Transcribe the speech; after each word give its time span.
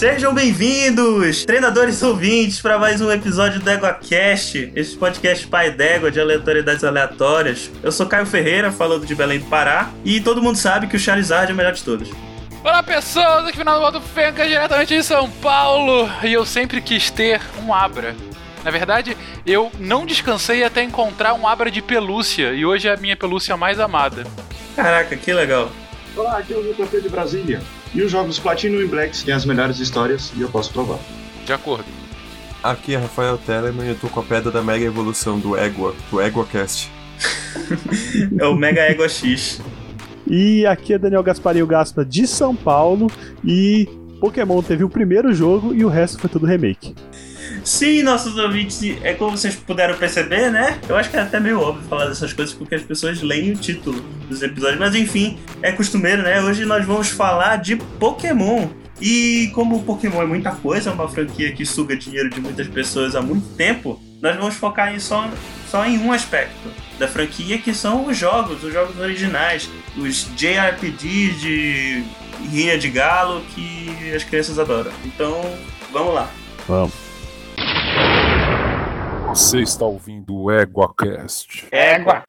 Sejam 0.00 0.32
bem-vindos, 0.32 1.44
treinadores 1.44 2.02
ouvintes, 2.02 2.58
para 2.58 2.78
mais 2.78 3.02
um 3.02 3.12
episódio 3.12 3.60
do 3.60 3.70
EguaCast, 3.70 4.72
esse 4.74 4.96
podcast 4.96 5.46
pai 5.46 5.70
d'égua 5.70 6.10
de 6.10 6.18
aleatoriedades 6.18 6.82
aleatórias. 6.82 7.70
Eu 7.82 7.92
sou 7.92 8.06
Caio 8.06 8.24
Ferreira, 8.24 8.72
falando 8.72 9.04
de 9.04 9.14
Belém 9.14 9.40
do 9.40 9.44
Pará, 9.44 9.90
e 10.02 10.18
todo 10.18 10.42
mundo 10.42 10.56
sabe 10.56 10.86
que 10.86 10.96
o 10.96 10.98
Charizard 10.98 11.50
é 11.50 11.52
o 11.52 11.56
melhor 11.58 11.74
de 11.74 11.84
todos. 11.84 12.08
Olá 12.64 12.82
pessoas, 12.82 13.46
aqui 13.46 13.58
final 13.58 13.74
do 13.74 13.82
Modo 13.82 14.00
Fenca, 14.00 14.48
diretamente 14.48 14.96
de 14.96 15.02
São 15.02 15.30
Paulo, 15.30 16.08
e 16.24 16.32
eu 16.32 16.46
sempre 16.46 16.80
quis 16.80 17.10
ter 17.10 17.38
um 17.62 17.74
Abra. 17.74 18.16
Na 18.64 18.70
verdade, 18.70 19.14
eu 19.44 19.70
não 19.78 20.06
descansei 20.06 20.64
até 20.64 20.82
encontrar 20.82 21.34
um 21.34 21.46
Abra 21.46 21.70
de 21.70 21.82
pelúcia, 21.82 22.54
e 22.54 22.64
hoje 22.64 22.88
é 22.88 22.94
a 22.94 22.96
minha 22.96 23.18
pelúcia 23.18 23.54
mais 23.54 23.78
amada. 23.78 24.24
Caraca, 24.74 25.14
que 25.14 25.30
legal. 25.30 25.70
Olá, 26.16 26.38
aqui 26.38 26.54
é 26.54 26.56
o 26.56 26.62
JP 26.62 27.02
de 27.02 27.08
Brasília. 27.10 27.60
E 27.94 28.02
os 28.02 28.10
jogos 28.10 28.38
Platinum 28.38 28.80
e 28.80 28.86
Blacks 28.86 29.22
têm 29.22 29.34
as 29.34 29.44
melhores 29.44 29.78
histórias 29.78 30.32
e 30.36 30.40
eu 30.40 30.48
posso 30.48 30.72
provar. 30.72 30.98
De 31.44 31.52
acordo. 31.52 31.84
Aqui 32.62 32.94
é 32.94 32.98
Rafael 32.98 33.38
Telemann 33.38 33.86
e 33.86 33.88
eu 33.90 33.96
tô 33.96 34.08
com 34.08 34.20
a 34.20 34.22
pedra 34.22 34.50
da 34.50 34.62
mega 34.62 34.84
evolução 34.84 35.38
do 35.38 35.56
Égua, 35.56 35.94
do 36.10 36.20
EguaCast. 36.20 36.90
é 38.38 38.46
o 38.46 38.54
Mega 38.54 38.82
Égua 38.82 39.08
X. 39.08 39.60
E 40.26 40.64
aqui 40.66 40.92
é 40.92 40.98
Daniel 40.98 41.22
Gasparinho 41.22 41.66
Gaspa 41.66 42.04
de 42.04 42.26
São 42.26 42.54
Paulo 42.54 43.10
e 43.44 43.88
Pokémon 44.20 44.62
teve 44.62 44.84
o 44.84 44.88
primeiro 44.88 45.32
jogo 45.32 45.74
e 45.74 45.84
o 45.84 45.88
resto 45.88 46.20
foi 46.20 46.30
tudo 46.30 46.46
remake. 46.46 46.94
Sim, 47.64 48.02
nossos 48.02 48.36
ouvintes, 48.36 48.80
é 49.02 49.14
como 49.14 49.36
vocês 49.36 49.54
puderam 49.54 49.96
perceber, 49.96 50.50
né? 50.50 50.78
Eu 50.88 50.96
acho 50.96 51.10
que 51.10 51.16
é 51.16 51.20
até 51.20 51.38
meio 51.38 51.60
óbvio 51.60 51.86
falar 51.88 52.06
dessas 52.06 52.32
coisas 52.32 52.54
porque 52.54 52.74
as 52.74 52.82
pessoas 52.82 53.22
leem 53.22 53.52
o 53.52 53.56
título 53.56 54.00
dos 54.28 54.42
episódios, 54.42 54.78
mas 54.78 54.94
enfim, 54.94 55.38
é 55.62 55.72
costumeiro, 55.72 56.22
né? 56.22 56.40
Hoje 56.42 56.64
nós 56.64 56.84
vamos 56.84 57.08
falar 57.08 57.56
de 57.56 57.76
Pokémon. 57.76 58.68
E 59.00 59.50
como 59.54 59.76
o 59.76 59.82
Pokémon 59.82 60.22
é 60.22 60.26
muita 60.26 60.50
coisa, 60.50 60.90
é 60.90 60.92
uma 60.92 61.08
franquia 61.08 61.52
que 61.52 61.64
suga 61.64 61.96
dinheiro 61.96 62.28
de 62.28 62.40
muitas 62.40 62.68
pessoas 62.68 63.16
há 63.16 63.22
muito 63.22 63.48
tempo, 63.56 63.98
nós 64.20 64.36
vamos 64.36 64.56
focar 64.56 64.94
em 64.94 64.98
só, 64.98 65.28
só 65.70 65.86
em 65.86 65.98
um 65.98 66.12
aspecto 66.12 66.70
da 66.98 67.08
franquia, 67.08 67.56
que 67.58 67.72
são 67.72 68.06
os 68.06 68.16
jogos, 68.18 68.62
os 68.62 68.72
jogos 68.72 68.98
originais, 68.98 69.70
os 69.96 70.28
JRPGs 70.36 71.40
de 71.40 72.04
rinha 72.50 72.78
de 72.78 72.90
galo 72.90 73.42
que 73.54 74.12
as 74.14 74.22
crianças 74.22 74.58
adoram. 74.58 74.92
Então, 75.04 75.40
vamos 75.90 76.14
lá. 76.14 76.30
Vamos. 76.68 77.09
Você 79.30 79.60
está 79.60 79.84
ouvindo 79.84 80.36
o 80.36 80.50
EguaCast. 80.50 81.68
Égua. 81.70 82.24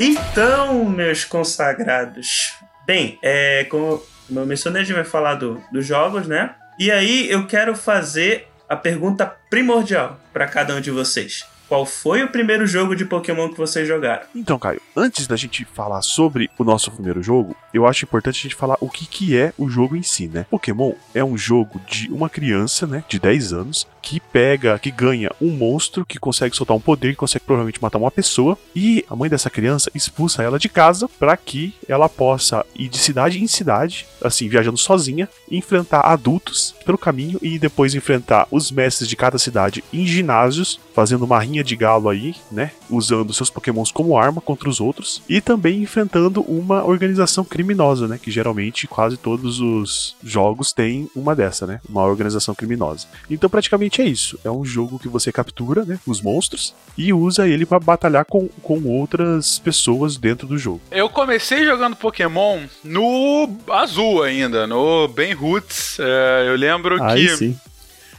Então, 0.00 0.84
meus 0.86 1.24
consagrados. 1.24 2.52
Bem, 2.84 3.16
é, 3.22 3.64
como 3.70 4.02
eu 4.28 4.44
mencionei, 4.44 4.82
a 4.82 4.84
gente 4.84 4.96
vai 4.96 5.04
falar 5.04 5.36
do, 5.36 5.62
dos 5.70 5.86
jogos, 5.86 6.26
né? 6.26 6.56
E 6.80 6.90
aí 6.90 7.30
eu 7.30 7.46
quero 7.46 7.76
fazer 7.76 8.48
a 8.68 8.74
pergunta 8.74 9.24
primordial 9.48 10.18
para 10.32 10.48
cada 10.48 10.74
um 10.74 10.80
de 10.80 10.90
vocês. 10.90 11.46
Qual 11.70 11.86
foi 11.86 12.24
o 12.24 12.28
primeiro 12.28 12.66
jogo 12.66 12.96
de 12.96 13.04
Pokémon 13.04 13.48
que 13.48 13.56
vocês 13.56 13.86
jogaram? 13.86 14.24
Então, 14.34 14.58
Caio, 14.58 14.82
antes 14.96 15.28
da 15.28 15.36
gente 15.36 15.64
falar 15.64 16.02
sobre 16.02 16.50
o 16.58 16.64
nosso 16.64 16.90
primeiro 16.90 17.22
jogo, 17.22 17.54
eu 17.72 17.86
acho 17.86 18.04
importante 18.04 18.40
a 18.40 18.42
gente 18.42 18.56
falar 18.56 18.76
o 18.80 18.90
que, 18.90 19.06
que 19.06 19.36
é 19.36 19.52
o 19.56 19.68
jogo 19.68 19.94
em 19.94 20.02
si, 20.02 20.26
né? 20.26 20.46
Pokémon 20.50 20.94
é 21.14 21.22
um 21.22 21.38
jogo 21.38 21.80
de 21.86 22.10
uma 22.10 22.28
criança, 22.28 22.88
né, 22.88 23.04
de 23.08 23.20
10 23.20 23.52
anos, 23.52 23.86
que 24.02 24.20
pega, 24.20 24.78
que 24.78 24.90
ganha 24.90 25.30
um 25.40 25.50
monstro 25.50 26.04
que 26.04 26.18
consegue 26.18 26.56
soltar 26.56 26.76
um 26.76 26.80
poder, 26.80 27.10
que 27.10 27.16
consegue 27.16 27.44
provavelmente 27.44 27.82
matar 27.82 27.98
uma 27.98 28.10
pessoa, 28.10 28.56
e 28.74 29.04
a 29.08 29.16
mãe 29.16 29.28
dessa 29.28 29.50
criança 29.50 29.90
expulsa 29.94 30.42
ela 30.42 30.58
de 30.58 30.68
casa 30.68 31.08
para 31.08 31.36
que 31.36 31.74
ela 31.88 32.08
possa 32.08 32.64
ir 32.74 32.88
de 32.88 32.98
cidade 32.98 33.42
em 33.42 33.46
cidade, 33.46 34.06
assim, 34.22 34.48
viajando 34.48 34.78
sozinha, 34.78 35.28
enfrentar 35.50 36.00
adultos 36.00 36.74
pelo 36.84 36.98
caminho 36.98 37.38
e 37.42 37.58
depois 37.58 37.94
enfrentar 37.94 38.46
os 38.50 38.70
mestres 38.70 39.08
de 39.08 39.16
cada 39.16 39.38
cidade 39.38 39.82
em 39.92 40.06
ginásios, 40.06 40.78
fazendo 40.94 41.24
uma 41.24 41.38
rinha 41.40 41.64
de 41.64 41.76
galo 41.76 42.08
aí, 42.08 42.34
né, 42.50 42.72
usando 42.88 43.32
seus 43.32 43.50
pokémons 43.50 43.90
como 43.90 44.16
arma 44.16 44.40
contra 44.40 44.68
os 44.68 44.80
outros, 44.80 45.22
e 45.28 45.40
também 45.40 45.82
enfrentando 45.82 46.42
uma 46.42 46.84
organização 46.84 47.44
criminosa, 47.44 48.06
né, 48.06 48.18
que 48.20 48.30
geralmente 48.30 48.86
quase 48.86 49.16
todos 49.16 49.60
os 49.60 50.16
jogos 50.22 50.72
têm 50.72 51.10
uma 51.14 51.34
dessa, 51.34 51.66
né, 51.66 51.80
uma 51.88 52.04
organização 52.04 52.54
criminosa. 52.54 53.06
Então 53.30 53.48
praticamente 53.48 53.89
é 53.98 54.04
isso, 54.04 54.38
é 54.44 54.50
um 54.50 54.64
jogo 54.64 54.98
que 54.98 55.08
você 55.08 55.32
captura, 55.32 55.84
né, 55.84 55.98
os 56.06 56.20
monstros 56.20 56.74
e 56.98 57.12
usa 57.12 57.48
ele 57.48 57.64
para 57.64 57.80
batalhar 57.80 58.26
com, 58.26 58.48
com 58.62 58.82
outras 58.84 59.58
pessoas 59.58 60.18
dentro 60.18 60.46
do 60.46 60.58
jogo. 60.58 60.80
Eu 60.90 61.08
comecei 61.08 61.64
jogando 61.64 61.96
Pokémon 61.96 62.60
no 62.84 63.48
azul 63.70 64.22
ainda, 64.22 64.66
no 64.66 65.08
Ben 65.08 65.32
Roots. 65.32 65.98
É, 65.98 66.48
eu 66.48 66.56
lembro 66.56 67.02
Aí 67.02 67.26
que 67.26 67.36
sim. 67.36 67.60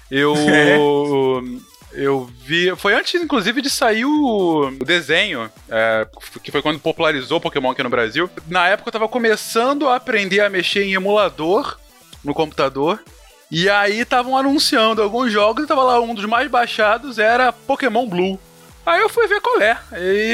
eu 0.10 0.34
eu 1.94 2.30
vi. 2.46 2.74
Foi 2.76 2.94
antes, 2.94 3.22
inclusive, 3.22 3.62
de 3.62 3.70
sair 3.70 4.06
o, 4.06 4.68
o 4.68 4.86
desenho, 4.86 5.50
é, 5.70 6.08
que 6.42 6.52
foi 6.52 6.62
quando 6.62 6.80
popularizou 6.80 7.42
Pokémon 7.42 7.72
aqui 7.72 7.84
no 7.84 7.90
Brasil. 7.90 8.30
Na 8.48 8.68
época 8.68 8.90
eu 8.90 8.94
tava 8.94 9.08
começando 9.08 9.88
a 9.88 9.96
aprender 9.96 10.40
a 10.42 10.50
mexer 10.50 10.84
em 10.84 10.94
emulador 10.94 11.78
no 12.24 12.34
computador. 12.34 13.04
E 13.52 13.70
aí 13.70 14.00
estavam 14.00 14.38
anunciando 14.38 15.02
alguns 15.02 15.32
jogos 15.32 15.64
e 15.64 15.68
tava 15.68 15.84
lá 15.84 16.00
um 16.00 16.16
dos 16.16 16.26
mais 16.26 16.50
baixados 16.50 17.20
era 17.20 17.52
Pokémon 17.52 18.08
Blue. 18.08 18.40
Aí 18.86 19.02
eu 19.02 19.10
fui 19.10 19.28
ver 19.28 19.42
qual 19.42 19.62
é. 19.62 19.78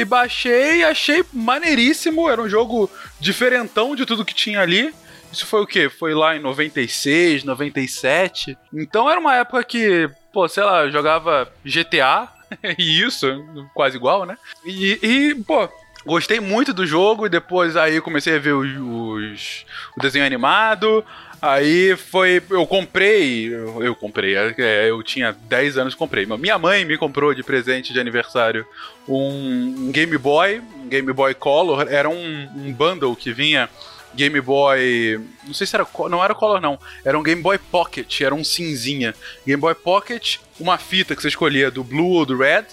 E 0.00 0.04
baixei, 0.04 0.84
achei 0.84 1.24
maneiríssimo. 1.32 2.30
Era 2.30 2.40
um 2.40 2.48
jogo 2.48 2.88
diferentão 3.20 3.94
de 3.96 4.06
tudo 4.06 4.24
que 4.24 4.32
tinha 4.34 4.60
ali. 4.60 4.94
Isso 5.32 5.44
foi 5.46 5.60
o 5.60 5.66
quê? 5.66 5.90
Foi 5.90 6.14
lá 6.14 6.34
em 6.36 6.40
96, 6.40 7.44
97. 7.44 8.56
Então 8.72 9.10
era 9.10 9.20
uma 9.20 9.34
época 9.36 9.62
que, 9.64 10.08
pô, 10.32 10.48
sei 10.48 10.62
lá, 10.62 10.84
eu 10.84 10.92
jogava 10.92 11.52
GTA. 11.64 12.28
e 12.78 13.02
isso, 13.02 13.26
quase 13.74 13.96
igual, 13.96 14.24
né? 14.24 14.38
E, 14.64 14.98
e, 15.02 15.34
pô, 15.44 15.68
gostei 16.06 16.40
muito 16.40 16.72
do 16.72 16.86
jogo. 16.86 17.26
E 17.26 17.28
depois 17.28 17.76
aí 17.76 18.00
comecei 18.00 18.36
a 18.36 18.38
ver 18.38 18.52
os, 18.54 18.70
os- 18.78 19.66
o 19.94 20.00
desenho 20.00 20.24
animado. 20.24 21.04
Aí 21.40 21.96
foi. 21.96 22.42
Eu 22.50 22.66
comprei. 22.66 23.54
Eu, 23.54 23.82
eu 23.82 23.94
comprei. 23.94 24.36
é, 24.36 24.90
eu 24.90 25.02
tinha 25.02 25.32
10 25.32 25.78
anos 25.78 25.94
comprei. 25.94 26.26
Minha 26.26 26.58
mãe 26.58 26.84
me 26.84 26.98
comprou 26.98 27.34
de 27.34 27.42
presente 27.42 27.92
de 27.92 28.00
aniversário 28.00 28.66
um, 29.08 29.90
Game 29.92 30.16
Boy, 30.18 30.60
um 30.60 30.88
Game 30.88 31.12
Boy 31.12 31.34
Color. 31.34 31.86
Era 31.88 32.08
um, 32.08 32.48
um 32.56 32.72
bundle 32.72 33.14
que 33.14 33.32
vinha 33.32 33.68
Game 34.14 34.40
Boy. 34.40 35.20
Não 35.46 35.54
sei 35.54 35.66
se 35.66 35.76
era. 35.76 35.86
Não 36.10 36.22
era 36.22 36.34
Color, 36.34 36.60
não. 36.60 36.78
Era 37.04 37.18
um 37.18 37.22
Game 37.22 37.40
Boy 37.40 37.58
Pocket, 37.58 38.20
era 38.20 38.34
um 38.34 38.42
cinzinha. 38.42 39.14
Game 39.46 39.60
Boy 39.60 39.74
Pocket, 39.74 40.38
uma 40.58 40.76
fita 40.76 41.14
que 41.14 41.22
você 41.22 41.28
escolhia 41.28 41.70
do 41.70 41.84
Blue 41.84 42.14
ou 42.14 42.26
do 42.26 42.36
Red, 42.36 42.64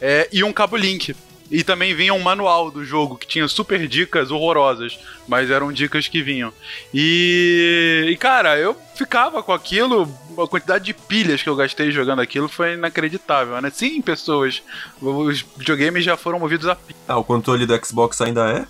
é, 0.00 0.28
e 0.32 0.44
um 0.44 0.52
cabo 0.52 0.76
Link. 0.76 1.14
E 1.52 1.62
também 1.62 1.94
vinha 1.94 2.14
um 2.14 2.18
manual 2.18 2.70
do 2.70 2.82
jogo 2.82 3.18
que 3.18 3.26
tinha 3.26 3.46
super 3.46 3.86
dicas 3.86 4.30
horrorosas, 4.30 4.98
mas 5.28 5.50
eram 5.50 5.70
dicas 5.70 6.08
que 6.08 6.22
vinham. 6.22 6.50
E, 6.94 8.06
e 8.08 8.16
cara, 8.16 8.58
eu 8.58 8.74
ficava 8.94 9.42
com 9.42 9.52
aquilo, 9.52 10.08
a 10.38 10.48
quantidade 10.48 10.82
de 10.82 10.94
pilhas 10.94 11.42
que 11.42 11.48
eu 11.50 11.54
gastei 11.54 11.92
jogando 11.92 12.22
aquilo 12.22 12.48
foi 12.48 12.72
inacreditável, 12.72 13.60
né? 13.60 13.70
Sim, 13.70 14.00
pessoas, 14.00 14.62
os 14.98 15.44
videogames 15.58 16.02
já 16.02 16.16
foram 16.16 16.38
movidos 16.38 16.66
a 16.66 16.74
pilha. 16.74 16.98
Ah, 17.06 17.18
o 17.18 17.24
controle 17.24 17.66
do 17.66 17.84
Xbox 17.84 18.22
ainda 18.22 18.48
é? 18.50 18.66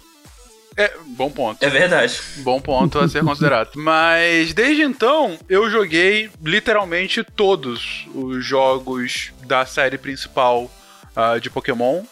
É, 0.76 0.92
bom 1.06 1.30
ponto. 1.30 1.62
É 1.62 1.68
verdade. 1.68 2.20
Bom 2.38 2.60
ponto 2.60 2.98
a 2.98 3.08
ser 3.08 3.22
considerado. 3.22 3.70
Mas 3.76 4.52
desde 4.52 4.82
então, 4.82 5.38
eu 5.48 5.70
joguei 5.70 6.30
literalmente 6.42 7.22
todos 7.22 8.08
os 8.12 8.44
jogos 8.44 9.32
da 9.46 9.64
série 9.66 9.98
principal 9.98 10.68
ah, 11.14 11.38
de 11.38 11.48
Pokémon. 11.48 12.02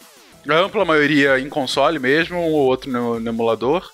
A 0.49 0.55
ampla 0.55 0.85
maioria 0.85 1.39
em 1.39 1.49
console 1.49 1.99
mesmo, 1.99 2.37
um 2.37 2.51
ou 2.51 2.65
outro 2.65 2.91
no, 2.91 3.19
no 3.19 3.29
emulador. 3.29 3.89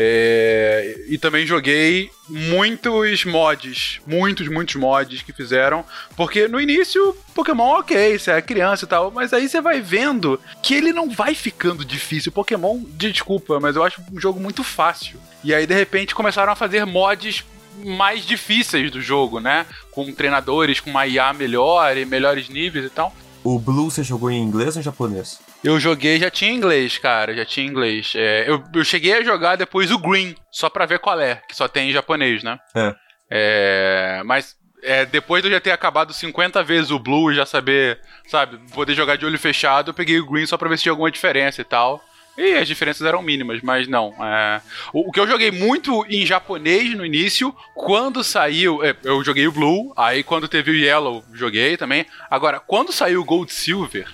É, 0.00 0.96
e 1.08 1.18
também 1.18 1.44
joguei 1.44 2.08
muitos 2.28 3.24
mods, 3.24 4.00
muitos, 4.06 4.46
muitos 4.46 4.76
mods 4.76 5.22
que 5.22 5.32
fizeram, 5.32 5.84
porque 6.14 6.46
no 6.46 6.60
início 6.60 7.16
Pokémon 7.34 7.80
ok, 7.80 8.16
você 8.16 8.30
é 8.30 8.40
criança 8.40 8.84
e 8.84 8.88
tal, 8.88 9.10
mas 9.10 9.32
aí 9.32 9.48
você 9.48 9.60
vai 9.60 9.80
vendo 9.80 10.38
que 10.62 10.74
ele 10.74 10.92
não 10.92 11.10
vai 11.10 11.34
ficando 11.34 11.84
difícil. 11.84 12.30
Pokémon, 12.30 12.80
desculpa, 12.90 13.58
mas 13.58 13.74
eu 13.74 13.82
acho 13.82 14.00
um 14.12 14.20
jogo 14.20 14.38
muito 14.38 14.62
fácil. 14.62 15.18
E 15.42 15.52
aí 15.52 15.66
de 15.66 15.74
repente 15.74 16.14
começaram 16.14 16.52
a 16.52 16.56
fazer 16.56 16.84
mods 16.84 17.44
mais 17.84 18.24
difíceis 18.24 18.92
do 18.92 19.00
jogo, 19.00 19.40
né? 19.40 19.66
Com 19.90 20.12
treinadores 20.12 20.78
com 20.78 20.90
uma 20.90 21.08
IA 21.08 21.32
melhor 21.32 21.96
e 21.96 22.04
melhores 22.04 22.48
níveis 22.48 22.84
e 22.84 22.90
tal. 22.90 23.12
O 23.42 23.58
Blue 23.58 23.90
você 23.90 24.04
jogou 24.04 24.30
em 24.30 24.40
inglês 24.40 24.76
ou 24.76 24.80
em 24.80 24.84
japonês? 24.84 25.40
Eu 25.62 25.80
joguei, 25.80 26.18
já 26.18 26.30
tinha 26.30 26.52
inglês, 26.52 26.98
cara, 26.98 27.34
já 27.34 27.44
tinha 27.44 27.66
inglês. 27.66 28.12
É, 28.14 28.44
eu, 28.48 28.62
eu 28.74 28.84
cheguei 28.84 29.14
a 29.14 29.24
jogar 29.24 29.56
depois 29.56 29.90
o 29.90 29.98
Green, 29.98 30.34
só 30.52 30.70
pra 30.70 30.86
ver 30.86 31.00
qual 31.00 31.20
é, 31.20 31.42
que 31.48 31.56
só 31.56 31.66
tem 31.66 31.90
em 31.90 31.92
japonês, 31.92 32.42
né? 32.42 32.58
É. 32.74 32.94
É, 33.30 34.22
mas 34.24 34.56
é, 34.82 35.04
depois 35.04 35.42
de 35.42 35.48
eu 35.48 35.52
já 35.52 35.60
ter 35.60 35.72
acabado 35.72 36.12
50 36.12 36.62
vezes 36.62 36.90
o 36.90 36.98
Blue 36.98 37.32
e 37.32 37.34
já 37.34 37.44
saber, 37.44 38.00
sabe, 38.26 38.58
poder 38.72 38.94
jogar 38.94 39.16
de 39.16 39.26
olho 39.26 39.38
fechado, 39.38 39.90
eu 39.90 39.94
peguei 39.94 40.20
o 40.20 40.26
Green 40.26 40.46
só 40.46 40.56
pra 40.56 40.68
ver 40.68 40.76
se 40.76 40.84
tinha 40.84 40.92
alguma 40.92 41.10
diferença 41.10 41.60
e 41.60 41.64
tal. 41.64 42.02
E 42.36 42.54
as 42.54 42.68
diferenças 42.68 43.04
eram 43.04 43.20
mínimas, 43.20 43.60
mas 43.62 43.88
não. 43.88 44.14
É... 44.24 44.62
O, 44.92 45.08
o, 45.08 45.12
que 45.12 45.18
eu 45.18 45.26
joguei 45.26 45.50
muito 45.50 46.06
em 46.08 46.24
japonês 46.24 46.96
no 46.96 47.04
início, 47.04 47.52
quando 47.74 48.22
saiu. 48.22 48.84
É, 48.84 48.94
eu 49.02 49.24
joguei 49.24 49.48
o 49.48 49.52
Blue, 49.52 49.92
aí 49.96 50.22
quando 50.22 50.46
teve 50.46 50.70
o 50.70 50.74
Yellow, 50.74 51.24
joguei 51.34 51.76
também. 51.76 52.06
Agora, 52.30 52.60
quando 52.60 52.92
saiu 52.92 53.22
o 53.22 53.24
Gold 53.24 53.52
Silver, 53.52 54.06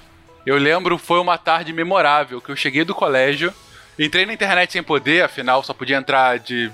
eu 0.47 0.57
lembro 0.57 0.99
foi 0.99 1.21
uma 1.21 1.39
tarde 1.39 1.73
memorável 1.73 2.41
que 2.41 2.51
eu 2.51 2.57
cheguei 2.57 2.85
do 2.85 2.95
colégio, 2.95 3.53
entrei 3.99 4.27
na 4.27 4.33
internet 4.33 4.73
sem 4.73 4.83
poder, 4.83 5.25
afinal 5.25 5.63
só 5.63 5.73
podia 5.73 5.97
entrar 5.97 6.39
de 6.39 6.71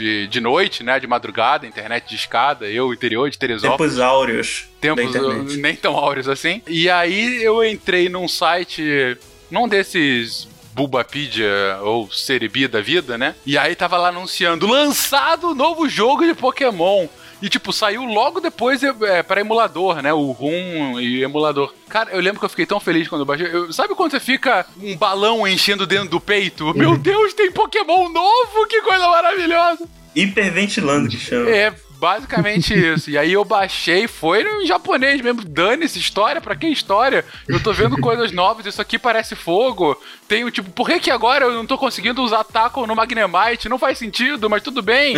de, 0.00 0.26
de 0.28 0.40
noite, 0.40 0.82
né? 0.82 0.98
De 0.98 1.06
madrugada, 1.06 1.66
internet 1.66 2.08
de 2.08 2.14
escada, 2.14 2.66
eu, 2.66 2.92
interior 2.92 3.28
de 3.28 3.38
Teresópolis. 3.38 3.92
Tempos 3.92 4.00
áureos. 4.00 4.68
Tempos 4.80 5.56
nem 5.56 5.76
tão 5.76 5.94
áureos 5.94 6.28
assim. 6.28 6.62
E 6.66 6.88
aí 6.88 7.42
eu 7.42 7.62
entrei 7.62 8.08
num 8.08 8.26
site, 8.26 9.18
num 9.50 9.68
desses 9.68 10.48
Bulbapedia 10.72 11.78
ou 11.82 12.10
Cerebi 12.10 12.66
da 12.66 12.80
vida, 12.80 13.18
né? 13.18 13.34
E 13.44 13.58
aí 13.58 13.74
tava 13.74 13.98
lá 13.98 14.08
anunciando 14.08 14.66
lançado 14.66 15.54
novo 15.54 15.88
jogo 15.88 16.24
de 16.24 16.34
Pokémon. 16.34 17.06
E, 17.42 17.48
tipo, 17.48 17.72
saiu 17.72 18.04
logo 18.04 18.40
depois 18.40 18.82
é, 18.82 19.22
para 19.22 19.40
emulador, 19.40 20.02
né? 20.02 20.12
O 20.12 20.30
RUM 20.30 21.00
e 21.00 21.22
emulador. 21.22 21.72
Cara, 21.88 22.10
eu 22.10 22.20
lembro 22.20 22.38
que 22.38 22.44
eu 22.44 22.50
fiquei 22.50 22.66
tão 22.66 22.78
feliz 22.78 23.08
quando 23.08 23.22
eu 23.22 23.26
baixei. 23.26 23.48
Eu, 23.50 23.72
sabe 23.72 23.94
quando 23.94 24.10
você 24.10 24.20
fica 24.20 24.66
um 24.82 24.96
balão 24.96 25.46
enchendo 25.46 25.86
dentro 25.86 26.08
do 26.08 26.20
peito? 26.20 26.66
Uhum. 26.66 26.74
Meu 26.74 26.96
Deus, 26.98 27.32
tem 27.32 27.50
Pokémon 27.50 28.08
novo! 28.08 28.66
Que 28.68 28.82
coisa 28.82 29.08
maravilhosa! 29.08 29.88
Hiperventilando 30.14 31.08
que 31.08 31.16
chama. 31.16 31.48
É, 31.48 31.74
Basicamente 32.00 32.72
isso. 32.74 33.10
E 33.10 33.18
aí 33.18 33.34
eu 33.34 33.44
baixei, 33.44 34.08
foi 34.08 34.42
em 34.42 34.66
japonês 34.66 35.20
mesmo. 35.20 35.44
Dane-se, 35.44 35.98
história, 35.98 36.40
pra 36.40 36.56
que 36.56 36.66
história? 36.66 37.24
Eu 37.46 37.62
tô 37.62 37.74
vendo 37.74 37.98
coisas 37.98 38.32
novas, 38.32 38.64
isso 38.64 38.80
aqui 38.80 38.98
parece 38.98 39.36
fogo. 39.36 40.00
Tenho, 40.26 40.50
tipo, 40.50 40.70
por 40.70 40.88
que 40.88 40.98
que 40.98 41.10
agora 41.10 41.44
eu 41.44 41.52
não 41.52 41.66
tô 41.66 41.76
conseguindo 41.76 42.22
usar 42.22 42.42
taco 42.42 42.86
no 42.86 42.96
Magnemite? 42.96 43.68
Não 43.68 43.78
faz 43.78 43.98
sentido, 43.98 44.48
mas 44.48 44.62
tudo 44.62 44.80
bem. 44.80 45.16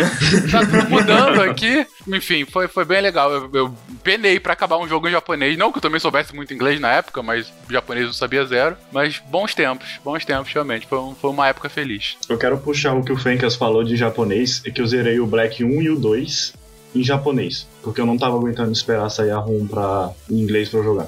Tá 0.51 0.59
tudo 0.59 0.89
mudando 0.89 1.41
aqui. 1.41 1.87
Enfim, 2.07 2.43
foi, 2.45 2.67
foi 2.67 2.83
bem 2.83 2.99
legal. 2.99 3.31
Eu, 3.31 3.49
eu 3.53 3.73
penei 4.03 4.39
pra 4.39 4.53
acabar 4.53 4.77
um 4.77 4.87
jogo 4.87 5.07
em 5.07 5.11
japonês. 5.11 5.57
Não 5.57 5.71
que 5.71 5.77
eu 5.77 5.81
também 5.81 5.99
soubesse 5.99 6.35
muito 6.35 6.53
inglês 6.53 6.81
na 6.81 6.91
época, 6.91 7.23
mas 7.23 7.51
japonês 7.69 8.07
eu 8.07 8.13
sabia 8.13 8.45
zero. 8.45 8.75
Mas 8.91 9.19
bons 9.29 9.55
tempos, 9.55 9.87
bons 10.03 10.25
tempos, 10.25 10.51
realmente. 10.51 10.85
Foi, 10.85 10.99
foi 11.21 11.29
uma 11.29 11.47
época 11.47 11.69
feliz. 11.69 12.17
Eu 12.27 12.37
quero 12.37 12.57
puxar 12.57 12.93
o 12.93 13.03
que 13.03 13.11
o 13.11 13.17
Fencas 13.17 13.55
falou 13.55 13.83
de 13.83 13.95
japonês, 13.95 14.61
é 14.65 14.71
que 14.71 14.81
eu 14.81 14.87
zerei 14.87 15.19
o 15.19 15.25
Black 15.25 15.63
1 15.63 15.81
e 15.81 15.89
o 15.89 15.95
2 15.95 16.63
em 16.95 17.03
japonês, 17.03 17.67
porque 17.81 17.99
eu 17.99 18.05
não 18.05 18.17
tava 18.17 18.37
aguentando 18.37 18.71
esperar 18.71 19.09
sair 19.09 19.31
a 19.31 19.37
ROM 19.37 19.67
pra, 19.67 20.11
em 20.29 20.39
inglês 20.39 20.69
para 20.69 20.81
jogar. 20.81 21.07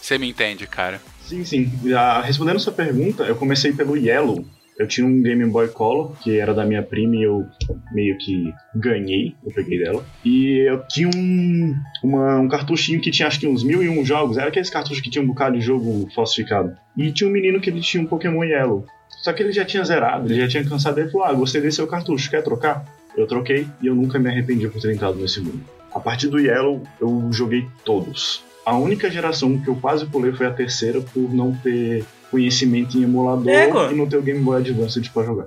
Você 0.00 0.18
me 0.18 0.28
entende, 0.28 0.66
cara. 0.66 1.00
Sim, 1.26 1.44
sim. 1.44 1.70
Já 1.84 2.20
respondendo 2.20 2.60
sua 2.60 2.72
pergunta, 2.72 3.24
eu 3.24 3.34
comecei 3.34 3.72
pelo 3.72 3.96
Yellow. 3.96 4.44
Eu 4.78 4.86
tinha 4.86 5.06
um 5.06 5.22
Game 5.22 5.44
Boy 5.46 5.68
Color, 5.68 6.12
que 6.20 6.38
era 6.38 6.52
da 6.52 6.64
minha 6.64 6.82
prima 6.82 7.16
e 7.16 7.22
eu 7.22 7.46
meio 7.90 8.16
que 8.18 8.52
ganhei, 8.74 9.34
eu 9.44 9.50
peguei 9.50 9.78
dela. 9.78 10.04
E 10.22 10.58
eu 10.68 10.86
tinha 10.86 11.08
um, 11.08 11.74
uma, 12.02 12.38
um 12.40 12.48
cartuchinho 12.48 13.00
que 13.00 13.10
tinha 13.10 13.26
acho 13.26 13.40
que 13.40 13.48
uns 13.48 13.64
mil 13.64 13.82
e 13.82 13.88
um 13.88 14.04
jogos. 14.04 14.36
Era 14.36 14.48
aqueles 14.48 14.68
cartuchos 14.68 15.00
que 15.00 15.08
tinha 15.08 15.24
um 15.24 15.26
bocado 15.26 15.58
de 15.58 15.64
jogo 15.64 16.06
falsificado. 16.14 16.76
E 16.94 17.10
tinha 17.10 17.28
um 17.28 17.32
menino 17.32 17.58
que 17.58 17.70
ele 17.70 17.80
tinha 17.80 18.02
um 18.02 18.06
Pokémon 18.06 18.44
Yellow. 18.44 18.84
Só 19.22 19.32
que 19.32 19.42
ele 19.42 19.52
já 19.52 19.64
tinha 19.64 19.82
zerado, 19.82 20.26
ele 20.26 20.40
já 20.42 20.46
tinha 20.46 20.64
cansado. 20.64 20.98
Ele 21.00 21.10
falou: 21.10 21.26
Ah, 21.26 21.32
gostei 21.32 21.60
desse 21.60 21.76
seu 21.76 21.86
cartucho, 21.86 22.30
quer 22.30 22.44
trocar? 22.44 22.84
Eu 23.16 23.26
troquei 23.26 23.66
e 23.80 23.86
eu 23.86 23.94
nunca 23.94 24.18
me 24.18 24.28
arrependi 24.28 24.68
por 24.68 24.80
ter 24.80 24.92
entrado 24.92 25.16
nesse 25.16 25.40
mundo. 25.40 25.60
A 25.94 25.98
partir 25.98 26.28
do 26.28 26.38
Yellow, 26.38 26.82
eu 27.00 27.28
joguei 27.32 27.66
todos. 27.84 28.44
A 28.64 28.76
única 28.76 29.10
geração 29.10 29.58
que 29.58 29.68
eu 29.68 29.76
quase 29.76 30.04
pulei 30.04 30.32
foi 30.32 30.46
a 30.46 30.50
terceira 30.50 31.00
por 31.00 31.32
não 31.32 31.54
ter 31.54 32.04
conhecimento 32.30 32.98
em 32.98 33.04
emulador 33.04 33.90
e 33.90 33.94
não 33.94 34.06
ter 34.06 34.18
o 34.18 34.22
Game 34.22 34.40
Boy 34.40 34.60
Advance 34.60 35.00
pra 35.08 35.22
jogar. 35.22 35.46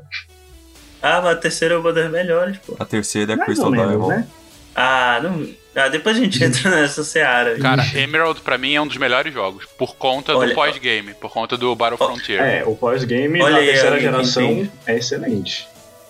Ah, 1.02 1.22
mas 1.22 1.34
a 1.34 1.36
terceira 1.36 1.76
é 1.76 1.78
uma 1.78 1.94
das 1.94 2.10
melhores, 2.10 2.58
pô. 2.58 2.76
A 2.80 2.86
terceira 2.86 3.34
é 3.34 3.36
a 3.36 3.46
Crystal 3.46 3.72
Diamond. 3.72 4.08
Né? 4.08 4.28
Ah, 4.76 5.20
não... 5.22 5.48
Ah, 5.76 5.88
depois 5.88 6.18
a 6.18 6.20
gente 6.20 6.42
entra 6.44 6.72
nessa 6.72 7.04
seara. 7.04 7.58
Cara, 7.60 7.86
Emerald 7.94 8.42
pra 8.42 8.58
mim 8.58 8.74
é 8.74 8.82
um 8.82 8.88
dos 8.88 8.98
melhores 8.98 9.32
jogos. 9.32 9.66
Por 9.78 9.96
conta 9.96 10.36
Olha, 10.36 10.50
do 10.50 10.56
pós-game, 10.56 11.14
por 11.14 11.32
conta 11.32 11.56
do 11.56 11.76
Battle 11.76 11.98
Frontier. 11.98 12.42
É, 12.42 12.64
o 12.66 12.76
pós-game 12.76 13.38
da 13.38 13.60
terceira 13.60 14.00
geração 14.00 14.68
é 14.88 14.98
excelente. 14.98 15.68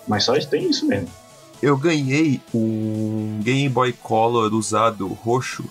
Mas 0.08 0.24
só 0.24 0.32
tem 0.38 0.70
isso 0.70 0.86
mesmo 0.86 1.19
eu 1.62 1.76
ganhei 1.76 2.40
um 2.54 3.40
Game 3.42 3.68
Boy 3.68 3.92
Color 3.92 4.54
usado 4.54 5.06
roxo. 5.08 5.64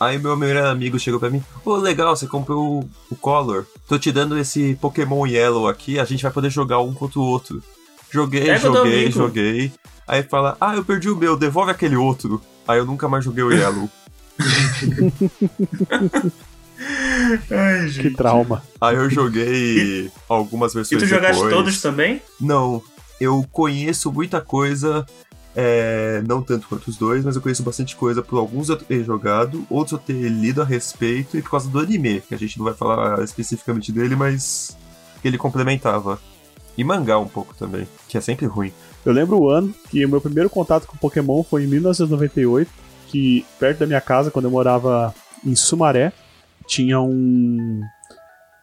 Aí 0.00 0.18
meu 0.18 0.36
melhor 0.36 0.66
amigo 0.66 0.98
chegou 0.98 1.18
pra 1.18 1.30
mim, 1.30 1.42
ô 1.64 1.70
oh, 1.70 1.76
legal, 1.76 2.14
você 2.14 2.26
comprou 2.26 2.80
o, 2.80 2.90
o 3.10 3.16
Color. 3.16 3.66
Tô 3.88 3.98
te 3.98 4.12
dando 4.12 4.38
esse 4.38 4.76
Pokémon 4.80 5.26
Yellow 5.26 5.68
aqui, 5.68 5.98
a 5.98 6.04
gente 6.04 6.22
vai 6.22 6.30
poder 6.30 6.50
jogar 6.50 6.80
um 6.80 6.94
contra 6.94 7.18
o 7.18 7.24
outro. 7.24 7.62
Joguei, 8.10 8.48
é 8.48 8.58
joguei, 8.58 9.10
joguei. 9.10 9.72
Aí 10.06 10.22
fala, 10.22 10.56
ah, 10.60 10.76
eu 10.76 10.84
perdi 10.84 11.10
o 11.10 11.16
meu, 11.16 11.36
devolve 11.36 11.70
aquele 11.70 11.96
outro. 11.96 12.40
Aí 12.66 12.78
eu 12.78 12.86
nunca 12.86 13.08
mais 13.08 13.24
joguei 13.24 13.42
o 13.42 13.52
Yellow. 13.52 13.90
Ai, 17.50 17.90
que 17.90 18.10
trauma. 18.10 18.62
Aí 18.80 18.96
eu 18.96 19.10
joguei 19.10 20.10
algumas 20.28 20.72
versões. 20.72 21.02
E 21.02 21.04
tu 21.04 21.08
jogaste 21.08 21.42
depois. 21.42 21.54
todos 21.54 21.82
também? 21.82 22.22
Não. 22.40 22.82
Eu 23.20 23.44
conheço 23.50 24.12
muita 24.12 24.40
coisa 24.40 25.04
é, 25.60 26.22
não 26.24 26.40
tanto 26.40 26.68
quanto 26.68 26.86
os 26.86 26.96
dois, 26.96 27.24
mas 27.24 27.34
eu 27.34 27.42
conheço 27.42 27.64
bastante 27.64 27.96
coisa 27.96 28.22
por 28.22 28.38
alguns 28.38 28.68
eu 28.68 28.76
ter 28.76 29.02
jogado, 29.02 29.66
outros 29.68 29.90
eu 29.90 29.98
ter 29.98 30.28
lido 30.28 30.62
a 30.62 30.64
respeito 30.64 31.36
e 31.36 31.42
por 31.42 31.50
causa 31.50 31.68
do 31.68 31.80
anime, 31.80 32.20
que 32.20 32.32
a 32.32 32.38
gente 32.38 32.56
não 32.56 32.64
vai 32.64 32.74
falar 32.74 33.24
especificamente 33.24 33.90
dele, 33.90 34.14
mas 34.14 34.78
ele 35.24 35.36
complementava. 35.36 36.20
E 36.76 36.84
mangá 36.84 37.18
um 37.18 37.26
pouco 37.26 37.56
também, 37.56 37.88
que 38.06 38.16
é 38.16 38.20
sempre 38.20 38.46
ruim. 38.46 38.72
Eu 39.04 39.12
lembro 39.12 39.36
o 39.36 39.48
ano 39.48 39.74
que 39.90 40.06
o 40.06 40.08
meu 40.08 40.20
primeiro 40.20 40.48
contato 40.48 40.86
com 40.86 40.96
Pokémon 40.96 41.42
foi 41.42 41.64
em 41.64 41.66
1998, 41.66 42.70
que 43.08 43.44
perto 43.58 43.80
da 43.80 43.86
minha 43.86 44.00
casa, 44.00 44.30
quando 44.30 44.44
eu 44.44 44.52
morava 44.52 45.12
em 45.44 45.56
Sumaré, 45.56 46.12
tinha 46.68 47.00
um. 47.00 47.80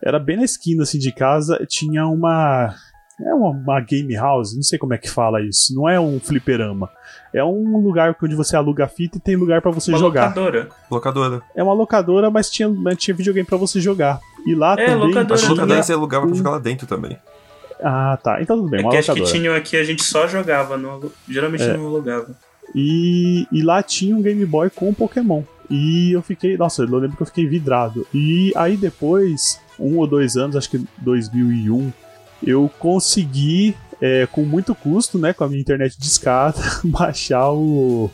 Era 0.02 0.18
bem 0.18 0.38
na 0.38 0.46
esquina 0.46 0.84
assim 0.84 0.98
de 0.98 1.12
casa, 1.12 1.60
tinha 1.68 2.08
uma 2.08 2.74
é 3.20 3.34
uma, 3.34 3.50
uma, 3.50 3.80
game 3.80 4.14
house, 4.16 4.56
não 4.56 4.62
sei 4.62 4.78
como 4.78 4.94
é 4.94 4.98
que 4.98 5.10
fala 5.10 5.42
isso. 5.42 5.74
Não 5.74 5.88
é 5.88 6.00
um 6.00 6.20
fliperama. 6.20 6.90
É 7.34 7.44
um 7.44 7.78
lugar 7.82 8.16
onde 8.22 8.36
você 8.36 8.56
aluga 8.56 8.88
fita 8.88 9.18
e 9.18 9.22
tem 9.22 9.36
lugar 9.36 9.62
para 9.62 9.72
você 9.72 9.92
uma 9.92 9.98
jogar. 9.98 10.28
Locadora. 10.28 10.70
Locadora. 10.92 11.42
É 11.56 11.64
uma 11.64 11.74
locadora, 11.74 12.30
mas 12.30 12.50
tinha, 12.50 12.70
tinha 12.98 13.16
videogame 13.16 13.48
para 13.48 13.58
você 13.58 13.80
jogar. 13.80 14.20
E 14.46 14.54
lá 14.54 14.74
é, 14.74 14.86
também. 14.86 15.08
Locadora. 15.08 15.42
A 15.42 15.50
locadora 15.50 15.84
você 15.84 15.94
alugava 15.94 16.28
pra 16.28 16.36
jogar 16.36 16.50
lá 16.52 16.60
dentro 16.60 16.86
também. 16.88 17.18
Ah, 17.82 18.18
tá. 18.22 18.42
Então 18.42 18.58
tudo 18.58 18.70
bem. 18.70 18.82
É 18.82 18.84
uma 18.84 18.92
que 18.92 18.98
locadora. 18.98 19.24
acho 19.24 19.32
que 19.32 19.40
tinham 19.40 19.56
aqui, 19.56 19.78
a 19.78 19.84
gente 19.84 20.04
só 20.04 20.28
jogava. 20.28 20.78
No, 20.78 21.12
geralmente 21.30 21.64
é. 21.64 21.78
não 21.78 21.88
alugava. 21.88 22.28
E, 22.74 23.48
e 23.52 23.62
lá 23.62 23.82
tinha 23.82 24.16
um 24.16 24.22
Game 24.22 24.46
Boy 24.46 24.70
com 24.70 24.94
Pokémon. 24.94 25.44
E 25.70 26.12
eu 26.12 26.22
fiquei. 26.22 26.58
Nossa, 26.58 26.84
eu 26.84 26.98
lembro 26.98 27.16
que 27.16 27.24
eu 27.24 27.28
fiquei 27.28 27.48
vidrado. 27.48 28.06
E 28.14 28.52
aí 28.56 28.76
depois, 28.76 29.60
um 29.80 29.98
ou 29.98 30.06
dois 30.06 30.36
anos, 30.36 30.56
acho 30.58 30.70
que 30.70 30.86
2001 30.98 31.92
eu 32.44 32.70
consegui, 32.80 33.76
é, 34.02 34.28
com 34.32 34.44
muito 34.44 34.74
custo, 34.74 35.18
né, 35.18 35.34
com 35.34 35.44
a 35.44 35.48
minha 35.48 35.62
internet 35.62 35.98
de 35.98 36.06
escada, 36.06 36.60
baixar 36.84 37.52
o, 37.52 38.10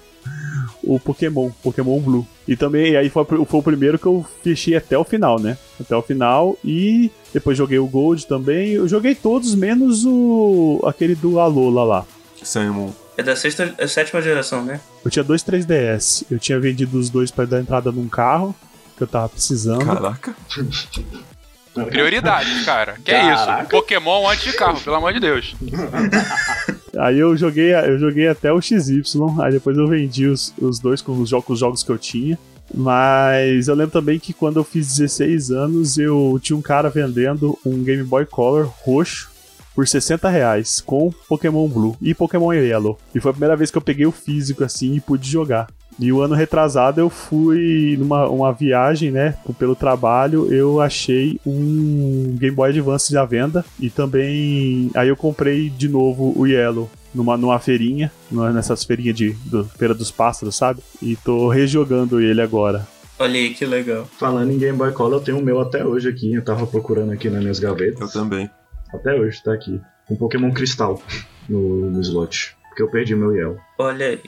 o 0.83 0.99
Pokémon, 0.99 1.49
Pokémon 1.63 1.99
Blue. 1.99 2.27
E 2.47 2.55
também, 2.55 2.95
aí 2.95 3.09
foi, 3.09 3.25
foi 3.25 3.59
o 3.59 3.63
primeiro 3.63 3.97
que 3.97 4.05
eu 4.05 4.25
fechei 4.43 4.75
até 4.75 4.97
o 4.97 5.03
final, 5.03 5.39
né? 5.39 5.57
Até 5.79 5.95
o 5.95 6.01
final. 6.01 6.57
E 6.65 7.11
depois 7.33 7.57
joguei 7.57 7.79
o 7.79 7.87
Gold 7.87 8.27
também. 8.27 8.71
Eu 8.71 8.87
joguei 8.87 9.15
todos, 9.15 9.55
menos 9.55 10.03
o 10.05 10.81
aquele 10.85 11.15
do 11.15 11.39
Alola 11.39 11.83
lá. 11.83 12.05
Simon. 12.43 12.91
É 13.17 13.23
da 13.23 13.35
sexta, 13.35 13.73
é 13.77 13.87
sétima 13.87 14.21
geração, 14.21 14.63
né? 14.63 14.81
Eu 15.05 15.11
tinha 15.11 15.23
dois 15.23 15.43
3DS. 15.43 16.25
Eu 16.29 16.39
tinha 16.39 16.59
vendido 16.59 16.97
os 16.97 17.09
dois 17.09 17.29
para 17.29 17.45
dar 17.45 17.61
entrada 17.61 17.91
num 17.91 18.09
carro 18.09 18.55
que 18.97 19.03
eu 19.03 19.07
tava 19.07 19.29
precisando. 19.29 19.85
Caraca. 19.85 20.35
Prioridade, 21.73 22.65
cara. 22.65 22.93
Que 23.03 23.11
Caraca. 23.11 23.59
é 23.59 23.61
isso? 23.61 23.69
Pokémon 23.69 24.27
antes 24.29 24.43
de 24.43 24.53
carro, 24.53 24.79
pelo 24.81 24.95
amor 24.95 25.13
de 25.13 25.19
Deus. 25.19 25.55
Aí 26.97 27.17
eu 27.17 27.35
joguei, 27.37 27.73
eu 27.73 27.97
joguei 27.97 28.27
até 28.27 28.51
o 28.51 28.61
XY, 28.61 29.01
aí 29.41 29.51
depois 29.53 29.77
eu 29.77 29.87
vendi 29.87 30.27
os, 30.27 30.53
os 30.59 30.77
dois 30.77 31.01
com 31.01 31.13
os 31.13 31.29
jogos, 31.29 31.49
os 31.49 31.59
jogos 31.59 31.83
que 31.83 31.89
eu 31.89 31.97
tinha. 31.97 32.37
Mas 32.73 33.67
eu 33.67 33.75
lembro 33.75 33.91
também 33.91 34.19
que 34.19 34.33
quando 34.33 34.59
eu 34.59 34.63
fiz 34.63 34.97
16 34.97 35.51
anos, 35.51 35.97
eu 35.97 36.37
tinha 36.41 36.55
um 36.57 36.61
cara 36.61 36.89
vendendo 36.89 37.57
um 37.65 37.81
Game 37.83 38.03
Boy 38.03 38.25
Color 38.25 38.69
roxo 38.83 39.29
por 39.73 39.87
60 39.87 40.29
reais 40.29 40.81
com 40.81 41.11
Pokémon 41.27 41.67
Blue 41.67 41.97
e 42.01 42.13
Pokémon 42.13 42.51
Yellow. 42.53 42.99
E 43.15 43.19
foi 43.19 43.31
a 43.31 43.33
primeira 43.33 43.55
vez 43.55 43.71
que 43.71 43.77
eu 43.77 43.81
peguei 43.81 44.05
o 44.05 44.11
físico 44.11 44.63
assim 44.63 44.95
e 44.95 44.99
pude 44.99 45.29
jogar. 45.29 45.67
E 46.01 46.11
o 46.11 46.19
ano 46.19 46.33
retrasado 46.33 46.99
eu 46.99 47.11
fui 47.11 47.95
numa 47.99 48.27
uma 48.27 48.51
viagem, 48.51 49.11
né, 49.11 49.35
pelo 49.59 49.75
trabalho, 49.75 50.51
eu 50.51 50.81
achei 50.81 51.39
um 51.45 52.35
Game 52.39 52.55
Boy 52.55 52.71
Advance 52.71 53.15
à 53.15 53.23
venda 53.23 53.63
e 53.79 53.87
também 53.89 54.89
aí 54.95 55.09
eu 55.09 55.15
comprei 55.15 55.69
de 55.69 55.87
novo 55.87 56.33
o 56.35 56.47
Yellow 56.47 56.89
numa, 57.13 57.37
numa 57.37 57.59
feirinha, 57.59 58.11
nessas 58.31 58.83
feirinhas 58.83 59.15
de 59.15 59.31
do, 59.45 59.63
Feira 59.65 59.93
dos 59.93 60.09
Pássaros, 60.09 60.55
sabe? 60.55 60.81
E 61.01 61.15
tô 61.17 61.49
rejogando 61.49 62.19
ele 62.19 62.41
agora. 62.41 62.87
Olha 63.19 63.35
aí, 63.35 63.53
que 63.53 63.65
legal. 63.65 64.07
Falando 64.17 64.51
em 64.51 64.57
Game 64.57 64.77
Boy 64.77 64.91
Color, 64.93 65.19
eu 65.19 65.23
tenho 65.23 65.37
o 65.37 65.43
meu 65.43 65.59
até 65.59 65.85
hoje 65.85 66.09
aqui, 66.09 66.33
eu 66.33 66.43
tava 66.43 66.65
procurando 66.65 67.11
aqui 67.11 67.29
nas 67.29 67.41
minhas 67.41 67.59
gavetas. 67.59 68.01
Eu 68.01 68.21
também. 68.21 68.49
Até 68.91 69.13
hoje 69.13 69.43
tá 69.43 69.53
aqui. 69.53 69.79
Um 70.09 70.15
Pokémon 70.15 70.51
Cristal 70.51 70.99
no, 71.47 71.91
no 71.91 72.01
slot. 72.01 72.55
Porque 72.69 72.81
eu 72.81 72.89
perdi 72.89 73.15
meu 73.15 73.35
Yellow. 73.35 73.57
Olha 73.77 74.07
aí. 74.07 74.21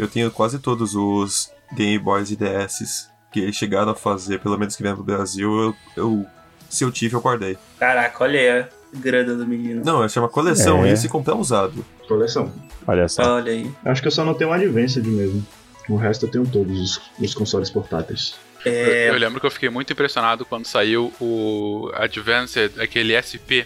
Eu 0.00 0.08
tenho 0.08 0.30
quase 0.30 0.58
todos 0.58 0.94
os 0.94 1.50
Game 1.74 1.98
Boys 1.98 2.30
e 2.30 2.36
DS 2.36 3.08
que 3.32 3.40
eles 3.40 3.54
chegaram 3.56 3.90
a 3.92 3.94
fazer, 3.94 4.40
pelo 4.40 4.58
menos 4.58 4.74
que 4.74 4.82
vieram 4.82 4.96
pro 4.96 5.04
Brasil. 5.04 5.48
Eu, 5.52 5.76
eu- 5.96 6.26
se 6.68 6.84
eu 6.84 6.90
tive, 6.90 7.14
eu 7.14 7.20
guardei. 7.20 7.56
Caraca, 7.78 8.24
olha 8.24 8.38
aí 8.40 8.48
a 8.62 8.68
grana 8.94 9.34
do 9.34 9.46
menino. 9.46 9.82
Não, 9.84 10.08
chama 10.08 10.28
coleção 10.28 10.84
É. 10.84 10.92
isso 10.92 11.06
e 11.06 11.08
comprar 11.08 11.34
usado. 11.34 11.84
Coleção. 12.08 12.52
Olha 12.86 13.08
só. 13.08 13.36
Olha 13.36 13.52
aí. 13.52 13.70
Acho 13.84 14.00
que 14.02 14.08
eu 14.08 14.12
só 14.12 14.24
não 14.24 14.34
tenho 14.34 14.50
o 14.50 14.52
Advanced 14.52 15.04
mesmo. 15.04 15.46
O 15.88 15.96
resto 15.96 16.26
eu 16.26 16.30
tenho 16.30 16.46
todos 16.46 16.78
os, 16.80 17.00
os 17.18 17.34
consoles 17.34 17.68
portáteis. 17.70 18.34
É, 18.64 19.08
Eu 19.08 19.14
lembro 19.18 19.40
que 19.40 19.46
eu 19.46 19.50
fiquei 19.50 19.68
muito 19.70 19.92
impressionado 19.92 20.44
quando 20.44 20.66
saiu 20.66 21.12
o 21.20 21.90
Advanced, 21.94 22.78
aquele 22.80 23.14
SP, 23.16 23.64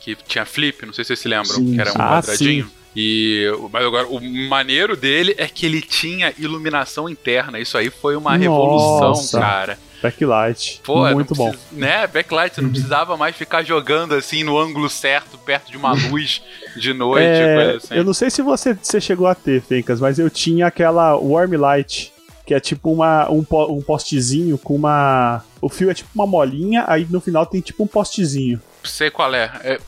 que 0.00 0.14
tinha 0.14 0.44
flip, 0.44 0.84
não 0.86 0.92
sei 0.92 1.02
se 1.04 1.08
vocês 1.08 1.20
se 1.20 1.28
lembram, 1.28 1.54
Sim, 1.56 1.74
que 1.74 1.80
era 1.80 1.90
um 1.90 1.92
sim. 1.94 1.98
Ah, 2.00 2.08
quadradinho. 2.22 2.70
E, 2.96 3.46
mas 3.72 3.84
agora, 3.84 4.06
o 4.06 4.20
maneiro 4.48 4.96
dele 4.96 5.34
é 5.38 5.46
que 5.48 5.66
ele 5.66 5.80
tinha 5.80 6.32
iluminação 6.38 7.08
interna. 7.08 7.58
Isso 7.58 7.76
aí 7.76 7.90
foi 7.90 8.14
uma 8.16 8.36
revolução, 8.36 9.08
Nossa. 9.08 9.40
cara. 9.40 9.78
Backlight. 10.02 10.80
Pô, 10.84 11.08
Muito 11.10 11.34
bom. 11.34 11.48
precisa- 11.50 11.68
Né, 11.72 12.06
backlight, 12.06 12.54
você 12.54 12.60
não 12.60 12.68
precisava 12.70 13.16
mais 13.16 13.34
ficar 13.34 13.62
jogando 13.62 14.14
assim 14.14 14.44
no 14.44 14.58
ângulo 14.58 14.88
certo, 14.90 15.38
perto 15.38 15.70
de 15.70 15.76
uma 15.78 15.92
luz 16.10 16.42
de 16.76 16.92
noite, 16.92 17.24
É, 17.26 17.76
assim. 17.76 17.94
Eu 17.94 18.04
não 18.04 18.12
sei 18.12 18.30
se 18.30 18.42
você, 18.42 18.74
você 18.80 19.00
chegou 19.00 19.26
a 19.26 19.34
ter, 19.34 19.62
Fencas, 19.62 20.00
mas 20.00 20.18
eu 20.18 20.28
tinha 20.28 20.66
aquela 20.66 21.16
Warm 21.16 21.54
Light, 21.56 22.12
que 22.46 22.52
é 22.52 22.60
tipo 22.60 22.92
uma, 22.92 23.30
um, 23.30 23.42
um 23.70 23.80
postezinho 23.80 24.58
com 24.58 24.74
uma. 24.76 25.42
O 25.62 25.70
fio 25.70 25.90
é 25.90 25.94
tipo 25.94 26.10
uma 26.14 26.26
molinha, 26.26 26.84
aí 26.86 27.06
no 27.08 27.18
final 27.20 27.46
tem 27.46 27.62
tipo 27.62 27.82
um 27.82 27.86
postezinho. 27.86 28.60
Sei 28.84 29.10
qual 29.10 29.34
é. 29.34 29.50
É, 29.64 29.80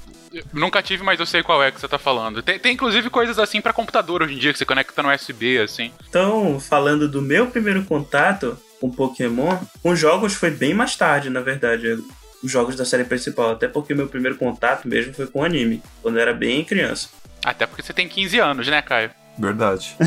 nunca 0.52 0.83
tive, 0.83 1.02
mas 1.02 1.21
eu 1.21 1.26
sei 1.26 1.43
qual 1.43 1.62
é 1.62 1.71
que 1.71 1.81
você 1.81 1.88
tá 1.88 1.99
falando. 1.99 2.43
Tem, 2.43 2.59
tem 2.59 2.73
inclusive 2.73 3.11
coisas 3.11 3.38
assim 3.38 3.61
pra 3.61 3.73
computador 3.73 4.23
hoje 4.23 4.35
em 4.35 4.38
dia, 4.38 4.52
que 4.52 4.59
você 4.59 4.64
conecta 4.64 5.02
no 5.02 5.12
USB, 5.12 5.59
assim. 5.59 5.93
Então, 6.09 6.59
falando 6.61 7.09
do 7.09 7.23
meu 7.23 7.47
primeiro 7.47 7.85
contato 7.85 8.59
com 8.81 8.90
Pokémon, 8.90 9.59
com 9.83 9.97
jogos 9.97 10.35
foi 10.35 10.50
bem 10.50 10.75
mais 10.75 10.97
tarde, 10.97 11.31
na 11.31 11.40
verdade. 11.40 11.99
Os 12.43 12.50
jogos 12.50 12.76
da 12.76 12.85
série 12.85 13.05
principal. 13.05 13.52
Até 13.52 13.66
porque 13.66 13.95
meu 13.95 14.07
primeiro 14.07 14.37
contato 14.37 14.87
mesmo 14.87 15.14
foi 15.14 15.26
com 15.26 15.43
anime, 15.43 15.83
quando 16.02 16.16
eu 16.16 16.23
era 16.23 16.35
bem 16.35 16.64
criança. 16.64 17.09
Até 17.45 17.66
porque 17.66 17.83
você 17.83 17.93
tem 17.93 18.09
15 18.09 18.38
anos, 18.38 18.69
né, 18.69 18.83
Caio? 18.83 19.11
Verdade. 19.38 19.97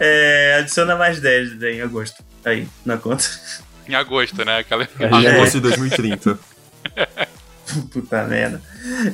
É, 0.00 0.56
adiciona 0.60 0.96
mais 0.96 1.20
10 1.20 1.62
em 1.62 1.80
agosto. 1.80 2.24
Aí, 2.44 2.68
na 2.84 2.96
conta. 2.96 3.24
Em 3.88 3.94
agosto, 3.94 4.44
né? 4.44 4.58
Aquela... 4.58 4.88
É. 4.98 5.06
Agosto 5.36 5.54
de 5.54 5.60
2030. 5.60 6.38
Puta 7.90 8.24
merda. 8.24 8.60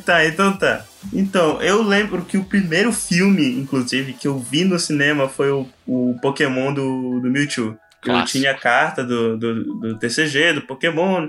Tá, 0.05 0.25
então 0.25 0.57
tá. 0.57 0.85
Então, 1.13 1.61
eu 1.63 1.83
lembro 1.83 2.25
que 2.25 2.37
o 2.37 2.45
primeiro 2.45 2.93
filme, 2.93 3.59
inclusive, 3.59 4.13
que 4.13 4.29
eu 4.29 4.39
vi 4.39 4.65
no 4.65 4.79
cinema 4.79 5.29
foi 5.29 5.51
o, 5.51 5.69
o 5.87 6.17
Pokémon 6.21 6.73
do, 6.73 7.21
do 7.21 7.31
Mewtwo. 7.31 7.79
Eu 8.05 8.25
tinha 8.25 8.53
a 8.53 8.59
carta 8.59 9.05
do, 9.05 9.37
do, 9.37 9.65
do 9.81 9.99
TCG, 9.99 10.55
do 10.55 10.63
Pokémon. 10.63 11.29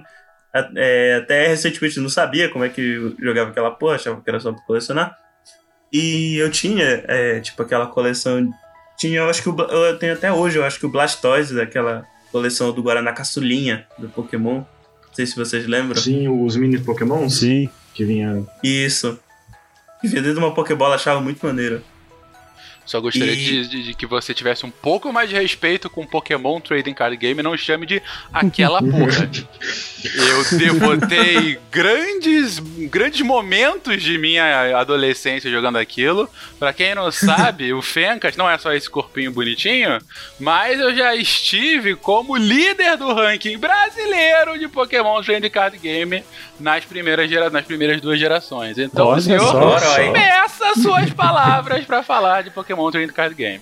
É, 0.76 1.20
até 1.22 1.48
recentemente 1.48 2.00
não 2.00 2.10
sabia 2.10 2.50
como 2.50 2.66
é 2.66 2.70
que 2.70 3.16
jogava 3.20 3.52
aquela 3.52 3.72
porra, 3.72 3.96
achava 3.96 4.22
que 4.22 4.30
era 4.30 4.40
só 4.40 4.52
pra 4.52 4.62
colecionar. 4.64 5.18
E 5.92 6.38
eu 6.38 6.50
tinha, 6.50 7.04
é, 7.08 7.40
tipo, 7.40 7.62
aquela 7.62 7.88
coleção. 7.88 8.50
Tinha, 8.98 9.20
eu 9.20 9.30
acho 9.30 9.42
que 9.42 9.50
o, 9.50 9.60
eu 9.60 9.98
tenho 9.98 10.14
até 10.14 10.32
hoje, 10.32 10.58
eu 10.58 10.64
acho 10.64 10.80
que 10.80 10.86
o 10.86 10.90
Blastoise, 10.90 11.56
daquela 11.56 12.06
coleção 12.32 12.72
do 12.72 12.82
Guaraná 12.82 13.12
Caçulinha 13.12 13.86
do 13.98 14.08
Pokémon. 14.08 14.64
Não 15.12 15.16
sei 15.16 15.26
se 15.26 15.36
vocês 15.36 15.68
lembram. 15.68 16.02
Sim, 16.02 16.30
os 16.30 16.56
mini 16.56 16.80
Pokémons 16.80 17.40
Sim. 17.40 17.70
que 17.94 18.06
vinha. 18.06 18.46
Isso. 18.64 19.20
E 20.02 20.08
ver 20.08 20.22
dentro 20.22 20.36
de 20.36 20.40
uma 20.40 20.54
Pokébola 20.54 20.96
achava 20.96 21.20
muito 21.20 21.46
maneiro. 21.46 21.84
Só 22.86 23.00
gostaria 23.00 23.34
E- 23.34 23.36
de, 23.38 23.68
de- 23.68 23.84
de 23.84 23.94
que 23.94 24.06
você 24.06 24.34
tivesse 24.34 24.66
um 24.66 24.72
pouco 24.72 25.14
mais 25.14 25.30
de 25.30 25.36
respeito 25.36 25.90
com 25.90 26.06
Pokémon 26.06 26.60
Trading 26.60 26.94
Card 26.94 27.16
Game 27.16 27.40
e 27.40 27.44
não 27.44 27.56
chame 27.56 27.86
de 27.86 28.02
aquela 28.34 28.80
porra. 28.84 29.30
Eu 30.04 30.44
devotei 30.58 31.60
grandes, 31.72 32.60
grandes 32.60 33.22
momentos 33.22 34.02
de 34.02 34.18
minha 34.18 34.78
adolescência 34.78 35.50
jogando 35.52 35.78
aquilo. 35.78 36.28
Pra 36.60 36.74
quem 36.74 36.94
não 36.96 37.12
sabe, 37.12 37.72
o 37.74 37.82
Fencas 37.82 38.36
não 38.36 38.50
é 38.50 38.58
só 38.58 38.74
esse 38.74 38.90
corpinho 38.90 39.32
bonitinho, 39.32 40.00
mas 40.40 40.80
eu 40.80 40.94
já 40.96 41.16
estive 41.16 41.96
como 41.96 42.36
líder 42.36 42.98
do 42.98 43.14
ranking 43.14 43.58
brasileiro 43.58 44.58
de 44.60 44.68
Pokémon 44.68 45.22
Trading 45.22 45.50
Card 45.50 45.78
Game 45.78 46.24
nas 46.60 46.84
primeiras, 46.84 47.30
gera... 47.30 47.50
nas 47.50 47.66
primeiras 47.66 48.02
duas 48.02 48.20
gerações. 48.20 48.78
Então 48.78 49.08
Olha 49.08 49.20
o 49.20 49.22
senhor 49.22 49.40
só. 49.80 50.12
Peça 50.12 50.74
suas 50.82 51.10
palavras 51.12 51.86
pra 51.86 52.04
falar 52.04 52.42
de 52.44 52.50
Pokémon 52.50 52.71
Trading 52.92 53.14
Card 53.14 53.36
Game. 53.36 53.62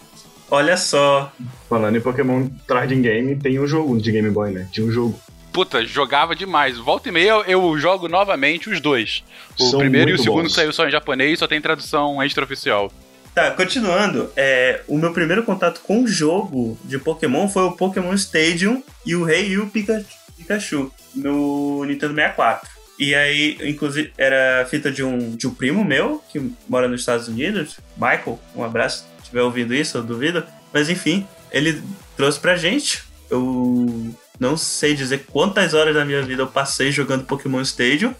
Olha 0.52 0.78
só. 0.78 1.32
Falando 1.70 1.96
em 1.98 2.02
Pokémon 2.02 2.48
Trading 2.68 3.02
Game, 3.02 3.36
tem 3.36 3.60
um 3.60 3.68
jogo 3.68 4.00
de 4.00 4.12
Game 4.12 4.30
Boy, 4.32 4.52
né? 4.52 4.68
Tinha 4.72 4.86
um 4.88 4.92
jogo. 4.92 5.20
Puta, 5.54 5.84
jogava 5.86 6.36
demais. 6.36 6.78
Volta 6.78 7.10
e 7.10 7.12
meia 7.12 7.44
eu, 7.48 7.78
jogo 7.78 8.08
novamente 8.08 8.70
os 8.70 8.80
dois. 8.80 9.24
O 9.60 9.64
São 9.70 9.80
primeiro 9.80 10.10
e 10.10 10.14
o 10.14 10.18
segundo 10.18 10.44
bons. 10.44 10.50
que 10.50 10.54
saiu 10.56 10.72
só 10.74 10.88
em 10.88 10.92
japonês 10.92 11.38
só 11.40 11.48
tem 11.48 11.60
tradução 11.62 12.22
extraoficial. 12.24 12.92
Tá, 13.36 13.52
continuando. 13.52 14.32
É, 14.36 14.82
o 14.88 14.98
meu 14.98 15.14
primeiro 15.14 15.44
contato 15.44 15.82
com 15.82 16.04
o 16.04 16.08
jogo 16.08 16.78
de 16.84 16.98
Pokémon 16.98 17.48
foi 17.48 17.64
o 17.64 17.72
Pokémon 17.74 18.14
Stadium 18.14 18.84
e 19.06 19.16
o 19.16 19.24
Rei 19.24 19.50
Yu 19.50 19.68
Pika- 19.68 20.04
Pikachu 20.38 20.92
no 21.16 21.84
Nintendo 21.86 22.14
64. 22.16 22.70
E 23.00 23.16
aí, 23.16 23.58
inclusive, 23.64 24.12
era 24.18 24.68
fita 24.70 24.92
de 24.92 25.02
um, 25.02 25.34
de 25.34 25.48
um 25.48 25.54
primo 25.54 25.86
meu 25.86 26.22
que 26.30 26.52
mora 26.68 26.86
nos 26.86 27.00
Estados 27.00 27.30
Unidos, 27.30 27.78
Michael. 27.96 28.38
Um 28.54 28.62
abraço. 28.62 29.06
Se 29.20 29.24
estiver 29.24 29.42
ouvindo 29.42 29.74
isso, 29.74 29.98
eu 29.98 30.04
duvido. 30.04 30.44
Mas 30.74 30.90
enfim, 30.90 31.26
ele 31.50 31.82
trouxe 32.18 32.38
pra 32.38 32.58
gente. 32.58 33.02
Eu 33.30 34.14
não 34.38 34.58
sei 34.58 34.94
dizer 34.94 35.26
quantas 35.32 35.74
horas 35.74 35.96
da 35.96 36.04
minha 36.04 36.22
vida 36.22 36.42
eu 36.42 36.48
passei 36.48 36.92
jogando 36.92 37.24
Pokémon 37.24 37.62
Stadium. 37.62 38.14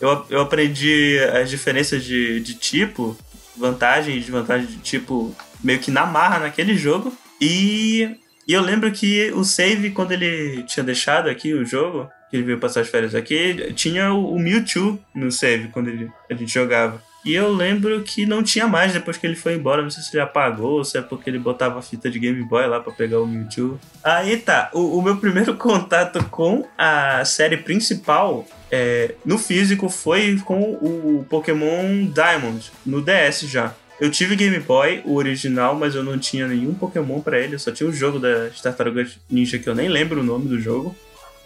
Eu, 0.00 0.26
eu 0.28 0.40
aprendi 0.40 1.16
as 1.32 1.48
diferenças 1.48 2.02
de, 2.02 2.40
de 2.40 2.54
tipo, 2.54 3.16
vantagem 3.56 4.16
e 4.16 4.20
desvantagem 4.20 4.66
de 4.66 4.78
tipo, 4.78 5.34
meio 5.62 5.78
que 5.78 5.92
na 5.92 6.04
marra 6.04 6.40
naquele 6.40 6.76
jogo. 6.76 7.16
E, 7.40 8.16
e 8.48 8.52
eu 8.52 8.62
lembro 8.62 8.90
que 8.90 9.30
o 9.32 9.44
save, 9.44 9.90
quando 9.90 10.10
ele 10.10 10.64
tinha 10.64 10.82
deixado 10.82 11.28
aqui 11.28 11.54
o 11.54 11.64
jogo, 11.64 12.10
que 12.34 12.38
ele 12.38 12.46
veio 12.46 12.58
passar 12.58 12.80
as 12.80 12.88
férias 12.88 13.14
aqui, 13.14 13.72
tinha 13.74 14.12
o, 14.12 14.36
Mewtwo 14.40 14.98
no 15.14 15.30
save 15.30 15.68
quando 15.68 15.86
ele, 15.86 16.10
a 16.28 16.34
gente 16.34 16.52
jogava. 16.52 17.00
E 17.24 17.32
eu 17.32 17.50
lembro 17.50 18.02
que 18.02 18.26
não 18.26 18.42
tinha 18.42 18.66
mais 18.66 18.92
depois 18.92 19.16
que 19.16 19.24
ele 19.24 19.36
foi 19.36 19.54
embora. 19.54 19.82
Não 19.82 19.88
sei 19.88 20.02
se 20.02 20.14
ele 20.14 20.20
apagou 20.20 20.72
ou 20.72 20.84
se 20.84 20.98
é 20.98 21.00
porque 21.00 21.30
ele 21.30 21.38
botava 21.38 21.78
a 21.78 21.82
fita 21.82 22.10
de 22.10 22.18
Game 22.18 22.42
Boy 22.42 22.66
lá 22.66 22.80
pra 22.80 22.92
pegar 22.92 23.20
o 23.20 23.26
Mewtwo. 23.26 23.78
Aí 24.02 24.36
tá, 24.36 24.68
o, 24.74 24.98
o 24.98 25.02
meu 25.02 25.16
primeiro 25.16 25.54
contato 25.56 26.22
com 26.24 26.66
a 26.76 27.24
série 27.24 27.56
principal 27.56 28.44
é, 28.70 29.14
no 29.24 29.38
físico 29.38 29.88
foi 29.88 30.36
com 30.44 30.72
o 30.72 31.24
Pokémon 31.30 32.04
Diamond, 32.12 32.72
no 32.84 33.00
DS 33.00 33.42
já. 33.42 33.72
Eu 34.00 34.10
tive 34.10 34.34
Game 34.34 34.58
Boy, 34.58 35.02
o 35.04 35.14
original, 35.14 35.76
mas 35.76 35.94
eu 35.94 36.02
não 36.02 36.18
tinha 36.18 36.48
nenhum 36.48 36.74
Pokémon 36.74 37.20
pra 37.20 37.38
ele. 37.38 37.54
Eu 37.54 37.60
só 37.60 37.70
tinha 37.70 37.88
o 37.88 37.92
jogo 37.92 38.18
das 38.18 38.60
Tartarugas 38.60 39.18
Ninja, 39.30 39.56
que 39.56 39.68
eu 39.68 39.74
nem 39.74 39.88
lembro 39.88 40.20
o 40.20 40.24
nome 40.24 40.48
do 40.48 40.60
jogo. 40.60 40.94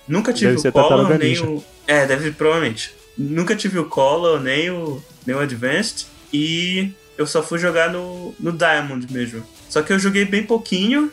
Nunca 0.09 0.33
tive 0.33 0.57
Deve 0.57 0.69
o 0.69 0.73
Color, 0.73 1.19
nem 1.19 1.39
o. 1.39 1.65
É, 1.87 2.07
deve 2.07 2.33
provavelmente. 2.33 2.93
Nunca 3.17 3.55
tive 3.55 3.79
o 3.79 3.85
Color, 3.85 4.41
nem 4.41 4.71
o, 4.71 5.03
nem 5.27 5.37
o 5.37 5.41
Advanced. 5.41 6.07
E 6.33 6.93
eu 7.17 7.27
só 7.27 7.43
fui 7.43 7.59
jogar 7.59 7.93
no, 7.93 8.35
no 8.39 8.53
Diamond 8.53 9.13
mesmo. 9.13 9.45
Só 9.69 9.83
que 9.83 9.93
eu 9.93 9.99
joguei 9.99 10.25
bem 10.25 10.45
pouquinho. 10.45 11.11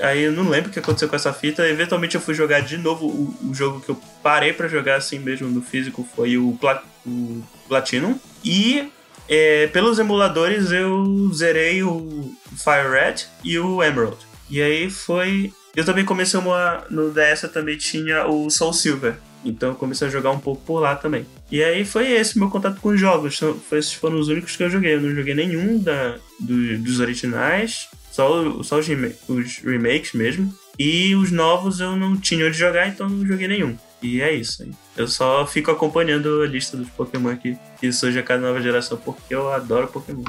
Aí 0.00 0.22
eu 0.22 0.32
não 0.32 0.48
lembro 0.48 0.70
o 0.70 0.72
que 0.72 0.78
aconteceu 0.78 1.08
com 1.08 1.16
essa 1.16 1.32
fita. 1.32 1.66
Eventualmente 1.66 2.14
eu 2.14 2.20
fui 2.20 2.34
jogar 2.34 2.60
de 2.60 2.78
novo 2.78 3.06
o, 3.06 3.50
o 3.50 3.54
jogo 3.54 3.80
que 3.80 3.88
eu 3.88 4.00
parei 4.22 4.52
pra 4.52 4.68
jogar 4.68 4.96
assim 4.96 5.18
mesmo 5.18 5.48
no 5.48 5.60
físico 5.62 6.06
foi 6.14 6.38
o, 6.38 6.56
Pla, 6.60 6.82
o 7.04 7.42
Platinum. 7.68 8.18
E 8.44 8.90
é, 9.28 9.66
pelos 9.68 9.98
emuladores 9.98 10.70
eu 10.70 11.30
zerei 11.34 11.82
o 11.82 12.32
Fire 12.56 12.88
Red 12.90 13.26
e 13.42 13.58
o 13.58 13.82
Emerald. 13.82 14.18
E 14.48 14.62
aí 14.62 14.90
foi. 14.90 15.52
Eu 15.76 15.84
também 15.84 16.04
comecei 16.04 16.40
uma. 16.40 16.84
No 16.90 17.12
DS 17.12 17.42
também 17.52 17.76
tinha 17.76 18.26
o 18.26 18.48
Soul 18.50 18.72
Silver. 18.72 19.16
Então 19.44 19.68
eu 19.68 19.74
comecei 19.76 20.08
a 20.08 20.10
jogar 20.10 20.30
um 20.30 20.40
pouco 20.40 20.62
por 20.64 20.80
lá 20.80 20.96
também. 20.96 21.24
E 21.52 21.62
aí 21.62 21.84
foi 21.84 22.10
esse 22.12 22.36
meu 22.38 22.48
contato 22.50 22.80
com 22.80 22.88
os 22.88 22.98
jogos. 22.98 23.38
Foi- 23.38 23.78
Esses 23.78 23.92
foram 23.92 24.18
os 24.18 24.28
únicos 24.28 24.56
que 24.56 24.62
eu 24.64 24.70
joguei. 24.70 24.94
Eu 24.94 25.00
não 25.02 25.14
joguei 25.14 25.34
nenhum 25.34 25.78
da, 25.78 26.16
do- 26.40 26.78
dos 26.78 26.98
originais. 26.98 27.88
Só, 28.10 28.62
só 28.62 28.78
os, 28.78 28.88
os 29.28 29.58
remakes 29.58 30.14
mesmo. 30.14 30.52
E 30.78 31.14
os 31.14 31.30
novos 31.30 31.78
eu 31.80 31.94
não 31.94 32.16
tinha 32.16 32.46
onde 32.46 32.56
jogar, 32.56 32.88
então 32.88 33.08
não 33.08 33.26
joguei 33.26 33.46
nenhum. 33.46 33.76
E 34.02 34.20
é 34.20 34.32
isso. 34.32 34.62
aí. 34.62 34.70
Eu 34.96 35.06
só 35.06 35.46
fico 35.46 35.70
acompanhando 35.70 36.42
a 36.42 36.46
lista 36.46 36.76
dos 36.76 36.88
Pokémon 36.90 37.36
que, 37.36 37.56
que 37.80 37.92
surge 37.92 38.18
a 38.18 38.22
cada 38.22 38.40
nova 38.40 38.60
geração, 38.60 38.96
porque 38.98 39.34
eu 39.34 39.52
adoro 39.52 39.86
Pokémon. 39.88 40.24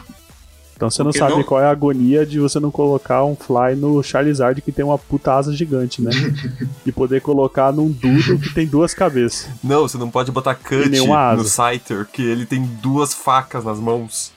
Então 0.77 0.91
você 0.91 1.01
não 1.01 1.10
Porque 1.10 1.17
sabe 1.17 1.34
não- 1.38 1.43
qual 1.43 1.60
é 1.60 1.65
a 1.65 1.72
agonia 1.72 2.24
de 2.24 2.39
você 2.39 2.60
não 2.60 2.69
colocar 2.69 3.25
um 3.25 3.36
Fly 3.36 3.75
no 3.75 4.03
Charizard 4.03 4.62
que 4.62 4.72
tem 4.72 4.86
uma 4.86 4.98
puta 5.00 5.34
asa 5.34 5.51
gigante, 5.51 6.03
né? 6.03 6.12
e 6.86 6.91
poder 6.91 7.19
colocar 7.19 7.74
num 7.74 7.91
Dudo 7.91 8.38
que 8.38 8.53
tem 8.53 8.67
duas 8.67 8.93
cabeças. 8.93 9.50
Não, 9.63 9.81
você 9.88 9.98
não 9.98 10.12
pode 10.12 10.31
botar 10.31 10.53
cut 10.53 10.88
no. 10.88 11.43
Scyther, 11.43 12.05
que 12.05 12.22
ele 12.22 12.46
tem 12.46 12.62
duas 12.62 13.12
facas 13.12 13.65
nas 13.65 13.79
mãos. 13.79 14.31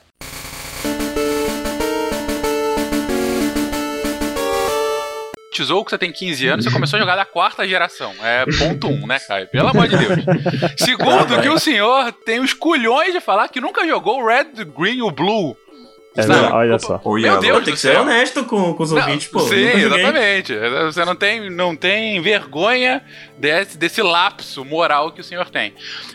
Batizou 5.61 5.85
que 5.85 5.91
você 5.91 5.99
tem 5.99 6.11
15 6.11 6.47
anos, 6.47 6.65
você 6.65 6.71
começou 6.71 6.97
a 6.97 7.01
jogar 7.01 7.17
da 7.17 7.27
quarta 7.27 7.69
geração. 7.69 8.15
É 8.23 8.47
ponto 8.47 8.87
um, 8.87 9.07
né, 9.07 9.19
Caio? 9.19 9.47
Pelo 9.49 9.69
amor 9.69 9.89
de 9.89 9.97
Deus. 9.97 10.19
Segundo, 10.79 11.41
que 11.43 11.49
o 11.51 11.59
senhor 11.59 12.13
tem 12.25 12.41
os 12.41 12.55
culhões 12.55 13.13
de 13.13 13.21
falar 13.21 13.49
que 13.49 13.61
nunca 13.61 13.87
jogou 13.87 14.23
o 14.23 14.27
Red, 14.27 14.63
o 14.63 14.67
Green 14.67 14.99
e 14.99 15.03
o 15.03 15.11
Blue. 15.11 15.55
É, 16.17 16.23
verdade, 16.23 16.53
olha 16.53 16.79
só. 16.79 17.01
Meu. 17.05 17.39
Deus 17.41 17.41
Tem 17.41 17.53
do 17.53 17.73
que 17.73 17.77
ser 17.77 17.93
céu. 17.93 18.03
honesto 18.03 18.45
com, 18.45 18.75
com 18.75 18.83
os 18.83 18.91
Não, 18.91 18.99
ouvintes, 19.01 19.29
pô. 19.29 19.41
sim, 19.41 19.55
exatamente. 19.65 20.53
Você 20.87 21.05
não 21.05 21.15
tem, 21.15 21.49
não 21.51 21.77
tem 21.77 22.21
vergonha 22.21 23.01
desse, 23.39 23.79
desse 23.79 24.03
lapso 24.03 24.65
moral 24.65 25.13
que 25.13 25.21
o 25.21 25.25
senhor 25.25 25.49
tem. 25.51 25.73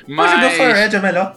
Mas 0.07 0.31
jogar 0.31 0.43
Mas. 0.43 0.53
Fire 0.57 0.73
Red 0.73 0.95
é 0.95 0.99
melhor. 0.99 1.35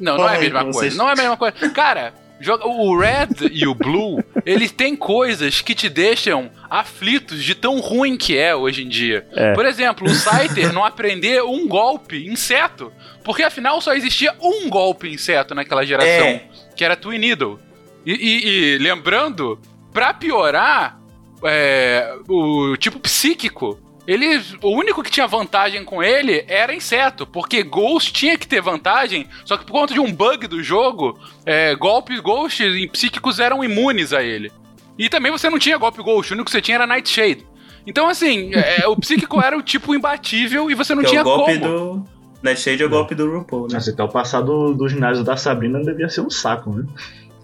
Não, 0.00 0.16
não 0.16 0.28
é 0.28 0.36
a 0.36 0.40
mesma 0.40 0.62
coisa. 0.64 0.78
vocês. 0.78 0.96
Não 0.96 1.08
é 1.08 1.12
a 1.12 1.16
mesma 1.16 1.36
coisa. 1.36 1.54
Cara, 1.70 2.14
joga- 2.40 2.66
o 2.66 2.98
Red 2.98 3.50
e 3.52 3.66
o 3.66 3.74
Blue, 3.74 4.22
eles 4.46 4.70
têm 4.72 4.96
coisas 4.96 5.60
que 5.60 5.74
te 5.74 5.88
deixam 5.90 6.50
aflitos 6.70 7.42
de 7.44 7.54
tão 7.54 7.80
ruim 7.80 8.16
que 8.16 8.36
é 8.36 8.54
hoje 8.56 8.82
em 8.82 8.88
dia. 8.88 9.26
É. 9.32 9.52
Por 9.52 9.66
exemplo, 9.66 10.06
o 10.06 10.14
Scyther 10.14 10.72
não 10.72 10.84
aprender 10.84 11.42
um 11.42 11.68
golpe 11.68 12.26
inseto, 12.26 12.90
porque 13.22 13.42
afinal 13.42 13.80
só 13.82 13.92
existia 13.94 14.34
um 14.40 14.68
golpe 14.70 15.08
inseto 15.08 15.54
naquela 15.54 15.84
geração, 15.84 16.26
É. 16.26 16.42
que 16.74 16.82
era 16.84 16.96
Twin 16.96 17.18
Needle. 17.18 17.60
E, 18.06 18.12
e- 18.12 18.74
e 18.74 18.78
lembrando, 18.78 19.58
pra 19.92 20.12
piorar, 20.14 20.98
é, 21.44 22.16
o 22.28 22.76
tipo 22.76 22.98
psíquico, 22.98 23.78
ele, 24.06 24.26
o 24.62 24.70
único 24.70 25.02
que 25.02 25.10
tinha 25.10 25.26
vantagem 25.26 25.82
com 25.84 26.02
ele 26.02 26.44
era 26.46 26.74
inseto, 26.74 27.26
porque 27.26 27.62
Ghost 27.62 28.12
tinha 28.12 28.36
que 28.36 28.46
ter 28.46 28.60
vantagem, 28.60 29.26
só 29.44 29.56
que 29.56 29.64
por 29.64 29.72
conta 29.72 29.94
de 29.94 30.00
um 30.00 30.12
bug 30.12 30.46
do 30.46 30.62
jogo, 30.62 31.18
é, 31.46 31.74
golpes 31.74 32.20
Ghost 32.20 32.62
em 32.62 32.88
psíquicos 32.88 33.40
eram 33.40 33.64
imunes 33.64 34.12
a 34.12 34.22
ele. 34.22 34.52
E 34.98 35.08
também 35.08 35.32
você 35.32 35.48
não 35.50 35.58
tinha 35.58 35.78
golpe 35.78 36.02
Ghost, 36.02 36.32
o 36.32 36.34
único 36.34 36.44
que 36.46 36.50
você 36.52 36.60
tinha 36.60 36.76
era 36.76 36.86
Nightshade. 36.86 37.46
Então, 37.86 38.08
assim, 38.08 38.50
é, 38.54 38.86
o 38.86 38.96
psíquico 38.96 39.40
era 39.40 39.56
o 39.58 39.62
tipo 39.62 39.94
imbatível 39.94 40.70
e 40.70 40.74
você 40.74 40.94
não 40.94 41.02
Que 41.02 41.08
é 41.08 41.10
tinha 41.10 41.22
o 41.22 41.24
golpe 41.24 41.58
como. 41.58 41.78
do. 42.00 42.04
Nightshade 42.42 42.82
é 42.82 42.86
o 42.86 42.90
golpe 42.90 43.14
do 43.14 43.30
RuPaul, 43.30 43.68
né? 43.70 43.78
Assim, 43.78 43.90
até 43.92 44.02
o 44.02 44.08
passado 44.08 44.74
do 44.74 44.86
ginásio 44.88 45.24
da 45.24 45.34
Sabrina 45.36 45.80
devia 45.82 46.08
ser 46.10 46.20
um 46.20 46.28
saco, 46.30 46.70
né? 46.74 46.84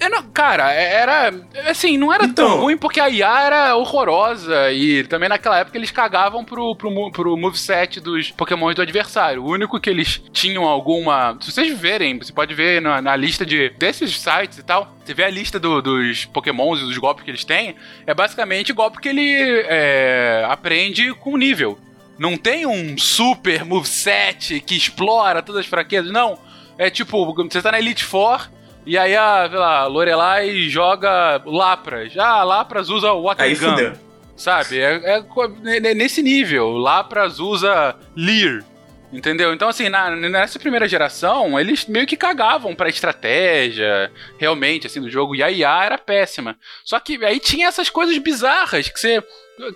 É, 0.00 0.08
não, 0.08 0.22
cara, 0.30 0.72
é- 0.72 0.94
era. 0.94 1.30
Assim, 1.68 1.98
não 1.98 2.10
era 2.12 2.26
tão 2.26 2.46
Então- 2.46 2.60
ruim 2.62 2.76
porque 2.76 2.98
a 2.98 3.10
IA 3.10 3.42
era 3.44 3.76
horrorosa 3.76 4.72
e 4.72 5.04
também 5.04 5.28
naquela 5.28 5.58
época 5.58 5.76
eles 5.76 5.90
cagavam 5.90 6.42
pro, 6.42 6.74
pro, 6.74 7.10
pro 7.12 7.36
moveset 7.36 8.00
dos 8.00 8.30
Pokémon 8.30 8.72
do 8.72 8.80
adversário. 8.80 9.44
O 9.44 9.50
único 9.50 9.78
que 9.78 9.90
eles 9.90 10.22
tinham 10.32 10.64
alguma. 10.64 11.36
Se 11.42 11.52
vocês 11.52 11.78
verem, 11.78 12.18
você 12.18 12.32
pode 12.32 12.54
ver 12.54 12.80
na, 12.80 13.02
na 13.02 13.14
lista 13.14 13.44
de 13.44 13.68
desses 13.78 14.18
sites 14.18 14.56
e 14.58 14.62
tal. 14.62 14.96
Você 15.04 15.12
vê 15.12 15.24
a 15.24 15.30
lista 15.30 15.58
do- 15.60 15.82
dos 15.82 16.24
Pokémons 16.24 16.80
e 16.80 16.84
dos 16.84 16.96
golpes 16.96 17.22
que 17.24 17.30
eles 17.30 17.44
têm. 17.44 17.76
É 18.06 18.14
basicamente 18.14 18.72
golpe 18.72 19.00
que 19.00 19.08
ele 19.10 19.64
é, 19.68 20.46
aprende 20.48 21.12
com 21.14 21.36
nível. 21.36 21.78
Não 22.18 22.36
tem 22.38 22.64
um 22.66 22.96
super 22.96 23.64
moveset 23.66 24.60
que 24.60 24.76
explora 24.76 25.42
todas 25.42 25.60
as 25.60 25.66
fraquezas, 25.66 26.10
não. 26.10 26.38
É 26.78 26.88
tipo, 26.88 27.34
você 27.34 27.60
tá 27.60 27.72
na 27.72 27.78
Elite 27.78 28.04
Four, 28.04 28.48
e 28.86 28.96
aí 28.98 29.16
a, 29.16 29.46
sei 29.48 29.58
lá, 29.58 29.86
Lorelai 29.86 30.68
joga 30.68 31.40
Lapras. 31.44 32.16
Ah, 32.16 32.42
Lapras 32.44 32.88
usa 32.88 33.12
o 33.12 33.22
Water 33.22 33.44
Aí 33.46 33.54
Gun, 33.54 33.70
fudeu. 33.70 33.92
sabe? 34.36 34.78
É, 34.80 34.94
é 35.18 35.24
ne- 35.80 35.94
nesse 35.94 36.22
nível. 36.22 36.70
Lapras 36.78 37.38
usa 37.38 37.94
Leer. 38.16 38.64
Entendeu? 39.12 39.52
Então, 39.52 39.68
assim, 39.68 39.88
na- 39.88 40.10
nessa 40.14 40.56
primeira 40.58 40.86
geração, 40.86 41.58
eles 41.58 41.84
meio 41.86 42.06
que 42.06 42.16
cagavam 42.16 42.76
pra 42.76 42.88
estratégia, 42.88 44.10
realmente, 44.38 44.86
assim, 44.86 45.00
do 45.00 45.10
jogo. 45.10 45.34
E 45.34 45.42
a 45.42 45.50
IA 45.50 45.84
era 45.84 45.98
péssima. 45.98 46.56
Só 46.84 46.98
que 47.00 47.22
aí 47.24 47.40
tinha 47.40 47.66
essas 47.66 47.90
coisas 47.90 48.16
bizarras 48.18 48.88
que 48.88 48.98
você. 49.00 49.22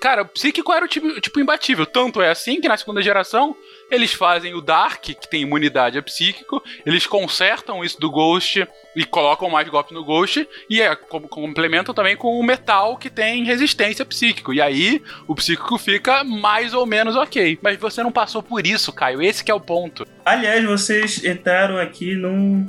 Cara, 0.00 0.22
o 0.22 0.26
psíquico 0.26 0.72
era 0.72 0.84
o 0.84 0.88
tipo, 0.88 1.20
tipo 1.20 1.40
imbatível. 1.40 1.84
Tanto 1.84 2.22
é 2.22 2.30
assim 2.30 2.60
que 2.60 2.68
na 2.68 2.76
segunda 2.76 3.02
geração 3.02 3.54
eles 3.90 4.12
fazem 4.12 4.54
o 4.54 4.60
Dark, 4.60 5.02
que 5.02 5.28
tem 5.28 5.42
imunidade 5.42 5.98
a 5.98 6.02
psíquico, 6.02 6.62
eles 6.84 7.06
consertam 7.06 7.84
isso 7.84 8.00
do 8.00 8.10
Ghost 8.10 8.66
e 8.96 9.04
colocam 9.04 9.50
mais 9.50 9.68
golpes 9.68 9.92
no 9.92 10.04
Ghost, 10.04 10.48
e 10.70 10.80
é, 10.80 10.94
com- 10.94 11.20
complementam 11.22 11.94
também 11.94 12.16
com 12.16 12.38
o 12.38 12.42
Metal, 12.42 12.96
que 12.96 13.10
tem 13.10 13.44
resistência 13.44 14.04
psíquico. 14.04 14.52
E 14.52 14.60
aí 14.60 15.02
o 15.26 15.34
psíquico 15.34 15.78
fica 15.78 16.24
mais 16.24 16.74
ou 16.74 16.86
menos 16.86 17.16
ok. 17.16 17.58
Mas 17.62 17.78
você 17.78 18.02
não 18.02 18.12
passou 18.12 18.42
por 18.42 18.66
isso, 18.66 18.92
Caio. 18.92 19.22
Esse 19.22 19.48
é 19.50 19.54
o 19.54 19.60
ponto. 19.60 20.06
Aliás, 20.24 20.64
vocês 20.64 21.24
entraram 21.24 21.76
aqui 21.78 22.14
num, 22.14 22.66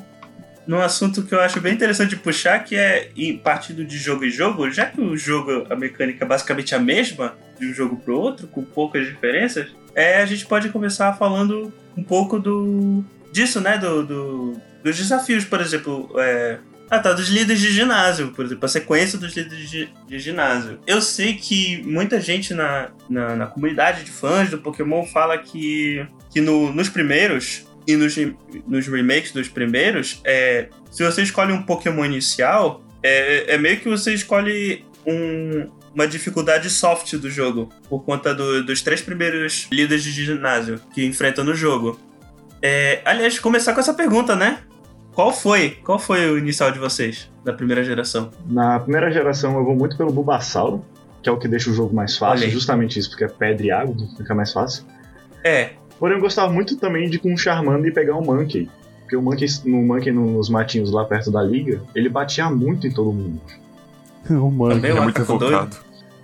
num 0.68 0.82
assunto 0.82 1.24
que 1.24 1.34
eu 1.34 1.40
acho 1.40 1.62
bem 1.62 1.74
interessante 1.74 2.16
puxar, 2.16 2.60
que 2.64 2.76
é 2.76 3.10
em 3.16 3.38
partido 3.38 3.86
de 3.86 3.98
jogo 3.98 4.26
em 4.26 4.32
jogo, 4.32 4.70
já 4.72 4.86
que 4.86 5.00
o 5.00 5.16
jogo, 5.16 5.66
a 5.70 5.76
mecânica 5.76 6.26
é 6.26 6.28
basicamente 6.28 6.74
a 6.76 6.80
mesma 6.80 7.38
de 7.60 7.68
um 7.68 7.74
jogo 7.74 7.98
pro 7.98 8.18
outro, 8.20 8.48
com 8.48 8.64
poucas 8.64 9.06
diferenças, 9.08 9.68
é, 9.94 10.22
a 10.22 10.26
gente 10.26 10.46
pode 10.46 10.70
começar 10.70 11.14
falando 11.14 11.72
um 11.98 12.04
pouco 12.04 12.40
do 12.40 13.04
disso, 13.32 13.60
né? 13.62 13.78
Do, 13.78 14.04
do- 14.06 14.62
dos 14.84 14.98
desafios, 14.98 15.44
por 15.46 15.60
exemplo. 15.62 16.10
É, 16.18 16.60
ah, 16.90 17.00
tá, 17.00 17.14
dos 17.14 17.30
líderes 17.30 17.60
de 17.62 17.72
ginásio, 17.72 18.30
por 18.32 18.46
exemplo, 18.46 18.64
a 18.66 18.68
sequência 18.68 19.18
dos 19.18 19.36
líderes 19.36 19.70
de, 19.70 19.90
de 20.08 20.20
ginásio. 20.20 20.80
Eu 20.86 21.02
sei 21.02 21.34
que 21.34 21.82
muita 21.84 22.22
gente 22.22 22.54
na, 22.54 22.90
na, 23.10 23.36
na 23.36 23.48
comunidade 23.48 24.04
de 24.04 24.12
fãs 24.12 24.52
do 24.52 24.60
Pokémon 24.60 25.04
fala 25.06 25.38
que, 25.40 26.06
que 26.32 26.40
no- 26.42 26.72
nos 26.72 26.88
primeiros 26.90 27.66
e 27.88 27.96
nos, 27.96 28.16
nos 28.68 28.88
remakes 28.88 29.32
dos 29.32 29.48
primeiros, 29.48 30.22
é, 30.24 30.70
se 30.92 31.04
você 31.04 31.24
escolhe 31.24 31.52
um 31.54 31.64
Pokémon 31.64 32.06
inicial, 32.06 32.84
é, 33.02 33.56
é 33.56 33.58
meio 33.58 33.80
que 33.80 33.90
você 33.90 34.14
escolhe 34.14 34.86
um- 35.06 35.68
uma 35.96 36.08
dificuldade 36.08 36.70
soft 36.70 37.16
do 37.16 37.30
jogo, 37.30 37.70
por 37.90 38.04
conta 38.04 38.36
do- 38.36 38.64
dos 38.64 38.82
três 38.82 39.02
primeiros 39.02 39.68
líderes 39.72 40.04
de 40.04 40.12
ginásio 40.12 40.80
que 40.94 41.04
enfrentam 41.06 41.44
no 41.44 41.56
jogo. 41.56 42.00
É, 42.62 43.02
aliás, 43.06 43.40
começar 43.40 43.74
com 43.74 43.80
essa 43.80 43.94
pergunta, 43.94 44.36
né? 44.36 44.60
Qual 45.14 45.32
foi? 45.32 45.78
Qual 45.84 45.98
foi 45.98 46.30
o 46.30 46.38
inicial 46.38 46.72
de 46.72 46.78
vocês, 46.80 47.32
da 47.44 47.54
primeira 47.54 47.84
geração? 47.84 48.30
Na 48.48 48.80
primeira 48.80 49.10
geração 49.10 49.56
eu 49.58 49.64
vou 49.64 49.76
muito 49.76 49.96
pelo 49.98 50.12
Bulbasauro, 50.12 50.84
que 51.24 51.30
é 51.30 51.32
o 51.32 51.38
que 51.40 51.48
deixa 51.48 51.70
o 51.70 51.74
jogo 51.74 51.96
mais 51.96 52.18
fácil, 52.18 52.50
justamente 52.52 53.00
isso, 53.00 53.10
porque 53.10 53.24
é 53.24 53.28
pedra 53.30 53.66
e 53.66 53.72
água, 53.72 53.96
fica 54.18 54.36
mais 54.36 54.52
fácil. 54.52 54.84
É, 55.44 55.72
Porém, 55.98 56.18
eu 56.18 56.22
gostava 56.22 56.52
muito 56.52 56.76
também 56.76 57.10
de 57.10 57.16
ir 57.16 57.20
com 57.20 57.32
um 57.34 57.38
Charmander 57.38 57.90
e 57.90 57.94
pegar 57.94 58.16
um 58.18 58.22
Monkey. 58.22 58.70
Porque 59.00 59.16
o 59.16 59.22
Monkey, 59.22 59.46
no 59.64 59.82
Monkey 59.82 60.12
nos 60.12 60.50
matinhos 60.50 60.92
lá 60.92 61.06
perto 61.06 61.32
da 61.32 61.42
liga, 61.42 61.82
ele 61.96 62.10
batia 62.10 62.50
muito 62.50 62.86
em 62.86 62.92
todo 62.92 63.14
mundo. 63.14 63.40
O 64.30 64.50
Monkey. 64.52 64.92
o 64.92 64.98
é 64.98 65.02
muito 65.02 65.24
doido. 65.24 65.46
evocado. 65.46 65.78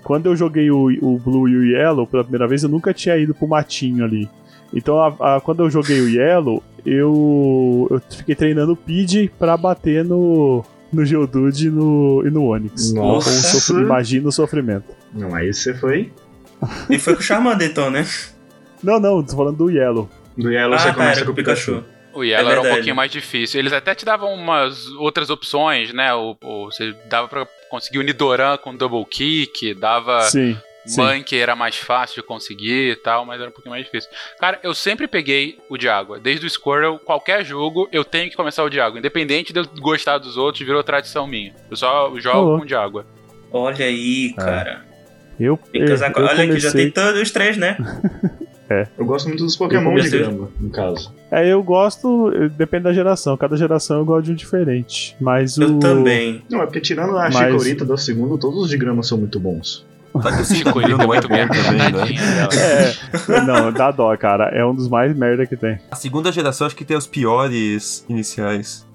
Quando 0.03 0.25
eu 0.27 0.35
joguei 0.35 0.69
o, 0.71 0.87
o 1.01 1.17
Blue 1.19 1.47
e 1.47 1.55
o 1.55 1.65
Yellow 1.65 2.07
pela 2.07 2.23
primeira 2.23 2.47
vez, 2.47 2.63
eu 2.63 2.69
nunca 2.69 2.93
tinha 2.93 3.17
ido 3.17 3.33
pro 3.33 3.47
matinho 3.47 4.03
ali. 4.03 4.27
Então, 4.73 4.99
a- 4.99 5.35
a- 5.37 5.41
quando 5.41 5.61
eu 5.63 5.69
joguei 5.69 5.99
o 6.01 6.09
Yellow, 6.09 6.63
eu, 6.85 7.87
eu 7.91 8.01
fiquei 8.09 8.35
treinando 8.35 8.71
o 8.73 8.75
Pidgey 8.75 9.29
pra 9.29 9.55
bater 9.57 10.03
no, 10.03 10.63
no 10.91 11.05
Geodude 11.05 11.67
e 11.67 11.69
no, 11.69 12.23
e 12.25 12.29
no 12.31 12.45
Onix. 12.45 12.93
Nossa. 12.93 13.29
Com 13.29 13.35
o 13.35 13.61
sofr- 13.61 13.81
Imagina 13.81 14.29
o 14.29 14.31
sofrimento. 14.31 14.85
Não, 15.13 15.35
aí 15.35 15.53
você 15.53 15.73
foi. 15.73 16.11
e 16.89 16.97
foi 16.97 17.13
com 17.15 17.19
o 17.19 17.23
Charmander 17.23 17.67
então, 17.69 17.89
né? 17.91 18.05
Não, 18.81 18.99
não, 18.99 19.21
tô 19.23 19.35
falando 19.35 19.57
do 19.57 19.69
Yellow. 19.69 20.09
Do 20.37 20.49
Yellow 20.51 20.73
ah, 20.75 20.79
você 20.79 20.87
tá, 20.87 20.93
começa 20.93 21.19
era 21.19 21.25
com 21.25 21.31
o 21.31 21.35
Pikachu. 21.35 21.83
O 22.13 22.23
Yellow 22.23 22.49
É 22.49 22.51
era 22.53 22.61
um 22.61 22.73
pouquinho 22.75 22.95
mais 22.95 23.11
difícil. 23.11 23.59
Eles 23.59 23.73
até 23.73 23.95
te 23.95 24.03
davam 24.05 24.33
umas 24.33 24.87
outras 24.93 25.29
opções, 25.29 25.93
né? 25.93 26.13
O, 26.13 26.35
o- 26.41 26.65
você 26.65 26.93
dava 27.05 27.27
pra 27.27 27.47
conseguir 27.69 27.99
o 27.99 28.01
Nidoran 28.03 28.57
com 28.57 28.75
double 28.75 29.05
kick, 29.05 29.73
dava 29.73 30.21
Sim. 30.23 30.57
sim. 30.85 31.01
Monkey 31.01 31.39
era 31.39 31.55
mais 31.55 31.77
fácil 31.77 32.21
de 32.21 32.27
conseguir 32.27 32.91
e 32.91 32.95
tal, 32.97 33.25
mas 33.25 33.39
era 33.39 33.49
um 33.49 33.53
pouquinho 33.53 33.71
mais 33.71 33.85
difícil. 33.85 34.09
Cara, 34.39 34.59
eu 34.61 34.73
sempre 34.75 35.07
peguei 35.07 35.57
o 35.69 35.77
de 35.77 35.87
água. 35.87 36.19
Desde 36.19 36.45
o 36.45 36.49
Squirrel, 36.49 36.99
qualquer 36.99 37.45
jogo, 37.45 37.87
eu 37.91 38.03
tenho 38.03 38.29
que 38.29 38.35
começar 38.35 38.63
o 38.63 38.69
de 38.69 38.79
água. 38.81 38.99
Independente 38.99 39.53
de 39.53 39.59
eu 39.59 39.65
gostar 39.79 40.17
dos 40.17 40.35
outros, 40.37 40.65
virou 40.65 40.83
tradição 40.83 41.25
minha. 41.25 41.53
Eu 41.69 41.77
só 41.77 42.11
jogo 42.19 42.57
com 42.57 42.63
o 42.63 42.67
de 42.67 42.75
água. 42.75 43.05
Olha 43.53 43.85
aí, 43.85 44.33
cara. 44.35 44.85
Eu, 45.39 45.57
que 45.57 45.77
eu, 45.77 45.85
eu 45.87 45.95
Olha 45.95 46.05
aqui, 46.05 46.59
já 46.59 46.69
comecei- 46.69 46.71
tem 46.71 46.91
todos 46.91 47.19
os 47.21 47.31
três, 47.31 47.57
né? 47.57 47.77
Eu 48.97 49.05
gosto 49.05 49.27
muito 49.27 49.43
dos 49.43 49.55
Pokémon 49.55 49.93
de 49.95 50.09
grama, 50.09 50.49
no 50.59 50.69
caso. 50.69 51.13
É, 51.31 51.47
eu 51.47 51.61
gosto, 51.63 52.31
eh, 52.35 52.49
depende 52.49 52.83
da 52.83 52.93
geração. 52.93 53.37
Cada 53.37 53.55
geração 53.55 53.99
eu 53.99 54.05
gosto 54.05 54.25
de 54.25 54.31
um 54.31 54.35
diferente. 54.35 55.15
Mas 55.19 55.57
o. 55.57 55.63
Eu 55.63 55.79
também. 55.79 56.43
Não, 56.49 56.61
é 56.61 56.65
porque 56.65 56.81
tirando 56.81 57.17
a 57.17 57.29
Mas- 57.29 57.35
Chikorita 57.35 57.85
do 57.85 57.97
segundo, 57.97 58.37
todos 58.37 58.63
os 58.63 58.69
de 58.69 58.77
grama 58.77 59.01
são 59.03 59.17
muito 59.17 59.39
bons. 59.39 59.85
Só 60.13 60.19
que 60.29 60.41
o 60.41 60.45
Chico, 60.45 60.81
ele 60.81 60.89
Cyndaquil 60.89 60.93
é 60.93 60.97
não 60.97 61.03
é 61.03 61.07
muito 61.07 61.29
merda. 61.29 61.63
também, 61.63 61.79
né? 62.19 62.93
É, 63.29 63.41
não, 63.41 63.71
dá 63.71 63.91
dó, 63.91 64.15
cara. 64.17 64.49
É 64.53 64.65
um 64.65 64.75
dos 64.75 64.89
mais 64.89 65.15
merda 65.17 65.45
que 65.45 65.55
tem. 65.55 65.79
A 65.89 65.95
segunda 65.95 66.31
geração 66.33 66.67
acho 66.67 66.75
que 66.75 66.83
tem 66.83 66.97
os 66.97 67.07
piores 67.07 68.05
iniciais. 68.09 68.85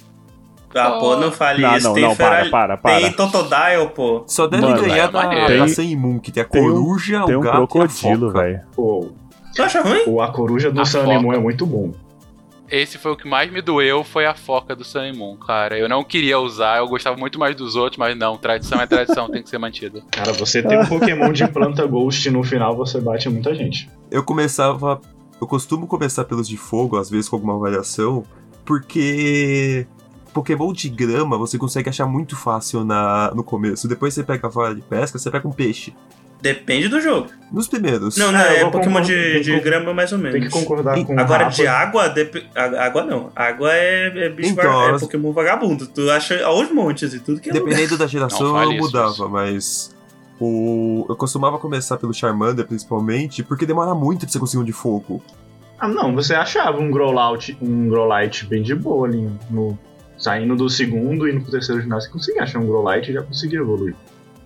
Ah, 0.75 0.99
pô, 1.01 1.17
não 1.17 1.33
fale 1.33 1.63
Não, 1.63 1.75
isso. 1.75 1.87
não, 1.87 1.95
tem 1.95 2.03
não, 2.05 2.15
para, 2.15 2.51
para, 2.51 2.77
para. 2.77 3.01
Tem 3.01 3.13
Totodile, 3.13 3.89
pô. 3.95 4.25
Só 4.27 4.47
deve 4.47 4.63
Mano, 4.67 4.83
ganhar 4.83 5.09
é 5.09 5.11
da, 5.11 5.23
da 5.27 5.47
Tem- 5.47 5.69
Senmun, 5.69 6.19
que 6.19 6.31
tem 6.31 6.43
a 6.43 6.47
tem 6.47 6.61
um- 6.61 6.73
coruja, 6.75 7.25
Tem 7.25 7.35
o 7.35 7.39
um 7.39 7.43
gato 7.43 7.57
crocodilo, 7.67 8.27
e 8.27 8.29
a 8.29 8.33
foca. 8.33 8.43
velho. 8.43 8.61
Pô, 8.75 9.09
Tu 9.57 9.63
acha 9.63 9.81
ruim? 9.81 10.03
o 10.07 10.21
A 10.21 10.31
Coruja 10.31 10.71
do. 10.71 10.83
Lemon 11.07 11.33
é 11.33 11.39
muito 11.39 11.65
bom. 11.65 11.93
Esse 12.71 12.99
foi 12.99 13.13
o 13.13 13.17
que 13.17 13.29
mais 13.29 13.51
me 13.51 13.63
doeu, 13.63 14.03
foi 14.03 14.27
a 14.27 14.35
foca 14.35 14.75
do 14.75 14.85
Moon, 15.15 15.37
cara. 15.37 15.79
Eu 15.79 15.89
não 15.89 16.03
queria 16.03 16.39
usar, 16.39 16.79
eu 16.79 16.89
gostava 16.89 17.17
muito 17.17 17.39
mais 17.39 17.55
dos 17.55 17.77
outros, 17.77 17.97
mas 17.97 18.17
não, 18.19 18.37
tradição 18.37 18.81
é 18.81 18.87
tradição, 18.87 19.29
tem 19.31 19.43
que 19.43 19.49
ser 19.49 19.59
mantida. 19.59 20.03
Cara, 20.11 20.33
você 20.33 20.63
tem 20.63 20.79
um 20.79 20.85
Pokémon 20.87 21.33
de 21.33 21.47
planta 21.49 21.87
Ghost 21.87 22.29
no 22.31 22.43
final, 22.43 22.77
você 22.77 23.01
bate 23.01 23.29
muita 23.29 23.55
gente. 23.55 23.89
Eu 24.11 24.23
começava. 24.23 25.01
Eu 25.41 25.47
costumo 25.47 25.87
começar 25.87 26.25
pelos 26.25 26.49
de 26.49 26.57
fogo, 26.57 26.97
às 26.97 27.09
vezes 27.09 27.29
com 27.29 27.37
alguma 27.37 27.59
variação, 27.59 28.25
porque. 28.65 29.87
Pokémon 30.35 30.71
de 30.71 30.91
grama 30.91 31.39
você 31.39 31.57
consegue 31.57 31.89
achar 31.89 32.05
muito 32.05 32.37
fácil 32.37 32.85
na, 32.85 33.33
no 33.35 33.43
começo. 33.43 33.89
Depois 33.89 34.13
você 34.13 34.23
pega 34.23 34.49
a 34.49 34.51
vara 34.51 34.75
de 34.75 34.83
pesca, 34.83 35.19
você 35.19 35.31
pega 35.31 35.49
um 35.49 35.53
peixe. 35.53 35.95
Depende 36.41 36.89
do 36.89 37.01
jogo. 37.01 37.29
Nos 37.51 37.67
primeiros. 37.69 38.17
Não, 38.17 38.31
não, 38.31 38.39
É, 38.41 38.61
é 38.61 38.71
Pokémon 38.71 39.01
de, 39.01 39.41
de 39.41 39.61
grama 39.61 39.95
mais 39.95 40.13
ou 40.13 40.19
menos. 40.19 40.33
Tem 40.33 40.43
que 40.43 40.51
concordar 40.51 40.95
com 41.05 41.15
o 41.15 41.21
Agora, 41.21 41.45
Rafa. 41.45 41.57
de 41.57 41.67
água, 41.67 42.15
a- 42.55 42.85
água 42.85 43.05
não. 43.05 43.31
Água 43.35 43.73
é, 43.73 44.07
é 44.27 44.29
bicho 44.29 44.51
Então, 44.51 44.65
vaga- 44.71 44.97
é 44.97 44.99
Pokémon 44.99 45.33
vagabundo. 45.33 45.87
Tu 45.87 46.11
acha 46.11 46.45
aos 46.45 46.71
montes 46.71 47.15
e 47.15 47.21
tudo 47.21 47.41
que 47.41 47.49
é 47.51 47.53
lugar. 47.53 47.69
Dependendo 47.69 47.97
da 47.97 48.07
geração, 48.09 48.53
Não 48.53 48.63
eu 48.65 48.73
isso, 48.73 48.81
mudava, 48.83 49.11
isso. 49.13 49.29
mas. 49.31 49.97
O... 50.39 51.07
Eu 51.09 51.17
costumava 51.17 51.59
começar 51.59 51.97
pelo 51.97 52.13
Charmander, 52.13 52.67
principalmente, 52.67 53.43
porque 53.43 53.65
demora 53.65 53.95
muito 53.95 54.21
pra 54.21 54.29
você 54.29 54.39
conseguir 54.39 54.63
um 54.63 54.67
de 54.67 54.73
fogo. 54.73 55.23
Ah, 55.79 55.89
não, 55.89 56.15
você 56.15 56.35
achava 56.35 56.79
um 56.79 56.91
Growlite, 56.91 57.57
um 57.63 57.89
Growlite 57.89 58.45
bem 58.47 58.63
de 58.63 58.75
boa 58.75 59.07
ali 59.09 59.31
no. 59.51 59.79
Saindo 60.19 60.57
do 60.57 60.69
segundo 60.71 61.29
e 61.29 61.33
indo 61.33 61.43
pro 61.43 61.51
terceiro 61.51 61.81
ginásio, 61.83 62.09
você 62.09 62.13
conseguia 62.13 62.43
achar 62.43 62.59
um 62.59 62.67
Growlite 62.67 63.11
e 63.11 63.15
já 63.15 63.23
conseguia 63.23 63.59
evoluir. 63.61 63.95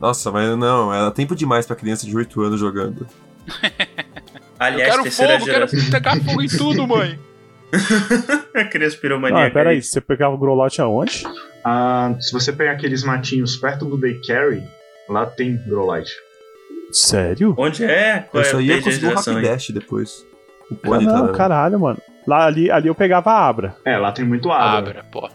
Nossa, 0.00 0.30
mas 0.32 0.56
não, 0.56 0.92
era 0.92 1.10
tempo 1.10 1.36
demais 1.36 1.66
pra 1.66 1.76
criança 1.76 2.06
de 2.06 2.16
8 2.16 2.40
anos 2.42 2.58
jogando. 2.60 3.06
Aliás, 4.58 4.82
eu 4.88 4.90
quero 4.90 5.02
terceira 5.04 5.32
fogo, 5.38 5.44
quero 5.50 5.66
geração. 5.68 5.90
tacar 5.90 6.20
fogo 6.22 6.42
em 6.42 6.48
tudo, 6.48 6.86
mãe. 6.86 7.18
A 8.54 8.64
criança 8.64 8.96
piromaníaca. 8.96 9.46
Ah, 9.46 9.50
peraí, 9.50 9.76
aí. 9.76 9.82
você 9.82 10.00
pegava 10.00 10.34
o 10.34 10.38
Growlite 10.38 10.80
aonde? 10.80 11.22
Ah, 11.64 12.14
se 12.20 12.32
você 12.32 12.52
pegar 12.52 12.72
aqueles 12.72 13.04
matinhos 13.04 13.56
perto 13.56 13.84
do 13.84 13.96
Daycare, 13.96 14.62
lá 15.08 15.24
tem 15.26 15.56
Growlite. 15.66 16.12
Sério? 16.90 17.54
Onde 17.56 17.84
é? 17.84 18.26
Qual 18.30 18.42
eu 18.42 18.48
é 18.48 18.50
só 18.50 18.60
ia 18.60 18.76
conseguir 18.82 19.00
geração 19.06 19.36
aí? 19.36 19.42
Rapidash 19.44 19.70
depois. 19.70 20.26
O 20.70 20.74
Ah, 20.74 20.78
Pony 20.82 21.06
tá. 21.06 21.12
não, 21.12 21.32
caralho, 21.32 21.78
mano. 21.78 21.98
Lá 22.26 22.46
ali, 22.46 22.70
ali 22.70 22.88
eu 22.88 22.94
pegava 22.94 23.30
a 23.30 23.48
Abra. 23.48 23.76
É, 23.84 23.96
lá 23.96 24.10
tem 24.12 24.24
muito 24.24 24.50
Abra. 24.50 24.90
Abra, 24.90 25.04
porra. 25.04 25.32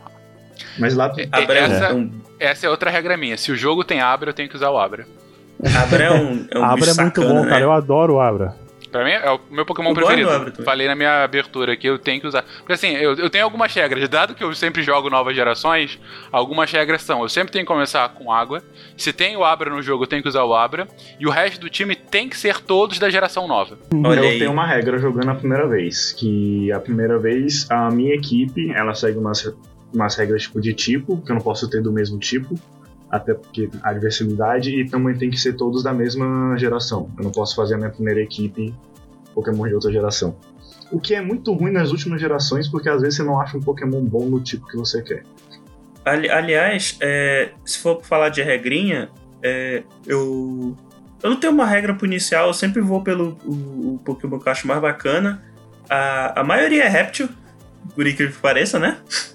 Mas 0.77 0.95
lá 0.95 1.09
tem. 1.09 1.27
Abra 1.31 1.57
é 1.59 1.61
um- 1.61 1.65
Essa- 1.71 1.85
é 1.85 1.93
um, 1.93 2.11
Essa 2.39 2.65
é 2.67 2.69
outra 2.69 2.89
regra 2.89 3.15
minha. 3.17 3.37
Se 3.37 3.51
o 3.51 3.55
jogo 3.55 3.83
tem 3.83 4.01
Abra, 4.01 4.29
eu 4.29 4.33
tenho 4.33 4.49
que 4.49 4.55
usar 4.55 4.69
o 4.69 4.77
Abra. 4.77 5.07
Abra 5.81 6.03
é 6.03 6.11
um, 6.11 6.47
é 6.51 6.59
um 6.59 6.63
Abra 6.65 6.83
é 6.91 6.93
muito 6.93 7.21
sacana, 7.21 7.27
bom, 7.33 7.43
né? 7.43 7.49
cara. 7.49 7.61
Eu 7.63 7.71
adoro 7.71 8.15
o 8.15 8.19
Abra. 8.21 8.55
Pra 8.91 9.03
mim, 9.03 9.11
é 9.11 9.29
o 9.29 9.39
meu 9.51 9.65
Pokémon 9.65 9.89
Eu 9.89 9.95
preferido. 9.95 10.29
do 10.29 10.35
Abra. 10.35 10.53
Falei 10.63 10.87
na 10.87 10.95
minha 10.95 11.23
abertura 11.23 11.75
que 11.75 11.85
eu 11.87 11.99
tenho 11.99 12.21
que 12.21 12.27
usar. 12.27 12.43
Porque 12.59 12.73
assim, 12.73 12.89
eu, 12.91 13.13
eu 13.15 13.29
tenho 13.29 13.43
algumas 13.43 13.73
regras. 13.73 14.07
Dado 14.07 14.33
que 14.35 14.41
eu 14.43 14.53
sempre 14.55 14.81
jogo 14.83 15.09
novas 15.09 15.35
gerações, 15.35 15.99
algumas 16.31 16.71
regras 16.71 17.01
são: 17.01 17.21
eu 17.21 17.27
sempre 17.29 17.51
tenho 17.51 17.65
que 17.65 17.71
começar 17.71 18.07
com 18.09 18.31
água. 18.31 18.61
Se 18.95 19.11
tem 19.11 19.35
o 19.35 19.43
Abra 19.43 19.69
no 19.69 19.81
jogo, 19.81 20.03
eu 20.03 20.07
tenho 20.07 20.21
que 20.21 20.29
usar 20.29 20.43
o 20.45 20.53
Abra. 20.55 20.87
E 21.19 21.25
o 21.27 21.29
resto 21.29 21.59
do 21.59 21.69
time 21.69 21.93
tem 21.95 22.29
que 22.29 22.37
ser 22.37 22.61
todos 22.61 22.97
da 22.99 23.09
geração 23.09 23.47
nova. 23.49 23.77
Olha 24.05 24.19
eu 24.19 24.23
aí. 24.29 24.39
tenho 24.39 24.51
uma 24.51 24.65
regra 24.65 24.97
jogando 24.97 25.29
a 25.31 25.35
primeira 25.35 25.67
vez, 25.67 26.13
que 26.13 26.71
a 26.71 26.79
primeira 26.79 27.17
vez 27.19 27.69
a 27.69 27.89
minha 27.89 28.13
equipe, 28.15 28.71
ela 28.73 28.93
segue 28.93 29.17
umas, 29.17 29.41
umas 29.95 30.15
regras 30.15 30.43
tipo 30.43 30.61
de 30.61 30.73
tipo, 30.73 31.17
que 31.21 31.31
eu 31.31 31.35
não 31.35 31.41
posso 31.41 31.69
ter 31.69 31.81
do 31.81 31.91
mesmo 31.91 32.19
tipo, 32.19 32.55
até 33.09 33.33
porque 33.33 33.69
a 33.81 33.93
diversidade, 33.93 34.69
e 34.71 34.87
também 34.89 35.15
tem 35.15 35.29
que 35.29 35.37
ser 35.37 35.53
todos 35.53 35.83
da 35.83 35.93
mesma 35.93 36.55
geração. 36.57 37.09
Eu 37.17 37.23
não 37.23 37.31
posso 37.31 37.55
fazer 37.55 37.75
a 37.75 37.77
minha 37.77 37.89
primeira 37.89 38.19
equipe 38.21 38.73
Pokémon 39.33 39.67
de 39.67 39.73
outra 39.73 39.91
geração. 39.91 40.35
O 40.91 40.99
que 40.99 41.15
é 41.15 41.21
muito 41.21 41.51
ruim 41.53 41.71
nas 41.71 41.91
últimas 41.91 42.19
gerações, 42.21 42.67
porque 42.67 42.89
às 42.89 43.01
vezes 43.01 43.15
você 43.17 43.23
não 43.23 43.39
acha 43.39 43.57
um 43.57 43.61
Pokémon 43.61 44.01
bom 44.01 44.25
no 44.29 44.39
tipo 44.39 44.67
que 44.67 44.77
você 44.77 45.01
quer. 45.01 45.23
Ali- 46.03 46.29
aliás, 46.29 46.97
é, 47.01 47.51
se 47.65 47.79
for 47.79 48.03
falar 48.03 48.29
de 48.29 48.41
regrinha, 48.41 49.09
é, 49.41 49.83
eu. 50.05 50.75
Eu 51.23 51.29
não 51.31 51.39
tenho 51.39 51.53
uma 51.53 51.65
regra 51.65 51.93
pro 51.95 52.05
inicial, 52.05 52.47
eu 52.47 52.53
sempre 52.53 52.81
vou 52.81 53.01
pelo 53.01 53.37
o, 53.43 53.95
o 53.95 53.99
Pokémon 54.05 54.37
que 54.39 54.47
eu 54.47 54.51
acho 54.51 54.67
mais 54.67 54.79
bacana. 54.79 55.43
A, 55.89 56.41
a 56.41 56.43
maioria 56.43 56.83
é 56.83 56.87
réptil, 56.87 57.29
por 57.95 58.05
incrível 58.05 58.33
que 58.35 58.41
pareça, 58.41 58.77
né? 58.79 58.97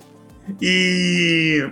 E. 0.61 1.69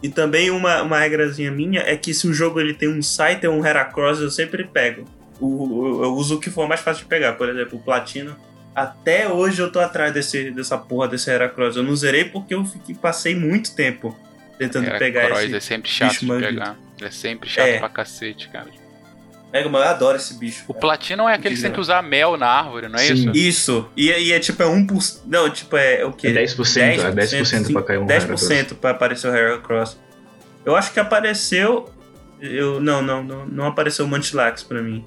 E 0.00 0.08
também 0.08 0.48
uma, 0.50 0.82
uma 0.82 0.98
regrazinha 1.00 1.50
minha 1.50 1.80
é 1.80 1.96
que 1.96 2.14
se 2.14 2.28
o 2.28 2.32
jogo 2.32 2.60
ele 2.60 2.72
tem 2.72 2.88
um 2.88 3.02
site 3.02 3.44
ou 3.48 3.54
um 3.54 3.66
Heracross, 3.66 4.20
eu 4.20 4.30
sempre 4.30 4.62
pego. 4.64 5.04
O, 5.40 5.46
o- 5.46 6.04
eu 6.04 6.14
uso 6.14 6.36
o 6.36 6.40
que 6.40 6.50
for 6.50 6.68
mais 6.68 6.80
fácil 6.80 7.02
de 7.02 7.08
pegar. 7.08 7.32
Por 7.32 7.48
exemplo, 7.48 7.78
o 7.78 7.82
Platino. 7.82 8.36
Até 8.74 9.28
hoje 9.28 9.60
eu 9.60 9.72
tô 9.72 9.80
atrás 9.80 10.12
desse, 10.14 10.52
dessa 10.52 10.78
porra 10.78 11.08
desse 11.08 11.28
Heracross. 11.28 11.74
Eu 11.76 11.82
não 11.82 11.96
zerei 11.96 12.24
porque 12.26 12.54
eu 12.54 12.64
fiquei, 12.64 12.94
passei 12.94 13.34
muito 13.34 13.74
tempo 13.74 14.16
tentando 14.56 14.86
É, 14.86 14.98
pegar 14.98 15.30
esse. 15.42 15.54
é 15.56 15.58
sempre 15.60 15.90
chato 15.90 16.20
de 16.20 16.26
pegar. 16.26 16.76
É 17.02 17.10
sempre 17.10 17.48
chato 17.50 17.66
É. 17.66 17.78
pra 17.78 17.88
cacete, 17.88 18.48
cara. 18.50 18.68
Mega 19.52 19.68
Man, 19.68 19.78
eu 19.78 19.84
adoro 19.88 20.16
esse 20.16 20.34
bicho. 20.34 20.64
O 20.68 20.74
Platinum 20.74 21.28
é 21.28 21.34
aquele 21.34 21.54
que 21.54 21.60
você 21.60 21.66
tem 21.68 21.72
que 21.74 21.80
usar 21.80 22.02
mel 22.02 22.36
na 22.36 22.46
árvore, 22.46 22.88
não 22.88 22.98
é 22.98 23.02
Sim. 23.02 23.14
isso? 23.14 23.30
Isso. 23.34 23.88
E, 23.96 24.10
e 24.10 24.32
é 24.32 24.38
tipo, 24.38 24.62
é 24.62 24.66
1%. 24.66 25.20
Não, 25.26 25.48
tipo, 25.48 25.76
é 25.76 26.04
o 26.04 26.12
quê? 26.12 26.28
É 26.28 26.32
10%, 26.32 26.80
é 26.80 27.12
10% 27.12 27.72
pra 27.72 27.82
cair 27.82 27.98
um 27.98 28.06
10% 28.06 28.74
pra 28.74 28.90
aparecer 28.90 29.28
o 29.30 29.34
Heracross. 29.34 29.98
Eu 30.64 30.76
acho 30.76 30.92
que 30.92 31.00
apareceu. 31.00 31.88
Eu, 32.40 32.78
não, 32.80 33.00
não, 33.02 33.24
não, 33.24 33.46
não 33.46 33.66
apareceu 33.66 34.04
o 34.04 34.08
Mantilax 34.08 34.62
pra 34.62 34.82
mim. 34.82 35.04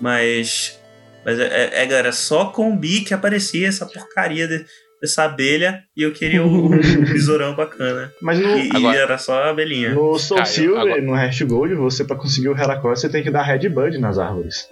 Mas. 0.00 0.78
Mas 1.24 1.38
é, 1.38 1.44
é, 1.46 1.82
é, 1.82 1.86
galera, 1.86 2.12
só 2.12 2.46
com 2.46 2.70
o 2.70 2.76
Bi 2.76 3.00
que 3.00 3.14
aparecia 3.14 3.66
essa 3.68 3.86
porcaria 3.86 4.46
de- 4.46 4.66
dessa 5.04 5.24
abelha 5.24 5.84
e 5.96 6.02
eu 6.02 6.12
queria 6.12 6.42
um, 6.42 6.66
um 6.72 7.04
besourão 7.04 7.54
bacana. 7.54 8.12
Mas 8.22 8.38
no, 8.40 8.56
E, 8.58 8.68
e 8.68 8.76
Agora- 8.76 8.96
era 8.98 9.18
só 9.18 9.42
a 9.44 9.50
abelhinha. 9.50 9.90
no 9.94 10.18
Soul 10.18 10.40
Ah, 10.40 10.44
Silver, 10.44 10.80
agora- 10.80 11.02
no 11.02 11.12
Hash 11.14 11.42
Gold, 11.42 11.74
você 11.74 12.04
pra 12.04 12.16
conseguir 12.16 12.48
o 12.48 12.56
Heracross, 12.58 13.00
você 13.00 13.08
tem 13.08 13.22
que 13.22 13.30
dar 13.30 13.42
Red 13.42 13.68
Bud 13.68 13.98
nas 13.98 14.18
árvores. 14.18 14.68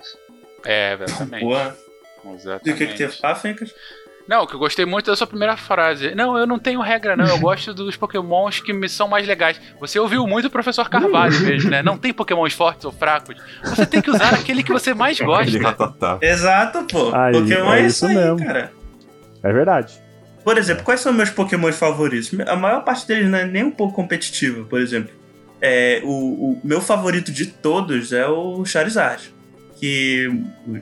É, 0.65 0.95
exatamente. 0.95 1.43
Porra. 1.45 1.77
exatamente. 2.35 2.69
E 2.69 2.73
o 2.73 2.77
que 2.77 2.87
que 2.87 2.95
teve 2.97 3.15
lá, 3.23 3.35
Fencas? 3.35 3.75
Não, 4.29 4.47
que 4.47 4.55
eu 4.55 4.59
gostei 4.61 4.87
muito 4.87 5.07
da 5.11 5.17
sua 5.17 5.27
primeira 5.27 5.57
frase. 5.57 6.15
Não, 6.15 6.39
eu 6.39 6.47
não 6.47 6.57
tenho 6.57 6.81
regra, 6.81 7.17
não. 7.17 7.27
Eu 7.27 7.39
gosto 7.41 7.75
dos 7.75 7.97
pokémons 7.97 8.61
que 8.61 8.73
me 8.73 8.89
são 8.89 9.09
mais 9.09 9.27
legais. 9.27 9.61
Você 9.81 9.99
ouviu 9.99 10.25
muito 10.29 10.47
o 10.47 10.51
professor 10.51 10.89
Carvalho 10.89 11.39
mesmo, 11.41 11.69
né? 11.69 11.83
Não 11.83 11.99
tem 11.99 12.13
pokémons 12.13 12.53
fortes 12.55 12.85
ou 12.85 12.93
fracos. 12.93 13.35
Você 13.65 13.85
tem 13.85 14.01
que 14.01 14.09
usar 14.11 14.33
aquele 14.35 14.63
que 14.63 14.73
você 14.73 14.95
mais 14.95 15.19
gosta. 15.21 16.19
Exato, 16.23 16.85
pô. 16.85 17.13
Aí, 17.15 17.33
Pokémon 17.33 17.73
é 17.75 17.81
é 17.83 17.87
isso 17.87 18.07
isso 18.07 18.07
aí, 18.07 18.15
mesmo. 18.15 18.47
cara. 18.47 18.73
É 19.43 19.53
verdade. 19.53 20.01
Por 20.45 20.59
exemplo, 20.59 20.85
quais 20.85 21.01
são 21.01 21.13
meus 21.13 21.31
Pokémons 21.31 21.77
favoritos? 21.77 22.31
A 22.47 22.57
maior 22.57 22.83
parte 22.85 23.07
deles 23.07 23.31
não 23.31 23.39
é 23.39 23.45
nem 23.45 23.65
um 23.65 23.71
pouco 23.71 23.95
competitiva, 23.95 24.65
por 24.65 24.81
exemplo. 24.81 25.13
É, 25.61 26.01
o, 26.03 26.09
o 26.09 26.61
meu 26.65 26.81
favorito 26.81 27.31
de 27.31 27.47
todos 27.47 28.13
é 28.13 28.27
o 28.27 28.65
Charizard. 28.65 29.33
Que 29.79 30.29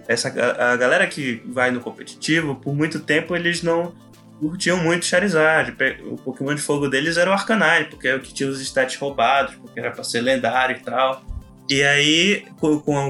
essa, 0.09 0.29
a, 0.29 0.77
galera 0.77 1.07
que 1.07 1.43
vai 1.47 1.71
no 1.71 1.81
competitivo, 1.81 2.55
por 2.55 2.75
muito 2.75 3.01
tempo 3.01 3.37
eles 3.37 3.63
não 3.63 3.95
curtiam 4.39 4.79
muito 4.79 5.05
Charizard. 5.05 5.77
O 6.07 6.17
Pokémon 6.17 6.55
de 6.55 6.63
fogo 6.63 6.89
deles 6.89 7.19
era 7.19 7.29
o 7.29 7.33
Arcanine, 7.33 7.87
porque 7.91 8.09
é 8.09 8.17
o 8.17 8.21
que 8.21 8.33
tinha 8.33 8.49
os 8.49 8.61
stats 8.61 8.97
roubados, 8.97 9.55
porque 9.57 9.79
era 9.79 9.91
pra 9.91 10.03
ser 10.03 10.23
lendário 10.23 10.77
e 10.77 10.81
tal. 10.81 11.23
E 11.69 11.83
aí, 11.83 12.45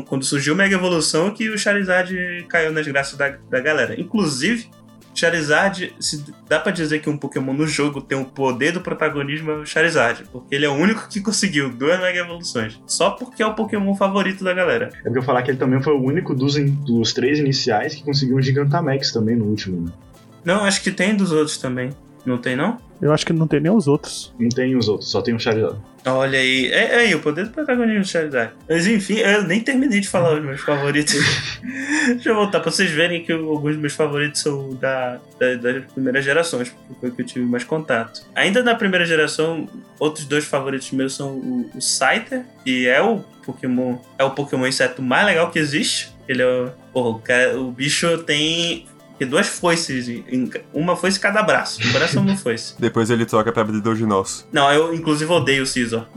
quando 0.06 0.24
surgiu 0.24 0.52
o 0.52 0.56
Mega 0.56 0.74
Evolução, 0.74 1.30
que 1.30 1.48
o 1.48 1.56
Charizard 1.56 2.44
caiu 2.48 2.72
nas 2.72 2.86
graças 2.86 3.16
da, 3.16 3.30
da 3.48 3.60
galera. 3.60 3.98
Inclusive, 3.98 4.68
Charizard, 5.14 5.94
se 5.98 6.24
dá 6.48 6.58
pra 6.58 6.72
dizer 6.72 7.00
que 7.00 7.10
um 7.10 7.16
Pokémon 7.16 7.52
no 7.52 7.66
jogo 7.66 8.00
tem 8.00 8.18
o 8.18 8.24
poder 8.24 8.72
do 8.72 8.80
protagonismo 8.80 9.50
é 9.50 9.54
o 9.56 9.66
Charizard, 9.66 10.24
porque 10.30 10.54
ele 10.54 10.64
é 10.64 10.68
o 10.68 10.74
único 10.74 11.08
que 11.08 11.20
conseguiu 11.20 11.70
duas 11.70 12.00
Mega 12.00 12.20
Evoluções, 12.20 12.80
só 12.86 13.10
porque 13.10 13.42
é 13.42 13.46
o 13.46 13.54
Pokémon 13.54 13.94
favorito 13.94 14.44
da 14.44 14.54
galera. 14.54 14.90
É 15.00 15.02
porque 15.02 15.18
eu 15.18 15.22
falar 15.22 15.42
que 15.42 15.50
ele 15.50 15.58
também 15.58 15.82
foi 15.82 15.94
o 15.94 16.02
único 16.02 16.34
dos, 16.34 16.54
dos 16.54 17.12
três 17.12 17.38
iniciais 17.38 17.94
que 17.94 18.02
conseguiu 18.02 18.36
um 18.36 18.42
Gigantamax 18.42 19.12
também 19.12 19.36
no 19.36 19.44
último. 19.44 19.86
Né? 19.86 19.92
Não, 20.44 20.64
acho 20.64 20.82
que 20.82 20.90
tem 20.90 21.14
dos 21.14 21.32
outros 21.32 21.58
também. 21.58 21.90
Não 22.26 22.38
tem, 22.38 22.54
não? 22.56 22.78
Eu 23.00 23.12
acho 23.14 23.24
que 23.24 23.32
não 23.32 23.46
tem 23.46 23.60
nem 23.60 23.72
os 23.72 23.88
outros. 23.88 24.34
Não 24.38 24.50
tem 24.50 24.76
os 24.76 24.86
outros, 24.86 25.10
só 25.10 25.22
tem 25.22 25.34
o 25.34 25.40
Charizard. 25.40 25.78
Olha 26.04 26.38
aí. 26.38 26.66
É, 26.70 26.94
é 26.94 26.96
aí, 26.98 27.14
o 27.14 27.20
poder 27.20 27.46
do 27.46 27.50
protagonismo 27.50 28.00
do 28.02 28.06
Charizard. 28.06 28.52
Mas 28.68 28.86
enfim, 28.86 29.14
eu 29.14 29.42
nem 29.44 29.60
terminei 29.60 30.00
de 30.00 30.08
falar 30.08 30.34
os 30.34 30.44
meus 30.44 30.60
favoritos. 30.60 31.14
Deixa 32.08 32.28
eu 32.28 32.34
voltar 32.34 32.60
pra 32.60 32.70
vocês 32.70 32.90
verem 32.90 33.24
que 33.24 33.32
alguns 33.32 33.72
dos 33.72 33.76
meus 33.80 33.94
favoritos 33.94 34.42
são 34.42 34.74
da, 34.74 35.18
da- 35.38 35.54
das 35.54 35.84
primeiras 35.92 36.24
gerações, 36.24 36.68
porque 36.70 36.94
foi 37.00 37.08
o 37.08 37.12
que 37.14 37.22
eu 37.22 37.26
tive 37.26 37.44
mais 37.46 37.64
contato. 37.64 38.22
Ainda 38.34 38.62
da 38.62 38.74
primeira 38.74 39.04
geração, 39.06 39.66
outros 39.98 40.26
dois 40.26 40.44
favoritos 40.44 40.90
meus 40.92 41.14
são 41.14 41.30
o, 41.36 41.70
o 41.74 41.80
Scyther, 41.80 42.44
que 42.64 42.86
é 42.86 43.00
o 43.00 43.20
Pokémon. 43.46 43.96
É 44.18 44.24
o 44.24 44.30
Pokémon 44.32 44.66
inseto 44.66 45.00
mais 45.00 45.24
legal 45.26 45.50
que 45.50 45.58
existe. 45.58 46.10
Ele 46.28 46.42
é 46.42 46.46
o. 46.46 46.70
Porra, 46.92 47.08
o, 47.10 47.18
cara- 47.18 47.58
o 47.58 47.70
bicho 47.70 48.18
tem 48.24 48.84
Porque 49.20 49.30
duas 49.30 49.48
foices, 49.48 50.08
em- 50.08 50.50
uma 50.72 50.96
foice 50.96 51.18
em 51.18 51.20
cada 51.20 51.42
braço. 51.42 51.78
O 51.86 51.92
braço 51.92 52.16
é 52.16 52.20
uma 52.22 52.34
foice. 52.38 52.74
Depois 52.80 53.10
ele 53.10 53.26
troca 53.26 53.52
pra 53.52 53.60
habilidade 53.60 53.98
de 53.98 54.06
nosso. 54.06 54.48
Não, 54.50 54.72
eu 54.72 54.94
inclusive 54.94 55.30
odeio 55.30 55.62
o 55.62 55.66
Caesar. 55.70 56.08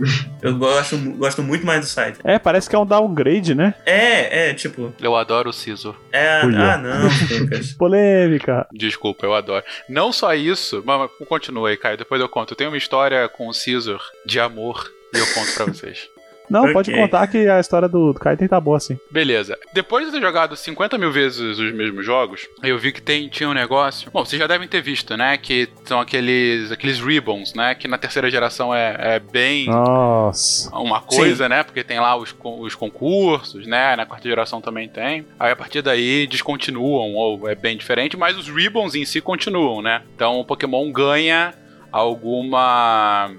Eu 0.41 0.55
gosto, 0.55 0.97
gosto 1.17 1.43
muito 1.43 1.65
mais 1.65 1.81
do 1.81 1.85
site. 1.87 2.19
É, 2.23 2.39
parece 2.39 2.69
que 2.69 2.75
é 2.77 2.79
um 2.79 2.85
downgrade, 2.85 3.53
né? 3.53 3.73
É, 3.85 4.51
é, 4.51 4.53
tipo. 4.53 4.93
Eu 5.01 5.17
adoro 5.17 5.49
o 5.49 5.53
Scizor. 5.53 5.97
É, 6.13 6.45
Olha. 6.45 6.75
ah, 6.75 6.77
não, 6.77 7.09
Fencas. 7.09 7.73
Polêmica. 7.77 8.65
Desculpa, 8.71 9.25
eu 9.25 9.33
adoro. 9.33 9.65
Não 9.89 10.13
só 10.13 10.33
isso, 10.33 10.81
mas 10.85 10.97
mas 10.97 11.27
continua 11.27 11.67
aí, 11.67 11.75
Caio, 11.75 11.97
depois 11.97 12.21
eu 12.21 12.29
conto. 12.29 12.53
Eu 12.53 12.55
tenho 12.57 12.69
uma 12.69 12.77
história 12.77 13.27
com 13.27 13.49
o 13.49 13.53
Scizor 13.53 13.99
de 14.25 14.39
amor 14.39 14.89
e 15.13 15.17
eu 15.17 15.25
conto 15.33 15.53
pra 15.55 15.65
vocês. 15.65 16.07
Não, 16.53 16.61
Ok. 16.61 16.73
pode 16.73 16.91
contar 16.93 17.25
que 17.27 17.47
a 17.49 17.59
história 17.59 17.89
do, 17.89 18.13
do 18.13 18.19
Kaiten 18.19 18.47
tá 18.47 18.59
boa 18.61 18.77
assim. 18.77 18.97
Beleza. 19.11 19.57
Depois 19.73 20.05
de 20.05 20.11
ter 20.11 20.21
jogado 20.21 20.55
50 20.55 20.97
mil 20.99 21.11
vezes 21.11 21.39
os 21.39 21.73
mesmos 21.73 22.05
jogos, 22.05 22.47
eu 22.61 22.77
vi 22.77 22.91
que 22.91 23.01
tem, 23.01 23.27
tinha 23.27 23.49
um 23.49 23.53
negócio. 23.53 24.11
Bom, 24.13 24.23
vocês 24.23 24.39
já 24.39 24.45
devem 24.47 24.67
ter 24.67 24.81
visto, 24.81 25.17
né? 25.17 25.35
Que 25.37 25.67
são 25.85 25.99
aqueles, 25.99 26.71
aqueles 26.71 26.99
ribbons, 26.99 27.53
né? 27.55 27.73
Que 27.73 27.87
na 27.87 27.97
terceira 27.97 28.29
geração 28.29 28.73
é, 28.73 28.95
é 29.15 29.19
bem 29.19 29.65
Nossa. 29.67 30.69
uma 30.77 31.01
coisa, 31.01 31.49
né? 31.49 31.63
Porque 31.63 31.83
tem 31.83 31.99
lá 31.99 32.15
os, 32.15 32.35
os 32.43 32.75
concursos, 32.75 33.65
né? 33.65 33.95
Na 33.95 34.05
quarta 34.05 34.27
geração 34.29 34.61
também 34.61 34.87
tem. 34.87 35.25
Aí 35.39 35.51
a 35.51 35.55
partir 35.55 35.81
daí 35.81 36.27
descontinuam, 36.27 37.13
ou 37.15 37.49
é 37.49 37.55
bem 37.55 37.75
diferente, 37.75 38.15
mas 38.15 38.37
os 38.37 38.47
ribbons 38.47 38.93
em 38.95 39.05
si 39.05 39.19
continuam, 39.21 39.81
né? 39.81 40.01
Então 40.15 40.39
o 40.39 40.45
Pokémon 40.45 40.91
ganha 40.91 41.53
alguma. 41.93 43.31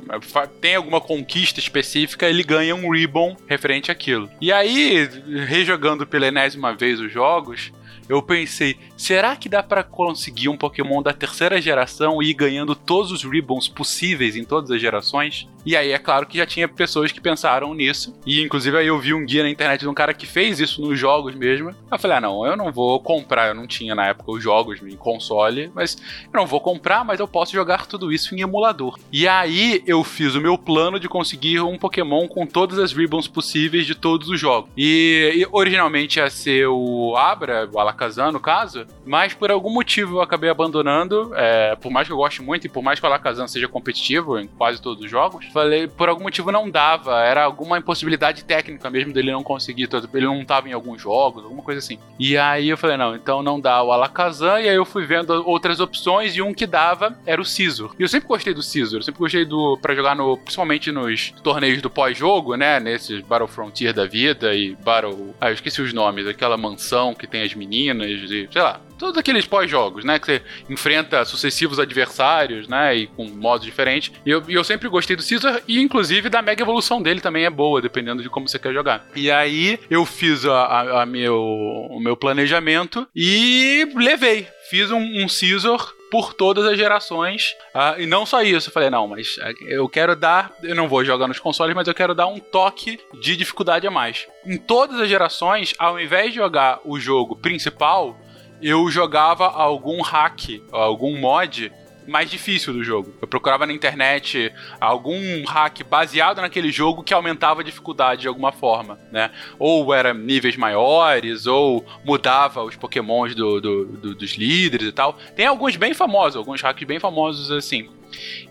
tem 0.61 0.77
alguma 0.77 1.01
conquista 1.01 1.59
específica, 1.59 2.29
ele 2.29 2.45
ganha 2.45 2.75
um 2.75 2.89
ribbon 2.91 3.37
referente 3.49 3.91
àquilo. 3.91 4.31
E 4.41 4.53
aí, 4.53 5.09
rejogando 5.47 6.07
pela 6.07 6.29
enésima 6.29 6.73
vez 6.73 7.01
os 7.01 7.13
jogos. 7.13 7.73
Eu 8.09 8.23
pensei, 8.23 8.77
será 8.97 9.35
que 9.37 9.49
dá 9.49 9.63
pra 9.63 9.83
conseguir 9.83 10.49
um 10.49 10.57
Pokémon 10.57 11.03
da 11.03 11.13
terceira 11.13 11.61
geração 11.61 12.23
e 12.23 12.31
ir 12.31 12.35
ganhando 12.35 12.75
todos 12.75 13.11
os 13.11 13.25
ribbons 13.25 13.69
possíveis 13.69 14.37
em 14.37 14.45
todas 14.45 14.71
as 14.71 14.81
gerações? 14.81 15.49
E 15.65 15.75
aí 15.75 15.93
é 15.93 15.99
claro 15.99 16.27
que 16.27 16.37
já 16.37 16.45
tinha 16.45 16.69
pessoas 16.69 17.11
que 17.11 17.21
pensaram 17.21 17.73
nisso. 17.73 18.15
E 18.27 18.43
inclusive 18.43 18.77
aí 18.77 18.87
eu 18.87 18.99
vi 18.99 19.15
um 19.15 19.25
guia 19.25 19.43
na 19.43 19.49
internet 19.49 19.81
de 19.81 19.89
um 19.89 19.95
cara 19.95 20.13
que 20.13 20.27
fez 20.27 20.61
isso 20.61 20.83
nos 20.83 20.99
jogos 20.99 21.35
mesmo. 21.35 21.75
Eu 21.91 21.99
falei, 21.99 22.19
ah 22.19 22.21
não, 22.21 22.47
eu 22.47 22.55
não 22.57 22.71
vou 22.71 23.01
comprar, 23.01 23.49
eu 23.49 23.55
não 23.55 23.67
tinha 23.67 23.95
na 23.95 24.09
época 24.09 24.33
os 24.33 24.43
jogos 24.43 24.83
em 24.83 24.97
console, 24.97 25.73
mas 25.75 25.97
eu 26.25 26.39
não 26.39 26.47
vou 26.47 26.61
comprar, 26.61 27.03
mas 27.03 27.19
eu 27.19 27.27
posso 27.27 27.53
jogar 27.53 27.87
tudo 27.87 28.13
isso 28.13 28.35
em 28.35 28.43
emulador. 28.43 28.99
E 29.11 29.27
aí 29.27 29.83
eu 29.87 30.05
fiz 30.05 30.35
o 30.35 30.41
meu 30.41 30.59
plano 30.59 31.01
de 31.01 31.09
conseguir 31.09 31.61
um 31.61 31.79
Pokémon 31.79 32.29
com 32.29 32.47
todas 32.47 32.79
as 32.79 32.93
ribbons 32.93 33.27
possíveis 33.27 33.87
de 33.87 33.95
todos 33.95 34.29
os 34.29 34.39
jogos. 34.39 34.71
E, 34.77 35.33
e 35.35 35.47
originalmente 35.51 36.19
ia 36.19 36.29
ser 36.29 36.67
o 36.67 37.17
Abra, 37.17 37.69
o 37.73 37.79
Alakazam 37.79 37.94
no 38.33 38.41
caso, 38.41 38.87
mas 39.05 39.35
por 39.35 39.51
algum 39.51 39.71
motivo 39.71 40.17
eu 40.17 40.23
acabei 40.23 40.51
abandonando. 40.51 41.33
é, 41.35 41.77
por 41.77 41.91
mais 41.91 42.07
que 42.07 42.13
eu 42.13 42.17
goste 42.17 42.43
muito 42.43 42.67
e 42.67 42.71
por 42.71 42.83
mais 42.83 42.99
que 42.99 43.07
o 43.07 43.09
Alakazam 43.09 43.47
seja 43.49 43.69
competitivo 43.69 44.39
em 44.39 44.47
quase 44.47 44.81
todos 44.81 45.05
os 45.05 45.11
jogos, 45.11 45.47
falei, 45.53 45.87
por 45.87 46.09
algum 46.09 46.25
motivo 46.25 46.51
não 46.53 46.69
dava. 46.69 47.21
Era 47.21 47.45
alguma 47.45 47.79
impossibilidade 47.79 48.45
técnica 48.45 48.91
mesmo 48.91 49.13
dele 49.13 49.33
não 49.33 49.43
conseguir. 49.43 49.89
Ele 50.13 50.27
não 50.27 50.45
tava 50.45 50.69
em 50.69 50.73
alguns 50.73 51.01
jogos, 51.01 51.45
alguma 51.45 51.63
coisa 51.63 51.79
assim. 51.79 51.99
E 52.19 52.37
aí 52.37 52.69
eu 52.69 52.77
falei, 52.77 52.97
não, 52.97 53.15
então 53.15 53.43
não 53.43 53.61
dá 53.61 53.83
o 53.83 53.93
Alakazam. 53.93 54.59
E 54.61 54.69
aí 54.69 54.77
eu 54.77 54.85
fui 54.85 55.05
vendo 55.05 55.31
outras 55.47 55.81
opções 55.81 56.35
e 56.37 56.43
um 56.43 56.53
que 56.53 56.67
dava 56.67 57.17
era 57.27 57.41
o 57.41 57.45
Scizor. 57.45 57.95
E 57.99 58.03
eu 58.03 58.09
sempre 58.09 58.29
gostei 58.29 58.55
do 58.55 58.63
Scizor, 58.63 58.99
eu 58.99 59.03
sempre 59.03 59.21
gostei 59.21 59.45
do 59.45 59.79
pra 59.81 59.95
jogar 59.95 60.17
no, 60.17 60.37
principalmente 60.37 60.91
nos 60.91 61.31
torneios 61.43 61.83
do 61.83 61.91
pós-jogo, 61.91 62.57
né, 62.57 62.81
nesses 62.81 63.21
Battle 63.21 63.49
Frontier 63.49 63.93
da 63.93 64.07
vida 64.07 64.55
e 64.55 64.75
Battle, 64.77 65.35
ah, 65.41 65.51
eu 65.51 65.55
esqueci 65.55 65.81
os 65.83 65.93
nomes, 65.93 66.27
aquela 66.27 66.57
mansão 66.57 67.15
que 67.15 67.27
tem 67.27 67.43
as 67.43 67.55
meninas 67.55 67.84
e 67.93 68.49
sei 68.51 68.63
lá, 68.63 68.81
todos 68.99 69.19
aqueles 69.19 69.45
pós-jogos, 69.45 70.05
né, 70.05 70.19
que 70.19 70.27
você 70.27 70.43
enfrenta 70.71 71.25
sucessivos 71.25 71.79
adversários, 71.81 72.69
né, 72.69 72.97
e 72.97 73.07
com 73.09 73.27
modos 73.29 73.67
diferentes. 73.67 74.13
E 74.25 74.31
eu, 74.31 74.43
eu 74.49 74.63
sempre 74.65 74.89
gostei 74.89 75.17
do 75.17 75.23
Caesar 75.27 75.61
e 75.67 75.81
inclusive 75.81 76.29
da 76.29 76.41
mega 76.41 76.63
evolução 76.63 77.03
dele 77.03 77.21
também 77.21 77.45
é 77.45 77.51
boa, 77.51 77.83
dependendo 77.83 78.23
de 78.23 78.31
como 78.31 78.49
você 78.49 78.59
quer 78.59 78.73
jogar. 78.73 79.07
E 79.15 79.31
aí 79.31 79.79
eu 79.91 80.05
fiz 80.07 80.45
a, 80.47 80.53
a- 80.65 81.03
a 81.03 81.07
meu, 81.07 81.37
o 81.37 82.01
meu 82.01 82.17
planejamento 82.17 83.07
e 83.15 83.87
levei. 83.97 84.47
Fiz 84.71 84.91
um, 84.91 84.99
um 84.99 85.27
Caesar 85.27 85.93
por 86.15 86.33
todas 86.33 86.65
as 86.65 86.79
gerações. 86.79 87.57
ah, 87.75 87.97
e 87.99 88.07
não 88.07 88.25
só 88.25 88.41
isso, 88.41 88.69
eu 88.69 88.73
falei, 88.73 88.89
não, 88.89 89.09
mas 89.09 89.37
ah, 89.43 89.51
eu 89.63 89.89
quero 89.89 90.15
dar. 90.15 90.53
Eu 90.63 90.77
não 90.77 90.89
vou 90.89 91.05
jogar 91.05 91.27
nos 91.27 91.41
consoles, 91.41 91.75
mas 91.75 91.89
eu 91.89 91.95
quero 91.95 92.15
dar 92.15 92.29
um 92.29 92.39
toque 92.39 93.01
de 93.21 93.37
dificuldade 93.37 93.85
a 93.85 93.91
mais. 93.91 94.29
Em 94.47 94.57
todas 94.57 95.01
as 95.01 95.09
gerações, 95.09 95.75
ao 95.77 95.99
invés 95.99 96.29
de 96.31 96.37
jogar 96.37 96.79
o 96.85 97.01
jogo 97.01 97.35
principal, 97.35 98.17
eu 98.63 98.89
jogava 98.93 99.49
algum 99.49 100.01
hack, 100.03 100.63
algum 100.71 101.19
mod 101.19 101.73
mais 102.07 102.31
difícil 102.31 102.73
do 102.73 102.83
jogo. 102.85 103.13
Eu 103.21 103.27
procurava 103.29 103.67
na 103.67 103.73
internet 103.73 104.53
algum 104.81 105.45
hack 105.47 105.83
baseado 105.89 106.41
naquele 106.41 106.71
jogo 106.71 107.03
que 107.03 107.15
aumentava 107.15 107.61
a 107.61 107.65
dificuldade 107.65 108.23
de 108.23 108.29
alguma 108.29 108.53
forma, 108.53 108.99
né? 109.11 109.31
Ou 109.59 109.93
era 109.95 110.13
níveis 110.15 110.57
maiores, 110.57 111.47
ou 111.47 111.85
mudava 112.05 112.63
os 112.63 112.77
pokémons 112.77 113.35
do, 113.35 113.61
do- 113.61 113.85
do- 113.87 114.15
dos 114.15 114.33
líderes 114.33 114.89
e 114.89 114.93
tal. 114.93 115.19
Tem 115.35 115.47
alguns 115.47 115.77
bem 115.77 115.95
famosos, 115.95 116.37
alguns 116.37 116.61
hacks 116.63 116.87
bem 116.87 116.99
famosos 116.99 117.51
assim. 117.51 117.89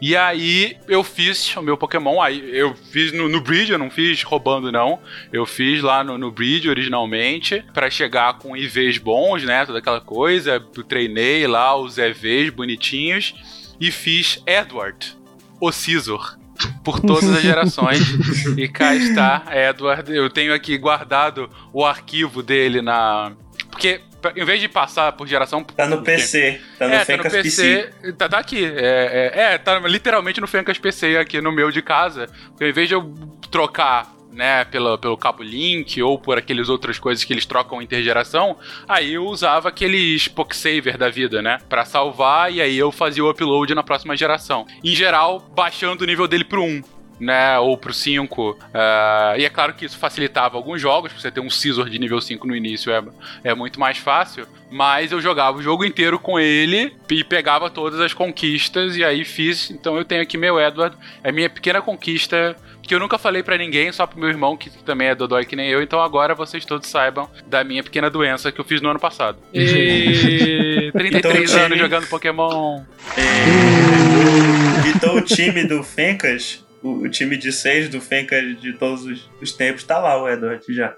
E 0.02 0.15
aí 0.15 0.78
eu 0.88 1.04
fiz 1.04 1.56
o 1.56 1.62
meu 1.62 1.78
Pokémon, 1.78 2.21
aí 2.21 2.43
eu 2.56 2.76
fiz 2.91 3.12
no, 3.12 3.30
no 3.30 3.41
Bridge, 3.41 3.71
eu 3.71 3.78
não 3.78 3.89
fiz 3.89 4.23
roubando 4.23 4.71
não. 4.71 4.99
Eu 5.32 5.45
fiz 5.45 5.82
lá 5.82 6.04
no, 6.04 6.17
no 6.17 6.32
Bridge 6.32 6.69
originalmente, 6.69 7.63
pra 7.73 7.89
chegar 7.89 8.38
com 8.38 8.58
IVs 8.58 8.97
bons, 8.97 9.43
né, 9.43 9.65
toda 9.65 9.80
aquela 9.80 10.02
coisa. 10.02 10.63
Eu 10.76 10.84
treinei 10.84 11.47
lá 11.47 11.76
os 11.76 11.97
EVs 11.97 12.49
bonitinhos 12.49 13.34
e 13.80 13.91
fiz 13.91 14.41
Edward, 14.45 15.17
o 15.60 15.71
Scizor. 15.71 16.38
Por 16.84 16.99
todas 16.99 17.30
as 17.30 17.41
gerações. 17.41 17.99
e 18.58 18.67
cá 18.67 18.95
está, 18.95 19.43
Edward. 19.52 20.13
Eu 20.13 20.30
tenho 20.30 20.54
aqui 20.54 20.78
guardado 20.78 21.49
o 21.73 21.84
arquivo 21.84 22.43
dele 22.43 22.82
na. 22.82 23.34
Porque, 23.69 24.02
em 24.36 24.45
vez 24.45 24.62
de 24.62 24.67
passar 24.67 25.12
por 25.13 25.27
geração. 25.27 25.63
Tá 25.63 25.88
no 25.88 26.01
PC. 26.01 26.62
Tá 26.77 26.88
no 26.88 26.93
é, 26.93 26.97
tá 26.97 27.17
no 27.17 27.23
Fencas 27.23 27.33
PC. 27.33 27.93
Tá, 28.17 28.29
tá 28.29 28.38
aqui. 28.38 28.65
É, 28.65 29.31
é, 29.33 29.41
é, 29.53 29.57
tá 29.57 29.79
literalmente 29.79 30.39
no 30.39 30.47
Fencas 30.47 30.77
PC 30.77 31.17
aqui 31.17 31.41
no 31.41 31.51
meu 31.51 31.71
de 31.71 31.81
casa. 31.81 32.27
Porque 32.49 32.65
em 32.65 32.73
vez 32.73 32.88
de 32.88 32.95
eu 32.95 33.13
trocar, 33.51 34.13
né, 34.31 34.65
pelo, 34.65 34.97
pelo 34.97 35.15
cabo 35.15 35.43
link 35.43 36.01
ou 36.01 36.17
por 36.17 36.38
aqueles 36.38 36.69
outras 36.69 36.97
coisas 36.97 37.23
que 37.23 37.31
eles 37.31 37.45
trocam 37.45 37.81
intergeração, 37.81 38.57
aí 38.88 39.13
eu 39.13 39.25
usava 39.25 39.69
aqueles 39.69 40.27
Pocksaver 40.27 40.97
da 40.97 41.09
vida, 41.09 41.41
né, 41.41 41.59
Pra 41.69 41.86
salvar 41.86 42.51
e 42.51 42.59
aí 42.59 42.77
eu 42.77 42.91
fazia 42.91 43.23
o 43.23 43.29
upload 43.29 43.75
na 43.75 43.83
próxima 43.83 44.17
geração. 44.17 44.65
Em 44.83 44.95
geral, 44.95 45.39
baixando 45.39 46.03
o 46.03 46.07
nível 46.07 46.27
dele 46.27 46.43
pro 46.43 46.63
1 46.63 46.92
né, 47.23 47.57
ou 47.59 47.77
pro 47.77 47.93
5. 47.93 48.57
ah, 48.73 49.33
e 49.38 49.45
é 49.45 49.49
claro 49.49 49.73
que 49.73 49.86
isso 49.86 49.97
facilitava 49.97 50.57
alguns 50.57 50.81
jogos, 50.81 51.12
você 51.13 51.31
ter 51.31 51.39
um 51.39 51.49
Scizor 51.49 51.89
de 51.89 51.97
nível 51.99 52.19
5 52.21 52.45
no 52.47 52.55
início 52.55 52.91
é, 52.91 53.01
é 53.43 53.53
muito 53.55 53.79
mais 53.79 53.97
fácil, 53.97 54.45
mas 54.69 55.12
eu 55.12 55.21
jogava 55.21 55.57
o 55.57 55.62
jogo 55.62 55.86
inteiro 55.86 56.17
com 56.19 56.39
ele 56.39 56.95
e 57.09 57.23
pegava 57.23 57.69
todas 57.69 57.99
as 57.99 58.13
conquistas 58.13 58.95
e 58.97 59.03
aí 59.03 59.23
fiz. 59.23 59.69
Então 59.71 59.95
eu 59.97 60.03
tenho 60.05 60.21
aqui 60.21 60.38
meu 60.38 60.59
Edward, 60.59 60.95
é 61.23 61.31
minha 61.31 61.49
pequena 61.49 61.81
conquista 61.81 62.55
que 62.81 62.93
eu 62.93 62.99
nunca 62.99 63.17
falei 63.17 63.41
pra 63.41 63.57
ninguém, 63.57 63.91
só 63.93 64.05
pro 64.05 64.19
meu 64.19 64.27
irmão 64.27 64.57
que 64.57 64.69
também 64.83 65.07
é 65.07 65.15
dodói 65.15 65.45
que 65.45 65.55
nem 65.55 65.69
eu, 65.69 65.81
então 65.81 66.01
agora 66.01 66.36
vocês 66.36 66.65
todos 66.65 66.89
saibam 66.89 67.29
da 67.47 67.63
minha 67.63 67.81
pequena 67.81 68.09
doença 68.09 68.51
que 68.51 68.59
eu 68.59 68.65
fiz 68.65 68.81
no 68.81 68.89
ano 68.89 68.99
passado. 68.99 69.38
E 69.53 70.91
33 70.91 71.13
Então, 71.13 71.45
time- 71.45 71.65
anos 71.65 71.79
jogando 71.79 72.07
Pokémon. 72.07 72.81
É, 73.15 74.89
Então 74.95 75.15
o 75.17 75.21
time 75.21 75.63
do 75.65 75.81
Fencas, 75.83 76.63
o, 76.84 77.04
o 77.04 77.10
time 77.10 77.38
de 77.38 77.52
seis 77.52 77.89
do 77.89 78.00
Fencas 78.02 78.60
de 78.62 78.74
todos 78.74 79.06
os, 79.06 79.30
os 79.41 79.52
tempos, 79.52 79.84
tá 79.84 79.98
lá 80.00 80.22
o 80.22 80.28
Edward 80.30 80.63
já. 80.69 80.96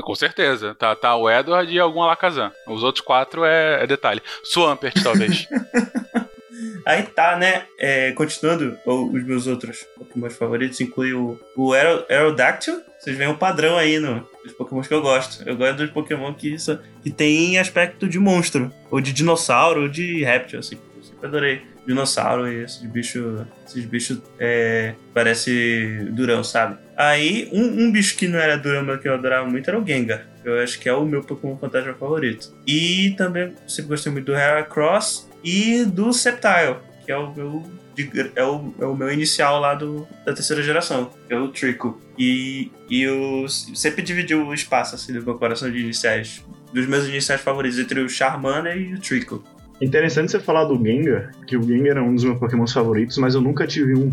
Com 0.00 0.14
certeza. 0.14 0.74
Tá, 0.74 0.94
tá 0.96 1.14
o 1.16 1.30
Edward 1.30 1.72
e 1.72 1.78
algum 1.78 2.02
Alakazam. 2.02 2.50
Os 2.66 2.82
outros 2.82 3.04
quatro 3.04 3.44
é, 3.44 3.84
é 3.84 3.86
detalhe. 3.86 4.20
Swampert, 4.42 4.94
talvez. 5.02 5.46
Aí 6.86 7.02
tá, 7.02 7.36
né? 7.36 7.64
É, 7.78 8.12
continuando, 8.12 8.76
os 8.86 9.24
meus 9.24 9.46
outros 9.46 9.84
Pokémon 9.96 10.30
favoritos 10.30 10.80
inclui 10.80 11.12
o, 11.14 11.38
o 11.56 11.72
Aero- 11.72 12.04
Aerodactyl. 12.08 12.80
Vocês 12.98 13.16
veem 13.16 13.30
o 13.30 13.36
padrão 13.36 13.76
aí 13.76 13.98
no, 13.98 14.26
nos 14.44 14.52
Pokémon 14.52 14.80
que 14.82 14.92
eu 14.92 15.02
gosto. 15.02 15.46
Eu 15.48 15.56
gosto 15.56 15.76
dos 15.76 15.90
Pokémon 15.90 16.32
que, 16.34 16.56
que 17.02 17.10
tem 17.10 17.58
aspecto 17.58 18.08
de 18.08 18.18
monstro, 18.18 18.72
ou 18.90 19.00
de 19.00 19.12
dinossauro, 19.12 19.82
ou 19.82 19.88
de 19.88 20.22
réptil, 20.24 20.58
assim. 20.58 20.78
Eu 20.96 21.02
sempre 21.02 21.26
adorei 21.26 21.62
dinossauro 21.86 22.48
e 22.50 22.62
esses 22.64 22.82
bichos. 22.82 23.42
Esses 23.66 23.84
bichos 23.84 24.20
é, 24.38 24.94
parece 25.12 26.08
durão, 26.12 26.42
sabe? 26.44 26.78
Aí, 26.96 27.48
um, 27.52 27.84
um 27.86 27.92
bicho 27.92 28.16
que 28.16 28.28
não 28.28 28.38
era 28.38 28.56
durão, 28.56 28.84
mas 28.84 29.00
que 29.00 29.08
eu 29.08 29.14
adorava 29.14 29.46
muito 29.48 29.68
era 29.68 29.78
o 29.78 29.86
Gengar. 29.86 30.26
Eu 30.44 30.60
acho 30.62 30.78
que 30.78 30.88
é 30.88 30.92
o 30.94 31.04
meu 31.04 31.22
Pokémon 31.22 31.56
fantasma 31.56 31.94
favorito. 31.94 32.54
E 32.66 33.14
também 33.16 33.52
sempre 33.66 33.88
gostei 33.90 34.12
muito 34.12 34.26
do 34.26 34.32
Heracross 34.34 35.28
e 35.42 35.84
do 35.84 36.12
Sceptile, 36.12 36.76
que 37.04 37.10
é 37.12 37.16
o 37.16 37.34
meu. 37.34 37.62
de- 37.94 38.10
É 38.36 38.44
o, 38.44 38.74
é 38.80 38.84
o 38.86 38.94
meu 38.94 39.10
inicial 39.12 39.60
lá 39.60 39.74
do, 39.74 40.06
da 40.24 40.32
terceira 40.32 40.62
geração, 40.62 41.10
é 41.28 41.36
o 41.36 41.48
Trico. 41.48 42.00
E, 42.18 42.70
e 42.88 43.02
eu 43.02 43.46
sempre 43.48 44.02
dividi 44.02 44.34
o 44.34 44.52
espaço 44.54 44.94
assim, 44.94 45.12
do 45.12 45.22
meu 45.24 45.34
coração 45.36 45.70
de 45.70 45.78
iniciais, 45.78 46.44
dos 46.72 46.86
meus 46.86 47.06
iniciais 47.08 47.40
favoritos, 47.40 47.78
entre 47.78 48.00
o 48.00 48.08
Charmander 48.08 48.76
e 48.76 48.94
o 48.94 49.00
Trico. 49.00 49.42
Interessante 49.80 50.30
você 50.30 50.40
falar 50.40 50.64
do 50.64 50.76
Gengar, 50.76 51.32
que 51.46 51.56
o 51.56 51.62
Gengar 51.62 51.96
é 51.96 52.00
um 52.00 52.14
dos 52.14 52.24
meus 52.24 52.38
pokémons 52.38 52.72
favoritos, 52.72 53.18
mas 53.18 53.34
eu 53.34 53.40
nunca 53.40 53.66
tive 53.66 53.96
um. 53.96 54.12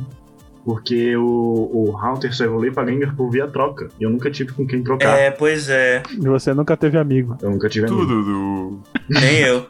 Porque 0.65 1.15
o, 1.15 1.69
o 1.71 1.97
Haunter 1.97 2.35
só 2.35 2.43
evoluiu 2.43 2.73
pra 2.73 2.85
Gengar 2.85 3.15
por 3.15 3.29
via 3.29 3.47
troca. 3.47 3.87
E 3.99 4.03
eu 4.03 4.09
nunca 4.09 4.29
tive 4.29 4.53
com 4.53 4.65
quem 4.65 4.83
trocar. 4.83 5.17
É, 5.17 5.31
pois 5.31 5.69
é. 5.69 6.03
E 6.11 6.27
você 6.27 6.53
nunca 6.53 6.75
teve 6.77 6.97
amigo. 6.97 7.37
Eu 7.41 7.51
nunca 7.51 7.69
tive 7.69 7.87
amigo. 7.87 8.05
Tudo. 8.05 8.83
Nem 9.09 9.39
eu. 9.39 9.65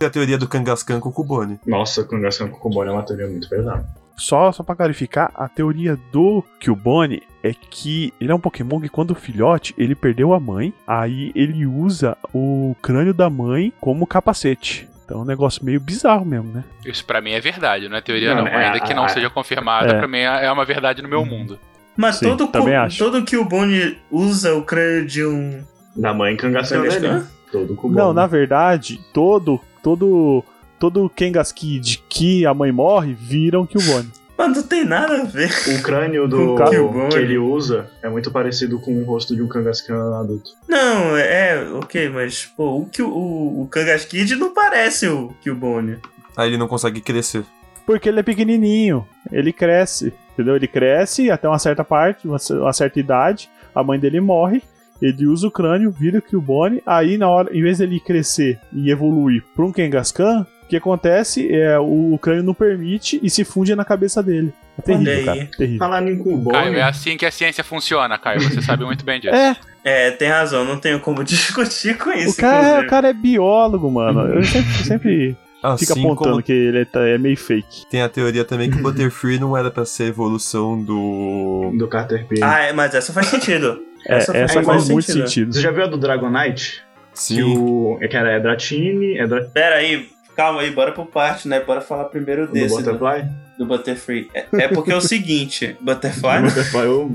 E 0.00 0.04
a 0.04 0.08
teoria 0.08 0.38
do 0.38 0.48
Kangaskhan 0.48 0.98
com 0.98 1.10
o 1.10 1.12
Kubone. 1.12 1.60
Nossa, 1.66 2.02
Kangaskhan 2.04 2.48
Kokobone 2.48 2.88
é 2.88 2.92
uma 2.92 3.02
teoria 3.02 3.26
muito 3.26 3.48
pesada. 3.48 3.86
Só, 4.16 4.50
só 4.50 4.62
pra 4.62 4.74
clarificar, 4.74 5.30
a 5.34 5.46
teoria 5.46 5.98
do 6.10 6.42
Cubone 6.64 7.22
é 7.42 7.52
que 7.54 8.12
ele 8.20 8.30
é 8.30 8.34
um 8.34 8.40
Pokémon 8.40 8.80
que 8.80 8.88
quando 8.88 9.14
filhote, 9.14 9.74
ele 9.78 9.94
perdeu 9.94 10.32
a 10.34 10.40
mãe, 10.40 10.72
aí 10.86 11.32
ele 11.34 11.66
usa 11.66 12.16
o 12.34 12.74
crânio 12.82 13.14
da 13.14 13.30
mãe 13.30 13.72
como 13.80 14.06
capacete. 14.06 14.88
Então 15.04 15.20
é 15.20 15.22
um 15.22 15.26
negócio 15.26 15.64
meio 15.64 15.80
bizarro 15.80 16.24
mesmo, 16.24 16.52
né? 16.52 16.62
Isso 16.84 17.04
pra 17.04 17.20
mim 17.20 17.32
é 17.32 17.40
verdade, 17.40 17.88
não 17.88 17.96
é 17.96 18.00
teoria 18.00 18.34
Não, 18.34 18.42
não. 18.44 18.48
é, 18.48 18.66
Ainda 18.66 18.80
que 18.80 18.94
não 18.94 19.04
a- 19.04 19.08
seja 19.08 19.28
confirmada, 19.28 19.92
é. 19.92 19.98
pra 19.98 20.06
mim 20.06 20.18
é 20.18 20.44
é 20.46 20.52
uma 20.52 20.64
verdade 20.64 21.02
no 21.02 21.08
meu 21.08 21.24
mundo. 21.26 21.58
Mas 21.96 22.16
Sim, 22.16 22.26
todo, 22.28 22.46
também 22.46 22.74
cu- 22.74 22.80
acho. 22.80 22.98
todo 22.98 23.24
Killbone 23.24 23.98
usa 24.10 24.54
o 24.54 24.62
crânio 24.62 25.06
de 25.06 25.24
um. 25.26 25.62
Da 25.96 26.14
mãe 26.14 26.36
Kangaskhan 26.36 26.78
Kangaskhan? 26.82 27.00
dele. 27.18 27.24
Todo 27.50 27.74
Kokobone. 27.74 27.96
Não, 27.96 28.12
na 28.12 28.26
verdade, 28.28 29.00
todo, 29.12 29.60
todo, 29.82 30.44
todo 30.78 31.10
Kangaskid 31.10 31.98
que 32.08 32.46
a 32.46 32.54
mãe 32.54 32.70
morre, 32.70 33.12
viram 33.12 33.66
Killbone. 33.66 34.08
Mas 34.48 34.56
não 34.56 34.62
tem 34.62 34.84
nada 34.86 35.20
a 35.20 35.24
ver. 35.24 35.50
O 35.78 35.82
crânio 35.82 36.26
do 36.26 36.54
Killbone. 36.70 37.08
que 37.10 37.18
ele 37.18 37.36
usa 37.36 37.90
é 38.02 38.08
muito 38.08 38.30
parecido 38.30 38.78
com 38.80 38.94
o 38.98 39.04
rosto 39.04 39.36
de 39.36 39.42
um 39.42 39.48
Kangaskhan 39.48 40.18
adulto. 40.18 40.52
Não, 40.66 41.16
é, 41.16 41.62
ok, 41.74 42.08
mas, 42.08 42.46
pô, 42.46 42.64
o, 42.78 43.02
o, 43.04 43.62
o 43.62 43.68
Kangaskid 43.70 44.34
não 44.36 44.54
parece 44.54 45.06
o 45.08 45.28
Killbone. 45.42 45.98
Aí 46.36 46.48
ele 46.48 46.56
não 46.58 46.68
consegue 46.68 47.00
crescer. 47.00 47.44
Porque 47.84 48.08
ele 48.08 48.20
é 48.20 48.22
pequenininho, 48.22 49.06
ele 49.32 49.52
cresce, 49.52 50.12
entendeu? 50.32 50.56
Ele 50.56 50.68
cresce 50.68 51.30
até 51.30 51.46
uma 51.48 51.58
certa 51.58 51.82
parte, 51.84 52.26
uma, 52.26 52.38
ce- 52.38 52.52
uma 52.54 52.72
certa 52.72 52.98
idade, 53.00 53.50
a 53.74 53.82
mãe 53.82 53.98
dele 53.98 54.20
morre, 54.20 54.62
ele 55.02 55.26
usa 55.26 55.48
o 55.48 55.50
crânio, 55.50 55.90
vira 55.90 56.18
o 56.18 56.22
Killbone, 56.22 56.82
aí 56.86 57.18
na 57.18 57.28
hora, 57.28 57.54
em 57.56 57.62
vez 57.62 57.78
dele 57.78 57.98
crescer 58.00 58.58
e 58.72 58.90
evoluir 58.90 59.42
para 59.56 59.64
um 59.64 59.72
Kangaskhan, 59.72 60.42
o 60.42 60.59
que 60.70 60.76
acontece 60.76 61.52
é 61.54 61.78
o, 61.78 62.14
o 62.14 62.18
crânio 62.18 62.42
não 62.42 62.54
permite 62.54 63.20
e 63.22 63.28
se 63.28 63.44
funde 63.44 63.74
na 63.74 63.84
cabeça 63.84 64.22
dele. 64.22 64.52
É 64.78 64.82
terrível, 64.82 65.12
Olha 65.12 65.18
aí. 65.20 65.24
cara, 65.26 65.50
terrível. 65.58 65.78
Falando 65.78 66.08
em 66.08 66.18
Kubone, 66.18 66.56
Caio, 66.56 66.76
é 66.78 66.82
assim 66.82 67.16
que 67.16 67.26
a 67.26 67.30
ciência 67.30 67.62
funciona, 67.62 68.16
Caio. 68.16 68.40
Você 68.40 68.62
sabe 68.62 68.84
muito 68.84 69.04
bem 69.04 69.20
disso. 69.20 69.34
É, 69.34 69.56
É, 69.84 70.10
tem 70.12 70.28
razão, 70.28 70.64
não 70.64 70.78
tenho 70.78 71.00
como 71.00 71.22
discutir 71.24 71.98
com 71.98 72.10
isso. 72.12 72.32
o 72.32 72.36
cara, 72.36 72.58
inclusive. 72.62 72.86
o 72.86 72.90
cara 72.90 73.08
é 73.08 73.12
biólogo, 73.12 73.90
mano. 73.90 74.20
Eu 74.34 74.44
sempre, 74.44 74.72
sempre 74.84 75.36
fica 75.56 75.68
Assim 75.92 76.00
apontando 76.00 76.30
como 76.30 76.42
que 76.42 76.52
ele 76.52 76.78
é, 76.80 76.84
tá- 76.86 77.06
é 77.06 77.18
meio 77.18 77.36
fake. 77.36 77.86
tem 77.90 78.00
a 78.00 78.08
teoria 78.08 78.44
também 78.46 78.70
que 78.70 78.78
o 78.78 78.82
Butterfree 78.82 79.38
não 79.38 79.54
era 79.56 79.70
pra 79.70 79.84
ser 79.84 80.04
evolução 80.04 80.82
do. 80.82 81.72
do 81.76 81.86
Caterpie. 81.88 82.42
Ah, 82.42 82.60
é, 82.60 82.72
mas 82.72 82.94
essa 82.94 83.12
faz 83.12 83.26
sentido. 83.26 83.78
É, 84.06 84.16
essa, 84.16 84.32
faz 84.32 84.52
faz 84.54 84.66
sentido. 84.82 84.92
muito 84.94 85.12
sentido. 85.12 85.52
Você 85.52 85.60
já 85.60 85.70
viu 85.70 85.84
a 85.84 85.86
do 85.86 85.98
Dragonite? 85.98 86.82
Que 87.12 87.20
Sim. 87.20 87.42
o. 87.42 87.98
É 88.00 88.08
que 88.08 88.16
era 88.16 88.38
Dratini, 88.40 89.18
é 89.18 89.26
Dra- 89.26 89.42
Pera 89.52 89.76
aí, 89.76 90.08
calma 90.36 90.60
aí, 90.62 90.70
bora 90.70 90.92
por 90.92 91.06
parte, 91.06 91.46
né? 91.48 91.60
Bora 91.60 91.80
falar 91.80 92.04
primeiro 92.06 92.46
do 92.46 92.52
desse, 92.52 92.82
do, 92.82 92.92
Butterfly? 92.92 93.28
do 93.58 93.66
Butterfree. 93.66 94.30
É, 94.34 94.46
é 94.52 94.68
porque 94.68 94.92
é 94.92 94.96
o 94.96 95.00
seguinte, 95.00 95.76
Butterfly... 95.82 96.38
Do 96.42 96.46
Butterfly, 96.48 96.84
eu- 96.86 97.14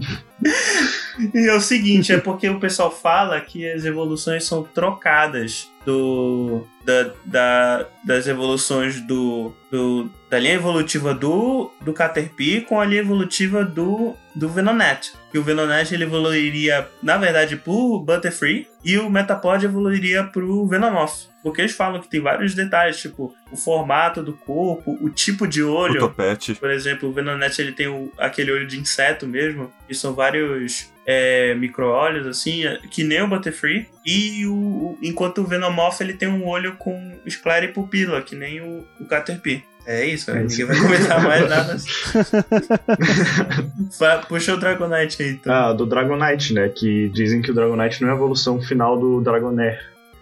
E 1.34 1.48
é 1.50 1.54
o 1.56 1.62
seguinte, 1.62 2.12
é 2.12 2.18
porque 2.20 2.50
o 2.50 2.60
pessoal 2.60 2.92
fala 2.92 3.40
que 3.40 3.70
as 3.72 3.86
evoluções 3.86 4.44
são 4.46 4.64
trocadas 4.64 5.70
do 5.86 6.66
da, 6.84 7.12
da- 7.26 7.86
das 8.04 8.28
evoluções 8.28 9.00
do, 9.02 9.54
do 9.72 10.10
da 10.30 10.38
linha 10.40 10.56
evolutiva 10.56 11.14
do 11.14 11.72
do 11.82 11.94
Caterpie 11.94 12.62
com 12.62 12.80
a 12.82 12.86
linha 12.86 13.00
evolutiva 13.02 13.64
do 13.64 14.14
do 14.36 14.50
Venonat. 14.50 15.12
Que 15.32 15.38
o 15.38 15.44
Venonat 15.44 15.92
ele 15.94 16.04
evoluiria, 16.04 16.88
na 17.02 17.18
verdade, 17.18 17.56
pro 17.56 18.00
Butterfree 18.00 18.68
e 18.84 18.98
o 18.98 19.10
Metapod 19.10 19.64
evoluiria 19.66 20.24
pro 20.26 20.68
Venomoth. 20.68 21.30
Porque 21.42 21.62
eles 21.62 21.74
falam 21.76 22.02
que 22.02 22.08
tem 22.08 22.20
vários 22.20 22.56
detalhes, 22.56 23.00
tipo 23.00 23.34
o 23.52 23.56
formato 23.58 24.24
do 24.24 24.34
corpo, 24.34 24.98
o 25.00 25.10
tipo 25.10 25.48
de 25.48 25.62
O 25.64 25.72
olho. 25.72 26.00
topete. 26.00 26.56
Por 26.56 26.72
exemplo, 26.72 27.08
o 27.10 27.14
Venonat 27.14 27.58
ele 27.60 27.72
tem 27.72 27.88
o- 27.88 28.12
aquele 28.18 28.52
olho 28.52 28.68
de 28.68 28.80
inseto 28.80 29.28
mesmo, 29.28 29.72
e 29.90 29.94
são 29.96 30.14
vários 30.14 30.92
é, 31.08 31.54
micro-olhos, 31.54 32.26
assim, 32.26 32.66
é, 32.66 32.80
que 32.90 33.04
nem 33.04 33.22
o 33.22 33.28
Butterfree. 33.28 33.88
E 34.04 34.44
o, 34.48 34.54
o- 34.56 34.98
enquanto 35.04 35.38
o 35.42 35.46
Venomoth 35.46 36.02
ele 36.02 36.14
tem 36.14 36.28
um 36.28 36.48
olho 36.48 36.76
com 36.78 37.16
esclera 37.28 37.64
e 37.66 37.68
pupila, 37.68 38.24
que 38.24 38.36
nem 38.36 38.60
o, 38.60 38.84
o 39.00 39.06
Caterpie. 39.06 39.64
É 39.86 40.06
isso? 40.06 40.32
É 40.32 40.42
ninguém 40.42 40.66
vai 40.66 40.78
comentar 40.78 41.24
mais 41.24 41.50
nada. 41.50 41.78
Puxa 44.28 44.56
o 44.56 44.58
Dragonite 44.58 45.22
aí, 45.22 45.30
então. 45.32 45.54
Ah, 45.54 45.74
do 45.74 45.86
Dragonite, 45.86 46.54
né? 46.54 46.70
Que 46.70 47.10
dizem 47.10 47.42
que 47.42 47.52
o 47.52 47.54
Dragonite 47.54 48.02
não 48.02 48.10
é 48.10 48.12
a 48.12 48.16
evolução 48.16 48.62
final 48.62 48.98
do 49.00 49.22
Dragonair. 49.22 49.80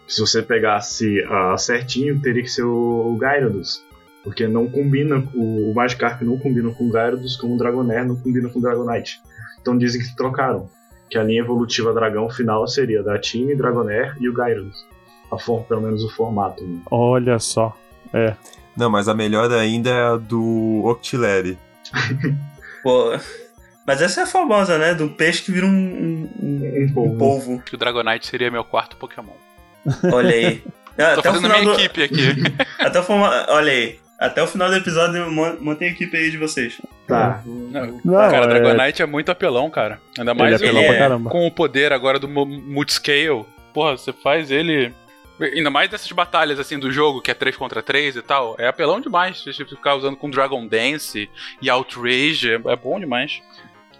Se 0.08 0.19
você 0.19 0.41
pegasse 0.41 1.23
ah, 1.30 1.56
certinho, 1.58 2.19
teria 2.19 2.43
que 2.43 2.49
ser 2.49 2.63
o, 2.63 3.15
Gyarados. 3.17 3.82
Porque 4.23 4.47
não 4.47 4.67
combina, 4.67 5.23
o, 5.34 5.71
o 5.71 5.73
Magikarp 5.73 6.21
não 6.21 6.38
combina 6.38 6.69
com 6.71 6.88
o 6.88 6.91
Gyarados, 6.91 7.38
como 7.38 7.56
o 7.56 7.58
Dragonair 7.58 8.06
não 8.06 8.17
combina 8.17 8.49
com 8.49 8.60
o 8.60 8.62
Dragonite. 8.62 9.21
Então 9.62 9.78
dizem 9.78 10.02
que 10.02 10.13
trocaram. 10.15 10.69
Que 11.10 11.17
a 11.17 11.23
linha 11.23 11.41
evolutiva 11.41 11.93
dragão 11.93 12.30
final 12.30 12.67
seria 12.67 13.02
da 13.04 13.17
Tine, 13.19 13.56
Dragonair 13.56 14.15
e 14.19 14.28
o 14.28 14.34
Gyarados. 14.34 14.86
A 15.32 15.38
forma, 15.38 15.63
pelo 15.65 15.82
menos 15.82 16.04
o 16.04 16.10
formato. 16.10 16.63
né? 16.63 16.82
Olha 16.91 17.39
só. 17.39 17.76
Não, 18.75 18.89
mas 18.89 19.07
a 19.07 19.13
melhor 19.13 19.51
ainda 19.51 19.89
é 19.89 20.03
a 20.13 20.15
do 20.17 20.81
Octillery. 20.86 21.57
Pô. 22.83 23.12
Mas 23.86 24.01
essa 24.01 24.21
é 24.21 24.23
a 24.23 24.27
famosa, 24.27 24.77
né? 24.77 24.93
Do 24.93 25.09
peixe 25.09 25.43
que 25.43 25.51
vira 25.51 25.65
um, 25.65 25.69
um- 25.69 26.29
um- 26.41 26.83
Um 26.86 26.93
polvo. 26.93 27.13
um 27.13 27.17
polvo. 27.17 27.53
Acho 27.55 27.63
que 27.65 27.75
o 27.75 27.77
Dragonite 27.77 28.27
seria 28.27 28.49
meu 28.49 28.63
quarto 28.63 28.95
Pokémon. 28.97 29.33
Olha 30.12 30.29
aí. 30.33 30.63
Ah, 30.97 31.13
Tô 31.15 31.19
Até 31.19 31.29
o 31.29 31.33
fazendo 31.33 31.41
final 31.41 31.59
minha 31.62 31.73
do... 31.73 31.79
equipe 31.79 32.03
aqui. 32.03 32.27
Até 32.79 32.99
o 32.99 33.03
forma... 33.03 33.45
Olha 33.49 33.71
aí. 33.71 33.99
Até 34.19 34.41
o 34.41 34.47
final 34.47 34.69
do 34.69 34.75
episódio, 34.77 35.29
mon- 35.29 35.57
mantém 35.59 35.89
a 35.89 35.91
equipe 35.91 36.15
aí 36.15 36.31
de 36.31 36.38
vocês. 36.38 36.79
Tá. 37.07 37.41
Não, 37.45 37.99
Não, 38.05 38.13
cara, 38.13 38.45
é- 38.45 38.47
Dragonite 38.62 39.01
é 39.01 39.05
muito 39.05 39.29
apelão, 39.29 39.69
cara. 39.69 39.99
Ainda 40.17 40.31
Ele 40.31 40.39
é 40.39 40.43
mais 40.43 40.55
apelão 40.55 40.77
ele 40.81 40.88
pra 40.88 40.95
é- 40.95 40.99
caramba. 40.99 41.29
com 41.29 41.45
o 41.45 41.51
poder 41.51 41.91
agora 41.91 42.17
do 42.19 42.29
Mu- 42.29 42.45
Multiscale. 42.45 43.45
Porra, 43.73 43.97
você 43.97 44.13
faz 44.13 44.49
ele. 44.49 44.93
Ainda 45.39 45.69
mais 45.69 45.89
dessas 45.89 46.12
batalhas 46.12 46.60
assim 46.60 46.78
do 46.78 46.91
jogo, 46.91 47.22
que 47.22 47.32
é 47.32 47.34
3 47.34 47.56
contra 47.58 47.82
3 47.82 48.15
e 48.15 48.22
tal. 48.22 48.56
É 48.60 48.67
apelão 48.67 49.02
demais. 49.02 49.41
Se 49.43 49.52
você 49.54 49.65
ficar 49.65 49.96
usando 49.96 50.15
com 50.15 50.30
Dragon 50.30 50.65
Dance 50.67 51.30
e 51.62 51.69
Outrage, 51.69 52.52
é, 52.52 52.62
é 52.72 52.76
bom 52.76 53.00
demais. 53.00 53.41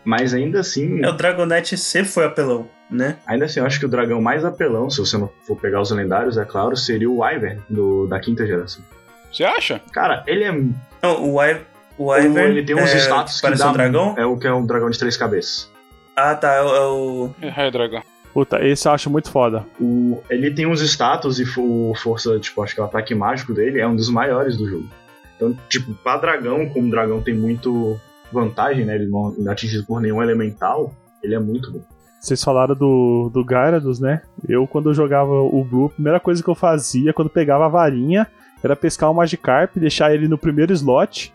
Mas 0.06 0.34
ainda 0.34 0.60
assim, 0.60 1.02
É, 1.04 1.10
o 1.10 1.13
Dragonite 1.13 1.78
sempre 1.78 2.12
foi 2.12 2.26
apelão, 2.26 2.69
né? 2.91 3.17
ainda 3.26 3.46
assim, 3.46 3.62
eu 3.62 3.65
acho 3.65 3.80
que 3.80 3.86
o 3.86 3.89
dragão 3.89 4.22
mais 4.22 4.43
apelão, 4.43 4.89
se 4.89 5.00
você 5.00 5.17
não 5.17 5.32
for 5.48 5.56
pegar 5.56 5.80
os 5.82 5.91
lendários, 5.91 6.38
é 6.38 6.43
claro, 6.43 6.76
seria 6.76 7.10
o 7.10 7.19
Wyvern 7.19 7.62
do, 7.69 8.06
da 8.08 8.19
quinta 8.19 8.46
geração. 8.46 8.84
Você 9.32 9.46
acha? 9.46 9.82
Cara, 9.93 10.22
ele 10.28 10.43
é 10.43 10.52
Não, 10.52 11.34
o, 11.34 11.41
I... 11.41 11.62
o 11.98 12.04
Ou 12.04 12.17
Ivern 12.19 12.52
ele 12.52 12.63
tem 12.65 12.76
uns 12.76 12.93
é, 12.93 12.98
status 12.98 13.38
que 13.38 13.41
parece 13.43 13.63
dá 13.63 13.69
um 13.69 13.74
dragão? 13.74 14.15
É 14.17 14.26
o 14.26 14.38
que 14.38 14.46
é 14.46 14.54
um 14.54 14.65
dragão 14.65 14.89
de 14.89 15.00
três 15.00 15.15
cabeças. 15.15 15.72
Ah, 16.15 16.36
tá. 16.36 16.54
É 16.54 16.62
o... 16.62 16.67
É 17.41 17.48
o... 17.48 17.52
É, 17.58 17.72
dragão. 17.72 18.04
Puta, 18.34 18.65
esse 18.65 18.88
eu 18.88 18.91
acho 18.91 19.10
muito 19.10 19.30
foda. 19.30 19.63
O, 19.80 20.22
ele 20.30 20.50
tem 20.52 20.65
uns 20.65 20.82
status 20.82 21.39
e 21.39 21.46
fo- 21.46 21.93
força, 21.96 22.39
tipo, 22.39 22.63
acho 22.63 22.74
que 22.74 22.82
o 22.82 22.84
ataque 22.86 23.13
mágico 23.13 23.54
dele 23.54 23.80
é 23.80 23.88
um 23.88 23.96
dos 23.96 24.10
maiores 24.10 24.58
do 24.58 24.67
jogo. 24.67 24.88
Então, 25.36 25.56
tipo, 25.69 25.93
pra 25.96 26.17
dragão, 26.17 26.67
como 26.69 26.88
o 26.88 26.91
dragão 26.91 27.22
tem 27.22 27.36
muito 27.36 28.00
vantagem, 28.32 28.86
né? 28.86 28.96
Ele 28.96 29.08
não 29.08 29.36
é 29.48 29.52
atingido 29.52 29.86
por 29.86 30.02
nenhum 30.02 30.22
elemental, 30.24 30.91
ele 31.22 31.36
é 31.36 31.39
muito 31.39 31.72
bom. 31.72 31.82
Vocês 32.19 32.41
falaram 32.43 32.74
do, 32.74 33.30
do 33.34 33.43
Gyarados, 33.46 34.00
né? 34.00 34.22
Eu, 34.48 34.65
quando 34.65 34.89
eu 34.89 34.93
jogava 34.93 35.30
o 35.32 35.63
Blue, 35.63 35.88
a 35.88 35.89
primeira 35.89 36.19
coisa 36.19 36.41
que 36.41 36.50
eu 36.50 36.56
fazia 36.56 37.13
quando 37.13 37.30
pegava 37.30 37.65
a 37.65 37.69
varinha 37.69 38.26
era 38.63 38.76
pescar 38.78 39.12
o 39.12 39.13
Magikarp, 39.13 39.76
deixar 39.76 40.13
ele 40.15 40.28
no 40.28 40.38
primeiro 40.38 40.72
slot, 40.74 41.34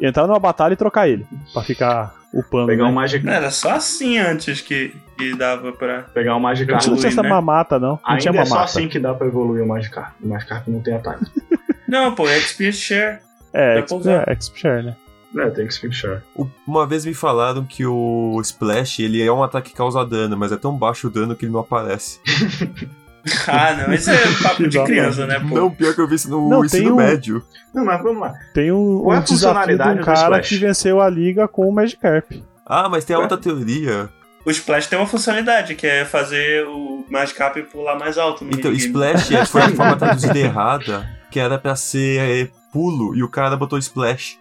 entrar 0.00 0.26
numa 0.26 0.38
batalha 0.38 0.72
e 0.72 0.76
trocar 0.76 1.06
ele. 1.08 1.26
Pra 1.52 1.62
ficar 1.62 2.14
upando. 2.32 2.66
Pegar 2.66 2.84
né? 2.84 2.90
um 2.90 2.92
Magic, 2.92 3.24
Não, 3.24 3.32
era 3.32 3.50
só 3.50 3.72
assim 3.72 4.18
antes 4.18 4.60
que, 4.60 4.94
que 5.18 5.34
dava 5.36 5.72
pra... 5.72 6.02
pegar 6.02 6.36
um 6.36 6.40
Magikarp. 6.40 6.86
Não 6.86 6.96
tinha 6.96 7.08
essa 7.08 7.22
né? 7.22 7.28
mamata, 7.28 7.78
não. 7.78 7.98
Não 8.06 8.18
tinha 8.18 8.30
Ainda 8.30 8.42
é 8.42 8.44
só 8.44 8.54
mamata. 8.54 8.70
assim 8.70 8.88
que 8.88 8.98
dá 8.98 9.14
pra 9.14 9.26
evoluir 9.26 9.62
o 9.62 9.66
Magikarp. 9.66 10.14
O 10.22 10.28
Magikarp 10.28 10.68
não 10.68 10.80
tem 10.80 10.94
ataque. 10.94 11.24
Não, 11.88 12.14
pô, 12.14 12.24
XP 12.28 12.70
Share. 12.70 13.18
É, 13.52 13.84
usar. 13.90 14.22
é, 14.28 14.32
X-Share, 14.34 14.84
né? 14.84 14.96
É, 15.36 15.50
tem 15.50 15.66
que 15.66 15.74
se 15.74 15.80
fechar. 15.80 16.22
Uma 16.66 16.86
vez 16.86 17.04
me 17.04 17.14
falaram 17.14 17.64
que 17.64 17.86
o 17.86 18.40
Splash, 18.42 19.00
ele 19.00 19.22
é 19.22 19.32
um 19.32 19.42
ataque 19.42 19.70
que 19.70 19.76
causa 19.76 20.04
dano, 20.04 20.36
mas 20.36 20.50
é 20.50 20.56
tão 20.56 20.76
baixo 20.76 21.06
o 21.06 21.10
dano 21.10 21.36
que 21.36 21.44
ele 21.44 21.52
não 21.52 21.60
aparece. 21.60 22.20
Ah, 23.46 23.74
não. 23.86 23.94
Isso 23.94 24.10
é 24.10 24.16
papo 24.42 24.68
de 24.68 24.82
criança, 24.84 25.26
né, 25.26 25.38
pô? 25.40 25.54
Não, 25.54 25.70
pior 25.70 25.94
que 25.94 26.00
eu 26.00 26.08
vi 26.08 26.14
isso 26.14 26.30
no 26.30 26.48
Não, 26.48 26.60
tem 26.60 26.80
ensino 26.80 26.92
um- 26.94 26.96
médio. 26.96 27.44
Não, 27.74 27.84
mas 27.84 28.02
vamos 28.02 28.20
lá. 28.22 28.34
Tem 28.54 28.72
um, 28.72 29.00
Qual 29.02 29.12
é 29.14 29.16
um 29.16 29.20
a 29.20 29.22
desafio 29.22 29.22
de 29.22 29.28
funcionalidade 29.28 29.90
um 29.90 29.96
do 30.00 30.04
cara 30.04 30.18
Splash? 30.20 30.48
que 30.48 30.56
venceu 30.56 31.00
a 31.00 31.08
liga 31.08 31.46
com 31.48 31.68
o 31.68 31.72
Magikarp. 31.72 32.32
Ah, 32.66 32.88
mas 32.88 33.04
tem 33.04 33.14
a 33.14 33.18
outra 33.18 33.36
teoria 33.38 34.08
O 34.44 34.50
Splash 34.50 34.86
tem 34.86 34.98
uma 34.98 35.06
funcionalidade, 35.06 35.74
que 35.74 35.86
é 35.86 36.04
fazer 36.04 36.64
o 36.66 37.04
Magikarp 37.10 37.56
pular 37.70 37.98
mais 37.98 38.16
alto 38.18 38.44
no 38.44 38.52
Então. 38.52 38.72
Splash 38.72 39.34
é- 39.34 39.44
foi 39.44 39.62
a 39.62 39.68
forma 39.74 39.96
traduzida 39.96 40.38
errada, 40.38 41.08
que 41.30 41.38
era 41.38 41.58
pra 41.58 41.76
ser 41.76 42.20
é, 42.20 42.48
pulo, 42.72 43.14
e 43.16 43.22
o 43.22 43.28
cara 43.28 43.56
botou 43.56 43.78
Splash. 43.78 44.38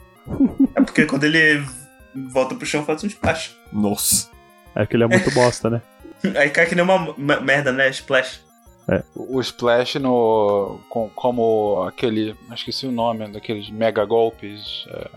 É 0.75 0.81
porque 0.81 1.05
quando 1.05 1.23
ele 1.23 1.63
volta 2.31 2.55
pro 2.55 2.65
chão 2.65 2.83
faz 2.85 3.03
um 3.03 3.07
splash. 3.07 3.55
Nossa. 3.73 4.27
É 4.75 4.85
que 4.85 4.95
ele 4.95 5.03
é 5.03 5.07
muito 5.07 5.31
bosta, 5.31 5.69
né? 5.69 5.81
Aí 6.35 6.49
cai 6.49 6.65
que 6.65 6.75
nem 6.75 6.83
uma 6.83 7.13
merda, 7.41 7.71
né? 7.71 7.89
Splash. 7.89 8.41
O 9.15 9.39
Splash 9.41 9.95
no. 9.95 10.79
com- 10.89 11.09
como 11.15 11.83
aquele. 11.87 12.35
Acho 12.49 12.63
que 12.63 12.71
esqueci 12.71 12.87
o 12.87 12.91
nome 12.91 13.27
daqueles 13.27 13.69
mega 13.69 14.03
golpes. 14.05 14.85
é, 14.89 15.07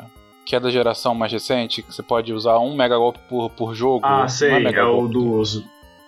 que 0.44 0.56
é 0.56 0.60
da 0.60 0.70
geração 0.70 1.14
mais 1.14 1.30
recente, 1.32 1.82
que 1.82 1.92
você 1.94 2.02
pode 2.02 2.32
usar 2.32 2.58
um 2.58 2.74
mega 2.74 2.96
golpe 2.98 3.20
por, 3.28 3.48
por 3.50 3.74
jogo. 3.74 4.04
Ah, 4.04 4.26
sei, 4.28 4.58
mega 4.58 4.80
é 4.80 4.84
o 4.84 5.06
dos. 5.06 5.64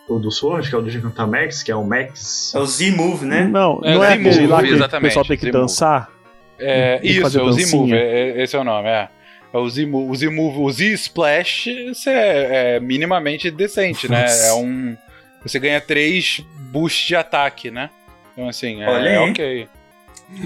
O 0.08 0.18
do 0.18 0.30
Sword, 0.30 0.68
que 0.68 0.74
é 0.74 0.78
o 0.78 0.82
do 0.82 0.90
Gigantamax, 0.90 1.62
que 1.62 1.70
é 1.70 1.76
o 1.76 1.82
Max. 1.84 2.52
É 2.54 2.58
o 2.58 2.66
Z-Move, 2.66 3.24
né? 3.24 3.44
Não, 3.44 3.80
É, 3.82 3.94
não 3.94 4.04
é 4.04 4.08
Z-Move, 4.10 4.28
aquele 4.30 4.46
lá 4.48 4.62
que 4.62 4.68
o 4.70 4.74
exatamente, 4.74 5.08
pessoal 5.08 5.24
tem 5.24 5.38
que 5.38 5.50
dançar? 5.50 6.10
É, 6.58 7.00
E 7.02 7.18
isso, 7.18 7.38
é 7.38 7.42
o 7.42 7.52
Z-Move, 7.52 7.92
é- 7.94 8.38
é- 8.38 8.42
esse 8.42 8.54
é 8.54 8.58
o 8.60 8.64
nome, 8.64 8.86
é. 8.88 9.08
É 9.52 9.56
o 9.56 9.66
Z-Move, 9.70 10.58
o 10.58 10.70
Z-Splash, 10.70 11.68
isso 11.68 12.08
é, 12.10 12.74
é 12.76 12.80
minimamente 12.80 13.50
decente, 13.50 14.10
né? 14.10 14.26
É 14.48 14.52
um. 14.52 14.96
Você 15.44 15.58
ganha 15.58 15.80
três 15.80 16.40
boosts 16.72 17.06
de 17.06 17.16
ataque, 17.16 17.70
né? 17.70 17.90
Então, 18.32 18.48
assim, 18.48 18.82
é, 18.82 18.88
Olha 18.88 19.08
é 19.08 19.18
aí. 19.18 19.30
ok. 19.30 19.68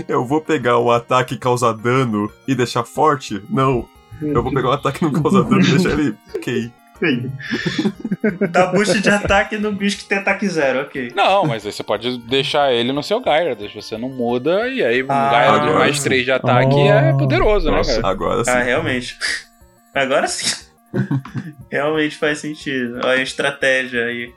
Eu 0.08 0.24
vou 0.26 0.40
pegar 0.40 0.78
o 0.78 0.90
ataque 0.90 1.34
que 1.34 1.40
causa 1.40 1.72
dano 1.72 2.30
e 2.46 2.54
deixar 2.54 2.84
forte? 2.84 3.40
Não. 3.48 3.88
Eu 4.20 4.42
vou 4.42 4.52
pegar 4.52 4.70
o 4.70 4.72
ataque 4.72 4.98
que 4.98 5.04
não 5.04 5.22
causa 5.22 5.42
dano 5.44 5.60
e 5.62 5.70
deixar 5.70 5.98
ele. 5.98 6.14
Ok. 6.34 6.72
Sim. 6.98 7.30
Dá 8.50 8.66
boost 8.72 9.00
de 9.00 9.08
ataque 9.08 9.56
no 9.56 9.70
bicho 9.70 9.98
que 9.98 10.04
tem 10.06 10.18
ataque 10.18 10.48
zero, 10.48 10.80
ok. 10.80 11.12
Não, 11.14 11.46
mas 11.46 11.64
aí 11.64 11.70
você 11.70 11.84
pode 11.84 12.18
deixar 12.26 12.72
ele 12.72 12.90
no 12.92 13.04
seu 13.04 13.22
Gyarados, 13.22 13.72
você 13.72 13.96
não 13.96 14.08
muda, 14.08 14.68
e 14.68 14.82
aí 14.84 15.00
um 15.04 15.06
Ah, 15.08 15.30
Gyarados 15.30 15.74
mais 15.76 15.96
sim. 15.98 16.02
3 16.08 16.24
de 16.24 16.32
ataque 16.32 16.74
Oh. 16.74 16.90
é 16.92 17.12
poderoso, 17.16 17.70
Nossa. 17.70 17.90
né, 17.94 18.02
cara? 18.02 18.12
Agora 18.12 18.44
sim. 18.44 18.50
Ah, 18.50 18.62
realmente. 18.64 19.16
Agora 19.94 20.26
sim. 20.26 20.64
realmente 21.70 22.16
faz 22.16 22.40
sentido. 22.40 22.96
Olha 23.04 23.20
a 23.20 23.22
estratégia 23.22 24.04
aí. 24.04 24.32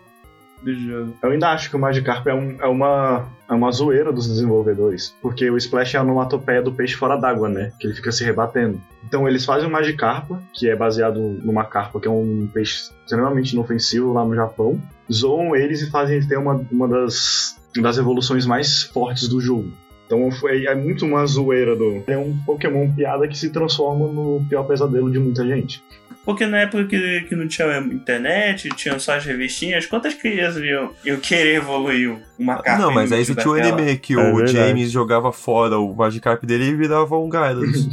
Eu 1.22 1.30
ainda 1.32 1.50
acho 1.50 1.70
que 1.70 1.76
o 1.76 1.80
Magikarp 1.80 2.28
é, 2.28 2.34
um- 2.34 2.56
é 2.60 2.68
uma, 2.68 3.28
é 3.50 3.54
uma 3.54 3.72
zoeira 3.72 4.12
dos 4.12 4.28
desenvolvedores. 4.28 5.16
Porque 5.22 5.50
o 5.50 5.58
Splash 5.58 5.96
é 5.96 5.98
a 5.98 6.04
onomatopeia 6.04 6.62
do 6.62 6.72
peixe 6.72 6.96
fora 6.96 7.16
d'água, 7.18 7.50
né? 7.50 7.72
Que 7.80 7.88
ele 7.88 7.96
fica 7.96 8.12
se 8.12 8.24
rebatendo. 8.24 8.80
Então 9.04 9.28
eles 9.28 9.44
fazem 9.46 9.68
o 9.68 9.72
Magikarpa, 9.72 10.42
que 10.54 10.70
é 10.70 10.76
baseado 10.76 11.20
numa 11.20 11.64
carpa, 11.66 12.00
que 12.00 12.08
é 12.08 12.12
um 12.12 12.48
peixe 12.54 12.92
extremamente 13.04 13.54
inofensivo 13.54 14.14
lá 14.14 14.24
no 14.24 14.36
Japão. 14.36 14.80
Zoam 15.12 15.56
eles 15.56 15.82
e 15.82 15.90
fazem 15.90 16.16
eles 16.16 16.28
ter 16.28 16.38
uma, 16.38 16.64
uma 16.72 16.88
das, 16.88 17.58
das 17.82 17.98
evoluções 17.98 18.46
mais 18.46 18.84
fortes 18.84 19.28
do 19.28 19.42
jogo. 19.42 19.72
Então 20.06 20.30
foi, 20.30 20.66
é 20.66 20.76
muito 20.76 21.06
uma 21.06 21.26
zoeira 21.26 21.74
do. 21.76 22.04
É 22.06 22.18
um 22.18 22.38
Pokémon 22.46 22.92
piada 22.94 23.28
que 23.28 23.38
se 23.38 23.50
transforma 23.50 24.08
no 24.08 24.46
pior 24.50 24.64
pesadelo 24.64 25.10
de 25.10 25.18
muita 25.20 25.48
gente. 25.48 25.82
Porque 26.24 26.46
na 26.46 26.60
época 26.60 26.86
que, 26.86 27.22
que 27.22 27.36
não 27.36 27.48
tinha 27.48 27.80
internet, 27.80 28.70
tinham 28.76 29.00
só 29.00 29.16
as 29.16 29.26
revistinhas, 29.26 29.88
quantas 29.88 30.14
crianças 30.14 30.64
iam, 30.64 30.92
iam 31.04 31.18
querer 31.20 31.56
evoluir 31.56 32.16
uma 32.38 32.62
carta 32.62 32.84
Não, 32.84 32.92
mas 32.94 33.12
aí 33.12 33.26
você 33.26 33.34
tinha 33.34 33.52
o 33.52 33.56
anime 33.56 33.98
que 33.98 34.14
É 34.14 34.18
o 34.18 34.36
verdade. 34.36 34.52
James 34.54 34.92
jogava 34.92 35.32
fora 35.32 35.80
o 35.80 35.96
Magikarp 35.96 36.44
dele 36.44 36.66
e 36.66 36.76
virava 36.76 37.18
um 37.18 37.30
Gyarados. 37.30 37.90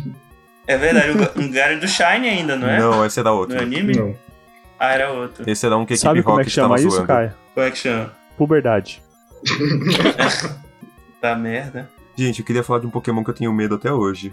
É 0.67 0.77
verdade, 0.77 1.13
um 1.37 1.51
Gary 1.51 1.77
do 1.77 1.89
Shine 1.89 2.29
ainda, 2.29 2.55
não 2.55 2.69
é? 2.69 2.79
Não, 2.79 3.07
esse 3.07 3.19
era 3.19 3.33
outro. 3.33 3.57
No 3.57 3.63
anime? 3.63 3.97
Não. 3.97 4.15
Ah, 4.79 4.93
era 4.93 5.11
outro. 5.11 5.51
Esse 5.51 5.65
era 5.65 5.77
um 5.79 5.87
que 5.87 5.95
a 5.95 5.97
Sabe 5.97 6.19
equipe 6.19 6.27
como 6.27 6.41
é 6.41 6.45
que 6.45 6.51
chama 6.51 6.69
tava 6.77 6.81
isso, 6.81 6.91
zoando. 6.91 7.07
Caio? 7.07 7.33
Como 7.55 7.67
é 7.67 7.71
que 7.71 7.79
chama? 7.79 8.13
Puberdade. 8.37 9.03
Tá 11.21 11.35
merda. 11.35 11.91
Gente, 12.17 12.39
eu 12.41 12.47
queria 12.47 12.63
falar 12.63 12.79
de 12.79 12.87
um 12.87 12.91
Pokémon 12.91 13.25
que 13.25 13.31
eu 13.31 13.35
tenho 13.35 13.53
medo 13.53 13.75
até 13.75 13.93
hoje. 13.93 14.33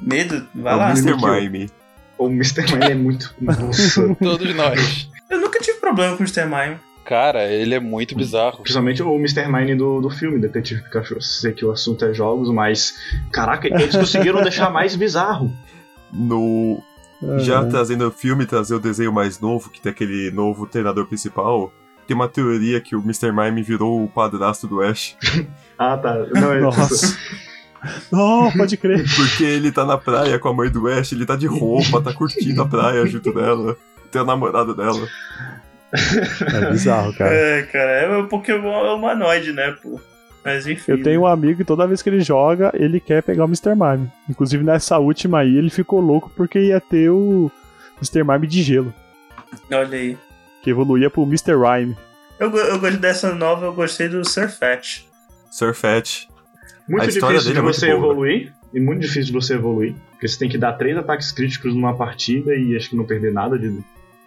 Medo? 0.00 0.46
Vai 0.54 0.72
é 0.72 0.76
o 0.76 0.78
lá. 0.78 0.90
Mr. 0.92 1.14
Mime. 1.16 1.70
O 2.18 2.28
Mr. 2.28 2.62
Mime 2.72 2.84
é 2.90 2.94
muito. 2.94 3.34
Nossa. 3.40 4.14
Todos 4.16 4.54
nós. 4.54 5.10
Eu 5.30 5.40
nunca 5.40 5.58
tive 5.58 5.78
problema 5.78 6.16
com 6.16 6.22
o 6.22 6.26
Mr. 6.26 6.44
Mime. 6.44 6.78
Cara, 7.04 7.44
ele 7.52 7.74
é 7.74 7.80
muito 7.80 8.16
bizarro. 8.16 8.58
Principalmente 8.62 9.02
o 9.02 9.14
Mr. 9.16 9.46
Mine 9.46 9.74
do, 9.76 10.00
do 10.00 10.08
filme, 10.08 10.38
Detetive 10.38 10.82
Pikachu. 10.84 11.20
Sei 11.20 11.52
que 11.52 11.64
o 11.64 11.70
assunto 11.70 12.04
é 12.04 12.14
jogos, 12.14 12.50
mas. 12.50 12.94
Caraca, 13.32 13.68
eles 13.68 13.94
conseguiram 13.94 14.40
deixar 14.42 14.70
mais 14.70 14.96
bizarro. 14.96 15.52
No. 16.12 16.82
Já 17.38 17.60
É. 17.62 17.64
trazendo 17.66 18.06
o 18.08 18.10
filme, 18.10 18.44
trazer 18.46 18.74
o 18.74 18.80
desenho 18.80 19.12
mais 19.12 19.40
novo, 19.40 19.70
que 19.70 19.80
tem 19.80 19.90
aquele 19.92 20.30
novo 20.30 20.66
treinador 20.66 21.06
principal. 21.06 21.72
Tem 22.06 22.14
uma 22.14 22.28
teoria 22.28 22.80
que 22.80 22.94
o 22.94 23.00
Mr. 23.00 23.32
Mime 23.32 23.62
virou 23.62 24.02
o 24.04 24.08
padrasto 24.08 24.66
do 24.66 24.80
Ash. 24.82 25.16
Ah, 25.76 25.96
tá. 25.98 26.14
Não, 26.32 26.52
é 26.52 26.60
Nossa. 26.60 27.18
Não, 28.10 28.50
pode 28.52 28.76
crer. 28.76 29.04
Porque 29.16 29.44
ele 29.44 29.70
tá 29.72 29.84
na 29.84 29.98
praia 29.98 30.38
com 30.38 30.48
a 30.48 30.54
mãe 30.54 30.70
do 30.70 30.88
Ash, 30.88 31.12
ele 31.12 31.26
tá 31.26 31.36
de 31.36 31.46
roupa, 31.46 32.00
tá 32.00 32.12
curtindo 32.12 32.62
a 32.62 32.66
praia 32.66 33.06
junto 33.06 33.32
dela. 33.32 33.76
Tem 34.10 34.22
a 34.22 34.24
namorada 34.24 34.74
dela. 34.74 35.06
É 35.92 36.70
bizarro, 36.70 37.14
cara. 37.14 37.32
É, 37.32 37.62
cara, 37.62 37.90
é 37.90 38.16
o 38.16 38.26
Pokémon 38.26 38.94
humanoide, 38.96 39.52
né, 39.52 39.74
pô? 39.82 40.00
Mas 40.44 40.66
enfim. 40.66 40.92
Eu 40.92 41.02
tenho 41.02 41.22
um 41.22 41.26
amigo 41.26 41.58
que 41.58 41.64
toda 41.64 41.86
vez 41.86 42.02
que 42.02 42.10
ele 42.10 42.20
joga, 42.20 42.70
ele 42.74 43.00
quer 43.00 43.22
pegar 43.22 43.44
o 43.44 43.48
Mr. 43.48 43.74
Mime. 43.74 44.10
Inclusive 44.28 44.62
nessa 44.62 44.98
última 44.98 45.40
aí, 45.40 45.56
ele 45.56 45.70
ficou 45.70 46.00
louco 46.00 46.30
porque 46.36 46.58
ia 46.58 46.80
ter 46.80 47.08
o 47.10 47.50
Mr. 47.96 48.22
Mime 48.24 48.46
de 48.46 48.62
gelo, 48.62 48.92
Olha 49.72 49.96
aí. 49.96 50.18
que 50.62 50.70
evoluía 50.70 51.08
pro 51.08 51.22
Mr. 51.22 51.54
Rhyme. 51.54 51.96
Eu, 52.38 52.54
eu 52.54 52.78
gosto 52.78 52.98
dessa 52.98 53.34
nova, 53.34 53.66
eu 53.66 53.72
gostei 53.72 54.08
do 54.08 54.28
Surfetch. 54.28 55.04
Surfetch. 55.50 56.26
Muito 56.88 57.04
A 57.04 57.06
história 57.08 57.38
difícil 57.38 57.54
dele 57.54 57.66
de 57.66 57.70
é 57.70 57.72
você 57.72 57.86
boa. 57.86 57.96
evoluir. 57.98 58.52
E 58.72 58.80
muito 58.80 59.00
difícil 59.00 59.26
de 59.26 59.32
você 59.32 59.54
evoluir. 59.54 59.94
Porque 60.10 60.26
você 60.28 60.38
tem 60.38 60.48
que 60.48 60.58
dar 60.58 60.72
três 60.74 60.96
ataques 60.96 61.30
críticos 61.32 61.74
numa 61.74 61.96
partida 61.96 62.54
e 62.56 62.76
acho 62.76 62.90
que 62.90 62.96
não 62.96 63.04
perder 63.04 63.32
nada 63.32 63.58
de. 63.58 63.78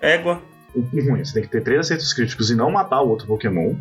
Égua. 0.01 0.41
o 0.75 0.81
ruim. 0.81 1.23
Você 1.23 1.33
tem 1.33 1.43
que 1.43 1.49
ter 1.49 1.61
três 1.61 1.79
acertos 1.81 2.13
críticos 2.13 2.49
e 2.49 2.55
não 2.55 2.71
matar 2.71 3.01
o 3.01 3.09
outro 3.09 3.27
Pokémon. 3.27 3.75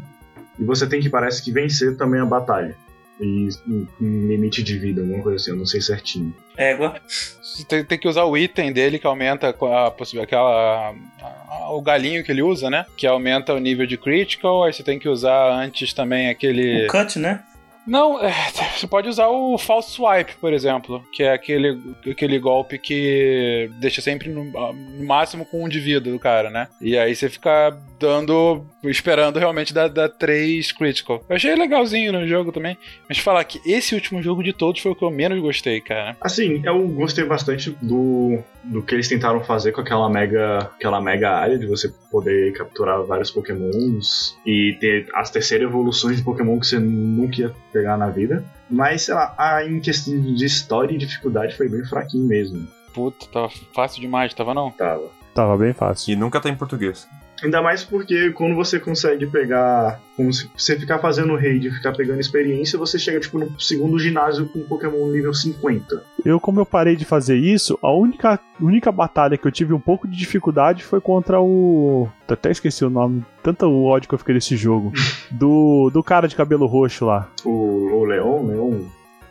E 0.59 0.65
você 0.65 0.87
tem 0.87 1.01
que, 1.01 1.09
parece 1.11 1.43
que, 1.43 1.53
vencer 1.53 1.97
também 1.97 2.21
a 2.21 2.25
batalha. 2.27 2.75
E 3.21 3.49
um, 3.67 3.87
limite 4.29 4.63
de 4.63 4.79
vida, 4.79 5.01
alguma 5.01 5.23
coisa 5.23 5.37
assim, 5.37 5.51
eu 5.51 5.57
não 5.57 5.65
sei 5.67 5.81
certinho. 5.81 6.35
Égua. 6.57 7.01
Você 7.07 7.65
tem, 7.65 7.83
tem 7.85 7.99
que 7.99 8.09
usar 8.09 8.25
o 8.25 8.37
item 8.37 8.73
dele 8.73 8.99
que 8.99 9.07
aumenta 9.07 9.49
a 9.49 9.91
possibilidade. 9.91 10.35
Aquela, 10.35 10.91
a- 10.91 10.95
a- 11.23 11.71
o 11.73 11.81
galinho 11.81 12.23
que 12.25 12.31
ele 12.31 12.43
usa, 12.43 12.69
né? 12.69 12.85
Que 12.97 13.07
aumenta 13.07 13.55
o 13.55 13.59
nível 13.59 13.87
de 13.87 13.97
critical. 13.97 14.65
Aí 14.65 14.73
você 14.73 14.83
tem 14.83 14.99
que 14.99 15.09
usar 15.09 15.51
antes 15.51 15.93
também 15.95 16.29
aquele. 16.29 16.85
O 16.87 16.89
Cut, 16.89 17.19
né? 17.19 17.43
Não, 17.87 18.23
é, 18.23 18.33
você 18.77 18.87
pode 18.87 19.09
usar 19.09 19.29
o 19.29 19.57
false 19.57 19.93
swipe, 19.93 20.35
por 20.41 20.53
exemplo, 20.53 21.03
que 21.13 21.23
é 21.23 21.33
aquele, 21.33 21.81
aquele 22.11 22.39
golpe 22.39 22.79
que 22.79 23.71
deixa 23.79 24.01
sempre 24.01 24.29
no, 24.31 24.45
no 24.45 25.05
máximo 25.05 25.47
com 25.47 25.65
um 25.65 25.69
de 25.69 25.81
vida 25.81 26.11
do 26.11 26.19
cara, 26.19 26.51
né? 26.51 26.69
E 26.81 26.99
aí 26.99 27.15
você 27.15 27.29
fica 27.29 27.77
dando, 27.99 28.65
esperando 28.85 29.39
realmente 29.39 29.73
dar, 29.73 29.89
dar 29.89 30.09
3 30.09 30.73
critical. 30.73 31.25
Eu 31.29 31.37
achei 31.37 31.55
legalzinho 31.55 32.13
no 32.13 32.27
jogo 32.27 32.53
também, 32.53 32.77
mas 33.09 33.19
falar 33.19 33.45
que 33.45 33.61
esse 33.65 33.95
último 33.95 34.23
jogo 34.23 34.43
de 34.43 34.53
todos 34.53 34.81
foi 34.81 34.93
o 34.93 34.95
que 34.95 35.05
eu 35.05 35.11
menos 35.11 35.41
gostei, 35.41 35.81
cara. 35.81 36.17
Assim, 36.21 36.61
eu 36.65 36.87
gostei 36.89 37.25
bastante 37.25 37.71
do, 37.81 38.39
do 38.65 38.83
que 38.83 38.95
eles 38.95 39.09
tentaram 39.09 39.43
fazer 39.43 39.73
com 39.73 39.81
aquela 39.81 40.09
mega, 40.09 40.59
aquela 40.59 41.01
mega 41.01 41.31
área 41.31 41.59
de 41.59 41.67
você 41.67 41.93
poder 42.17 42.51
capturar 42.55 43.03
vários 43.03 43.31
pokémons 43.31 44.39
e 44.47 44.75
ter 44.81 45.07
as 45.15 45.29
terceiras 45.29 45.69
evoluções 45.69 46.17
de 46.17 46.23
pokémon 46.23 46.59
que 46.59 46.67
você 46.67 46.79
nunca 46.79 47.43
ia 47.43 47.55
pegar 47.71 47.99
na 47.99 48.09
vida. 48.09 48.43
Mas, 48.71 49.03
sei 49.03 49.15
lá, 49.15 49.35
a, 49.37 49.63
em 49.63 49.79
questão 49.81 50.19
de 50.19 50.45
história 50.47 50.95
e 50.95 50.99
dificuldade 50.99 51.55
foi 51.55 51.69
bem 51.69 51.85
fraquinho 51.85 52.25
mesmo. 52.25 52.67
Puta, 52.95 53.27
tava 53.27 53.51
fácil 53.75 54.01
demais, 54.01 54.33
tava 54.33 54.55
não? 54.55 54.71
Tava. 54.71 55.11
Tava 55.35 55.59
bem 55.59 55.75
fácil. 55.75 56.15
E 56.15 56.17
nunca 56.17 56.41
tá 56.41 56.49
em 56.49 56.57
português. 56.57 57.07
Ainda 57.43 57.61
mais 57.61 57.85
porque 57.85 58.31
quando 58.33 58.55
você 58.55 58.79
consegue 58.81 59.27
pegar. 59.27 60.01
Como 60.17 60.33
se 60.33 60.51
você 60.57 60.79
ficar 60.79 60.99
fazendo 60.99 61.37
raid 61.37 61.69
e 61.69 61.71
ficar 61.71 61.93
pegando 61.93 62.21
experiência, 62.21 62.79
você 62.79 62.99
chega 62.99 63.21
tipo 63.21 63.39
no 63.39 63.61
segundo 63.61 63.99
ginásio 63.99 64.47
com 64.47 64.63
Pokémon 64.63 65.07
nível 65.09 65.35
50. 65.35 66.03
Eu, 66.25 66.41
como 66.41 66.61
eu 66.61 66.67
parei 66.67 66.97
de 66.97 67.05
fazer 67.05 67.37
isso, 67.37 67.79
a 67.83 67.93
única, 67.93 68.41
única 68.59 68.91
batalha 68.91 69.37
que 69.37 69.47
eu 69.47 69.53
tive 69.53 69.75
um 69.75 69.81
pouco 69.81 70.09
de 70.09 70.17
dificuldade 70.17 70.83
foi 70.83 71.01
contra 71.01 71.41
o. 71.41 72.09
Até 72.27 72.51
esqueci 72.51 72.85
o 72.85 72.91
nome, 72.91 73.25
tanto 73.43 73.67
o 73.67 73.85
ódio 73.85 74.09
que 74.09 74.15
eu 74.15 74.19
fiquei 74.19 74.35
desse 74.35 74.57
jogo. 74.57 74.93
Do, 75.31 75.91
do 75.93 76.05
cara 76.05 76.29
de 76.29 76.37
cabelo 76.37 76.67
roxo 76.67 77.05
lá. 77.05 77.29
O, 77.45 77.51
o 77.51 78.05
Leon, 78.05 78.47
Leon. 78.47 78.85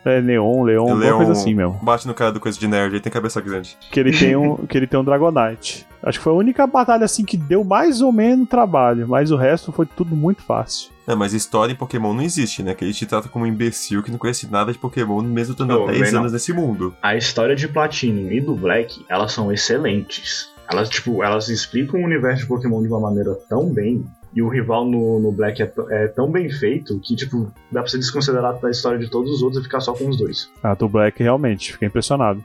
É 0.06 0.22
Neon, 0.22 0.64
Leon, 0.64 0.82
alguma 0.82 1.00
Leon 1.00 1.18
coisa 1.18 1.32
assim, 1.32 1.56
meu. 1.56 1.72
Bate 1.82 2.08
no 2.08 2.14
cara 2.14 2.32
do 2.32 2.40
coisa 2.40 2.60
de 2.60 2.68
nerd, 2.68 2.94
ele 2.94 3.00
tem 3.00 3.12
cabeça 3.12 3.42
grande. 3.42 3.76
Que 3.92 4.00
ele 4.00 4.16
tem 4.16 4.36
um, 4.36 4.58
que 4.58 4.78
ele 4.78 4.86
tem 4.86 5.00
um 5.00 5.04
Dragonite. 5.04 5.88
Acho 6.06 6.20
que 6.20 6.24
foi 6.24 6.34
a 6.34 6.36
única 6.36 6.68
batalha 6.68 7.04
assim 7.04 7.26
que 7.26 7.36
deu 7.36 7.64
mais 7.64 8.00
ou 8.00 8.12
menos 8.12 8.48
trabalho, 8.48 9.08
mas 9.08 9.32
o 9.32 9.36
resto 9.36 9.72
foi 9.72 9.88
tudo 9.88 10.16
muito 10.16 10.44
fácil. 10.44 10.92
É, 11.08 11.16
mas 11.16 11.34
história 11.34 11.74
em 11.74 11.76
Pokémon 11.76 12.14
não 12.14 12.22
existe, 12.22 12.62
né? 12.62 12.76
Que 12.76 12.86
ele 12.86 12.94
te 12.94 13.08
trata 13.08 13.28
como 13.28 13.44
um 13.44 13.48
imbecil 13.48 14.04
que 14.04 14.12
não 14.12 14.18
conhece 14.20 14.50
nada 14.50 14.72
de 14.72 14.78
Pokémon, 14.78 15.22
mesmo 15.24 15.54
estando 15.54 15.84
há 15.84 15.88
10 15.88 16.02
bem 16.02 16.12
não. 16.12 16.20
anos 16.22 16.32
nesse 16.32 16.54
mundo. 16.54 16.96
A 17.02 17.16
história 17.16 17.56
de 17.56 17.68
Platinum 17.68 18.32
e 18.32 18.40
do 18.40 18.56
Black, 18.56 19.04
elas 19.10 19.32
são 19.32 19.52
excelentes. 19.52 20.54
Elas, 20.72 20.90
tipo, 20.90 21.24
elas 21.24 21.50
explicam 21.50 22.00
o 22.00 22.04
universo 22.04 22.44
de 22.44 22.48
Pokémon 22.48 22.82
de 22.82 22.88
uma 22.88 23.00
maneira 23.00 23.36
tão 23.50 23.72
bem. 23.72 24.04
E 24.34 24.42
o 24.42 24.50
rival 24.50 24.86
no, 24.86 25.20
no 25.20 25.32
Black 25.32 25.62
é, 25.64 25.72
é 25.92 26.08
tão 26.08 26.30
bem 26.30 26.50
feito 26.50 27.00
que, 27.00 27.16
tipo, 27.16 27.52
dá 27.72 27.82
pra 27.82 27.90
você 27.90 27.98
desconsiderar 27.98 28.60
a 28.62 28.70
história 28.70 29.00
de 29.00 29.10
todos 29.10 29.32
os 29.32 29.42
outros 29.42 29.62
e 29.62 29.64
ficar 29.64 29.80
só 29.80 29.94
com 29.94 30.10
os 30.10 30.18
dois. 30.18 30.52
Ah, 30.62 30.74
do 30.74 30.90
Black 30.90 31.24
realmente, 31.24 31.72
fiquei 31.72 31.88
impressionado. 31.88 32.44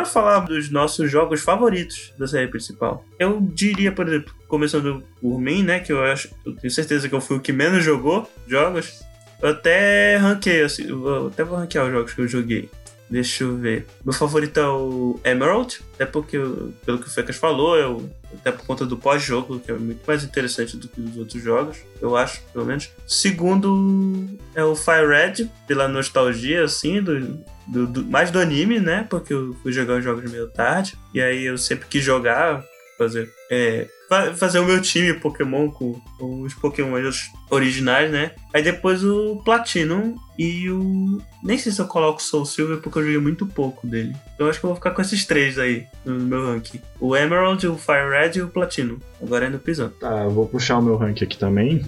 Bora 0.00 0.08
falar 0.08 0.40
dos 0.40 0.70
nossos 0.70 1.10
jogos 1.10 1.42
favoritos 1.42 2.14
da 2.18 2.26
série 2.26 2.48
principal. 2.48 3.04
Eu 3.18 3.38
diria, 3.38 3.92
por 3.92 4.08
exemplo, 4.08 4.34
começando 4.48 5.02
por 5.20 5.38
mim, 5.38 5.62
né? 5.62 5.78
Que 5.80 5.92
eu 5.92 6.02
acho. 6.02 6.30
Eu 6.46 6.56
tenho 6.56 6.70
certeza 6.70 7.06
que 7.06 7.14
eu 7.14 7.20
fui 7.20 7.36
o 7.36 7.40
que 7.40 7.52
menos 7.52 7.84
jogou 7.84 8.26
jogos. 8.46 9.02
Eu 9.42 9.50
até 9.50 10.16
ranquei, 10.16 10.62
assim. 10.62 10.88
Eu 10.88 11.26
até 11.26 11.44
vou 11.44 11.58
ranquear 11.58 11.84
os 11.84 11.92
jogos 11.92 12.14
que 12.14 12.20
eu 12.22 12.28
joguei. 12.28 12.70
Deixa 13.10 13.42
eu 13.42 13.56
ver. 13.56 13.86
Meu 14.04 14.12
favorito 14.14 14.60
é 14.60 14.68
o 14.68 15.18
Emerald, 15.24 15.80
até 15.94 16.06
porque, 16.06 16.38
pelo 16.86 16.98
que 17.00 17.08
o 17.08 17.10
Fecas 17.10 17.34
falou, 17.34 17.76
eu, 17.76 18.08
até 18.32 18.52
por 18.52 18.64
conta 18.64 18.86
do 18.86 18.96
pós-jogo, 18.96 19.58
que 19.58 19.72
é 19.72 19.74
muito 19.74 20.00
mais 20.06 20.22
interessante 20.22 20.76
do 20.76 20.86
que 20.86 21.00
os 21.00 21.16
outros 21.16 21.42
jogos, 21.42 21.78
eu 22.00 22.16
acho, 22.16 22.40
pelo 22.52 22.64
menos. 22.64 22.88
Segundo 23.08 24.28
é 24.54 24.62
o 24.62 24.76
Fire 24.76 25.06
Red, 25.08 25.48
pela 25.66 25.88
nostalgia, 25.88 26.62
assim, 26.64 27.02
do, 27.02 27.38
do- 27.66 27.86
do- 27.88 28.04
mais 28.04 28.30
do 28.30 28.38
anime, 28.38 28.78
né? 28.78 29.04
Porque 29.10 29.34
eu 29.34 29.56
fui 29.62 29.72
jogar 29.72 29.98
os 29.98 30.04
jogos 30.04 30.30
meio 30.30 30.48
tarde. 30.48 30.96
E 31.12 31.20
aí 31.20 31.44
eu 31.44 31.58
sempre 31.58 31.88
quis 31.88 32.04
jogar, 32.04 32.64
fazer, 33.00 33.32
é, 33.50 33.86
fa- 34.08 34.34
fazer 34.34 34.58
o 34.58 34.66
meu 34.66 34.80
time 34.82 35.14
Pokémon 35.14 35.70
com, 35.70 35.94
com 36.18 36.42
os 36.42 36.52
Pokémons 36.52 37.30
originais, 37.50 38.10
né? 38.10 38.32
Aí 38.52 38.62
depois 38.62 39.02
o 39.02 39.40
Platinum 39.44 40.14
e 40.38 40.68
o. 40.70 41.20
Nem 41.42 41.56
sei 41.56 41.72
se 41.72 41.80
eu 41.80 41.86
coloco 41.86 42.18
o 42.18 42.22
Soul 42.22 42.44
Silver 42.44 42.78
porque 42.78 42.98
eu 42.98 43.02
joguei 43.04 43.18
muito 43.18 43.46
pouco 43.46 43.86
dele. 43.86 44.14
Então 44.34 44.46
acho 44.48 44.60
que 44.60 44.66
eu 44.66 44.68
vou 44.68 44.76
ficar 44.76 44.90
com 44.90 45.00
esses 45.00 45.24
três 45.24 45.58
aí 45.58 45.86
no 46.04 46.14
meu 46.20 46.44
ranking: 46.46 46.80
o 47.00 47.16
Emerald, 47.16 47.66
o 47.66 47.76
Fire 47.78 48.10
Red 48.10 48.32
e 48.38 48.42
o 48.42 48.48
Platinum. 48.48 48.98
Agora 49.22 49.46
é 49.46 49.48
no 49.48 49.58
pisão. 49.58 49.88
Tá, 49.98 50.24
eu 50.24 50.30
vou 50.30 50.46
puxar 50.46 50.78
o 50.78 50.82
meu 50.82 50.96
rank 50.96 51.22
aqui 51.22 51.38
também. 51.38 51.84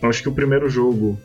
Eu 0.00 0.08
acho 0.08 0.22
que 0.22 0.28
o 0.28 0.32
primeiro 0.34 0.68
jogo. 0.70 1.20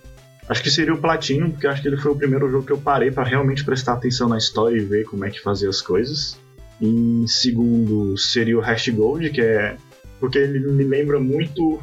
Acho 0.47 0.63
que 0.63 0.71
seria 0.71 0.95
o 0.95 0.97
Platinum, 0.97 1.51
porque 1.51 1.67
acho 1.67 1.79
que 1.79 1.87
ele 1.87 1.97
foi 1.97 2.11
o 2.11 2.15
primeiro 2.15 2.49
jogo 2.49 2.65
que 2.65 2.71
eu 2.73 2.77
parei 2.79 3.11
pra 3.11 3.23
realmente 3.23 3.63
prestar 3.63 3.93
atenção 3.93 4.27
na 4.27 4.37
história 4.39 4.75
e 4.75 4.83
ver 4.83 5.03
como 5.03 5.23
é 5.23 5.29
que 5.29 5.39
fazia 5.39 5.69
as 5.69 5.79
coisas. 5.79 6.39
Em 6.81 7.27
segundo 7.27 8.17
seria 8.17 8.57
o 8.57 8.61
Hash 8.61 8.89
Gold, 8.89 9.29
que 9.31 9.41
é. 9.41 9.75
Porque 10.19 10.37
ele 10.37 10.59
me 10.59 10.83
lembra 10.83 11.19
muito. 11.19 11.79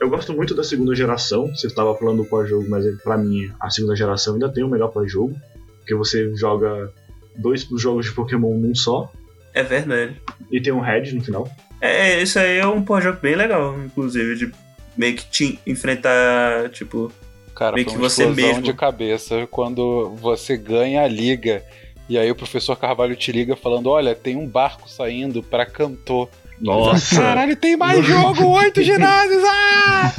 Eu 0.00 0.08
gosto 0.08 0.32
muito 0.32 0.54
da 0.54 0.62
segunda 0.62 0.94
geração. 0.94 1.48
Você 1.48 1.66
estava 1.66 1.94
falando 1.96 2.22
do 2.22 2.28
pós-jogo, 2.28 2.66
mas 2.68 2.84
ele, 2.84 2.96
pra 2.96 3.18
mim, 3.18 3.50
a 3.60 3.68
segunda 3.68 3.96
geração 3.96 4.34
ainda 4.34 4.48
tem 4.48 4.64
o 4.64 4.68
melhor 4.68 4.88
pós-jogo. 4.88 5.34
Porque 5.78 5.94
você 5.94 6.34
joga 6.36 6.92
dois 7.36 7.66
jogos 7.76 8.06
de 8.06 8.12
Pokémon 8.12 8.56
num 8.58 8.74
só. 8.74 9.10
É 9.54 9.62
verdade. 9.62 10.20
E 10.50 10.60
tem 10.60 10.72
um 10.72 10.80
Red 10.80 11.12
no 11.12 11.24
final. 11.24 11.48
É, 11.80 12.20
isso 12.22 12.38
aí 12.38 12.58
é 12.58 12.66
um 12.66 12.82
pós-jogo 12.82 13.18
bem 13.20 13.34
legal, 13.34 13.78
inclusive, 13.84 14.34
de 14.34 14.52
meio 14.96 15.14
que 15.14 15.24
te 15.26 15.58
enfrentar, 15.66 16.68
tipo. 16.70 17.10
Cara, 17.54 17.74
Meio 17.74 17.86
foi 17.86 17.94
que 17.94 18.00
você 18.00 18.26
mesmo. 18.26 18.62
de 18.62 18.72
cabeça 18.72 19.46
quando 19.50 20.10
você 20.16 20.56
ganha 20.56 21.02
a 21.02 21.08
liga. 21.08 21.62
E 22.08 22.16
aí 22.16 22.30
o 22.30 22.34
professor 22.34 22.76
Carvalho 22.76 23.14
te 23.16 23.30
liga 23.30 23.54
falando: 23.54 23.88
Olha, 23.88 24.14
tem 24.14 24.36
um 24.36 24.46
barco 24.46 24.88
saindo 24.88 25.42
pra 25.42 25.66
Cantô. 25.66 26.28
Nossa! 26.60 27.16
Caralho, 27.16 27.54
tem 27.54 27.76
mais 27.76 28.04
jogo! 28.04 28.44
Oito 28.44 28.82
ginásios! 28.82 29.42
Ah! 29.44 30.12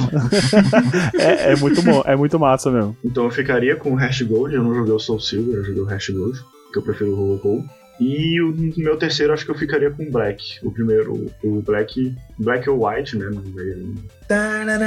É, 1.18 1.52
é 1.52 1.56
muito 1.56 1.82
bom, 1.82 2.02
é 2.06 2.16
muito 2.16 2.38
massa 2.38 2.70
mesmo. 2.70 2.96
Então 3.04 3.24
eu 3.24 3.30
ficaria 3.30 3.76
com 3.76 3.92
o 3.92 3.94
Hash 3.94 4.22
Gold, 4.22 4.54
eu 4.54 4.62
não 4.62 4.74
joguei 4.74 4.92
o 4.92 4.98
Soul 4.98 5.20
Silver, 5.20 5.56
eu 5.56 5.64
joguei 5.64 5.82
o 5.82 5.84
Hash 5.84 6.08
Gold, 6.08 6.38
que 6.72 6.78
eu 6.78 6.82
prefiro 6.82 7.12
o 7.12 7.38
Gold. 7.38 7.68
E 8.00 8.40
o 8.40 8.54
meu 8.78 8.96
terceiro 8.96 9.32
acho 9.32 9.44
que 9.44 9.50
eu 9.50 9.54
ficaria 9.54 9.90
com 9.90 10.04
o 10.04 10.10
Black. 10.10 10.58
O 10.62 10.72
primeiro, 10.72 11.30
o 11.44 11.60
Black. 11.60 12.14
Black 12.38 12.70
ou 12.70 12.88
White, 12.88 13.18
né? 13.18 13.26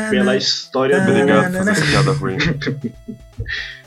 Pela 0.09 0.35
história 0.35 0.99
do. 0.99 1.11
Obrigado 1.11 1.51
por 1.51 1.67
essa 1.67 1.85
piada 1.85 2.11
ruim. 2.13 2.37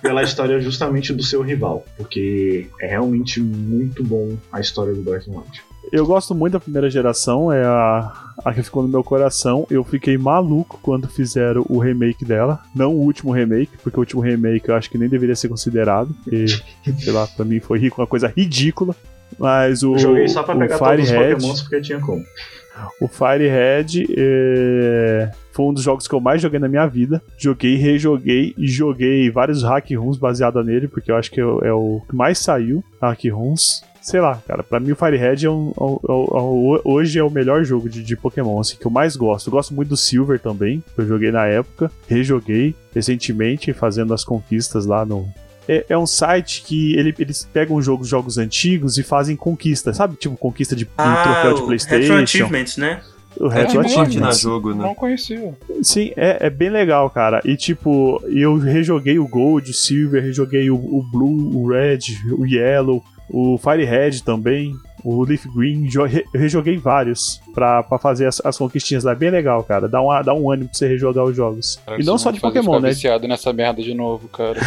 Pela 0.00 0.22
história 0.22 0.60
justamente 0.60 1.12
do 1.12 1.22
seu 1.22 1.42
rival. 1.42 1.84
Porque 1.96 2.66
é 2.80 2.86
realmente 2.86 3.40
muito 3.40 4.02
bom 4.02 4.36
a 4.52 4.60
história 4.60 4.92
do 4.92 5.02
Black 5.02 5.30
and 5.30 5.34
White. 5.34 5.62
Eu 5.92 6.06
gosto 6.06 6.34
muito 6.34 6.54
da 6.54 6.60
primeira 6.60 6.88
geração, 6.88 7.52
é 7.52 7.64
a, 7.64 8.12
a 8.44 8.54
que 8.54 8.62
ficou 8.62 8.82
no 8.82 8.88
meu 8.88 9.02
coração. 9.02 9.66
Eu 9.70 9.82
fiquei 9.82 10.16
maluco 10.16 10.78
quando 10.82 11.08
fizeram 11.08 11.66
o 11.68 11.78
remake 11.78 12.24
dela. 12.24 12.60
Não 12.74 12.94
o 12.94 13.00
último 13.00 13.32
remake, 13.32 13.76
porque 13.82 13.98
o 13.98 14.00
último 14.00 14.22
remake 14.22 14.68
eu 14.68 14.74
acho 14.74 14.88
que 14.88 14.96
nem 14.96 15.08
deveria 15.08 15.34
ser 15.34 15.48
considerado. 15.48 16.14
Porque, 16.22 16.46
sei 16.98 17.12
lá, 17.12 17.26
pra 17.26 17.44
mim 17.44 17.60
foi 17.60 17.90
uma 17.96 18.06
coisa 18.06 18.32
ridícula. 18.34 18.94
Mas 19.38 19.82
o, 19.82 19.94
Eu 19.94 19.98
joguei 19.98 20.28
só 20.28 20.42
pra 20.42 20.54
pegar 20.54 20.78
todos 20.78 21.04
os 21.04 21.08
Firehead, 21.08 21.34
Pokémons 21.34 21.60
porque 21.62 21.80
tinha 21.80 22.00
como. 22.00 22.22
O 23.00 23.08
Firehead 23.08 24.06
é, 24.16 25.30
foi 25.52 25.66
um 25.66 25.72
dos 25.72 25.82
jogos 25.82 26.08
que 26.08 26.14
eu 26.14 26.20
mais 26.20 26.40
joguei 26.40 26.58
na 26.58 26.68
minha 26.68 26.86
vida. 26.86 27.22
Joguei, 27.36 27.76
rejoguei 27.76 28.54
e 28.56 28.66
joguei 28.66 29.30
vários 29.30 29.62
hack 29.62 29.90
runs 29.96 30.16
baseados 30.18 30.64
nele, 30.64 30.88
porque 30.88 31.10
eu 31.10 31.16
acho 31.16 31.30
que 31.30 31.40
é 31.40 31.44
o- 31.44 31.60
é 31.64 31.72
o 31.72 32.00
que 32.08 32.14
mais 32.16 32.38
saiu, 32.38 32.82
hack 33.00 33.24
runs. 33.30 33.82
Sei 34.00 34.20
lá, 34.20 34.42
cara, 34.48 34.64
pra 34.64 34.80
mim 34.80 34.90
o 34.90 34.96
Firehead 34.96 35.46
é 35.46 35.50
um, 35.50 35.72
é 35.78 35.82
um- 35.84 35.98
é 36.08 36.12
um- 36.42 36.80
hoje 36.84 37.18
é 37.20 37.22
o 37.22 37.30
melhor 37.30 37.62
jogo 37.62 37.88
de, 37.88 38.02
de 38.02 38.16
Pokémon, 38.16 38.58
assim, 38.58 38.76
que 38.76 38.84
eu 38.84 38.90
mais 38.90 39.14
gosto. 39.14 39.46
Eu 39.46 39.52
gosto 39.52 39.72
muito 39.72 39.90
do 39.90 39.96
Silver 39.96 40.40
também, 40.40 40.82
que 40.94 41.00
eu 41.02 41.06
joguei 41.06 41.30
na 41.30 41.46
época, 41.46 41.88
rejoguei 42.08 42.74
recentemente, 42.92 43.72
fazendo 43.72 44.12
as 44.12 44.24
conquistas 44.24 44.86
lá 44.86 45.04
no, 45.06 45.28
é, 45.68 45.84
é 45.88 45.98
um 45.98 46.06
site 46.06 46.62
que 46.66 46.94
ele- 46.96 47.14
eles 47.18 47.48
pegam 47.52 47.80
jogos, 47.80 48.08
jogos 48.08 48.38
antigos 48.38 48.98
e 48.98 49.02
fazem 49.02 49.36
conquista, 49.36 49.92
sabe? 49.92 50.16
Tipo, 50.16 50.36
conquista 50.36 50.74
de 50.76 50.84
um 50.84 50.88
troféu 50.96 51.22
de 51.22 51.28
Ah, 51.28 51.40
o 51.42 51.48
Retro 51.48 51.66
PlayStation. 51.66 52.14
Achievements, 52.14 52.76
né? 52.76 53.00
O 53.38 53.48
Retro 53.48 53.80
É, 53.80 53.84
Achievements. 53.86 53.94
Platina 53.94 54.32
jogo, 54.32 54.74
né? 54.74 54.82
Não 54.84 54.94
conhecia. 54.94 55.54
Sim, 55.82 56.12
é, 56.16 56.36
é 56.46 56.50
bem 56.50 56.68
legal, 56.68 57.08
cara. 57.08 57.40
E 57.44 57.56
tipo, 57.56 58.22
eu 58.26 58.58
rejoguei 58.58 59.18
o 59.18 59.26
Gold, 59.26 59.70
o 59.70 59.74
Silver, 59.74 60.22
rejoguei 60.22 60.70
o, 60.70 60.74
o 60.76 61.02
Blue, 61.10 61.56
o 61.56 61.68
Red, 61.68 62.00
o 62.36 62.44
Yellow, 62.46 63.02
o 63.30 63.56
Fire 63.56 63.84
Red 63.84 64.20
também, 64.24 64.74
o 65.04 65.24
Leaf 65.24 65.46
Green. 65.54 65.88
Eu 65.94 66.06
rejoguei 66.40 66.76
vários 66.78 67.40
pra, 67.54 67.82
pra 67.82 67.98
fazer 67.98 68.26
as, 68.26 68.40
as 68.44 68.56
conquistinhas 68.58 69.04
lá. 69.04 69.12
É 69.12 69.14
bem 69.16 69.30
legal, 69.30 69.62
cara. 69.64 69.88
Dá, 69.88 70.00
uma, 70.00 70.22
dá 70.22 70.34
um 70.34 70.50
ânimo 70.50 70.68
pra 70.68 70.78
você 70.78 70.86
rejogar 70.88 71.24
os 71.24 71.36
jogos. 71.36 71.80
Cara, 71.84 72.00
e 72.00 72.04
não 72.04 72.16
só 72.18 72.30
de 72.30 72.40
Pokémon, 72.40 72.80
né? 72.80 72.90
viciado 72.90 73.26
nessa 73.28 73.52
merda 73.52 73.82
de 73.82 73.94
novo, 73.94 74.28
cara. 74.28 74.60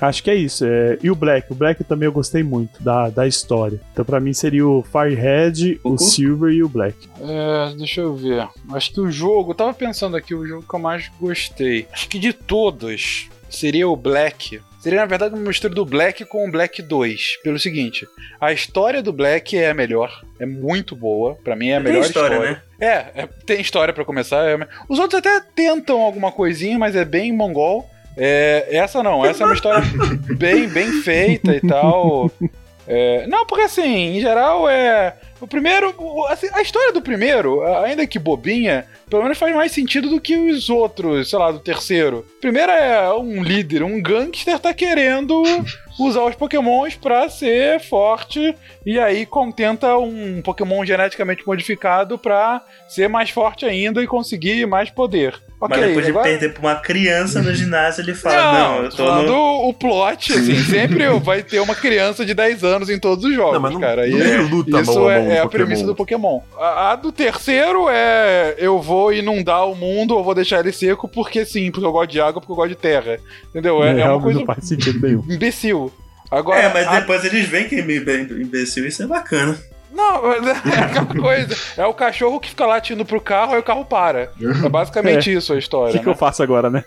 Acho 0.00 0.22
que 0.22 0.30
é 0.30 0.34
isso. 0.36 0.64
é, 0.64 0.96
E 1.02 1.10
o 1.10 1.14
Black? 1.16 1.50
O 1.52 1.56
Black 1.56 1.82
também 1.82 2.06
eu 2.06 2.12
gostei 2.12 2.42
muito 2.42 2.80
da, 2.82 3.10
da 3.10 3.26
história. 3.26 3.80
Então, 3.92 4.04
pra 4.04 4.20
mim, 4.20 4.32
seria 4.32 4.64
o 4.66 4.80
Firehead, 4.82 5.80
o 5.82 5.90
Uhum. 5.90 5.98
Silver 5.98 6.52
e 6.52 6.62
o 6.62 6.68
Black. 6.68 6.96
É, 7.20 7.74
deixa 7.76 8.02
eu 8.02 8.14
ver. 8.14 8.46
Acho 8.70 8.92
que 8.92 9.00
o 9.00 9.10
jogo, 9.10 9.50
eu 9.50 9.54
tava 9.56 9.74
pensando 9.74 10.16
aqui, 10.16 10.34
o 10.36 10.46
jogo 10.46 10.64
que 10.68 10.72
eu 10.74 10.78
mais 10.78 11.10
gostei. 11.20 11.88
Acho 11.92 12.08
que 12.08 12.18
de 12.18 12.32
todos 12.32 13.28
seria 13.50 13.88
o 13.88 13.96
Black. 13.96 14.60
Seria, 14.80 15.00
na 15.00 15.06
verdade, 15.06 15.34
uma 15.34 15.42
mistura 15.48 15.74
do 15.74 15.84
Black 15.84 16.24
com 16.24 16.46
o 16.46 16.50
Black 16.50 16.80
2. 16.82 17.42
Pelo 17.42 17.58
seguinte, 17.58 18.06
a 18.40 18.52
história 18.52 19.02
do 19.02 19.12
Black 19.12 19.56
é 19.58 19.70
a 19.70 19.74
melhor. 19.74 20.22
É 20.38 20.46
muito 20.46 20.94
boa. 20.94 21.34
Pra 21.42 21.56
mim 21.56 21.68
é 21.70 21.76
a 21.76 21.80
Tem 21.82 21.92
melhor 21.92 22.06
história, 22.06 22.38
né? 22.38 22.62
É, 22.80 23.22
é, 23.22 23.28
tem 23.44 23.60
história 23.60 23.92
pra 23.92 24.04
começar. 24.04 24.48
é- 24.48 24.68
os 24.88 24.98
outros 25.00 25.18
até 25.18 25.40
tentam 25.54 26.00
alguma 26.00 26.30
coisinha, 26.30 26.78
mas 26.78 26.94
é 26.94 27.04
bem 27.04 27.32
mongol. 27.32 27.88
É, 28.16 28.66
essa 28.70 29.02
não, 29.02 29.24
essa 29.24 29.42
é 29.44 29.46
uma 29.46 29.54
história 29.54 29.80
bem, 30.38 30.68
bem 30.68 30.90
feita 31.02 31.54
e 31.54 31.60
tal. 31.60 32.30
É, 32.90 33.26
não, 33.26 33.44
porque 33.44 33.64
assim, 33.64 34.16
em 34.16 34.20
geral 34.20 34.66
é. 34.68 35.14
O 35.40 35.46
primeiro. 35.46 35.94
o- 35.98 36.24
assim, 36.26 36.48
a 36.54 36.62
história 36.62 36.90
do 36.92 37.02
primeiro, 37.02 37.62
ainda 37.84 38.06
que 38.06 38.18
bobinha, 38.18 38.86
pelo 39.10 39.22
menos 39.22 39.36
faz 39.38 39.54
mais 39.54 39.70
sentido 39.72 40.08
do 40.08 40.20
que 40.20 40.34
os 40.36 40.70
outros, 40.70 41.28
sei 41.28 41.38
lá, 41.38 41.50
do 41.52 41.60
terceiro. 41.60 42.24
O 42.38 42.40
primeiro 42.40 42.72
é 42.72 43.12
um 43.12 43.42
líder, 43.42 43.82
um 43.82 44.00
gangster 44.02 44.58
tá 44.58 44.72
querendo 44.72 45.42
usar 46.00 46.24
os 46.24 46.34
pokémons 46.34 46.94
pra 46.96 47.28
ser 47.28 47.78
forte 47.78 48.54
e 48.86 48.98
aí 48.98 49.26
contenta 49.26 49.96
um 49.98 50.40
pokémon 50.42 50.84
geneticamente 50.84 51.46
modificado 51.46 52.18
pra 52.18 52.64
ser 52.88 53.06
mais 53.08 53.28
forte 53.30 53.66
ainda 53.66 54.02
e 54.02 54.06
conseguir 54.06 54.66
mais 54.66 54.88
poder. 54.90 55.34
Ok, 55.60 55.76
Mas 55.76 55.86
depois 55.88 56.04
de 56.04 56.10
agora- 56.12 56.24
perder 56.28 56.52
pra 56.52 56.60
uma 56.60 56.76
criança 56.76 57.42
no 57.42 57.52
ginásio, 57.52 58.02
ele 58.02 58.14
fala: 58.14 58.52
Não, 58.52 58.84
eu 58.84 58.90
tô 58.90 58.96
falando 58.98 59.26
no. 59.26 59.68
o 59.68 59.74
plot, 59.74 60.32
assim, 60.32 60.54
sempre 60.62 61.08
vai 61.18 61.42
ter 61.42 61.58
uma 61.58 61.74
criança 61.74 62.24
de 62.24 62.32
10 62.32 62.62
anos 62.62 62.88
em 62.88 62.96
todos 62.96 63.24
os 63.24 63.34
jogos, 63.34 63.54
Não, 63.54 63.60
mas 63.60 63.72
não, 63.72 63.80
cara. 63.80 64.06
não 64.06 64.18
E 64.18 64.22
é 64.22 64.36
luta 64.38 64.80
isso 64.80 64.94
mão 64.94 65.08
a 65.08 65.12
é, 65.14 65.18
mão 65.20 65.30
é 65.32 65.38
a 65.40 65.48
premissa 65.48 65.84
do 65.84 65.96
Pokémon. 65.96 66.40
A, 66.56 66.92
a 66.92 66.96
do 66.96 67.10
terceiro 67.10 67.88
é 67.90 68.54
eu 68.56 68.80
vou 68.80 69.12
inundar 69.12 69.68
o 69.68 69.74
mundo, 69.74 70.14
eu 70.16 70.22
vou 70.22 70.32
deixar 70.34 70.60
ele 70.60 70.70
seco 70.70 71.08
porque 71.08 71.44
sim, 71.44 71.72
porque 71.72 71.84
eu 71.84 71.90
gosto 71.92 72.10
de 72.12 72.20
água, 72.20 72.40
porque 72.40 72.52
eu 72.52 72.56
gosto 72.56 72.68
de 72.70 72.76
terra. 72.76 73.18
Entendeu? 73.50 73.82
É, 73.82 74.00
é 74.00 74.04
uma 74.08 74.22
coisa 74.22 74.38
não 74.38 74.46
faz 74.46 74.64
sentido 74.64 75.04
nenhum. 75.04 75.24
imbecil. 75.28 75.92
Agora, 76.30 76.60
É, 76.60 76.72
mas 76.72 76.86
a- 76.86 77.00
depois 77.00 77.24
eles 77.24 77.48
veem 77.48 77.66
que 77.68 77.74
é 77.74 77.80
imbecil, 77.80 78.86
isso 78.86 79.02
é 79.02 79.06
bacana. 79.06 79.58
Não, 79.92 80.32
é 80.32 80.78
aquela 80.80 81.06
coisa. 81.06 81.56
É 81.76 81.86
o 81.86 81.94
cachorro 81.94 82.38
que 82.40 82.50
fica 82.50 82.66
latindo 82.66 83.04
pro 83.04 83.20
carro, 83.20 83.54
aí 83.54 83.58
o 83.58 83.62
carro 83.62 83.84
para. 83.84 84.30
É 84.64 84.68
basicamente 84.68 85.32
isso 85.32 85.52
a 85.52 85.56
O 85.56 85.58
história. 85.58 85.92
que, 85.92 85.98
que 86.00 86.06
né? 86.06 86.12
eu 86.12 86.16
faço 86.16 86.42
agora, 86.42 86.68
né? 86.70 86.84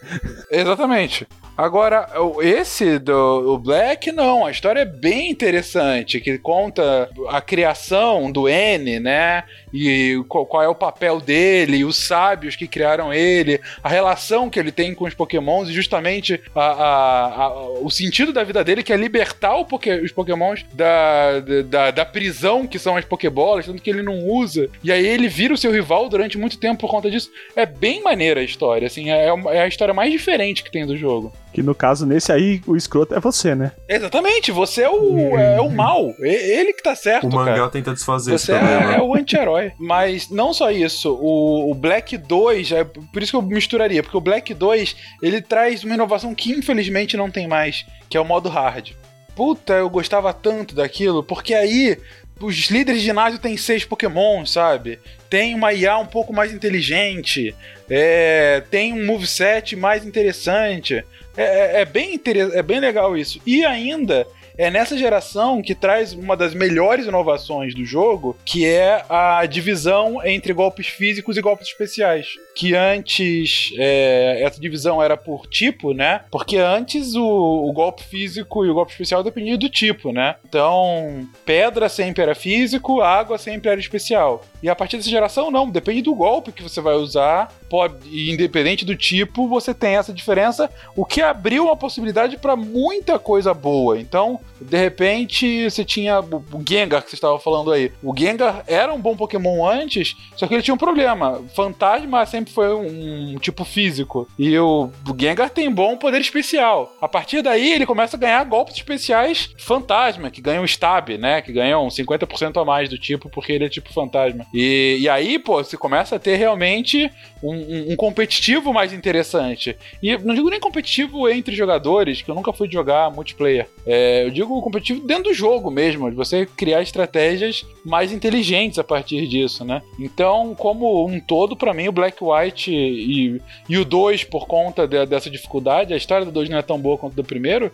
Exatamente. 0.49 1.27
Agora, 1.57 2.07
o- 2.19 2.41
esse 2.41 2.97
do 2.97 3.53
o 3.53 3.57
Black, 3.57 4.11
não. 4.11 4.45
A 4.45 4.51
história 4.51 4.79
é 4.81 4.85
bem 4.85 5.29
interessante, 5.29 6.19
que 6.19 6.37
conta 6.37 7.09
a 7.29 7.41
criação 7.41 8.31
do 8.31 8.47
N, 8.47 8.99
né? 8.99 9.43
E 9.73 10.21
qual, 10.27 10.61
é 10.63 10.67
o 10.67 10.75
papel 10.75 11.19
dele, 11.21 11.85
os 11.85 11.95
sábios 12.07 12.55
que 12.55 12.67
criaram 12.67 13.13
ele, 13.13 13.59
a 13.83 13.87
relação 13.89 14.49
que 14.49 14.59
ele 14.59 14.71
tem 14.71 14.93
com 14.93 15.05
os 15.05 15.13
pokémons 15.13 15.69
e 15.69 15.73
justamente 15.73 16.41
a- 16.55 16.61
a- 16.61 17.25
a- 17.43 17.69
o 17.81 17.89
sentido 17.89 18.33
da 18.33 18.43
vida 18.43 18.63
dele, 18.63 18.83
que 18.83 18.91
é 18.91 18.97
libertar 18.97 19.55
o 19.55 19.65
poké- 19.65 20.01
os 20.01 20.11
pokémons 20.11 20.65
da, 20.73 21.39
da, 21.69 21.91
da 21.91 22.05
prisão 22.05 22.65
que 22.67 22.79
são 22.79 22.90
as 22.97 23.05
pokébolas, 23.05 23.65
tanto 23.65 23.81
que 23.81 23.89
ele 23.89 24.01
não 24.01 24.25
usa. 24.25 24.69
E 24.83 24.91
aí 24.91 25.05
ele 25.05 25.27
vira 25.27 25.53
o 25.53 25.57
seu 25.57 25.71
rival 25.71 26.07
durante 26.09 26.37
muito 26.37 26.57
tempo 26.57 26.81
por 26.81 26.89
conta 26.89 27.09
disso. 27.09 27.29
É 27.55 27.65
bem 27.65 28.01
maneira 28.01 28.39
a 28.39 28.43
história, 28.43 28.85
assim, 28.87 29.09
é, 29.09 29.31
uma- 29.31 29.53
é 29.53 29.61
a 29.61 29.67
história 29.67 29.93
mais 29.93 30.11
diferente 30.11 30.63
que 30.63 30.71
tem 30.71 30.85
do 30.85 30.95
jogo. 30.97 31.31
Que 31.53 31.61
no 31.61 31.75
caso, 31.75 32.05
nesse 32.05 32.31
aí, 32.31 32.61
o 32.65 32.77
escroto 32.77 33.13
é 33.13 33.19
você, 33.19 33.53
né? 33.53 33.73
Exatamente, 33.87 34.51
você 34.51 34.83
é 34.83 34.89
o, 34.89 35.37
é, 35.37 35.59
o 35.59 35.69
mal. 35.69 36.13
E- 36.19 36.51
Ele 36.59 36.71
que 36.73 36.81
tá 36.81 36.95
certo, 36.95 37.27
O 37.27 37.33
mangá 37.33 37.55
cara. 37.55 37.69
tenta 37.69 37.93
desfazer 37.93 38.35
esse 38.35 38.45
Você 38.45 38.53
problema. 38.57 38.93
é, 38.93 38.97
é 38.97 39.01
o 39.01 39.13
anti-herói. 39.15 39.71
Mas 39.77 40.29
não 40.29 40.53
só 40.53 40.71
isso, 40.71 41.13
o, 41.13 41.69
o 41.69 41.73
Black 41.75 42.17
2, 42.17 42.71
é 42.71 42.83
por 42.85 43.21
isso 43.21 43.31
que 43.33 43.35
eu 43.37 43.41
misturaria, 43.41 44.01
porque 44.01 44.15
o 44.17 44.21
Black 44.21 44.53
2 44.53 44.95
ele 45.21 45.41
traz 45.41 45.83
uma 45.83 45.93
inovação 45.93 46.33
que 46.33 46.51
infelizmente 46.51 47.17
não 47.17 47.29
tem 47.29 47.47
mais, 47.47 47.85
que 48.09 48.15
é 48.15 48.21
o 48.21 48.25
modo 48.25 48.47
hard. 48.47 48.91
Puta, 49.35 49.73
eu 49.73 49.89
gostava 49.89 50.33
tanto 50.33 50.75
daquilo, 50.75 51.23
porque 51.23 51.53
aí 51.53 51.97
os 52.41 52.69
líderes 52.69 53.01
de 53.01 53.07
ginásio 53.07 53.39
têm 53.39 53.55
seis 53.57 53.83
Pokémon, 53.85 54.45
sabe? 54.45 54.99
Tem 55.29 55.53
uma 55.55 55.73
IA 55.73 55.97
um 55.97 56.05
pouco 56.05 56.33
mais 56.33 56.51
inteligente, 56.53 57.55
é, 57.89 58.63
tem 58.71 58.93
um 58.93 59.05
moveset 59.05 59.75
mais 59.75 60.05
interessante. 60.05 61.03
É, 61.37 61.43
é- 61.43 61.81
é 61.81 61.85
bem 61.85 62.19
é 62.53 62.61
bem 62.61 62.79
legal 62.79 63.17
isso. 63.17 63.39
E 63.45 63.63
ainda 63.63 64.27
é 64.57 64.69
nessa 64.69 64.97
geração 64.97 65.61
que 65.61 65.73
traz 65.73 66.13
uma 66.13 66.35
das 66.35 66.53
melhores 66.53 67.05
inovações 67.05 67.73
do 67.73 67.85
jogo, 67.85 68.37
que 68.45 68.65
é 68.65 69.03
a 69.09 69.45
divisão 69.45 70.23
entre 70.25 70.51
golpes 70.53 70.87
físicos 70.87 71.37
e 71.37 71.41
golpes 71.41 71.67
especiais. 71.69 72.27
Que 72.55 72.75
antes 72.75 73.73
é, 73.77 74.41
essa 74.43 74.59
divisão 74.59 75.01
era 75.01 75.15
por 75.15 75.47
tipo, 75.47 75.93
né? 75.93 76.21
Porque 76.29 76.57
antes 76.57 77.15
o, 77.15 77.23
o 77.23 77.71
golpe 77.71 78.03
físico 78.03 78.65
e 78.65 78.69
o 78.69 78.73
golpe 78.73 78.91
especial 78.91 79.23
dependiam 79.23 79.57
do 79.57 79.69
tipo, 79.69 80.11
né? 80.11 80.35
Então, 80.47 81.27
pedra 81.45 81.87
sempre 81.87 82.21
era 82.21 82.35
físico, 82.35 83.01
água 83.01 83.37
sempre 83.37 83.69
era 83.69 83.79
especial. 83.79 84.43
E 84.61 84.69
a 84.69 84.75
partir 84.75 84.97
dessa 84.97 85.09
geração, 85.09 85.49
não, 85.49 85.69
depende 85.69 86.01
do 86.01 86.13
golpe 86.13 86.51
que 86.51 86.63
você 86.63 86.81
vai 86.81 86.95
usar, 86.95 87.51
pode, 87.69 87.95
e 88.09 88.31
independente 88.31 88.85
do 88.85 88.95
tipo, 88.95 89.47
você 89.47 89.73
tem 89.73 89.95
essa 89.95 90.13
diferença, 90.13 90.69
o 90.95 91.05
que 91.05 91.21
abriu 91.21 91.65
uma 91.65 91.75
possibilidade 91.75 92.37
para 92.37 92.55
muita 92.55 93.17
coisa 93.17 93.53
boa. 93.53 93.99
Então, 93.99 94.39
de 94.59 94.77
repente, 94.77 95.69
você 95.69 95.83
tinha 95.83 96.19
o 96.19 96.63
Gengar 96.67 97.03
que 97.03 97.09
você 97.09 97.15
estava 97.15 97.39
falando 97.39 97.71
aí. 97.71 97.91
O 98.03 98.15
Gengar 98.17 98.63
era 98.67 98.93
um 98.93 98.99
bom 98.99 99.15
Pokémon 99.15 99.67
antes, 99.67 100.15
só 100.35 100.47
que 100.47 100.53
ele 100.53 100.63
tinha 100.63 100.75
um 100.75 100.77
problema. 100.77 101.41
Fantasma 101.55 102.25
sempre 102.25 102.40
foi 102.49 102.73
um 102.73 103.35
tipo 103.39 103.63
físico. 103.63 104.27
E 104.39 104.57
o, 104.57 104.89
Gengar 105.19 105.49
tem 105.49 105.69
bom 105.71 105.97
poder 105.97 106.21
especial. 106.21 106.95
A 107.01 107.07
partir 107.07 107.41
daí, 107.41 107.73
ele 107.73 107.85
começa 107.85 108.15
a 108.15 108.19
ganhar 108.19 108.43
golpes 108.45 108.75
especiais 108.75 109.53
fantasma, 109.57 110.31
que 110.31 110.41
ganham 110.41 110.63
stab, 110.65 111.09
né? 111.17 111.41
Que 111.41 111.51
ganham 111.51 111.87
50% 111.87 112.61
a 112.61 112.65
mais 112.65 112.89
do 112.89 112.97
tipo, 112.97 113.29
porque 113.29 113.51
ele 113.51 113.65
é 113.65 113.69
tipo 113.69 113.93
fantasma. 113.93 114.45
E, 114.53 114.97
e 115.01 115.09
aí, 115.09 115.37
pô, 115.37 115.63
você 115.63 115.77
começa 115.77 116.15
a 116.15 116.19
ter 116.19 116.35
realmente 116.35 117.09
um, 117.43 117.53
um- 117.53 117.91
um 117.91 117.95
competitivo 117.95 118.73
mais 118.73 118.93
interessante. 118.93 119.75
E 120.01 120.17
não 120.17 120.33
digo 120.35 120.49
nem 120.49 120.59
competitivo 120.59 121.27
entre 121.29 121.55
jogadores, 121.55 122.21
que 122.21 122.29
eu 122.29 122.35
nunca 122.35 122.53
fui 122.53 122.69
jogar 122.71 123.11
multiplayer. 123.11 123.67
É, 123.85 124.23
eu 124.25 124.29
digo 124.31 124.61
competitivo 124.61 125.05
dentro 125.05 125.23
do 125.25 125.33
jogo 125.33 125.69
mesmo, 125.71 126.09
de 126.09 126.15
você 126.15 126.45
criar 126.45 126.81
estratégias 126.81 127.65
mais 127.85 128.11
inteligentes 128.11 128.77
a 128.79 128.83
partir 128.83 129.27
disso, 129.27 129.65
né? 129.65 129.81
Então, 129.99 130.55
como 130.55 131.05
um 131.07 131.19
todo, 131.19 131.55
pra 131.55 131.73
mim, 131.73 131.87
o 131.87 131.91
Black 131.91 132.23
White 132.31 132.71
e, 132.73 133.41
e 133.69 133.77
o 133.77 133.85
2, 133.85 134.23
por 134.23 134.47
conta 134.47 134.87
de- 134.87 135.05
dessa 135.05 135.29
dificuldade, 135.29 135.93
a 135.93 135.97
história 135.97 136.25
do 136.25 136.31
2 136.31 136.49
não 136.49 136.57
é 136.57 136.61
tão 136.61 136.79
boa 136.79 136.97
quanto 136.97 137.15
do 137.15 137.23
primeiro, 137.23 137.71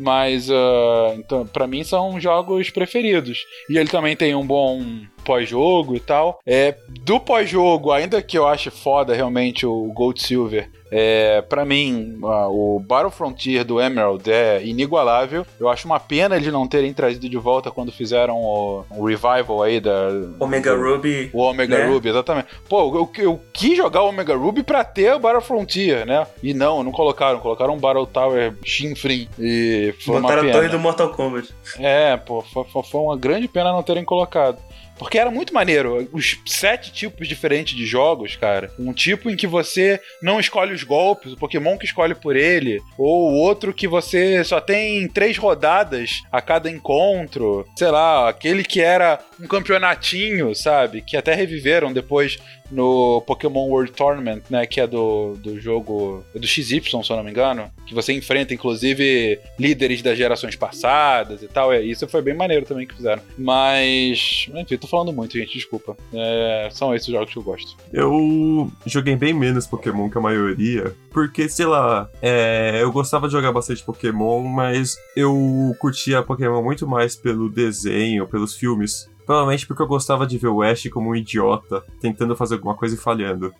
mas 0.00 0.50
ah, 0.50 1.14
então, 1.16 1.46
para 1.46 1.66
mim 1.66 1.84
são 1.84 2.18
jogos 2.20 2.70
preferidos. 2.70 3.44
E 3.68 3.78
ele 3.78 3.88
também 3.88 4.16
tem 4.16 4.34
um 4.34 4.46
bom 4.46 4.82
pós-jogo 5.24 5.94
e 5.94 6.00
tal. 6.00 6.40
É, 6.46 6.74
do 7.04 7.20
pós-jogo, 7.20 7.92
ainda 7.92 8.22
que 8.22 8.36
eu 8.36 8.46
ache 8.46 8.70
foda 8.70 9.14
realmente 9.14 9.66
o 9.66 9.92
Gold 9.92 10.20
Silver, 10.20 10.70
é, 10.90 11.40
para 11.42 11.64
mim, 11.64 12.18
ah, 12.24 12.48
o 12.48 12.80
Battle 12.80 13.10
Frontier 13.10 13.64
do 13.64 13.80
Emerald 13.80 14.28
é 14.30 14.64
inigualável. 14.64 15.46
Eu 15.58 15.68
acho 15.68 15.86
uma 15.86 16.00
pena 16.00 16.36
eles 16.36 16.52
não 16.52 16.66
terem 16.66 16.92
trazido 16.92 17.28
de 17.28 17.36
volta 17.36 17.70
quando 17.70 17.92
fizeram 17.92 18.36
o, 18.36 18.84
o 18.90 19.06
revival 19.06 19.62
aí 19.62 19.80
da. 19.80 20.08
Omega 20.40 20.74
Ruby. 20.74 21.30
O 21.32 21.42
Omega 21.42 21.78
né? 21.78 21.86
Ruby, 21.86 22.08
exatamente. 22.08 22.48
Pô, 22.68 22.96
eu, 22.96 23.10
eu 23.22 23.40
quis 23.52 23.76
jogar 23.76 24.02
o 24.02 24.08
Omega 24.08 24.34
Ruby 24.34 24.62
pra 24.62 24.82
ter 24.82 25.14
o 25.14 25.20
Battle 25.20 25.42
Frontier, 25.42 26.04
né? 26.04 26.26
E 26.42 26.52
não, 26.52 26.82
não 26.82 26.90
colocaram. 26.90 27.38
Colocaram 27.38 27.74
um 27.74 27.78
Battle 27.78 28.06
Tower 28.06 28.54
Shinfrin. 28.64 29.28
E 29.38 29.89
foi 29.92 30.20
Botaram 30.20 30.48
a 30.48 30.52
torre 30.52 30.68
do 30.68 30.78
Mortal 30.78 31.10
Kombat. 31.10 31.48
É, 31.78 32.16
pô, 32.16 32.42
foi- 32.42 32.64
foi 32.82 33.00
uma 33.00 33.16
grande 33.16 33.48
pena 33.48 33.72
não 33.72 33.82
terem 33.82 34.04
colocado. 34.04 34.58
Porque 34.98 35.18
era 35.18 35.30
muito 35.30 35.54
maneiro. 35.54 36.06
Os 36.12 36.38
sete 36.44 36.92
tipos 36.92 37.26
diferentes 37.26 37.74
de 37.74 37.86
jogos, 37.86 38.36
cara. 38.36 38.70
Um 38.78 38.92
tipo 38.92 39.30
em 39.30 39.36
que 39.36 39.46
você 39.46 39.98
não 40.22 40.38
escolhe 40.38 40.74
os 40.74 40.82
golpes, 40.82 41.32
o 41.32 41.38
Pokémon 41.38 41.78
que 41.78 41.86
escolhe 41.86 42.14
por 42.14 42.36
ele. 42.36 42.82
Ou 42.98 43.32
outro 43.32 43.72
que 43.72 43.88
você 43.88 44.44
só 44.44 44.60
tem 44.60 45.08
três 45.08 45.38
rodadas 45.38 46.20
a 46.30 46.42
cada 46.42 46.70
encontro. 46.70 47.64
Sei 47.74 47.88
lá, 47.90 48.28
aquele 48.28 48.62
que 48.62 48.82
era 48.82 49.18
um 49.40 49.46
campeonatinho, 49.46 50.54
sabe? 50.54 51.00
Que 51.00 51.16
até 51.16 51.34
reviveram 51.34 51.94
depois 51.94 52.36
no 52.70 53.22
Pokémon 53.22 53.68
World 53.68 53.92
Tournament, 53.92 54.42
né? 54.48 54.66
Que 54.66 54.80
é 54.80 54.86
do, 54.86 55.36
do 55.36 55.60
jogo. 55.60 56.24
é 56.34 56.38
do 56.38 56.46
XY, 56.46 56.82
se 56.82 56.94
eu 56.94 57.16
não 57.16 57.24
me 57.24 57.30
engano. 57.30 57.70
Que 57.86 57.94
você 57.94 58.12
enfrenta, 58.12 58.54
inclusive, 58.54 59.38
líderes 59.58 60.02
das 60.02 60.16
gerações 60.16 60.56
passadas 60.56 61.42
e 61.42 61.48
tal. 61.48 61.72
É, 61.72 61.82
isso 61.82 62.08
foi 62.08 62.22
bem 62.22 62.34
maneiro 62.34 62.64
também 62.64 62.86
que 62.86 62.94
fizeram. 62.94 63.22
Mas. 63.36 64.48
Enfim, 64.54 64.76
tô 64.76 64.86
falando 64.86 65.12
muito, 65.12 65.36
gente, 65.36 65.52
desculpa. 65.52 65.96
É, 66.12 66.68
são 66.70 66.94
esses 66.94 67.08
jogos 67.08 67.32
que 67.32 67.38
eu 67.38 67.42
gosto. 67.42 67.76
Eu 67.92 68.70
joguei 68.86 69.16
bem 69.16 69.32
menos 69.32 69.66
Pokémon 69.66 70.08
que 70.08 70.18
a 70.18 70.20
maioria, 70.20 70.94
porque, 71.10 71.48
sei 71.48 71.66
lá, 71.66 72.08
é, 72.22 72.78
eu 72.80 72.92
gostava 72.92 73.26
de 73.26 73.32
jogar 73.32 73.52
bastante 73.52 73.82
Pokémon, 73.82 74.42
mas 74.44 74.96
eu 75.16 75.74
curtia 75.78 76.22
Pokémon 76.22 76.62
muito 76.62 76.86
mais 76.86 77.16
pelo 77.16 77.48
desenho, 77.48 78.26
pelos 78.26 78.54
filmes. 78.54 79.09
Provavelmente 79.30 79.64
porque 79.64 79.80
eu 79.80 79.86
gostava 79.86 80.26
de 80.26 80.36
ver 80.38 80.48
o 80.48 80.60
Ash 80.60 80.88
como 80.88 81.10
um 81.10 81.14
idiota, 81.14 81.84
tentando 82.00 82.34
fazer 82.34 82.56
alguma 82.56 82.74
coisa 82.74 82.96
e 82.96 82.98
falhando. 82.98 83.54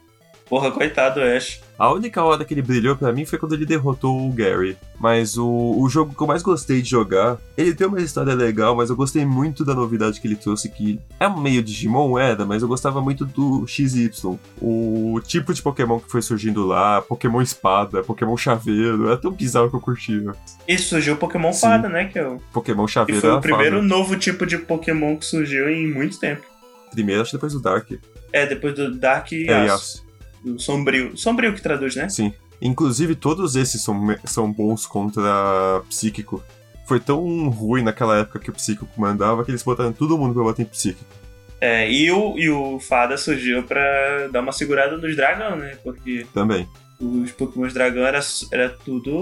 Porra, 0.51 0.73
coitado, 0.73 1.21
Ash. 1.21 1.61
A 1.79 1.93
única 1.93 2.25
hora 2.25 2.45
que 2.45 2.53
ele 2.53 2.61
brilhou 2.61 2.97
pra 2.97 3.13
mim 3.13 3.25
foi 3.25 3.39
quando 3.39 3.55
ele 3.55 3.65
derrotou 3.65 4.29
o 4.29 4.33
Gary. 4.33 4.77
Mas 4.99 5.39
o, 5.39 5.47
o 5.79 5.89
jogo 5.89 6.13
que 6.13 6.21
eu 6.21 6.27
mais 6.27 6.43
gostei 6.43 6.83
de 6.83 6.91
jogar, 6.91 7.39
ele 7.57 7.73
tem 7.73 7.87
uma 7.87 8.01
história 8.01 8.35
legal, 8.35 8.75
mas 8.75 8.91
eu 8.91 8.97
gostei 8.97 9.25
muito 9.25 9.65
da 9.65 9.75
novidade 9.77 10.21
que 10.21 10.27
ele 10.27 10.35
trouxe, 10.35 10.69
que 10.69 10.99
é 11.21 11.29
meio 11.29 11.63
Digimon, 11.63 12.19
era, 12.19 12.45
mas 12.45 12.63
eu 12.63 12.69
gostava 12.69 13.01
muito 13.01 13.25
do 13.25 13.65
XY. 13.65 14.11
O 14.61 15.21
tipo 15.25 15.55
de 15.55 15.63
Pokémon 15.63 16.01
que 16.01 16.11
foi 16.11 16.21
surgindo 16.21 16.67
lá, 16.67 17.01
Pokémon 17.01 17.41
Espada, 17.41 18.03
Pokémon 18.03 18.37
Chaveiro, 18.37 19.07
era 19.07 19.17
tão 19.17 19.31
bizarro 19.31 19.71
que 19.71 19.77
eu 19.77 19.81
curtia. 19.81 20.33
E 20.67 20.77
surgiu 20.77 21.15
o 21.15 21.17
Pokémon 21.17 21.53
Sim. 21.53 21.61
Fada, 21.61 21.89
né? 21.89 22.07
Que, 22.07 22.19
é 22.19 22.27
o... 22.27 22.41
Pokémon 22.53 22.87
que 22.87 22.93
Chaveiro 22.93 23.21
foi 23.21 23.31
era 23.31 23.39
o 23.39 23.41
primeiro 23.41 23.77
foda. 23.77 23.89
novo 23.89 24.17
tipo 24.17 24.45
de 24.45 24.59
Pokémon 24.59 25.17
que 25.17 25.25
surgiu 25.27 25.71
em 25.71 25.87
muito 25.87 26.19
tempo. 26.19 26.43
Primeiro, 26.91 27.23
acho 27.23 27.31
que 27.31 27.37
depois 27.37 27.53
do 27.53 27.61
Dark. 27.61 27.89
É, 28.33 28.47
depois 28.47 28.75
do 28.75 28.97
Dark 28.99 29.31
e 29.31 29.49
É, 29.49 29.69
Aço. 29.69 30.10
Do 30.45 30.59
Sombrio. 30.59 31.17
Sombrio 31.17 31.55
que 31.55 31.63
traduz, 31.63 31.95
né? 31.97 32.09
Sim. 32.09 32.33
Inclusive, 32.63 33.15
todos 33.15 33.57
esses 33.57 33.83
são, 33.83 33.99
são 34.25 34.53
bons 34.53 34.87
contra 34.87 35.83
Psíquico. 35.89 36.43
Foi 36.87 36.99
tão 37.01 37.49
ruim 37.49 37.83
naquela 37.83 38.19
época 38.19 38.39
que 38.39 38.51
o 38.51 38.53
Psíquico 38.53 38.89
mandava 39.01 39.45
que 39.45 39.51
eles 39.51 39.63
botaram 39.63 39.93
todo 39.93 40.19
mundo 40.19 40.35
pra 40.35 40.45
bater 40.45 40.63
em 40.63 40.67
Psíquico. 40.67 41.05
É, 41.61 41.91
e 41.91 42.11
o, 42.11 42.39
e 42.39 42.49
o 42.51 42.79
Fada 42.81 43.17
surgiu 43.19 43.63
pra 43.63 43.81
dar 44.33 44.41
uma 44.41 44.51
segurada 44.53 44.97
nos 44.97 45.15
dragão, 45.15 45.57
né? 45.57 45.77
Porque 45.85 46.27
Também. 46.33 46.67
os 46.99 47.31
Pokémon 47.33 47.69
dragão 47.69 48.03
era, 48.05 48.19
era 48.51 48.71
tudo 48.71 49.15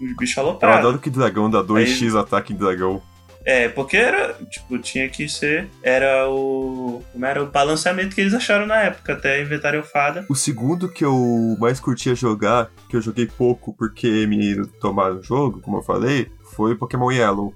uns 0.00 0.16
bichos 0.18 0.36
Eu 0.36 0.42
aloprados. 0.42 0.78
adoro 0.78 0.98
que 0.98 1.10
dragão 1.10 1.50
dá 1.50 1.62
2x 1.62 2.18
ataque 2.18 2.52
em 2.52 2.56
dragão. 2.56 3.02
É, 3.46 3.68
porque 3.68 3.96
era, 3.96 4.34
tipo, 4.50 4.76
tinha 4.80 5.08
que 5.08 5.28
ser. 5.28 5.68
Era 5.80 6.28
o. 6.28 7.00
Era 7.22 7.40
o 7.40 7.46
balanceamento 7.46 8.12
que 8.12 8.20
eles 8.20 8.34
acharam 8.34 8.66
na 8.66 8.82
época, 8.82 9.12
até 9.12 9.40
inventarem 9.40 9.78
o 9.78 9.84
Fada. 9.84 10.26
O 10.28 10.34
segundo 10.34 10.88
que 10.88 11.04
eu 11.04 11.56
mais 11.60 11.78
curtia 11.78 12.12
jogar, 12.16 12.68
que 12.90 12.96
eu 12.96 13.00
joguei 13.00 13.26
pouco 13.26 13.72
porque 13.72 14.26
me 14.26 14.66
tomaram 14.80 15.18
o 15.18 15.22
jogo, 15.22 15.60
como 15.60 15.76
eu 15.76 15.82
falei, 15.82 16.28
foi 16.56 16.74
Pokémon 16.74 17.12
Yellow. 17.12 17.54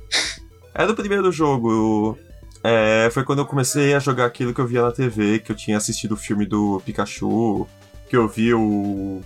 Era 0.72 0.92
o 0.92 0.94
primeiro 0.94 1.32
jogo 1.32 2.16
É, 2.62 3.08
foi 3.10 3.24
quando 3.24 3.40
eu 3.40 3.46
comecei 3.46 3.92
a 3.92 3.98
jogar 3.98 4.26
aquilo 4.26 4.54
que 4.54 4.60
eu 4.60 4.66
via 4.66 4.82
na 4.82 4.92
TV, 4.92 5.40
que 5.40 5.50
eu 5.50 5.56
tinha 5.56 5.76
assistido 5.76 6.12
o 6.12 6.16
filme 6.16 6.46
do 6.46 6.80
Pikachu, 6.84 7.66
que 8.08 8.16
eu 8.16 8.28
vi 8.28 8.54
o, 8.54 9.22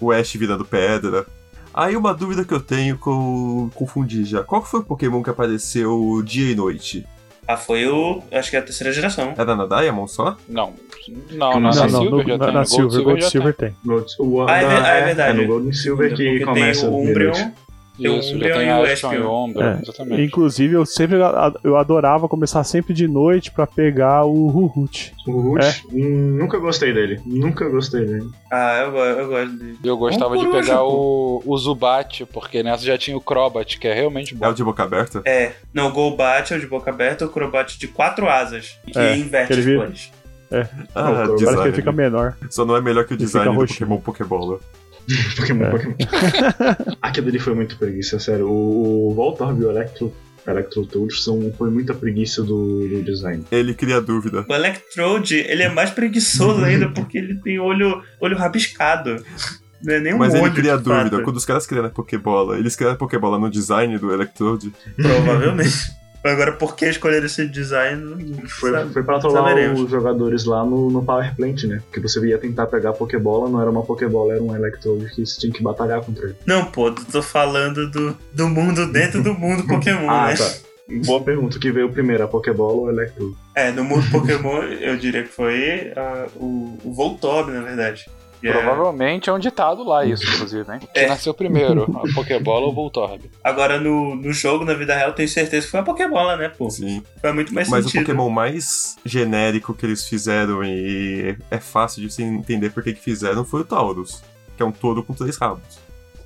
o 0.00 0.12
Ash 0.12 0.32
virando 0.34 0.64
pedra. 0.64 1.26
Aí 1.76 1.94
uma 1.94 2.14
dúvida 2.14 2.42
que 2.44 2.54
eu 2.54 2.60
tenho 2.60 2.96
que 2.96 3.06
eu 3.06 3.70
confundi 3.74 4.24
já. 4.24 4.42
Qual 4.42 4.62
que 4.62 4.68
foi 4.70 4.80
o 4.80 4.84
Pokémon 4.84 5.22
que 5.22 5.28
apareceu 5.28 6.22
dia 6.24 6.50
e 6.52 6.54
noite? 6.54 7.04
Ah, 7.46 7.56
foi 7.56 7.86
o. 7.86 8.22
Acho 8.32 8.50
que 8.50 8.56
é 8.56 8.58
a 8.58 8.62
terceira 8.62 8.92
geração. 8.92 9.34
Era 9.36 9.54
na 9.54 9.66
Diamond 9.66 10.10
só? 10.10 10.36
Não, 10.48 10.72
não, 11.30 11.60
Não, 11.60 11.60
na 11.60 11.70
Não, 11.70 11.86
não, 11.86 12.00
Silver 12.00 12.10
no- 12.10 12.28
já 12.28 12.38
na, 12.38 12.44
tem. 12.46 12.54
na 12.54 12.60
no 12.62 12.66
Gold 12.66 12.68
Silver, 12.92 13.04
Gold 13.04 13.24
Silver 13.30 13.54
tem. 13.54 13.76
Gold- 13.84 14.06
o- 14.18 14.42
Ah, 14.48 14.56
é, 14.58 14.66
ah, 14.66 14.88
é 14.96 15.04
verdade. 15.04 15.38
É 15.38 15.42
no 15.42 15.46
Gold 15.46 15.68
and 15.68 15.72
Silver 15.72 16.14
que 16.16 16.28
Porque 16.30 16.44
começa 16.44 16.80
tem 16.80 16.90
o 16.90 16.92
o 16.92 17.02
Umbreon. 17.08 17.50
Tem 17.98 18.10
o 18.10 18.18
Isso, 18.18 18.28
já 18.30 18.36
Umbreon 18.36 18.58
tem 18.58 18.68
e 18.68 18.70
o 18.70 18.82
Ashton 18.82 19.12
e 19.12 19.14
Espion. 19.16 19.26
o 19.30 19.44
Umbreon, 19.46 19.66
É. 19.66 19.78
exatamente. 19.82 20.22
Inclusive, 20.22 20.74
eu 20.74 20.84
sempre 20.86 21.16
eu 21.64 21.76
adorava 21.76 22.28
começar 22.28 22.62
sempre 22.64 22.92
de 22.92 23.08
noite 23.08 23.50
pra 23.50 23.66
pegar 23.66 24.24
o 24.24 24.48
Ruhut. 24.48 25.14
O 25.26 25.32
Root, 25.40 25.64
É. 25.64 25.74
hum, 25.92 26.36
nunca 26.38 26.58
gostei 26.58 26.92
dele. 26.92 27.20
Nunca 27.24 27.68
gostei 27.68 28.04
dele. 28.04 28.28
Ah, 28.52 28.78
eu, 28.84 28.94
eu 28.96 29.28
gosto 29.28 29.56
dele. 29.56 29.78
Eu 29.82 29.96
gostava 29.96 30.34
Um 30.36 30.44
de 30.44 30.50
pegar 30.50 30.82
o, 30.84 31.42
o 31.44 31.56
Zubat, 31.58 32.26
porque 32.26 32.62
nessa 32.62 32.84
já 32.84 32.98
tinha 32.98 33.16
o 33.16 33.20
Crobat, 33.20 33.78
que 33.78 33.88
é 33.88 33.94
realmente 33.94 34.34
É 34.34 34.36
bom. 34.36 34.48
o 34.50 34.54
de 34.54 34.62
boca 34.64 34.82
aberta? 34.82 35.22
É, 35.24 35.52
não, 35.72 35.88
o 35.88 35.92
Golbat 35.92 36.52
é 36.52 36.56
o 36.56 36.60
de 36.60 36.66
boca 36.66 36.90
aberta, 36.90 37.24
o 37.24 37.28
Crobat 37.30 37.78
de 37.78 37.88
quatro 37.88 38.28
asas. 38.28 38.78
Que 38.86 38.98
É, 38.98 39.16
inverte 39.16 39.52
ele 39.52 39.60
as 39.60 39.64
vira- 39.66 39.80
cores. 39.80 40.12
Ah, 40.94 41.02
Não, 41.02 41.14
Parece 41.14 41.30
que 41.32 41.36
design. 41.38 41.62
ele 41.62 41.72
fica 41.72 41.92
menor. 41.92 42.36
Só 42.50 42.64
não 42.64 42.76
é 42.76 42.80
melhor 42.80 43.04
que 43.04 43.12
o 43.12 43.14
Ele 43.16 43.24
design 43.24 43.52
do. 43.52 43.66
Pokémon 43.66 43.96
Pokébola. 43.98 44.60
Pokémon, 45.36 45.64
É. 45.64 45.70
Pokémon. 45.70 45.94
Aquilo 47.02 47.28
ali 47.28 47.38
foi 47.38 47.54
muito 47.54 47.76
preguiça, 47.76 48.18
sério. 48.18 48.48
O, 48.48 49.10
o 49.10 49.14
Voltorb 49.14 49.60
e 49.60 49.64
o 49.64 49.70
Electro, 49.70 50.12
Electrotoad 50.46 51.14
são, 51.18 51.52
foi 51.56 51.70
muita 51.70 51.92
preguiça 51.94 52.42
do, 52.42 52.88
do 52.88 53.02
design. 53.02 53.44
Ele 53.50 53.74
cria 53.74 54.00
dúvida. 54.00 54.44
O 54.48 54.54
Electrode, 54.54 55.36
ele 55.36 55.62
é 55.62 55.68
mais 55.68 55.90
preguiçoso 55.90 56.62
ainda 56.64 56.88
porque 56.90 57.18
ele 57.18 57.34
tem 57.36 57.58
olho, 57.58 58.02
olho 58.20 58.36
rabiscado. 58.36 59.24
Não 59.82 59.94
é 59.94 60.00
nem 60.00 60.14
um 60.14 60.18
Mas 60.18 60.32
olho 60.34 60.46
ele 60.46 60.54
cria 60.54 60.76
de 60.76 60.82
dúvida. 60.84 61.10
fato. 61.10 61.22
Quando 61.22 61.36
os 61.36 61.44
caras 61.44 61.66
criam 61.66 61.84
a 61.84 61.90
Pokébola, 61.90 62.58
eles 62.58 62.74
criaram 62.74 62.94
a 62.94 62.98
Pokébola 62.98 63.38
no 63.38 63.50
design 63.50 63.98
do 63.98 64.12
Electrode. 64.12 64.72
Provavelmente. 64.96 65.90
Agora, 66.24 66.52
por 66.52 66.74
que 66.74 66.86
escolher 66.86 67.22
esse 67.24 67.46
design? 67.46 68.02
não 68.02 68.48
Foi, 68.48 68.70
sabe. 68.72 68.92
foi 68.92 69.02
pra 69.02 69.18
trollar 69.18 69.44
Saberemos. 69.44 69.80
os 69.80 69.90
jogadores 69.90 70.44
lá 70.44 70.64
no, 70.64 70.90
no 70.90 71.04
Power 71.04 71.34
Plant, 71.36 71.64
né? 71.64 71.82
Que 71.92 72.00
você 72.00 72.20
ia 72.26 72.38
tentar 72.38 72.66
pegar 72.66 72.90
a 72.90 72.92
Pokébola, 72.92 73.48
não 73.48 73.60
era 73.60 73.70
uma 73.70 73.82
Pokébola, 73.82 74.34
era 74.34 74.42
um 74.42 74.54
Electrode 74.54 75.06
que 75.14 75.24
você 75.24 75.40
tinha 75.40 75.52
que 75.52 75.62
batalhar 75.62 76.00
contra 76.02 76.24
ele. 76.26 76.36
Não, 76.44 76.64
pô, 76.64 76.90
tô 76.90 77.22
falando 77.22 77.88
do, 77.90 78.16
do 78.32 78.48
mundo 78.48 78.86
dentro 78.90 79.22
do 79.22 79.34
mundo 79.34 79.64
Pokémon, 79.68 80.10
ah, 80.10 80.28
né? 80.28 80.34
tá. 80.36 80.52
Boa 81.04 81.20
pergunta. 81.20 81.58
Que 81.58 81.72
veio 81.72 81.90
primeiro, 81.90 82.22
a 82.24 82.28
Pokébola 82.28 82.72
ou 82.72 82.84
o 82.84 82.90
Electrode? 82.90 83.34
É, 83.54 83.72
no 83.72 83.82
mundo 83.82 84.08
Pokémon, 84.10 84.62
eu 84.62 84.96
diria 84.96 85.22
que 85.24 85.28
foi 85.28 85.92
ah, 85.96 86.26
o, 86.36 86.78
o 86.84 86.92
Voltorb, 86.92 87.50
na 87.50 87.60
verdade. 87.60 88.08
Que 88.52 88.58
é- 88.58 88.62
Provavelmente 88.62 89.28
é 89.28 89.32
um 89.32 89.38
ditado 89.38 89.82
lá 89.84 90.04
isso, 90.04 90.24
inclusive, 90.34 90.72
hein? 90.72 90.80
Que 90.92 91.00
É. 91.00 91.08
nasceu 91.08 91.32
primeiro, 91.34 91.84
a 91.84 92.14
Pokébola 92.14 92.66
ou 92.66 92.72
o 92.72 92.74
Voltorb? 92.74 93.22
Agora, 93.42 93.80
no, 93.80 94.14
no 94.14 94.32
jogo, 94.32 94.64
na 94.64 94.74
vida 94.74 94.94
real, 94.96 95.12
tenho 95.12 95.28
certeza 95.28 95.66
que 95.66 95.70
foi 95.70 95.80
a 95.80 95.82
Pokébola, 95.82 96.36
né, 96.36 96.48
pô? 96.48 96.70
Sim. 96.70 97.02
Faz 97.20 97.34
muito 97.34 97.52
mais 97.54 97.68
Mas 97.68 97.84
o 97.86 97.88
sentido. 97.88 98.06
Pokémon 98.06 98.30
mais 98.30 98.96
genérico 99.04 99.74
que 99.74 99.84
eles 99.86 100.06
fizeram 100.08 100.62
e 100.64 101.36
é 101.50 101.58
fácil 101.58 102.02
de 102.02 102.10
você 102.10 102.22
entender 102.22 102.70
por 102.70 102.82
que 102.82 102.92
que 102.92 103.00
fizeram 103.00 103.44
foi 103.44 103.60
o 103.62 103.64
Taurus. 103.64 104.22
Que 104.56 104.62
é 104.62 104.66
um 104.66 104.72
touro 104.72 105.02
com 105.02 105.12
três 105.12 105.36
rabos. 105.36 105.78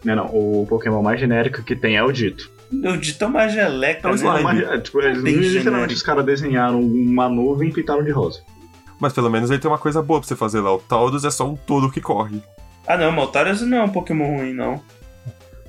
Não, 0.05 0.15
não. 0.17 0.27
O 0.27 0.67
Pokémon 0.69 1.03
mais 1.03 1.19
genérico 1.21 1.63
que 1.63 1.75
tem 1.77 1.97
é 1.97 2.03
o 2.03 2.13
Dito. 2.13 2.51
O 2.73 2.97
Dito 2.97 3.25
é 3.25 3.27
uma 3.27 3.49
geleca, 3.49 4.09
É 4.09 4.13
um 4.13 4.15
né? 4.15 4.17
slime. 4.17 4.43
Mas, 4.45 4.63
é, 4.63 4.79
tipo, 4.79 5.01
eles, 5.01 5.21
Bem 5.23 5.35
literalmente 5.35 5.65
genérico. 5.65 5.93
os 5.95 6.03
caras 6.03 6.25
desenharam 6.25 6.81
uma 6.81 7.29
nuvem 7.29 7.69
e 7.69 7.73
pintaram 7.73 8.05
de 8.05 8.11
rosa. 8.13 8.41
Mas 9.01 9.13
pelo 9.13 9.31
menos 9.31 9.51
ele 9.51 9.59
tem 9.59 9.71
uma 9.71 9.79
coisa 9.79 10.03
boa 10.03 10.21
pra 10.21 10.29
você 10.29 10.37
fazer 10.37 10.61
lá. 10.61 10.75
O 10.75 10.79
Taurus 10.79 11.25
é 11.25 11.31
só 11.31 11.49
um 11.49 11.57
touro 11.57 11.91
que 11.91 12.01
corre. 12.01 12.41
Ah, 12.87 12.97
não, 12.97 13.11
Maltarius 13.11 13.63
não 13.63 13.79
é 13.79 13.83
um 13.83 13.89
Pokémon 13.89 14.37
ruim, 14.37 14.53
não. 14.53 14.81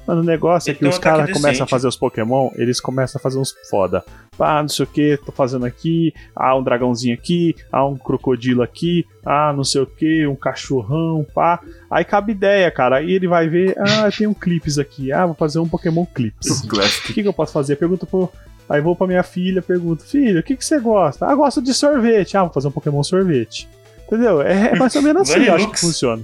Mas 0.05 0.17
o 0.17 0.23
negócio 0.23 0.69
é 0.69 0.71
Ele 0.71 0.77
que 0.77 0.84
tem 0.84 0.89
os 0.89 0.97
um 0.97 1.01
caras 1.01 1.32
começam 1.32 1.63
a 1.63 1.67
fazer 1.67 1.88
os 1.88 1.95
Pokémon, 1.95 2.49
eles 2.55 2.82
começam 2.82 3.19
a 3.19 3.21
fazer 3.21 3.39
uns 3.39 3.55
foda. 3.69 4.03
Ah, 4.39 4.61
não 4.61 4.67
sei 4.67 4.84
o 4.84 4.88
que, 4.88 5.19
tô 5.23 5.32
fazendo 5.32 5.65
aqui. 5.65 6.13
Ah, 6.36 6.57
um 6.57 6.63
dragãozinho 6.63 7.13
aqui. 7.13 7.55
Ah, 7.71 7.86
um 7.86 7.95
crocodilo 7.95 8.63
aqui. 8.63 9.05
Ah, 9.23 9.53
não 9.55 9.63
sei 9.63 9.82
o 9.82 9.86
que, 9.86 10.25
um 10.25 10.36
cachorrão, 10.36 11.25
pá. 11.34 11.59
Aí 11.89 12.03
cabe 12.03 12.32
ideia, 12.32 12.71
cara. 12.71 12.97
Aí 12.97 13.11
ele 13.11 13.27
vai 13.27 13.47
ver, 13.47 13.75
ah, 13.77 14.09
tem 14.11 14.25
um 14.25 14.34
clips 14.34 14.79
aqui. 14.79 15.11
Ah, 15.11 15.27
vou 15.27 15.36
fazer 15.36 15.59
um 15.59 15.69
Pokémon 15.69 16.05
clips. 16.05 16.63
O 16.71 17.13
que, 17.13 17.21
que 17.21 17.27
eu 17.27 17.34
posso 17.34 17.53
fazer? 17.53 17.75
Pergunto 17.75 18.05
pro. 18.05 18.29
Aí 18.70 18.80
vou 18.82 18.95
pra 18.95 19.07
minha 19.07 19.24
filha, 19.24 19.62
pergunto, 19.62 20.03
filho, 20.05 20.39
o 20.39 20.43
que, 20.43 20.55
que 20.55 20.64
você 20.66 20.80
gosta? 20.80 21.26
Ah, 21.26 21.36
gosto 21.36 21.62
de 21.62 21.74
sorvete. 21.74 22.38
Ah, 22.38 22.43
vou 22.43 22.53
fazer 22.53 22.68
um 22.70 22.72
Pokémon 22.72 23.03
sorvete. 23.03 23.68
Entendeu? 24.07 24.41
É 24.41 24.76
mais 24.78 24.95
ou 24.95 25.01
menos 25.01 25.24
assim, 25.30 25.43
eu 25.45 25.55
acho 25.55 25.70
que 25.70 25.80
funciona. 25.80 26.24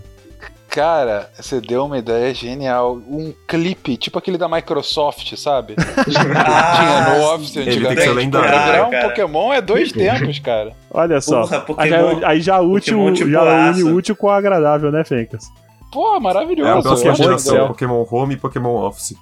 Cara, 0.69 1.29
você 1.33 1.59
deu 1.61 1.85
uma 1.85 1.97
ideia 1.97 2.33
genial. 2.33 2.97
Um 3.09 3.33
clipe, 3.47 3.97
tipo 3.97 4.19
aquele 4.19 4.37
da 4.37 4.47
Microsoft, 4.47 5.33
sabe? 5.35 5.75
Tinha 6.05 7.17
no 7.17 7.25
Office 7.33 7.55
Ele 7.55 7.65
tem 7.65 7.73
que 7.79 7.79
ser 7.79 7.87
antigamente. 8.09 8.15
lendário. 8.15 8.49
Pra 8.49 8.65
virar 8.65 8.87
um 8.87 8.91
Cara. 8.91 9.09
Pokémon 9.09 9.53
é 9.53 9.61
dois 9.61 9.91
tempos, 9.91 10.39
cara. 10.39 10.73
Olha 10.91 11.19
só. 11.21 11.47
Porra, 11.61 11.83
Aí 11.83 11.89
Pokémon. 11.89 12.19
já- 12.21 12.27
aí 12.27 12.41
já 12.41 12.59
útil, 12.59 12.97
Pokémon 12.97 13.13
tipo 13.13 13.29
já 13.31 13.71
une 13.71 13.83
útil 13.83 14.15
com 14.15 14.27
o 14.27 14.29
agradável, 14.29 14.91
né, 14.91 15.03
Fencas? 15.03 15.45
Pô, 15.91 16.19
maravilhoso. 16.19 16.69
É 16.69 16.77
a 16.77 16.81
próxima 16.81 17.15
geração. 17.15 17.67
Pokémon 17.69 18.05
Home 18.11 18.35
e 18.35 18.37
Pokémon 18.37 18.75
Office. 18.87 19.15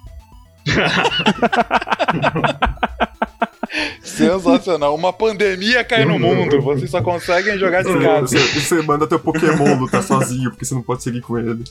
Sensacional. 4.02 4.94
Uma 4.94 5.12
pandemia 5.12 5.84
cai 5.84 6.04
no 6.04 6.18
mundo. 6.18 6.60
Vocês 6.60 6.90
só 6.90 7.02
conseguem 7.02 7.58
jogar 7.58 7.82
de 7.82 7.98
casa. 7.98 8.26
Você, 8.26 8.60
você 8.60 8.82
manda 8.82 9.06
teu 9.06 9.18
Pokémon 9.18 9.78
lutar 9.78 10.02
sozinho, 10.02 10.50
porque 10.50 10.64
você 10.64 10.74
não 10.74 10.82
pode 10.82 11.02
seguir 11.02 11.20
com 11.20 11.38
ele. 11.38 11.64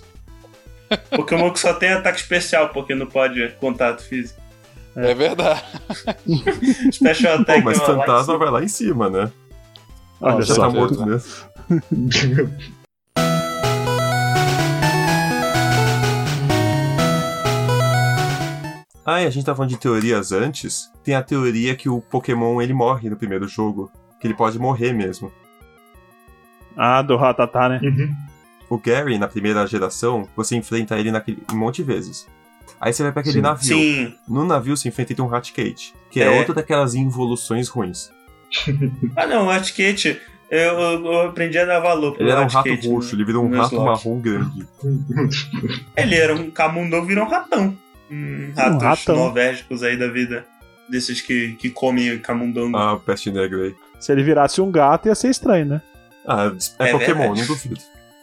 Pokémon 1.09 1.51
que 1.51 1.59
só 1.59 1.73
tem 1.73 1.89
ataque 1.89 2.19
especial, 2.19 2.69
porque 2.69 2.93
não 2.93 3.07
pode 3.07 3.47
contato 3.59 4.03
físico. 4.03 4.39
É 4.95 5.13
verdade. 5.13 5.63
Special 6.91 7.35
Pô, 7.37 7.41
Attack 7.41 7.63
mas 7.63 7.77
é 7.77 7.81
lá 7.81 7.85
em 7.85 7.97
fantasma 7.97 8.37
vai 8.37 8.49
lá 8.49 8.63
em 8.63 8.67
cima, 8.67 9.09
né? 9.09 9.31
Olha 10.21 10.41
Já 10.41 10.55
só. 10.55 10.61
tá 10.61 10.69
morto 10.69 11.05
mesmo. 11.05 11.29
Ah, 19.05 19.21
e 19.21 19.27
a 19.27 19.29
gente 19.29 19.45
tava 19.45 19.57
falando 19.57 19.69
de 19.69 19.77
teorias 19.77 20.31
antes. 20.31 20.91
Tem 21.03 21.13
a 21.15 21.21
teoria 21.21 21.75
que 21.75 21.87
o 21.87 22.01
Pokémon 22.01 22.59
ele 22.61 22.73
morre 22.73 23.09
no 23.09 23.15
primeiro 23.15 23.47
jogo. 23.47 23.91
Que 24.19 24.27
ele 24.27 24.33
pode 24.33 24.57
morrer 24.57 24.93
mesmo. 24.93 25.31
Ah, 26.75 27.01
do 27.01 27.15
Ratatá, 27.15 27.69
né? 27.69 27.79
Uhum. 27.83 28.13
O 28.69 28.77
Gary, 28.79 29.17
na 29.19 29.27
primeira 29.27 29.65
geração, 29.67 30.27
você 30.35 30.55
enfrenta 30.55 30.97
ele 30.97 31.11
naquele, 31.11 31.41
um 31.53 31.55
monte 31.57 31.77
de 31.77 31.83
vezes. 31.83 32.27
Aí 32.81 32.91
você 32.91 33.03
vai 33.03 33.11
pra 33.11 33.21
aquele 33.21 33.35
Sim. 33.35 33.41
navio. 33.41 33.77
Sim. 33.77 34.13
No 34.27 34.43
navio 34.43 34.75
você 34.75 34.89
enfrenta 34.89 35.21
um 35.21 35.27
Raticate, 35.27 35.93
que 36.09 36.19
é, 36.19 36.25
É. 36.25 36.39
outra 36.39 36.55
daquelas 36.55 36.95
involuções 36.95 37.69
ruins. 37.69 38.09
Ah, 39.15 39.27
não, 39.27 39.43
o 39.45 39.49
Raticate, 39.49 40.19
eu, 40.49 40.79
eu, 40.79 41.21
aprendi 41.27 41.57
a 41.59 41.65
dar 41.65 41.79
valor 41.79 42.13
pro 42.13 42.23
Ele 42.23 42.31
era 42.31 42.41
um 42.41 42.47
rato 42.47 42.69
roxo, 42.89 43.09
no- 43.11 43.15
ele 43.17 43.25
virou 43.25 43.45
um 43.45 43.49
rato 43.55 43.75
Nuzlocke. 43.75 43.85
marrom 44.05 44.19
grande. 44.19 44.67
Ele 45.95 46.15
era 46.15 46.33
um 46.35 46.49
camundongo, 46.51 47.05
virou 47.05 47.25
um 47.25 47.29
ratão. 47.29 47.77
Um 48.11 48.51
ratos 48.55 48.83
ratão. 48.83 49.15
novérgicos 49.15 49.83
aí 49.83 49.97
da 49.97 50.07
vida. 50.07 50.45
Desses 50.89 51.19
que, 51.19 51.53
que 51.53 51.69
comem 51.71 52.19
camundongo. 52.19 52.77
Ah, 52.77 52.99
peste 53.03 53.31
negra 53.31 53.63
aí. 53.63 53.75
Se 53.99 54.11
ele 54.11 54.21
virasse 54.21 54.61
um 54.61 54.69
gato, 54.71 55.07
ia 55.07 55.15
ser 55.15 55.29
estranho, 55.29 55.65
né? 55.65 55.81
Ah, 56.27 56.51
é, 56.79 56.89
É 56.89 56.91
Pokémon, 56.91 57.17
verdade. 57.33 57.39
não 57.41 57.47
duvido. 57.47 57.79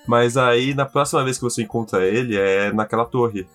Mas 0.07 0.37
aí, 0.37 0.73
na 0.75 0.85
próxima 0.87 1.25
vez 1.25 1.39
que 1.39 1.43
você 1.45 1.63
encontra 1.63 2.05
ele, 2.07 2.37
é 2.37 2.73
naquela 2.73 3.05
torre. 3.05 3.47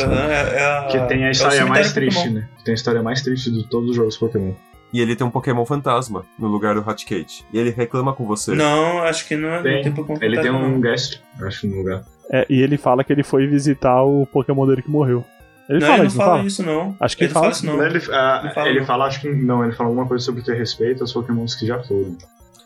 Aham, 0.00 0.14
é- 0.30 0.56
é 0.58 0.64
a- 0.64 0.88
Que 0.90 0.98
tem 1.08 1.22
é 1.22 1.26
a 1.26 1.28
o 1.28 1.30
história 1.32 1.66
mais 1.66 1.92
triste, 1.92 2.16
Pokémon. 2.16 2.34
né? 2.34 2.48
Tem 2.64 2.72
a 2.72 2.74
história 2.74 3.02
mais 3.02 3.20
triste 3.22 3.50
de 3.50 3.68
todos 3.68 3.90
os 3.90 3.96
jogos 3.96 4.16
Pokémon. 4.16 4.52
E 4.92 5.00
ele 5.00 5.16
tem 5.16 5.26
um 5.26 5.30
Pokémon 5.30 5.64
fantasma 5.66 6.24
no 6.38 6.46
lugar 6.46 6.74
do 6.74 6.80
Raticate. 6.80 7.44
E 7.52 7.58
ele 7.58 7.70
reclama 7.70 8.12
com 8.14 8.24
você. 8.26 8.54
Não, 8.54 8.98
acho 9.02 9.26
que 9.26 9.34
não, 9.36 9.56
não 9.56 9.62
Tem. 9.62 9.92
Pokémon 9.92 10.18
Ele 10.22 10.40
tem 10.40 10.50
um 10.50 10.80
guest, 10.80 11.20
acho, 11.42 11.66
no 11.66 11.76
lugar. 11.76 12.04
É, 12.30 12.46
e 12.48 12.62
ele 12.62 12.76
fala 12.78 13.02
que 13.04 13.12
ele 13.12 13.22
foi 13.22 13.46
visitar 13.46 14.02
o 14.04 14.24
Pokémon 14.26 14.66
dele 14.66 14.82
que 14.82 14.90
morreu. 14.90 15.24
Ele 15.68 15.80
não, 15.80 15.86
fala 15.86 15.98
ele 16.00 16.06
isso, 16.08 16.16
não 16.18 16.24
não 16.24 16.26
fala 16.26 16.36
fala? 16.36 16.46
isso, 16.48 16.62
não. 16.62 16.96
Acho 17.00 17.16
que 17.16 17.22
ele 17.24 17.26
ele 17.28 17.32
fala 17.34 17.44
fala 17.44 17.52
isso, 17.54 17.66
não. 17.66 17.82
Ele, 17.86 17.98
ah, 18.12 18.42
Não 18.44 18.50
fala, 18.52 18.68
ele 18.68 18.78
não. 18.80 18.86
fala, 18.86 19.04
acho 19.06 19.20
que 19.20 19.28
não, 19.30 19.64
ele 19.64 19.72
fala 19.72 19.88
alguma 19.88 20.06
coisa 20.06 20.24
sobre 20.24 20.42
ter 20.42 20.54
respeito 20.56 21.02
aos 21.02 21.12
Pokémons 21.12 21.54
que 21.54 21.66
já 21.66 21.82
foram. 21.82 22.16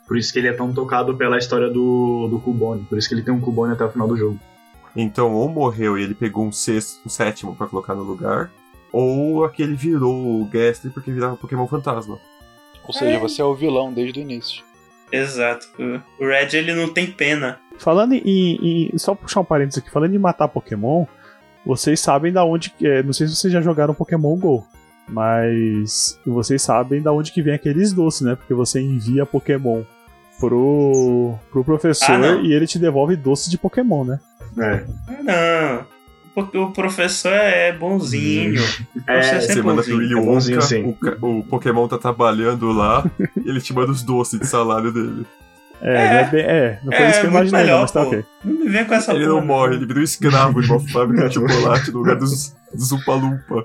Por 0.07 0.17
isso 0.17 0.33
que 0.33 0.39
ele 0.39 0.49
é 0.49 0.53
tão 0.53 0.73
tocado 0.73 1.15
pela 1.17 1.37
história 1.39 1.69
do, 1.69 2.29
do 2.29 2.41
Cubone. 2.41 2.85
Por 2.85 2.99
isso 2.99 3.09
que 3.09 3.15
ele 3.15 3.23
tem 3.23 3.33
um 3.33 3.41
Cubone 3.41 3.73
até 3.75 3.85
o 3.85 3.91
final 3.91 4.09
do 4.09 4.17
jogo. 4.17 4.39
Então, 4.97 5.33
ou 5.35 5.49
morreu 5.49 5.99
e 5.99 6.03
ele 6.03 6.15
pegou 6.15 6.45
um 6.47 6.51
sexto, 6.51 6.99
um 7.07 7.09
sétimo 7.11 7.55
pra 7.55 7.67
colocar 7.67 7.95
no 7.95 8.03
lugar, 8.03 8.51
ou 8.93 9.45
aquele 9.45 9.75
virou 9.75 10.41
o 10.41 10.45
Gastly 10.47 10.91
porque 10.91 11.13
virava 11.13 11.37
Pokémon 11.37 11.67
fantasma. 11.69 12.19
Ou 12.87 12.93
seja, 12.95 13.19
você 13.19 13.43
é 13.43 13.45
o 13.45 13.55
vilão 13.55 13.93
desde 13.93 14.19
o 14.19 14.23
início. 14.23 14.65
Exato. 15.13 15.67
O 16.19 16.25
Red, 16.27 16.49
ele 16.57 16.75
não 16.75 16.89
tem 16.93 17.07
pena. 17.07 17.59
Falando 17.79 18.15
em, 18.15 18.89
em- 18.93 18.99
Só 18.99 19.15
puxar 19.15 19.41
um 19.41 19.45
parênteses 19.45 19.83
aqui. 19.83 19.91
Falando 19.91 20.15
em 20.15 20.19
matar 20.19 20.49
Pokémon, 20.49 21.05
vocês 21.65 22.01
sabem 22.01 22.33
da 22.33 22.45
onde. 22.45 22.71
que 22.71 22.87
é, 22.87 23.03
não 23.03 23.13
sei 23.13 23.27
se 23.27 23.37
vocês 23.37 23.53
já 23.53 23.61
jogaram 23.61 23.95
Pokémon 23.95 24.37
GO. 24.37 24.67
Mas 25.09 26.19
vocês 26.27 26.61
sabem 26.61 27.01
da 27.01 27.13
onde 27.13 27.33
que 27.33 27.41
vem 27.41 27.55
aqueles 27.55 27.93
doces, 27.93 28.21
né? 28.21 28.35
Porque 28.35 28.53
você 28.53 28.79
envia 28.81 29.25
Pokémon 29.25 29.83
pro, 30.39 31.35
pro 31.51 31.65
professor 31.65 32.13
Ah, 32.13 32.41
e 32.43 32.53
ele 32.53 32.67
te 32.67 32.79
devolve 32.79 33.17
doces 33.17 33.51
de 33.51 33.57
Pokémon, 33.57 34.05
né? 34.05 34.21
É. 34.59 34.85
Ah, 35.09 35.23
não. 35.23 35.99
Porque 36.35 36.57
o 36.57 36.71
professor 36.71 37.33
é 37.33 37.73
bonzinho. 37.73 38.63
O 38.95 39.03
professor 39.03 39.37
É, 39.37 39.41
sempre 39.41 39.55
Você 39.55 39.63
manda 39.63 39.83
pro 39.83 39.97
bonzinho. 39.97 40.19
É 40.19 40.25
bonzinho, 40.61 40.97
o, 41.21 41.39
o 41.39 41.45
Pokémon 41.45 41.89
tá 41.89 41.99
trabalhando 41.99 42.71
lá, 42.71 43.05
e 43.37 43.41
ele 43.49 43.61
te 43.61 43.73
manda 43.73 43.91
os 43.91 44.03
doces 44.03 44.39
de 44.39 44.47
salário 44.47 44.93
dele. 44.93 45.27
É, 45.81 45.95
É. 45.95 46.11
não 46.13 46.19
é, 46.19 46.25
bem- 46.31 46.41
é, 46.45 46.81
não 46.85 46.93
foi 46.93 47.03
É, 47.05 47.11
isso 47.11 47.21
que 47.21 47.27
eu 47.27 47.31
muito 47.31 47.49
imaginei, 47.49 47.61
melhor, 47.63 47.75
não, 47.77 47.83
mas 47.83 47.91
tá 47.93 48.01
pô. 48.03 48.07
ok. 48.09 48.25
Não 48.45 48.55
me 48.55 48.69
vem 48.69 48.85
com 48.85 48.95
essa 48.95 49.13
ele 49.13 49.25
porra, 49.27 49.41
não 49.41 49.47
morre, 49.47 49.75
ele 49.77 49.87
vira 49.87 50.01
um 50.01 50.03
escravo 50.03 50.61
de 50.63 50.71
uma 50.71 50.81
fábrica 50.89 51.29
de 51.29 51.35
chocolate 51.35 51.91
no 51.93 51.99
lugar 51.99 52.17
dos, 52.17 52.55
dos 52.75 52.93
Upa-Lumpa. 52.93 53.65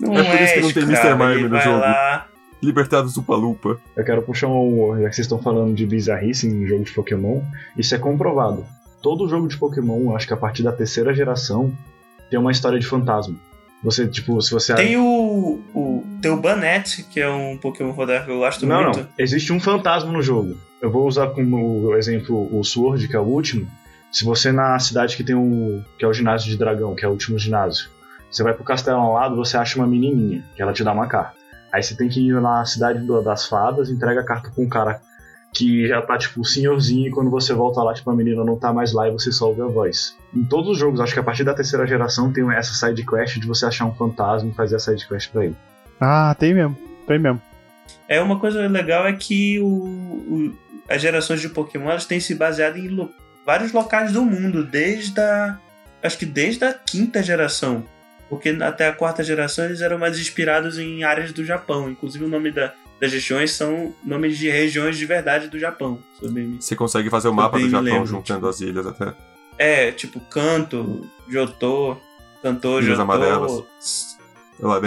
Não 0.00 0.16
É 0.18 0.24
por 0.24 0.42
isso 0.42 0.54
que 0.54 0.60
não 0.60 0.72
tem 0.72 0.82
Mr. 0.84 1.14
Mime 1.14 1.48
no 1.48 1.60
jogo. 1.60 1.78
Lá, 1.78 2.26
Libertados 2.62 3.12
dos 3.12 3.22
Upa-Lumpa. 3.22 3.76
Eu 3.94 4.04
quero 4.04 4.22
puxar 4.22 4.48
um. 4.48 4.92
Já 5.02 5.08
que 5.10 5.14
vocês 5.16 5.26
estão 5.26 5.38
falando 5.42 5.74
de 5.74 5.84
bizarrice 5.86 6.48
em 6.48 6.66
jogo 6.66 6.84
de 6.84 6.92
Pokémon, 6.92 7.42
isso 7.76 7.94
é 7.94 7.98
comprovado. 7.98 8.64
Todo 9.02 9.28
jogo 9.28 9.46
de 9.48 9.56
Pokémon, 9.58 10.16
acho 10.16 10.26
que 10.26 10.32
a 10.32 10.36
partir 10.36 10.62
da 10.62 10.72
terceira 10.72 11.12
geração, 11.12 11.70
tem 12.30 12.38
uma 12.38 12.50
história 12.50 12.78
de 12.78 12.86
fantasma. 12.86 13.36
Você, 13.84 14.08
tipo, 14.08 14.40
se 14.40 14.50
você. 14.50 14.74
Tem 14.74 14.96
o, 14.96 15.62
o. 15.74 16.02
Tem 16.22 16.30
o 16.30 16.40
Banette, 16.40 17.02
que 17.02 17.20
é 17.20 17.28
um 17.28 17.58
Pokémon 17.58 17.90
rodar 17.92 18.24
que 18.24 18.30
eu 18.30 18.38
gosto 18.38 18.64
Não, 18.66 18.82
muito. 18.82 19.00
não. 19.00 19.08
Existe 19.18 19.52
um 19.52 19.60
fantasma 19.60 20.10
no 20.10 20.22
jogo. 20.22 20.56
Eu 20.80 20.90
vou 20.90 21.06
usar 21.06 21.28
como 21.28 21.94
exemplo 21.94 22.48
o 22.50 22.64
Sword, 22.64 23.06
que 23.06 23.14
é 23.14 23.20
o 23.20 23.24
último. 23.24 23.70
Se 24.10 24.24
você 24.24 24.50
na 24.50 24.78
cidade 24.78 25.16
que 25.16 25.22
tem 25.22 25.34
o. 25.34 25.84
que 25.98 26.04
é 26.04 26.08
o 26.08 26.14
ginásio 26.14 26.50
de 26.50 26.56
dragão, 26.56 26.94
que 26.94 27.04
é 27.04 27.08
o 27.08 27.10
último 27.10 27.38
ginásio, 27.38 27.90
você 28.30 28.42
vai 28.42 28.54
pro 28.54 28.64
castelo 28.64 28.98
ao 28.98 29.12
lado, 29.12 29.36
você 29.36 29.58
acha 29.58 29.78
uma 29.78 29.86
menininha, 29.86 30.42
que 30.56 30.62
ela 30.62 30.72
te 30.72 30.82
dá 30.82 30.92
uma 30.92 31.06
carta. 31.06 31.34
Aí 31.70 31.82
você 31.82 31.94
tem 31.94 32.08
que 32.08 32.20
ir 32.26 32.40
na 32.40 32.64
cidade 32.64 33.06
das 33.22 33.46
fadas, 33.46 33.90
entrega 33.90 34.22
a 34.22 34.24
carta 34.24 34.50
pra 34.50 34.64
um 34.64 34.68
cara 34.68 35.02
que 35.54 35.86
já 35.86 36.02
tá, 36.02 36.18
tipo, 36.18 36.44
senhorzinho, 36.44 37.06
e 37.06 37.10
quando 37.10 37.30
você 37.30 37.54
volta 37.54 37.80
lá, 37.82 37.94
tipo, 37.94 38.10
a 38.10 38.14
menina 38.16 38.44
não 38.44 38.56
tá 38.58 38.72
mais 38.72 38.92
lá 38.92 39.06
e 39.08 39.12
você 39.12 39.30
só 39.30 39.46
ouve 39.48 39.62
a 39.62 39.66
voz. 39.66 40.16
Em 40.34 40.44
todos 40.44 40.70
os 40.72 40.78
jogos, 40.78 41.00
acho 41.00 41.14
que 41.14 41.20
a 41.20 41.22
partir 41.22 41.44
da 41.44 41.54
terceira 41.54 41.86
geração 41.86 42.32
tem 42.32 42.44
essa 42.52 42.74
side 42.74 43.06
quest 43.06 43.38
de 43.38 43.46
você 43.46 43.64
achar 43.64 43.84
um 43.86 43.94
fantasma 43.94 44.50
e 44.50 44.54
fazer 44.54 44.76
a 44.76 44.78
side 44.80 45.06
quest 45.06 45.30
pra 45.30 45.44
ele. 45.44 45.54
Ah, 46.00 46.34
tem 46.38 46.52
mesmo, 46.52 46.76
tem 47.06 47.18
mesmo. 47.18 47.40
É 48.08 48.20
uma 48.20 48.38
coisa 48.40 48.66
legal 48.66 49.06
é 49.06 49.12
que 49.12 49.60
o, 49.60 49.66
o- 49.66 50.58
as 50.88 51.00
gerações 51.00 51.40
de 51.40 51.48
Pokémon 51.48 51.88
elas 51.90 52.04
têm 52.04 52.18
se 52.20 52.34
baseado 52.34 52.76
em 52.76 52.88
lo- 52.88 53.10
vários 53.46 53.72
locais 53.72 54.12
do 54.12 54.24
mundo, 54.24 54.64
desde 54.64 55.18
a. 55.20 55.58
Acho 56.02 56.18
que 56.18 56.26
desde 56.26 56.64
a 56.64 56.74
quinta 56.74 57.22
geração. 57.22 57.84
Porque 58.28 58.48
até 58.60 58.88
a 58.88 58.92
quarta 58.92 59.22
geração 59.22 59.64
eles 59.66 59.80
eram 59.80 59.98
mais 59.98 60.18
inspirados 60.18 60.78
em 60.78 61.04
áreas 61.04 61.32
do 61.32 61.44
Japão. 61.44 61.88
Inclusive 61.88 62.24
o 62.24 62.28
nome 62.28 62.50
da- 62.50 62.72
das 63.00 63.12
regiões 63.12 63.52
são 63.52 63.94
nomes 64.04 64.38
de 64.38 64.48
regiões 64.48 64.96
de 64.96 65.04
verdade 65.06 65.48
do 65.48 65.58
Japão. 65.58 65.98
me- 66.22 66.56
Você 66.60 66.74
consegue 66.76 67.10
fazer 67.10 67.28
o 67.28 67.34
mapa 67.34 67.58
do 67.58 67.68
Japão 67.68 67.84
lembro, 67.84 68.06
juntando 68.06 68.38
tipo. 68.40 68.48
as 68.48 68.60
ilhas 68.60 68.86
até. 68.86 69.14
É, 69.58 69.92
tipo 69.92 70.20
Kanto, 70.20 71.08
Johto, 71.28 71.96
Kanto, 72.42 72.68
Ilhas 72.80 72.86
Johto, 72.86 73.00
Amarelas. 73.02 74.18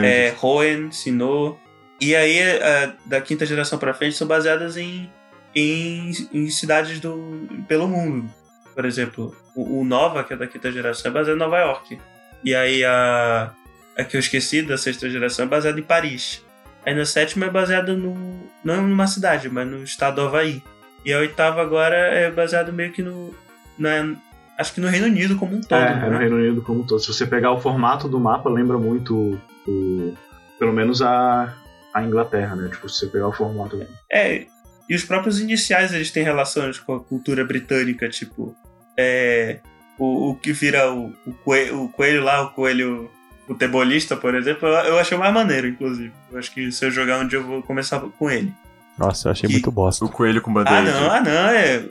É, 0.04 0.36
Hoenn, 0.42 0.92
Sinnoh. 0.92 1.58
E 2.00 2.16
aí, 2.16 2.42
a- 2.42 2.94
da 3.06 3.20
quinta 3.22 3.46
geração 3.46 3.78
pra 3.80 3.94
frente, 3.94 4.16
são 4.16 4.28
baseadas 4.28 4.78
em, 4.78 5.10
em, 5.56 6.12
em 6.34 6.50
cidades 6.50 7.00
do, 7.00 7.48
pelo 7.68 7.88
mundo. 7.88 8.30
Por 8.76 8.86
exemplo, 8.86 9.36
o, 9.56 9.80
o 9.82 9.84
Nova, 9.84 10.24
que 10.24 10.34
é 10.34 10.38
da 10.38 10.46
quinta 10.48 10.72
geração, 10.72 11.10
é 11.10 11.14
baseado 11.14 11.36
em 11.36 11.40
Nova 11.40 11.58
York. 11.60 12.00
E 12.44 12.54
aí, 12.54 12.84
a, 12.86 13.52
a 13.98 14.04
que 14.04 14.16
eu 14.16 14.20
esqueci, 14.20 14.62
da 14.62 14.78
sexta 14.78 15.10
geração, 15.10 15.46
é 15.46 15.48
baseada 15.48 15.80
em 15.80 15.84
Paris. 15.84 16.44
Aí, 16.88 16.96
na 16.96 17.04
sétima, 17.04 17.48
é 17.48 17.50
baseada 17.50 17.94
no, 17.94 18.16
não 18.64 18.88
numa 18.88 19.08
cidade, 19.08 19.50
mas 19.50 19.68
no 19.68 19.84
estado 19.84 20.16
do 20.16 20.22
Havaí. 20.22 20.64
E 21.04 21.12
a 21.12 21.20
oitava 21.20 21.62
agora 21.62 21.98
é 21.98 22.32
baseado 22.32 22.72
meio 22.72 22.94
que 22.94 23.02
no... 23.02 23.36
Na, 23.78 24.16
acho 24.58 24.74
que 24.74 24.80
no 24.80 24.88
Reino 24.88 25.08
Unido 25.08 25.36
como 25.36 25.58
um 25.58 25.60
todo. 25.60 25.78
é, 25.78 25.94
né? 25.94 26.08
é 26.08 26.10
no 26.10 26.18
Reino 26.18 26.38
Unido 26.38 26.62
como 26.62 26.80
um 26.80 26.88
todo. 26.88 27.02
Se 27.02 27.10
você 27.10 27.26
pegar 27.26 27.52
o 27.52 27.60
formato 27.60 28.08
do 28.08 28.18
mapa, 28.18 28.50
lembra 28.50 28.78
muito 28.78 29.38
o. 29.68 30.14
Pelo 30.58 30.72
menos 30.72 31.02
a, 31.02 31.54
a 31.94 32.04
Inglaterra, 32.04 32.56
né? 32.56 32.70
Tipo, 32.70 32.88
se 32.88 33.00
você 33.00 33.08
pegar 33.08 33.28
o 33.28 33.34
formato. 33.34 33.86
É, 34.10 34.46
e 34.90 34.96
os 34.96 35.04
próprios 35.04 35.42
iniciais 35.42 35.94
eles 35.94 36.10
têm 36.10 36.24
relações 36.24 36.80
com 36.80 36.96
a 36.96 37.04
cultura 37.04 37.44
britânica, 37.44 38.08
tipo, 38.08 38.56
é, 38.98 39.60
o, 40.00 40.30
o 40.30 40.36
que 40.36 40.54
vira 40.54 40.90
o, 40.90 41.14
o, 41.26 41.34
coelho, 41.44 41.84
o 41.84 41.90
coelho 41.90 42.24
lá, 42.24 42.44
o 42.44 42.52
coelho 42.52 43.12
futebolista, 43.48 44.16
por 44.16 44.36
exemplo, 44.36 44.68
eu, 44.68 45.00
achei 45.00 45.18
mais 45.18 45.34
maneiro, 45.34 45.68
inclusive. 45.68 46.12
Eu 46.32 46.38
acho 46.38 46.52
que 46.54 46.72
se 46.72 46.86
eu 46.86 46.92
jogar 46.92 47.20
um 47.20 47.28
dia 47.28 47.40
eu 47.40 47.44
vou 47.44 47.64
começar 47.64 48.00
com 48.00 48.30
ele. 48.30 48.54
Nossa, 48.98 49.28
eu 49.28 49.32
achei 49.32 49.48
Que- 49.48 49.54
muito 49.54 49.72
bosta. 49.72 50.04
O 50.06 50.10
coelho 50.10 50.42
com 50.42 50.52
Ah, 50.52 50.54
band-aid. 50.64 50.92
não, 50.92 51.12
ah, 51.12 51.22
não, 51.22 51.32
é 51.32 51.84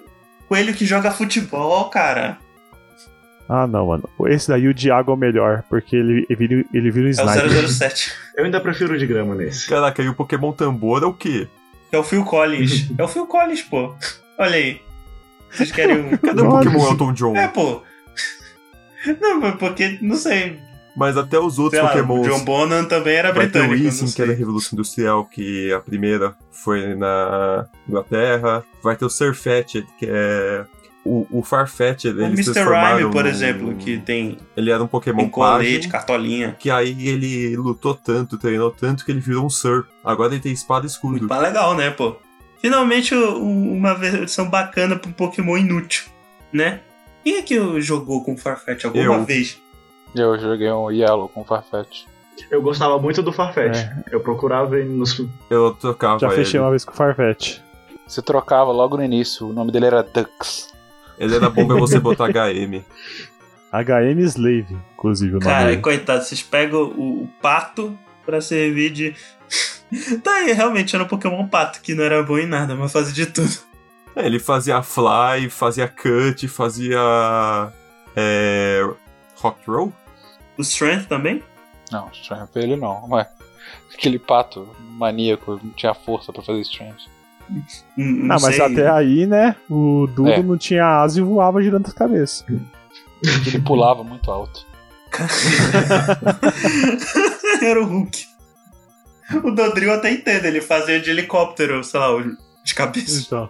coelho 0.49 0.75
que 0.75 0.85
joga 0.85 1.11
futebol, 1.11 1.89
cara. 1.89 2.39
Ah, 3.49 3.65
não, 3.67 3.87
mano. 3.87 4.09
Esse 4.27 4.49
daí 4.49 4.67
o 4.67 4.75
Diago 4.75 5.13
é 5.13 5.15
o 5.15 5.17
melhor, 5.17 5.63
porque 5.69 5.95
ele, 5.95 6.27
ele, 6.29 6.37
vira, 6.49 6.65
ele 6.75 6.91
vira 6.91 7.07
um 7.07 7.09
É 7.09 7.13
sniper. 7.13 7.47
o 7.65 7.69
007. 7.69 8.13
Eu 8.37 8.45
ainda 8.45 8.61
prefiro 8.61 8.95
o 8.95 8.99
de 8.99 9.07
grama 9.07 9.35
nesse. 9.37 9.69
Caraca, 9.69 10.03
e 10.03 10.09
o 10.09 10.15
Pokémon 10.15 10.53
Tambor 10.53 11.03
é 11.03 11.07
o 11.07 11.13
quê? 11.15 11.47
É 11.93 11.97
o 11.99 12.03
Phil 12.03 12.25
Collins. 12.25 12.91
é 12.99 13.03
o 13.03 13.09
Phil 13.09 13.25
Collins, 13.27 13.63
pô. 13.63 13.95
Olha 14.37 14.57
aí. 14.57 14.81
Vocês 15.51 15.71
querem 15.71 15.97
um. 15.97 16.17
Cadê 16.17 16.43
o. 16.43 16.51
Pokémon 16.51 16.91
Elton 16.91 17.13
John? 17.13 17.37
É, 17.37 17.47
pô. 17.47 17.83
Não, 19.21 19.41
mas 19.41 19.55
porque, 19.55 19.99
não 20.03 20.17
sei. 20.17 20.59
Mas 20.97 21.17
até 21.17 21.39
os 21.39 21.59
outros 21.59 21.79
Sei 21.79 21.83
lá, 21.83 21.91
o 21.95 22.07
Pokémons. 22.07 22.27
John 22.27 22.45
Bonham 22.45 22.85
também 22.87 23.17
era 23.17 23.33
Vai 23.33 23.49
ter 23.49 23.59
o 23.61 23.63
não 24.07 24.13
que 24.13 24.23
era. 24.23 24.33
Revolução 24.33 24.71
Industrial, 24.77 25.25
que 25.27 25.71
a 25.73 25.79
primeira 25.81 26.35
foi 26.51 26.95
na 26.95 27.67
Inglaterra. 27.87 28.65
Vai 28.83 28.97
ter 28.97 29.05
o 29.05 29.11
Surfetch'd, 29.11 29.87
que 29.99 30.07
é... 30.09 30.65
O, 31.09 31.25
o 31.31 31.43
Farfetch'd, 31.43 32.09
O 32.19 32.21
eles 32.25 32.49
Mr. 32.49 32.65
Rhyme, 32.65 33.13
por 33.13 33.27
exemplo, 33.27 33.77
que 33.77 33.97
tem, 33.99 34.39
Ele 34.57 34.73
era 34.73 34.83
um 34.83 34.89
Pokémon 34.89 35.21
tem 35.21 35.29
colete, 35.29 35.87
cartolinha. 35.89 36.57
que 36.59 36.69
aí 36.69 37.07
ele 37.09 37.55
lutou 37.57 37.95
tanto, 37.95 38.37
treinou 38.37 38.73
tanto, 38.73 39.05
que 39.05 39.13
ele 39.13 39.21
virou 39.21 39.47
um 39.47 39.51
Sir. 39.51 39.85
Agora 40.05 40.33
ele 40.35 40.43
tem 40.43 40.51
espada 40.51 40.85
e 40.85 40.89
escudo. 40.89 41.27
Mas 41.31 41.41
legal, 41.43 41.77
né, 41.77 41.91
pô? 41.91 42.17
Finalmente 42.61 43.15
o- 43.15 43.37
o- 43.39 43.73
uma 43.75 43.95
versão 43.95 44.51
bacana 44.51 44.97
pro 44.97 45.13
Pokémon 45.13 45.57
inútil, 45.57 46.07
né? 46.53 46.81
Quem 47.23 47.37
é 47.37 47.43
que 47.43 47.81
jogou 47.81 48.25
com 48.25 48.37
Farfetch 48.37 48.85
alguma 48.85 49.05
Eu. 49.05 49.25
vez? 49.25 49.61
Eu 50.17 50.39
joguei 50.39 50.71
um 50.71 50.91
Yellow 50.91 51.29
com 51.29 51.45
Farfetch. 51.45 52.05
Eu 52.51 52.61
gostava 52.63 52.99
muito 52.99 53.23
do 53.23 53.33
Farfetch. 53.33 53.79
É. 53.79 54.05
Eu 54.11 54.21
procurava 54.21 54.79
ele 54.79 54.89
nos. 54.89 55.23
Eu 55.51 55.73
trocava 55.75 56.19
Já 56.19 56.31
fechei 56.31 56.59
ele. 56.59 56.65
uma 56.65 56.71
vez 56.71 56.85
com 56.85 56.93
o 56.93 56.97
Farfetch. 56.97 57.61
Você 58.07 58.23
trocava 58.23 58.71
logo 58.71 58.97
no 58.97 59.03
início, 59.03 59.49
o 59.49 59.53
nome 59.53 59.73
dele 59.73 59.87
era 59.87 60.03
Dux. 60.03 60.73
Ele 61.19 61.35
era 61.35 61.51
bom 61.51 61.67
pra 61.67 61.77
você 61.77 61.99
botar 61.99 62.29
HM. 62.29 62.85
HM 63.73 64.21
Slave, 64.21 64.77
inclusive 64.95 65.33
o 65.33 65.41
nome. 65.41 65.45
Cara, 65.45 65.71
dele. 65.71 65.83
coitado, 65.83 66.23
vocês 66.23 66.43
pegam 66.43 66.83
o, 66.83 67.25
o 67.25 67.29
pato 67.43 67.99
pra 68.25 68.41
servir 68.41 68.91
de. 68.91 69.15
tá 70.23 70.35
aí, 70.37 70.53
realmente 70.53 70.95
era 70.95 71.05
um 71.05 71.09
Pokémon 71.09 71.47
pato, 71.49 71.81
que 71.81 71.95
não 71.95 72.05
era 72.05 72.23
bom 72.23 72.39
em 72.39 72.47
nada, 72.47 72.75
mas 72.75 72.93
fazia 72.93 73.13
de 73.13 73.27
tudo. 73.27 73.57
É, 74.15 74.25
ele 74.25 74.39
fazia 74.39 74.83
fly, 74.83 75.51
fazia 75.51 75.89
cut, 75.89 76.47
fazia. 76.49 76.99
É. 78.15 78.89
Rock 79.37 79.59
Roll? 79.69 79.93
O 80.59 80.63
Strength 80.63 81.07
também? 81.09 81.43
Não, 81.93 82.09
Strength 82.13 82.51
ele 82.57 82.77
não, 82.77 83.09
ué. 83.11 83.29
Aquele 83.95 84.19
pato 84.19 84.69
maníaco 84.93 85.61
não 85.63 85.71
tinha 85.73 85.95
força 85.95 86.33
pra 86.33 86.43
fazer 86.43 86.61
Strength. 86.61 87.07
Hum, 87.51 87.63
Não 88.27 88.37
Ah, 88.37 88.39
mas 88.41 88.57
sei. 88.57 88.65
até 88.65 88.91
aí, 88.91 89.27
né? 89.27 89.55
O 89.71 90.07
Dudo 90.09 90.31
É. 90.31 90.43
não 90.43 90.57
tinha 90.59 90.85
asa 91.01 91.21
e 91.21 91.23
voava 91.23 91.63
girando 91.63 91.87
as 91.87 91.93
cabeças. 91.93 92.45
Ele 93.47 93.61
pulava 93.61 94.03
muito 94.05 94.31
alto. 94.31 94.67
Era 97.63 97.81
o 97.81 97.85
Hulk. 97.87 98.27
O 99.43 99.51
Dodrio 99.51 99.93
até 99.93 100.13
entende, 100.13 100.47
ele 100.47 100.61
fazia 100.61 101.01
de 101.01 101.11
helicóptero, 101.11 101.83
sei 101.83 101.99
lá, 102.01 102.09
de 102.65 102.75
cabeça. 102.75 103.21
Então. 103.27 103.49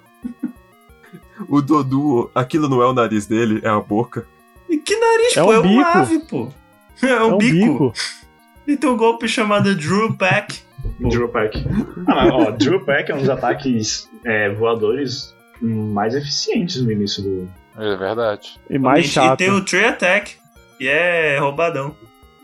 O 1.49 1.61
Dodu, 1.61 2.31
aquilo 2.35 2.69
não 2.69 2.81
é 2.81 2.87
o 2.87 2.95
nariz 2.95 3.27
dele, 3.27 3.61
é 3.63 3.69
a 3.69 3.79
boca. 3.81 4.27
E 4.71 4.79
que 4.79 4.97
nariz, 4.97 5.37
É 5.37 5.43
pô? 5.43 5.51
um 5.51 5.53
é 5.53 5.61
bico. 5.63 5.75
uma 5.75 5.93
ave, 5.93 6.19
pô. 6.21 6.49
É 7.03 7.07
um, 7.07 7.11
É 7.11 7.25
um 7.35 7.39
bico. 7.39 7.57
bico. 7.73 7.93
E 8.67 8.77
tem 8.77 8.91
um 8.91 8.97
golpe 8.97 9.29
chamado 9.29 9.75
Drew 9.77 10.15
Pack. 10.17 10.61
Drill 11.01 11.29
Pack. 11.29 11.65
Ah, 12.07 12.15
mas, 12.15 12.33
ó, 12.33 12.51
Drill 12.53 12.85
Pack 12.85 13.11
é 13.11 13.15
um 13.15 13.19
dos 13.19 13.29
ataques 13.29 14.09
é, 14.25 14.51
voadores 14.51 15.35
mais 15.61 16.15
eficientes 16.15 16.81
no 16.83 16.91
início 16.93 17.23
do. 17.23 17.49
É 17.79 17.97
verdade. 17.97 18.59
E 18.71 18.79
mais 18.79 19.05
e 19.07 19.09
chato. 19.09 19.39
tem 19.39 19.51
o 19.51 19.65
Tree 19.65 19.85
Attack, 19.85 20.37
que 20.79 20.89
é 20.89 21.39
roubadão. 21.39 21.95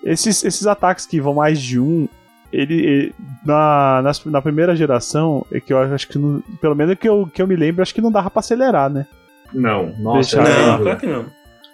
Esses, 0.04 0.44
esses 0.44 0.66
ataques 0.66 1.06
que 1.06 1.20
vão 1.20 1.34
mais 1.34 1.60
de 1.60 1.78
um, 1.78 2.08
ele, 2.52 2.74
ele- 2.74 3.14
na, 3.44 4.00
nas- 4.02 4.24
na 4.24 4.42
primeira 4.42 4.74
geração, 4.76 5.46
é 5.52 5.60
que 5.60 5.72
eu 5.72 5.78
acho 5.78 6.08
que, 6.08 6.18
não- 6.18 6.42
pelo 6.60 6.74
menos 6.74 6.96
que 6.98 7.08
eu, 7.08 7.28
que 7.32 7.40
eu 7.40 7.46
me 7.46 7.56
lembro, 7.56 7.82
acho 7.82 7.94
que 7.94 8.00
não 8.00 8.10
dava 8.12 8.28
pra 8.30 8.40
acelerar, 8.40 8.90
né? 8.90 9.06
Não, 9.54 9.94
nossa, 9.98 10.36
Deixa- 10.42 10.52
é 10.52 10.66
Não, 10.66 10.82
claro 10.82 10.98
que 10.98 11.06
não. 11.06 11.26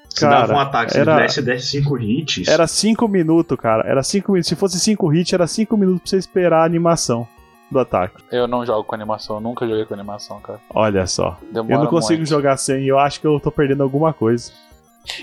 Se 0.09 0.21
Cara, 0.21 0.41
dava 0.41 0.55
um 0.55 0.59
ataque, 0.59 0.93
se 0.93 0.99
era- 0.99 1.13
ele 1.17 1.23
desse, 1.23 1.43
desse 1.43 1.67
5 1.71 1.99
hits. 1.99 2.49
Era 2.49 2.67
5 2.67 3.07
minutos, 3.07 3.57
cara. 3.59 3.87
Era 3.89 4.03
5 4.03 4.33
minutos. 4.33 4.49
Se 4.49 4.57
fosse 4.57 4.81
5 4.81 5.13
hits, 5.15 5.33
era 5.33 5.47
5 5.47 5.77
minutos 5.77 6.01
pra 6.03 6.11
você 6.11 6.17
esperar 6.17 6.63
a 6.63 6.65
animação 6.65 7.27
do 7.71 7.79
ataque. 7.79 8.17
Eu 8.33 8.49
não 8.49 8.65
jogo 8.65 8.83
com 8.85 8.95
animação, 8.95 9.37
eu 9.37 9.41
nunca 9.41 9.67
joguei 9.67 9.85
com 9.85 9.93
animação, 9.95 10.41
cara. 10.41 10.59
Olha 10.71 11.07
só. 11.07 11.39
Demora 11.53 11.75
eu 11.75 11.79
não 11.81 11.87
consigo 11.87 12.19
muito. 12.21 12.29
jogar 12.31 12.57
sem 12.57 12.85
e 12.85 12.89
eu 12.89 12.99
acho 12.99 13.21
que 13.21 13.27
eu 13.27 13.39
tô 13.39 13.51
perdendo 13.51 13.83
alguma 13.83 14.13
coisa. 14.13 14.51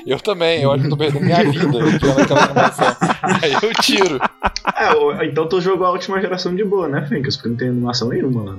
Eu 0.06 0.20
também, 0.20 0.62
eu 0.62 0.72
acho 0.72 0.82
que 0.82 0.86
eu 0.88 0.92
tô 0.92 0.98
perdendo 0.98 1.26
minha 1.26 1.44
vida 1.44 1.68
aquela 2.24 2.44
animação. 2.46 2.86
Aí 3.44 3.54
eu 3.54 3.74
tiro. 3.82 4.20
É, 4.78 5.26
então 5.26 5.48
tu 5.48 5.60
jogou 5.62 5.86
a 5.86 5.92
última 5.92 6.20
geração 6.22 6.56
de 6.56 6.64
boa, 6.64 6.88
né, 6.88 7.06
Fencas? 7.08 7.36
Porque 7.36 7.50
não 7.50 7.56
tem 7.58 7.70
animação 7.70 8.10
nenhuma 8.10 8.44
lá. 8.52 8.58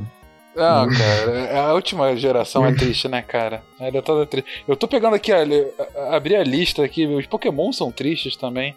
Não, 0.56 0.88
cara, 0.88 1.60
a 1.68 1.74
última 1.74 2.16
geração 2.16 2.64
é 2.66 2.72
triste, 2.72 3.06
né, 3.08 3.20
cara? 3.22 3.62
Ela 3.78 3.98
é 3.98 4.02
toda 4.02 4.24
triste. 4.26 4.48
Eu 4.66 4.74
tô 4.76 4.88
pegando 4.88 5.14
aqui, 5.14 5.32
olha, 5.32 5.68
abri 6.10 6.34
a 6.34 6.42
lista 6.42 6.82
aqui, 6.84 7.06
os 7.06 7.26
Pokémon 7.26 7.70
são 7.72 7.92
tristes 7.92 8.36
também. 8.36 8.74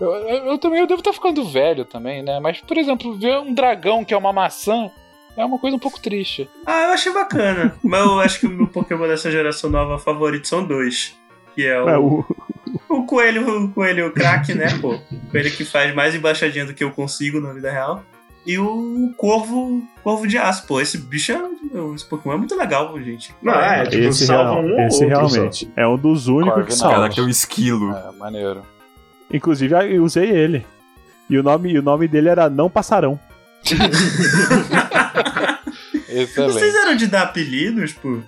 Eu, 0.00 0.10
eu- 0.12 0.46
eu 0.46 0.58
também 0.58 0.80
eu 0.80 0.86
devo 0.86 1.00
estar 1.00 1.12
ficando 1.12 1.44
velho 1.44 1.84
também, 1.84 2.22
né? 2.22 2.40
Mas, 2.40 2.60
por 2.60 2.76
exemplo, 2.76 3.14
ver 3.16 3.38
um 3.38 3.52
dragão 3.54 4.04
que 4.04 4.12
é 4.14 4.16
uma 4.16 4.32
maçã 4.32 4.90
é 5.36 5.44
uma 5.44 5.58
coisa 5.58 5.76
um 5.76 5.80
pouco 5.80 6.00
triste. 6.00 6.48
Ah, 6.66 6.82
eu 6.84 6.90
achei 6.90 7.12
bacana. 7.12 7.76
Mas 7.84 8.00
eu 8.00 8.18
acho 8.20 8.40
que 8.40 8.46
o 8.46 8.50
meu 8.50 8.66
Pokémon 8.66 9.06
dessa 9.06 9.30
geração 9.30 9.70
nova 9.70 9.98
favorito 9.98 10.48
são 10.48 10.64
dois. 10.64 11.14
Que 11.54 11.66
é 11.66 11.80
o, 11.80 11.88
É, 11.88 11.98
o, 11.98 12.24
o 12.88 13.04
coelho, 13.06 13.64
o 13.66 13.72
coelho 13.72 14.12
crack, 14.12 14.52
né, 14.54 14.66
pô? 14.80 14.94
O 14.94 15.30
coelho 15.30 15.50
que 15.56 15.64
faz 15.64 15.94
mais 15.94 16.14
embaixadinha 16.14 16.64
do 16.66 16.74
que 16.74 16.82
eu 16.82 16.90
consigo 16.90 17.40
na 17.40 17.52
vida 17.52 17.70
real. 17.70 18.02
E 18.46 18.58
o 18.58 19.12
corvo, 19.16 19.82
corvo 20.02 20.26
de 20.26 20.38
aço, 20.38 20.66
pô. 20.66 20.80
Esse 20.80 20.96
bicho 20.98 21.30
é. 21.32 21.40
Esse 21.94 22.04
Pokémon 22.06 22.34
é 22.34 22.38
muito 22.38 22.56
legal, 22.56 22.98
gente. 23.02 23.34
Não, 23.42 23.52
é, 23.52 23.84
tipo, 23.86 24.04
esse, 24.04 24.26
salva 24.26 24.54
real- 24.54 24.64
um 24.64 24.72
ou 24.72 24.80
esse 24.80 25.04
outro 25.04 25.18
realmente 25.28 25.70
é 25.76 25.86
um 25.86 25.96
dos 25.98 26.26
únicos 26.26 26.54
Corvo 26.54 26.66
que 26.68 26.74
salva. 26.74 26.94
Cara, 26.96 27.08
que 27.10 27.20
é 27.20 27.22
o 27.22 27.28
esquilo. 27.28 27.92
É, 27.94 28.10
maneiro. 28.18 28.62
Inclusive, 29.32 29.74
eu 29.94 30.02
usei 30.02 30.28
ele. 30.30 30.66
E 31.28 31.38
o 31.38 31.42
nome, 31.42 31.78
o 31.78 31.82
nome 31.82 32.08
dele 32.08 32.28
era 32.28 32.50
Não 32.50 32.68
Passarão. 32.70 33.20
Excelente. 36.08 36.52
Vocês 36.52 36.74
eram 36.74 36.96
de 36.96 37.06
dar 37.06 37.22
apelidos, 37.22 37.92
pô? 37.92 38.18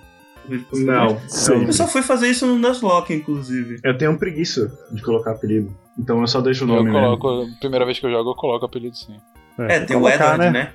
Não. 0.73 1.19
Sim. 1.27 1.65
Eu 1.65 1.73
só 1.73 1.87
fui 1.87 2.01
fazer 2.01 2.29
isso 2.29 2.45
no 2.45 2.57
Nuzlocke, 2.57 3.13
inclusive. 3.13 3.79
Eu 3.83 3.97
tenho 3.97 4.17
preguiça 4.17 4.71
de 4.91 5.01
colocar 5.01 5.31
apelido. 5.31 5.73
Então 5.97 6.19
eu 6.21 6.27
só 6.27 6.41
deixo 6.41 6.65
o 6.65 6.69
Eu 6.69 6.75
nome 6.75 6.91
mesmo. 6.91 7.17
coloco, 7.17 7.47
primeira 7.59 7.85
vez 7.85 7.99
que 7.99 8.05
eu 8.05 8.11
jogo, 8.11 8.31
eu 8.31 8.35
coloco 8.35 8.65
apelido 8.65 8.95
sim. 8.95 9.17
É, 9.59 9.79
vou 9.79 9.87
tem 9.87 9.97
o 9.97 9.99
colocar, 9.99 10.33
Edward, 10.33 10.51
né? 10.51 10.73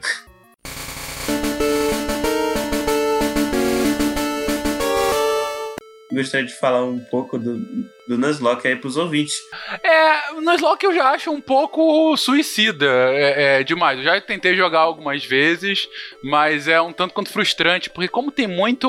Gostaria 6.10 6.46
de 6.46 6.54
falar 6.54 6.84
um 6.84 6.98
pouco 6.98 7.38
do, 7.38 7.58
do 8.08 8.16
Nuzlocke 8.16 8.66
aí 8.66 8.74
pros 8.74 8.96
ouvintes. 8.96 9.34
É, 9.82 10.32
o 10.32 10.40
Nuzlocke 10.40 10.86
eu 10.86 10.94
já 10.94 11.10
acho 11.10 11.30
um 11.30 11.40
pouco 11.40 12.16
suicida 12.16 12.86
é, 12.86 13.60
é, 13.60 13.64
demais. 13.64 13.98
Eu 13.98 14.04
já 14.04 14.20
tentei 14.20 14.56
jogar 14.56 14.80
algumas 14.80 15.24
vezes, 15.24 15.86
mas 16.24 16.66
é 16.66 16.80
um 16.80 16.92
tanto 16.92 17.12
quanto 17.12 17.30
frustrante, 17.30 17.90
porque 17.90 18.08
como 18.08 18.32
tem 18.32 18.46
muito. 18.46 18.88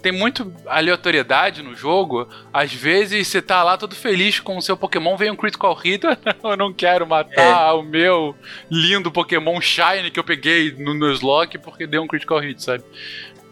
Tem 0.00 0.12
muito 0.12 0.52
aleatoriedade 0.66 1.62
no 1.62 1.74
jogo. 1.74 2.28
Às 2.52 2.72
vezes 2.72 3.26
você 3.26 3.42
tá 3.42 3.64
lá 3.64 3.76
todo 3.76 3.96
feliz 3.96 4.38
com 4.38 4.56
o 4.56 4.62
seu 4.62 4.76
Pokémon, 4.76 5.16
vem 5.16 5.30
um 5.30 5.36
Critical 5.36 5.74
Hit. 5.74 6.04
eu 6.44 6.56
não 6.56 6.72
quero 6.72 7.06
matar 7.06 7.74
o 7.74 7.82
meu 7.82 8.34
lindo 8.70 9.10
Pokémon 9.10 9.60
Shine 9.60 10.10
que 10.12 10.20
eu 10.20 10.24
peguei 10.24 10.72
no 10.72 10.94
Nuzlocke 10.94 11.58
porque 11.58 11.86
deu 11.86 12.02
um 12.02 12.06
Critical 12.06 12.38
Hit, 12.38 12.62
sabe? 12.62 12.84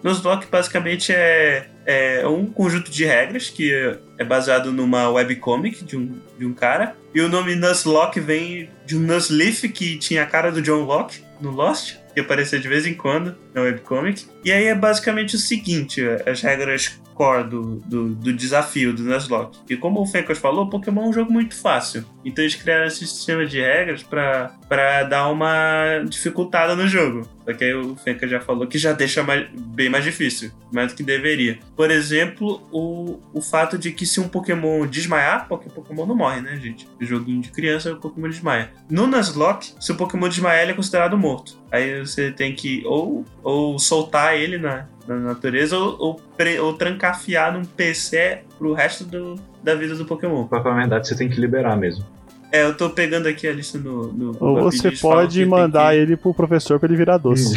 Nuzlocke 0.05 0.47
basicamente 0.47 1.13
é, 1.13 1.67
é 1.85 2.29
um 2.29 2.47
conjunto 2.47 2.93
de 2.93 3.05
regras 3.05 3.51
que 3.51 3.73
é 4.17 4.25
baseado 4.25 4.71
numa 4.71 5.09
webcomic 5.11 5.85
de 5.85 5.97
um, 5.97 6.21
de 6.39 6.47
um 6.47 6.55
cara. 6.55 6.97
E 7.13 7.21
o 7.21 7.29
nome 7.29 7.57
Nuzlocke 7.57 8.21
vem 8.21 8.71
de 8.85 8.97
um 8.97 9.01
Nuzleaf 9.01 9.69
que 9.69 9.99
tinha 9.99 10.23
a 10.23 10.27
cara 10.27 10.53
do 10.53 10.63
John 10.63 10.85
Locke 10.85 11.25
no 11.41 11.51
Lost, 11.51 11.97
que 12.15 12.21
aparecia 12.21 12.59
de 12.59 12.69
vez 12.69 12.87
em 12.87 12.95
quando 12.95 13.37
na 13.53 13.63
webcomic. 13.63 14.27
E 14.47 14.53
aí 14.53 14.67
é 14.67 14.75
basicamente 14.77 15.35
o 15.35 15.39
seguinte: 15.41 16.01
as 16.25 16.41
regras 16.41 17.01
core 17.17 17.49
do, 17.49 17.77
do, 17.87 18.15
do 18.15 18.33
desafio 18.33 18.93
do 18.93 19.03
Nuzlocke. 19.03 19.59
E 19.69 19.77
como 19.77 20.01
o 20.01 20.07
Fencas 20.07 20.39
falou, 20.39 20.69
Pokémon 20.69 21.07
é 21.07 21.09
um 21.09 21.13
jogo 21.13 21.33
muito 21.33 21.57
fácil. 21.57 22.05
Então 22.25 22.45
eles 22.45 22.55
criaram 22.55 22.87
esse 22.87 23.07
sistema 23.07 23.47
de 23.47 23.61
regras 23.61 24.03
pra 24.03 25.03
dar 25.05 25.29
uma 25.29 26.05
dificultada 26.07 26.77
no 26.77 26.87
jogo. 26.87 27.27
Só 27.45 27.55
que 27.55 27.65
aí 27.65 27.75
o 27.75 27.97
Fencas 27.97 28.29
já 28.29 28.41
falou 28.41 28.67
que 28.67 28.77
já 28.77 28.93
deixa 28.93 29.23
mais, 29.23 29.49
bem 29.55 29.89
mais 29.89 30.05
difícil, 30.05 30.51
mais 30.73 30.93
do 30.93 30.97
que 30.97 31.03
deveria. 31.03 31.59
Por 31.77 31.91
exemplo, 31.91 32.61
o, 32.73 33.21
o 33.33 33.41
fato 33.41 33.79
de 33.79 33.93
que 33.93 34.05
se 34.05 34.21
um 34.21 34.29
Pokémon 34.29 34.87
desmaiar, 34.87 35.47
porque 35.49 35.71
Pokémon 35.71 36.07
não 36.07 36.17
morre, 36.17 36.41
né, 36.41 36.57
gente? 36.57 36.89
O 37.01 37.05
joguinho 37.05 37.41
de 37.41 37.51
criança, 37.51 37.93
o 37.93 38.01
Pokémon 38.01 38.29
desmaia. 38.29 38.73
No 38.91 39.07
Nuzlocke, 39.07 39.75
se 39.81 39.93
o 39.93 39.95
Pokémon 39.95 40.29
desmaiar, 40.29 40.63
ele 40.63 40.73
é 40.73 40.75
considerado 40.75 41.17
morto. 41.17 41.57
Aí 41.71 42.01
você 42.01 42.33
tem 42.33 42.53
que 42.53 42.83
ou, 42.85 43.25
ou 43.43 43.79
soltar 43.79 44.36
ele 44.37 44.59
na, 44.59 44.85
na 45.07 45.17
natureza 45.17 45.77
ou, 45.79 45.97
ou, 45.99 46.21
pre- 46.37 46.59
ou 46.61 46.73
trancafiar 46.75 47.53
num 47.53 47.65
PC 47.65 48.39
pro 48.59 48.73
resto 48.73 49.05
do, 49.05 49.37
da 49.63 49.75
vida 49.75 49.95
do 49.95 50.05
Pokémon. 50.05 50.47
Pra 50.47 50.63
falar 50.63 50.75
a 50.77 50.79
verdade, 50.79 51.09
você 51.09 51.15
tem 51.17 51.29
que 51.29 51.41
liberar 51.41 51.77
mesmo. 51.77 52.05
É, 52.53 52.63
eu 52.65 52.75
tô 52.77 52.89
pegando 52.91 53.27
aqui 53.29 53.47
a 53.49 53.53
lista 53.53 53.77
no. 53.79 54.13
no 54.13 54.37
Ou 54.39 54.63
você 54.63 54.91
pode 54.93 55.45
mandar 55.45 55.93
que- 55.93 55.99
ele 55.99 56.17
pro 56.17 56.33
professor 56.33 56.79
pra 56.79 56.89
ele 56.89 56.97
virar 56.97 57.19
doce. 57.19 57.55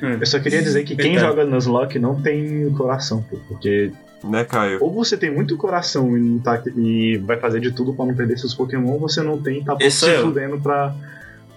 Eu 0.00 0.26
só 0.26 0.38
queria 0.40 0.60
dizer 0.62 0.82
que 0.84 0.96
quem 0.96 1.12
Verdade. 1.14 1.26
joga 1.36 1.44
Nuzlocke 1.44 1.98
não 1.98 2.20
tem 2.20 2.68
coração, 2.72 3.22
pô, 3.22 3.38
porque 3.48 3.92
Né, 4.24 4.44
Caio? 4.44 4.78
ou 4.80 4.92
você 4.92 5.16
tem 5.16 5.30
muito 5.32 5.56
coração 5.56 6.16
e, 6.16 6.20
não 6.20 6.38
tá, 6.40 6.60
e 6.76 7.16
vai 7.18 7.36
fazer 7.38 7.60
de 7.60 7.70
tudo 7.72 7.94
pra 7.94 8.04
não 8.04 8.14
perder 8.14 8.36
seus 8.38 8.52
Pokémon, 8.54 8.90
ou 8.90 8.98
você 8.98 9.22
não 9.22 9.40
tem 9.40 9.58
e 9.60 9.64
tá 9.64 9.76
Esse 9.80 10.00
se 10.00 10.10
eu. 10.10 10.22
fudendo 10.22 10.60
pra, 10.60 10.94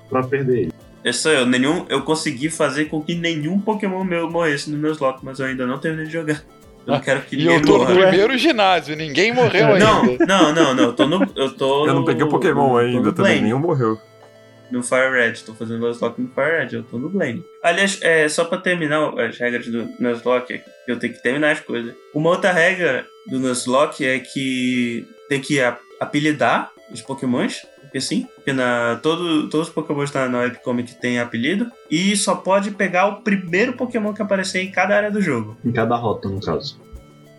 pra 0.10 0.24
perder 0.24 0.60
ele. 0.60 0.74
Esse 1.06 1.20
sou 1.20 1.32
eu. 1.32 1.46
Nenhum, 1.46 1.86
eu 1.88 2.02
consegui 2.02 2.50
fazer 2.50 2.86
com 2.86 3.02
que 3.02 3.14
nenhum 3.16 3.60
Pokémon 3.62 4.04
meu 4.04 4.30
morresse 4.30 4.70
no 4.72 4.78
Nuzlocke, 4.78 5.24
mas 5.24 5.40
eu 5.40 5.46
ainda 5.46 5.66
não 5.68 5.78
terminei 5.78 6.08
de 6.08 6.12
jogar. 6.14 6.44
Eu 6.88 6.94
não 6.94 7.00
quero 7.00 7.22
que 7.22 7.36
E 7.36 7.40
ninguém 7.40 7.56
eu 7.56 7.62
tô 7.62 7.72
no 7.74 7.78
morra. 7.86 7.96
primeiro 8.08 8.38
ginásio, 8.38 8.96
ninguém 8.96 9.32
morreu 9.34 9.68
ainda. 9.74 9.86
Não, 9.86 10.04
não, 10.28 10.54
não, 10.54 10.74
não. 10.76 10.84
Eu 10.86 10.94
tô 10.94 11.06
no. 11.08 11.28
Eu, 11.36 11.52
tô 11.56 11.84
Eu 11.88 11.94
não 11.94 12.00
no- 12.02 12.06
peguei 12.06 12.24
o 12.24 12.30
Pokémon 12.30 12.70
tô 12.72 12.78
ainda 12.78 13.02
no 13.02 13.14
também, 13.14 13.42
nenhum 13.42 13.60
morreu. 13.60 14.00
No 14.72 14.82
Fire 14.84 15.12
Red. 15.12 15.34
Tô 15.46 15.54
fazendo 15.54 15.80
Nuzlocke 15.86 16.20
no 16.22 16.28
Fire 16.30 16.58
Red. 16.60 16.70
Eu 16.76 16.84
tô 16.84 16.98
no 16.98 17.08
Blaine. 17.10 17.44
Aliás, 17.62 18.00
é, 18.02 18.28
só 18.28 18.44
pra 18.46 18.58
terminar 18.58 19.14
as 19.20 19.38
regras 19.38 19.68
do 19.68 19.88
Nuzlocke, 20.00 20.60
eu 20.88 20.98
tenho 20.98 21.14
que 21.14 21.22
terminar 21.22 21.52
as 21.52 21.60
coisas. 21.60 21.94
Uma 22.14 22.32
outra 22.32 22.52
regra 22.52 23.06
do 23.28 23.40
Nuzlocke 23.40 24.06
é 24.06 24.18
que 24.20 25.08
tem 25.30 25.40
que 25.40 25.60
apelidar 26.00 26.72
os 26.92 27.02
Pokémons. 27.02 27.66
Porque 27.96 28.02
sim, 28.02 28.28
porque 28.36 28.52
na, 28.52 29.00
todo, 29.02 29.48
todos 29.48 29.70
os 29.70 29.74
Pokémons 29.74 30.12
na, 30.12 30.28
na 30.28 30.40
webcomic 30.40 30.96
tem 30.96 31.18
apelido. 31.18 31.72
E 31.90 32.14
só 32.18 32.36
pode 32.36 32.72
pegar 32.72 33.06
o 33.06 33.22
primeiro 33.22 33.72
Pokémon 33.72 34.14
que 34.14 34.22
aparecer 34.22 34.62
em 34.62 34.70
cada 34.70 34.98
área 34.98 35.10
do 35.10 35.22
jogo. 35.22 35.56
Em 35.64 35.72
cada 35.72 35.96
rota, 35.96 36.28
no 36.28 36.42
caso. 36.42 36.78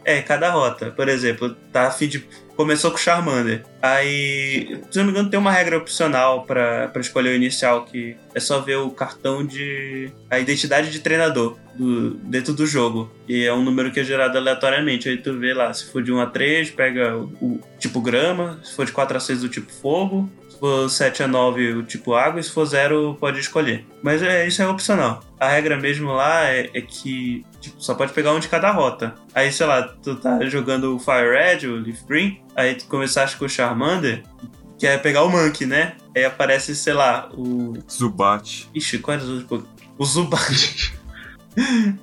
É, 0.06 0.22
cada 0.22 0.48
rota. 0.50 0.92
Por 0.92 1.08
exemplo, 1.08 1.56
tá 1.72 1.88
a 1.88 1.90
fim 1.90 2.06
de. 2.06 2.24
Começou 2.54 2.92
com 2.92 2.96
Charmander. 2.96 3.64
Aí, 3.82 4.80
se 4.88 4.98
eu 4.98 5.04
não 5.04 5.06
me 5.06 5.10
engano, 5.10 5.28
tem 5.28 5.38
uma 5.38 5.50
regra 5.50 5.76
opcional 5.76 6.44
pra 6.44 6.86
pra 6.86 7.00
escolher 7.00 7.30
o 7.30 7.34
inicial, 7.34 7.84
que 7.84 8.16
é 8.32 8.38
só 8.38 8.60
ver 8.60 8.76
o 8.76 8.90
cartão 8.90 9.44
de. 9.44 10.12
a 10.30 10.38
identidade 10.38 10.92
de 10.92 11.00
treinador 11.00 11.56
do, 11.74 12.12
dentro 12.14 12.54
do 12.54 12.64
jogo. 12.64 13.10
E 13.28 13.44
é 13.44 13.52
um 13.52 13.64
número 13.64 13.90
que 13.90 13.98
é 13.98 14.04
gerado 14.04 14.38
aleatoriamente. 14.38 15.08
Aí 15.08 15.16
tu 15.16 15.36
vê 15.36 15.52
lá, 15.52 15.74
se 15.74 15.86
for 15.90 16.00
de 16.00 16.12
1 16.12 16.20
a 16.20 16.26
3, 16.26 16.70
pega 16.70 17.16
o, 17.16 17.24
o 17.40 17.60
tipo 17.76 18.00
grama, 18.00 18.60
se 18.62 18.76
for 18.76 18.86
de 18.86 18.92
4 18.92 19.16
a 19.16 19.20
6, 19.20 19.42
o 19.42 19.48
tipo 19.48 19.72
fogo. 19.72 20.30
Se 20.56 20.60
for 20.60 20.88
7 20.88 21.22
a 21.22 21.28
9, 21.28 21.72
o 21.74 21.82
tipo 21.82 22.14
água, 22.14 22.40
e 22.40 22.42
se 22.42 22.50
for 22.50 22.64
0, 22.64 23.14
pode 23.20 23.38
escolher. 23.38 23.84
Mas 24.02 24.22
é, 24.22 24.46
isso 24.46 24.62
é 24.62 24.66
opcional. 24.66 25.22
A 25.38 25.50
regra 25.50 25.76
mesmo 25.76 26.12
lá 26.12 26.46
é, 26.46 26.70
é 26.72 26.80
que 26.80 27.44
tipo, 27.60 27.76
só 27.78 27.94
pode 27.94 28.12
pegar 28.14 28.32
um 28.32 28.40
de 28.40 28.48
cada 28.48 28.70
rota. 28.70 29.14
Aí, 29.34 29.52
sei 29.52 29.66
lá, 29.66 29.82
tu 29.82 30.16
tá 30.16 30.42
jogando 30.46 30.96
o 30.96 30.98
Fire 30.98 31.30
Red, 31.30 31.66
o 31.66 31.76
Leaf 31.76 32.02
Green, 32.08 32.40
aí 32.56 32.74
tu 32.74 32.86
começaste 32.86 33.36
com 33.36 33.44
o 33.44 33.48
Charmander, 33.48 34.22
que 34.78 34.86
é 34.86 34.96
pegar 34.96 35.24
o 35.24 35.28
Monkey, 35.28 35.66
né? 35.66 35.94
Aí 36.16 36.24
aparece, 36.24 36.74
sei 36.74 36.94
lá, 36.94 37.28
o. 37.34 37.74
Zubat. 37.90 38.66
Ixi, 38.74 38.98
quais 39.00 39.22
os 39.22 39.28
outros 39.28 39.48
Pokémon? 39.48 39.92
O 39.98 40.04
Zubat. 40.04 40.94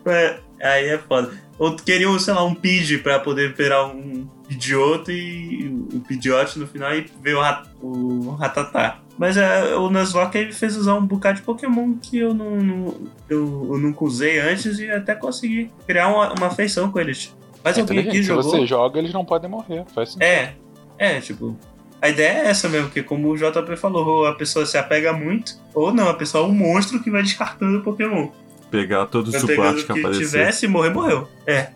É, 0.07 0.39
aí 0.59 0.87
é 0.87 0.97
foda. 0.97 1.31
Ou 1.59 1.75
tu 1.75 1.83
queria, 1.83 2.07
sei 2.17 2.33
lá, 2.33 2.43
um 2.43 2.55
Pidgey 2.55 2.97
pra 2.97 3.19
poder 3.19 3.53
virar 3.53 3.85
um 3.85 4.27
Pidgeotto 4.53 5.11
e 5.11 5.67
o 5.93 5.99
Pidgeot 5.99 6.57
no 6.59 6.67
final 6.67 6.93
e 6.95 7.05
ver 7.21 7.35
o, 7.35 7.41
Rat, 7.41 7.65
o 7.81 8.29
Ratatá. 8.31 8.99
Mas 9.17 9.37
é, 9.37 9.75
o 9.75 9.89
Nuzlocke 9.89 10.45
me 10.45 10.51
fez 10.51 10.75
usar 10.75 10.95
um 10.95 11.05
bocado 11.05 11.37
de 11.37 11.43
Pokémon 11.43 11.93
que 12.01 12.17
eu 12.17 12.33
não, 12.33 12.55
não- 12.57 12.95
eu, 13.29 13.69
eu 13.71 13.77
nunca 13.77 14.03
usei 14.03 14.39
antes 14.39 14.79
e 14.79 14.89
até 14.89 15.13
consegui 15.15 15.69
criar 15.87 16.07
uma, 16.07 16.33
uma 16.33 16.47
afeição 16.47 16.91
com 16.91 16.99
eles. 16.99 17.35
Mas 17.63 17.77
É 17.77 17.81
alguém 17.81 17.99
aqui 17.99 18.07
inteligente, 18.09 18.23
Se 18.23 18.27
jogou. 18.27 18.43
você 18.43 18.65
joga, 18.65 18.99
eles 18.99 19.13
não 19.13 19.23
podem 19.23 19.49
morrer. 19.49 19.85
Faz 19.93 20.09
sentido. 20.13 20.23
É, 20.23 20.55
é, 20.97 21.19
tipo. 21.21 21.55
A 22.01 22.09
ideia 22.09 22.39
é 22.39 22.47
essa 22.49 22.67
mesmo, 22.67 22.89
que 22.89 23.01
como 23.01 23.29
o 23.29 23.37
JP 23.37 23.77
falou, 23.77 24.05
ou 24.05 24.25
a 24.27 24.35
pessoa 24.35 24.65
se 24.65 24.77
apega 24.77 25.13
muito, 25.13 25.53
ou 25.73 25.93
não, 25.93 26.09
a 26.09 26.13
pessoa 26.13 26.43
é 26.45 26.47
um 26.49 26.53
monstro 26.53 27.01
que 27.01 27.09
vai 27.09 27.23
descartando 27.23 27.77
o 27.79 27.81
Pokémon. 27.81 28.27
Pegar 28.69 29.05
Zubat 29.05 29.29
o 29.29 29.75
que 29.85 29.93
que 29.93 29.99
aparecer. 29.99 30.25
tivesse 30.25 30.65
e 30.65 30.67
morrer, 30.67 30.89
morreu. 30.89 31.29
É. 31.47 31.69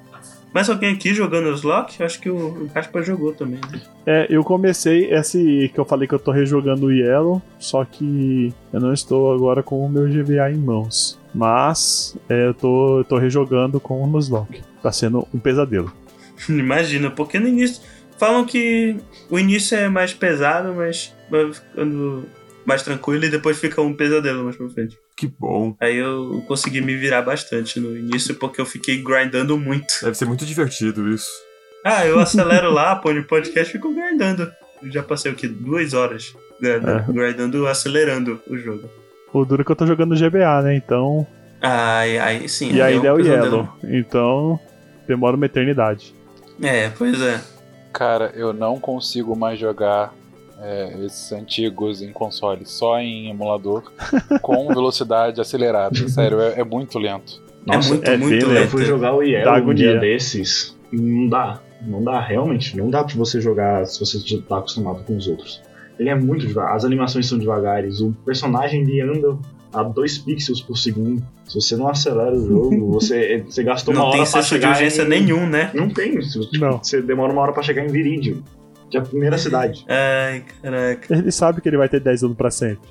Mais 0.53 0.69
alguém 0.69 0.93
aqui 0.93 1.13
jogando 1.13 1.49
os 1.49 1.63
Lock? 1.63 2.01
Acho 2.01 2.19
que 2.19 2.29
o, 2.29 2.63
o 2.63 2.69
Caspa 2.69 3.01
jogou 3.01 3.33
também, 3.33 3.59
né? 3.71 3.81
É, 4.05 4.27
eu 4.29 4.43
comecei 4.43 5.11
esse 5.13 5.69
que 5.73 5.79
eu 5.79 5.85
falei 5.85 6.07
que 6.07 6.15
eu 6.15 6.19
tô 6.19 6.31
rejogando 6.31 6.87
o 6.87 6.91
Yellow, 6.91 7.41
só 7.59 7.83
que 7.83 8.53
eu 8.71 8.79
não 8.79 8.93
estou 8.93 9.33
agora 9.33 9.61
com 9.61 9.85
o 9.85 9.89
meu 9.89 10.07
GBA 10.07 10.51
em 10.51 10.57
mãos. 10.57 11.19
Mas 11.33 12.17
é, 12.29 12.47
eu, 12.47 12.53
tô, 12.53 12.99
eu 12.99 13.03
tô 13.03 13.17
rejogando 13.17 13.79
com 13.79 14.01
o 14.01 14.07
Nuzlocke. 14.07 14.63
Tá 14.81 14.91
sendo 14.91 15.27
um 15.33 15.39
pesadelo. 15.39 15.91
Imagina, 16.49 17.11
porque 17.11 17.39
no 17.39 17.47
início. 17.47 17.81
Falam 18.17 18.45
que 18.45 18.97
o 19.29 19.37
início 19.37 19.77
é 19.77 19.87
mais 19.89 20.11
pesado, 20.11 20.73
mas 20.73 21.13
vai 21.29 21.53
ficando 21.53 22.25
mais 22.65 22.81
tranquilo 22.81 23.25
e 23.25 23.29
depois 23.29 23.59
fica 23.59 23.79
um 23.79 23.93
pesadelo 23.93 24.43
mais 24.43 24.55
pra 24.55 24.67
frente. 24.69 24.97
Que 25.17 25.27
bom. 25.27 25.75
Aí 25.79 25.97
eu 25.97 26.43
consegui 26.47 26.79
me 26.79 26.95
virar 26.95 27.23
bastante 27.23 27.79
no 27.79 27.97
início 27.97 28.35
porque 28.35 28.61
eu 28.61 28.65
fiquei 28.65 29.01
grindando 29.01 29.57
muito. 29.57 29.95
Deve 30.03 30.15
ser 30.15 30.25
muito 30.25 30.45
divertido 30.45 31.09
isso. 31.09 31.31
Ah, 31.83 32.05
eu 32.05 32.19
acelero 32.19 32.71
lá, 32.71 32.95
põe 32.95 33.15
no 33.15 33.23
podcast 33.23 33.69
e 33.69 33.73
fico 33.73 33.91
grindando. 33.93 34.51
Eu 34.83 34.91
já 34.91 35.01
passei 35.01 35.31
o 35.31 35.35
quê? 35.35 35.47
Duas 35.47 35.93
horas 35.95 36.35
grindando, 36.61 37.13
grindando, 37.13 37.67
acelerando 37.67 38.39
o 38.47 38.57
jogo. 38.57 38.89
O 39.33 39.43
duro 39.43 39.63
é 39.63 39.65
que 39.65 39.71
eu 39.71 39.75
tô 39.75 39.87
jogando 39.87 40.15
GBA, 40.15 40.61
né? 40.61 40.75
Então. 40.75 41.25
Aí, 41.61 42.19
aí 42.19 42.47
sim. 42.47 42.71
E 42.71 42.81
ainda 42.81 43.07
é 43.07 43.13
o 43.13 43.15
pesadelo. 43.17 43.45
Yellow. 43.45 43.99
Então. 43.99 44.59
Demora 45.07 45.35
uma 45.35 45.45
eternidade. 45.45 46.13
É, 46.61 46.89
pois 46.89 47.19
é. 47.21 47.39
Cara, 47.93 48.31
eu 48.35 48.53
não 48.53 48.79
consigo 48.79 49.35
mais 49.35 49.57
jogar 49.59 50.13
é, 50.61 50.93
esses 51.05 51.31
antigos 51.31 52.01
em 52.01 52.11
console, 52.11 52.65
só 52.65 52.99
em 52.99 53.29
emulador, 53.29 53.91
com 54.41 54.67
velocidade 54.67 55.39
acelerada. 55.39 56.07
Sério, 56.09 56.41
é, 56.41 56.59
é 56.59 56.63
muito 56.63 56.97
lento. 56.97 57.41
Nossa, 57.65 57.89
é 57.89 57.91
muito, 57.91 58.09
é 58.09 58.17
muito 58.17 58.45
bem 58.45 58.55
Eu 58.55 58.61
lento. 58.61 58.69
fui 58.69 58.85
jogar 58.85 59.13
o 59.13 59.19
Dá 59.19 59.25
Yellow 59.25 59.69
um 59.69 59.73
dia 59.73 59.99
desses. 59.99 60.77
Não 60.91 61.27
dá. 61.27 61.59
Não 61.85 62.03
dá, 62.03 62.19
realmente. 62.19 62.75
Não 62.77 62.89
dá 62.89 63.03
pra 63.03 63.15
você 63.15 63.39
jogar 63.41 63.85
se 63.85 63.99
você 63.99 64.19
já 64.19 64.41
tá 64.41 64.57
acostumado 64.59 65.03
com 65.03 65.15
os 65.15 65.27
outros. 65.27 65.61
Ele 65.99 66.09
é 66.09 66.15
muito 66.15 66.47
devagar. 66.47 66.75
As 66.75 66.85
animações 66.85 67.27
são 67.27 67.37
devagares. 67.37 67.99
O 67.99 68.13
personagem 68.25 68.81
ele 68.81 69.01
anda 69.01 69.37
a 69.73 69.83
2 69.83 70.19
pixels 70.19 70.61
por 70.61 70.77
segundo. 70.77 71.21
Se 71.45 71.55
você 71.55 71.75
não 71.75 71.87
acelera 71.87 72.33
o 72.33 72.47
jogo, 72.47 72.91
você, 72.93 73.43
você 73.45 73.63
gastou 73.63 73.93
uma 73.93 73.99
Não 73.99 74.07
hora 74.07 74.17
tem 74.17 74.31
pra 74.31 74.31
senso 74.31 74.43
de 74.43 74.49
chegar 74.49 74.69
urgência 74.69 75.01
em... 75.03 75.07
nenhum, 75.09 75.45
né? 75.47 75.71
Não 75.73 75.89
tem. 75.89 76.17
Tipo, 76.19 76.57
Não. 76.59 76.77
Você 76.83 77.01
demora 77.01 77.31
uma 77.33 77.41
hora 77.41 77.51
pra 77.51 77.63
chegar 77.63 77.83
em 77.83 77.87
Viridium. 77.91 78.41
Que 78.89 78.97
é 78.97 78.99
a 78.99 79.03
primeira 79.03 79.37
cidade. 79.37 79.85
Ai, 79.89 80.43
caraca. 80.61 81.13
Ele 81.13 81.31
sabe 81.31 81.61
que 81.61 81.67
ele 81.69 81.77
vai 81.77 81.89
ter 81.89 81.99
10 81.99 82.23
anos 82.23 82.37
pra 82.37 82.49
sempre. 82.49 82.89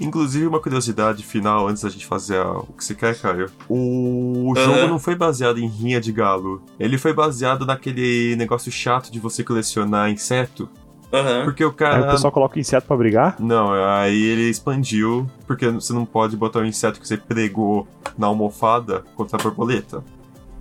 Inclusive, 0.00 0.44
uma 0.46 0.58
curiosidade 0.58 1.22
final 1.22 1.68
antes 1.68 1.84
da 1.84 1.88
gente 1.88 2.04
fazer 2.04 2.38
a- 2.38 2.58
o 2.58 2.72
que 2.76 2.84
você 2.84 2.96
quer, 2.96 3.16
Caio. 3.16 3.46
O 3.68 4.52
Aham. 4.56 4.64
jogo 4.74 4.86
não 4.88 4.98
foi 4.98 5.14
baseado 5.14 5.58
em 5.58 5.68
rinha 5.68 6.00
de 6.00 6.10
galo. 6.10 6.60
Ele 6.80 6.98
foi 6.98 7.12
baseado 7.12 7.64
naquele 7.64 8.34
negócio 8.34 8.72
chato 8.72 9.10
de 9.12 9.20
você 9.20 9.44
colecionar 9.44 10.10
inseto. 10.10 10.68
Aham. 11.12 11.44
Porque 11.44 11.64
o 11.64 11.68
Aí 11.68 11.74
cara. 11.74 12.08
o 12.08 12.10
pessoal 12.10 12.32
coloca 12.32 12.58
inseto 12.58 12.88
pra 12.88 12.96
brigar. 12.96 13.36
Não, 13.38 13.72
aí 13.72 14.20
ele 14.20 14.50
expandiu, 14.50 15.28
porque 15.46 15.68
você 15.68 15.92
não 15.92 16.04
pode 16.04 16.36
botar 16.36 16.58
o 16.58 16.66
inseto 16.66 16.98
que 16.98 17.06
você 17.06 17.16
pregou 17.16 17.86
na 18.18 18.26
almofada 18.26 19.04
contra 19.14 19.38
a 19.38 19.42
borboleta. 19.44 20.02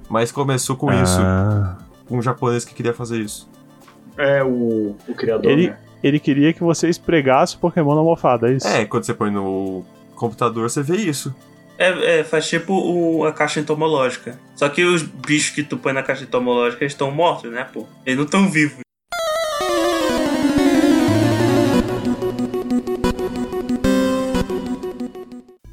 Mas 0.08 0.32
começou 0.32 0.76
com 0.76 0.94
isso, 0.94 1.20
Ah. 1.20 1.78
com 2.08 2.20
um 2.20 2.22
japonês 2.22 2.64
que 2.64 2.76
queria 2.76 2.94
fazer 2.94 3.20
isso. 3.20 3.50
É 4.18 4.44
o, 4.44 4.96
o 5.08 5.14
criador, 5.16 5.52
Ele, 5.52 5.68
né? 5.70 5.78
ele 6.04 6.20
queria 6.20 6.54
que 6.54 6.62
você 6.64 6.88
espregasse 6.90 7.56
o 7.56 7.60
Pokémon 7.60 7.94
na 7.94 8.00
almofada, 8.02 8.50
é 8.52 8.54
isso? 8.56 8.68
É, 8.68 8.86
quando 8.86 9.04
você 9.04 9.14
põe 9.14 9.32
no 9.32 9.84
computador, 10.16 10.70
você 10.70 10.82
vê 10.84 10.98
isso. 10.98 11.34
É, 11.78 12.20
é, 12.20 12.24
faz 12.24 12.48
tipo 12.48 12.74
o- 12.74 13.26
a 13.26 13.32
caixa 13.34 13.60
entomológica. 13.60 14.38
Só 14.56 14.70
que 14.70 14.84
os 14.84 15.02
bichos 15.02 15.50
que 15.50 15.64
tu 15.64 15.76
põe 15.78 15.92
na 15.92 16.04
caixa 16.04 16.24
entomológica 16.24 16.86
estão 16.86 17.10
mortos, 17.12 17.52
né, 17.52 17.66
pô? 17.74 17.86
Eles 18.06 18.18
não 18.18 18.26
estão 18.26 18.48
vivos. 18.50 18.78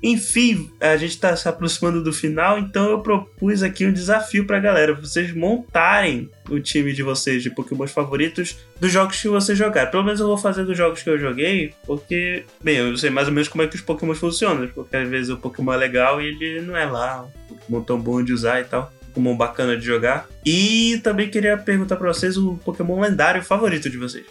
Enfim, 0.03 0.71
a 0.81 0.97
gente 0.97 1.19
tá 1.19 1.37
se 1.37 1.49
aproximando 1.49 2.03
do 2.03 2.13
final, 2.13 2.59
então 2.59 2.91
eu 2.91 3.01
propus 3.01 3.63
aqui 3.63 3.87
um 3.87 3.93
desafio 3.93 4.47
pra 4.47 4.59
galera. 4.59 4.95
Vocês 4.95 5.35
montarem 5.35 6.31
o 6.49 6.59
time 6.59 6.93
de 6.93 7.03
vocês 7.03 7.43
de 7.43 7.51
Pokémons 7.51 7.93
favoritos 7.93 8.57
dos 8.81 8.91
jogos 8.91 9.21
que 9.21 9.29
vocês 9.29 9.57
jogaram. 9.59 9.91
Pelo 9.91 10.05
menos 10.05 10.19
eu 10.19 10.27
vou 10.27 10.39
fazer 10.39 10.65
dos 10.65 10.77
jogos 10.77 11.03
que 11.03 11.11
eu 11.11 11.19
joguei, 11.19 11.75
porque, 11.87 12.45
bem, 12.63 12.77
eu 12.77 12.97
sei 12.97 13.11
mais 13.11 13.29
ou 13.29 13.35
menos 13.35 13.49
como 13.49 13.63
é 13.63 13.67
que 13.67 13.77
os 13.77 13.83
Pokémons 13.83 14.19
funcionam. 14.19 14.67
Porque 14.69 14.97
às 14.97 15.09
vezes 15.09 15.31
o 15.31 15.37
Pokémon 15.37 15.73
é 15.75 15.77
legal 15.77 16.21
e 16.21 16.29
ele 16.29 16.61
não 16.63 16.77
é 16.77 16.87
lá 16.87 17.27
um 17.51 17.55
Pokémon 17.55 17.83
tão 17.83 18.01
bom 18.01 18.23
de 18.23 18.33
usar 18.33 18.61
e 18.61 18.65
tal. 18.65 18.91
Pokémon 19.09 19.37
bacana 19.37 19.77
de 19.77 19.85
jogar. 19.85 20.29
E 20.47 20.99
também 21.03 21.29
queria 21.29 21.59
perguntar 21.59 21.97
pra 21.97 22.09
vocês 22.09 22.37
o 22.37 22.57
Pokémon 22.65 23.01
lendário 23.01 23.43
favorito 23.43 23.91
de 23.91 23.99
vocês. 23.99 24.25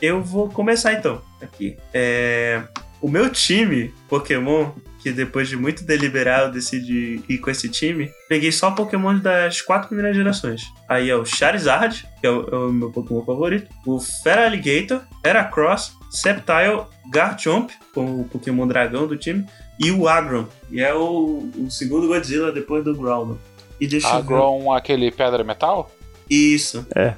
Eu 0.00 0.22
vou 0.22 0.48
começar 0.48 0.94
então, 0.94 1.20
aqui. 1.42 1.76
É... 1.92 2.62
O 3.02 3.08
meu 3.08 3.30
time 3.30 3.92
Pokémon, 4.08 4.72
que 5.02 5.10
depois 5.12 5.48
de 5.48 5.56
muito 5.56 5.84
deliberar 5.84 6.42
eu 6.44 6.50
decidi 6.50 7.22
ir 7.28 7.38
com 7.38 7.50
esse 7.50 7.68
time, 7.68 8.10
peguei 8.28 8.52
só 8.52 8.70
Pokémon 8.70 9.18
das 9.18 9.60
quatro 9.62 9.88
primeiras 9.88 10.16
gerações. 10.16 10.62
Aí 10.88 11.08
é 11.08 11.16
o 11.16 11.24
Charizard, 11.24 12.06
que 12.20 12.26
é 12.26 12.30
o, 12.30 12.48
é 12.48 12.56
o 12.68 12.72
meu 12.72 12.90
Pokémon 12.90 13.24
favorito, 13.24 13.68
o 13.86 13.98
Feraligatr, 14.00 15.00
Heracross, 15.24 15.92
Sceptile, 16.10 16.84
Garchomp, 17.10 17.70
com 17.94 18.20
o 18.20 18.24
Pokémon 18.24 18.66
dragão 18.66 19.06
do 19.06 19.16
time, 19.16 19.46
e 19.78 19.90
o 19.90 20.06
Agron, 20.08 20.46
e 20.70 20.80
é 20.80 20.92
o, 20.94 21.50
o 21.56 21.70
segundo 21.70 22.06
Godzilla 22.08 22.52
depois 22.52 22.84
do 22.84 22.94
Groudon. 22.94 23.38
E 23.80 23.86
deixa 23.86 24.06
eu 24.08 24.12
ver- 24.12 24.18
Agron, 24.34 24.72
aquele 24.72 25.10
pedra 25.10 25.42
metal? 25.42 25.90
Isso. 26.28 26.86
É. 26.94 27.14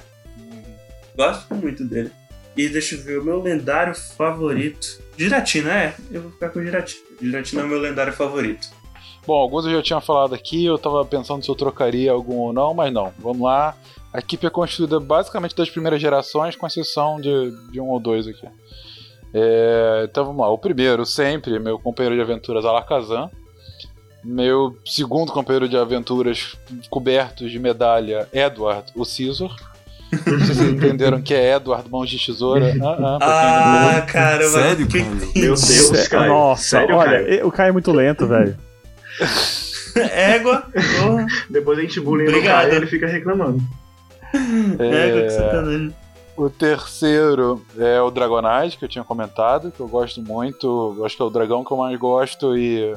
Gosto 1.15 1.53
muito 1.55 1.83
dele. 1.83 2.09
E 2.55 2.69
deixa 2.69 2.95
eu 2.95 3.01
ver, 3.01 3.19
o 3.19 3.23
meu 3.23 3.41
lendário 3.41 3.95
favorito. 3.95 5.01
Giratina, 5.17 5.71
é? 5.71 5.95
Eu 6.11 6.21
vou 6.23 6.31
ficar 6.31 6.49
com 6.49 6.61
Giratina. 6.61 7.01
Giratina 7.21 7.61
é 7.61 7.65
o 7.65 7.67
meu 7.67 7.79
lendário 7.79 8.13
favorito. 8.13 8.67
Bom, 9.25 9.35
alguns 9.35 9.65
eu 9.65 9.71
já 9.71 9.81
tinha 9.81 10.01
falado 10.01 10.35
aqui, 10.35 10.65
eu 10.65 10.77
tava 10.77 11.03
pensando 11.05 11.43
se 11.43 11.49
eu 11.49 11.55
trocaria 11.55 12.11
algum 12.11 12.35
ou 12.35 12.53
não, 12.53 12.73
mas 12.73 12.91
não. 12.91 13.13
Vamos 13.19 13.41
lá. 13.41 13.75
A 14.11 14.19
equipe 14.19 14.45
é 14.45 14.49
construída 14.49 14.99
basicamente 14.99 15.55
das 15.55 15.69
primeiras 15.69 16.01
gerações, 16.01 16.55
com 16.55 16.67
exceção 16.67 17.19
de, 17.19 17.51
de 17.71 17.79
um 17.79 17.87
ou 17.87 17.99
dois 17.99 18.27
aqui. 18.27 18.47
É, 19.33 20.07
então 20.09 20.25
vamos 20.25 20.41
lá. 20.41 20.49
O 20.51 20.57
primeiro, 20.57 21.05
sempre, 21.05 21.57
meu 21.57 21.79
companheiro 21.79 22.15
de 22.15 22.21
aventuras 22.21 22.65
Alakazam. 22.65 23.31
Meu 24.23 24.77
segundo 24.85 25.31
companheiro 25.31 25.67
de 25.67 25.75
aventuras 25.75 26.55
cobertos 26.89 27.51
de 27.51 27.59
medalha, 27.59 28.29
Edward, 28.31 28.91
o 28.95 29.03
Scizor. 29.03 29.53
Não 30.13 30.23
sei 30.23 30.39
se 30.39 30.55
vocês 30.55 30.69
entenderam 30.71 31.21
que 31.21 31.33
é 31.33 31.55
Edward 31.55 31.89
Mãos 31.89 32.09
de 32.09 32.23
Tesoura. 32.23 32.73
Ah, 32.81 33.17
ah, 33.21 33.97
Ah, 33.97 34.01
caramba. 34.01 34.49
Sério, 34.49 34.87
que-? 34.87 35.01
Meu 35.03 35.55
Deus, 35.55 36.07
Caio. 36.07 36.29
Nossa, 36.29 36.63
Sério, 36.63 36.95
olha, 36.95 37.23
Caio? 37.23 37.47
o 37.47 37.51
Caio 37.51 37.69
é 37.69 37.71
muito 37.71 37.91
lento, 37.91 38.27
velho. 38.27 38.57
Égua. 39.95 40.63
porra. 41.01 41.25
Depois 41.49 41.77
a 41.77 41.81
gente 41.81 41.99
bullying 41.99 42.23
no 42.25 42.29
Obrigado. 42.31 42.61
Caio 42.63 42.73
e 42.73 42.75
ele 42.77 42.87
fica 42.87 43.07
reclamando. 43.07 43.61
Égua, 44.33 45.21
que 45.23 45.29
você 45.29 45.41
É, 45.41 45.49
tá 45.49 45.61
dando. 45.61 45.93
O 46.35 46.49
terceiro 46.49 47.63
é 47.77 48.01
o 48.01 48.09
Dragonite, 48.09 48.77
que 48.79 48.85
eu 48.85 48.89
tinha 48.89 49.03
comentado, 49.03 49.71
que 49.71 49.79
eu 49.79 49.87
gosto 49.87 50.19
muito. 50.19 50.95
Eu 50.97 51.05
Acho 51.05 51.15
que 51.15 51.21
é 51.21 51.25
o 51.25 51.29
dragão 51.29 51.63
que 51.63 51.71
eu 51.71 51.77
mais 51.77 51.95
gosto 51.99 52.57
e 52.57 52.91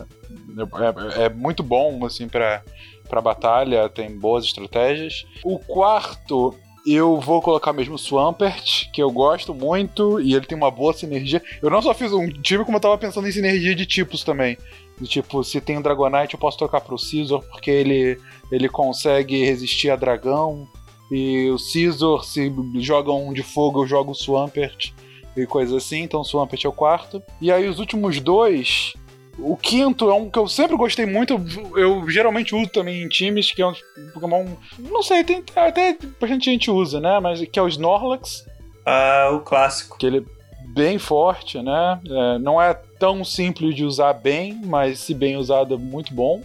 é, 1.19 1.25
é 1.25 1.29
muito 1.29 1.63
bom, 1.63 2.07
assim, 2.07 2.29
pra, 2.29 2.63
pra 3.11 3.21
batalha, 3.21 3.91
tem 3.91 4.17
boas 4.19 4.47
estratégias. 4.47 5.27
O 5.45 5.59
quarto, 5.59 6.55
eu 6.95 7.19
vou 7.19 7.43
colocar 7.43 7.73
mesmo 7.73 7.97
o 7.97 7.99
Swampert, 7.99 8.91
que 8.93 9.03
eu 9.03 9.11
gosto 9.11 9.53
muito 9.53 10.21
e 10.21 10.35
ele 10.35 10.47
tem 10.47 10.57
uma 10.57 10.71
boa 10.71 10.93
sinergia. 10.93 11.43
Eu 11.61 11.69
não 11.69 11.83
só 11.83 11.93
fiz 11.93 12.13
um 12.13 12.29
time, 12.29 12.65
como 12.65 12.77
eu 12.77 12.81
tava 12.81 12.97
pensando 12.97 13.27
em 13.27 13.33
sinergia 13.33 13.75
de 13.75 13.85
tipos 13.85 14.23
também. 14.23 14.57
Do 14.99 15.07
tipo, 15.07 15.43
se 15.43 15.61
tem 15.61 15.77
um 15.77 15.83
Dragonite, 15.83 16.35
eu 16.35 16.41
posso 16.41 16.57
trocar 16.57 16.81
pro 16.81 16.97
Scizor, 16.97 17.43
porque 17.51 17.71
ele, 17.71 18.19
ele 18.53 18.69
consegue 18.69 19.45
resistir 19.45 19.91
a 19.91 19.97
dragão. 19.97 20.69
E 21.11 21.51
o 21.51 21.59
Scizor, 21.59 22.25
se 22.25 22.53
joga 22.77 23.13
um 23.13 23.33
de 23.33 23.43
fogo, 23.43 23.83
eu 23.83 23.87
jogo 23.87 24.13
o 24.13 24.15
Swampert 24.15 24.93
e 25.37 25.45
coisa 25.45 25.77
assim. 25.77 26.03
Então 26.03 26.21
o 26.21 26.25
Swampert 26.25 26.65
é 26.65 26.69
o 26.69 26.73
quarto. 26.73 27.23
E 27.41 27.51
aí 27.51 27.69
os 27.69 27.79
últimos 27.79 28.21
dois. 28.21 28.95
O 29.39 29.57
quinto 29.57 30.09
é 30.11 30.15
um 30.15 30.31
que 30.31 30.39
eu 30.39 30.49
sempre 30.49 30.77
gostei 30.77 31.05
muito. 31.05 31.35
Eu, 31.35 31.79
eu 31.79 32.11
geralmente 32.11 32.55
uso 32.55 32.69
também 32.71 33.03
em 33.03 33.09
times, 33.09 33.53
que 33.53 33.61
é 33.61 33.67
um 33.67 33.75
Pokémon. 34.15 34.47
Não 34.79 35.03
sei, 35.03 35.23
tem 35.25 35.43
até 35.55 35.97
bastante 36.19 36.47
gente 36.47 36.71
usa, 36.71 37.01
né? 37.01 37.21
Mas 37.21 37.41
que 37.47 37.59
é 37.59 37.63
o 37.63 37.69
Snorlax, 37.69 38.47
Ah, 38.85 39.29
o 39.33 39.41
clássico. 39.41 39.99
que 39.99 40.07
ele 40.07 40.19
é 40.19 40.23
bem 40.69 40.99
forte, 40.99 41.61
né? 41.61 42.01
É, 42.09 42.39
não 42.39 42.61
é 42.61 42.73
tão 42.99 43.23
simples 43.25 43.75
de 43.75 43.85
usar 43.85 44.15
bem, 44.15 44.59
mas 44.65 45.01
se 45.01 45.13
bem 45.13 45.37
usado 45.37 45.75
é 45.75 45.79
muito 45.79 46.15
bom. 46.15 46.43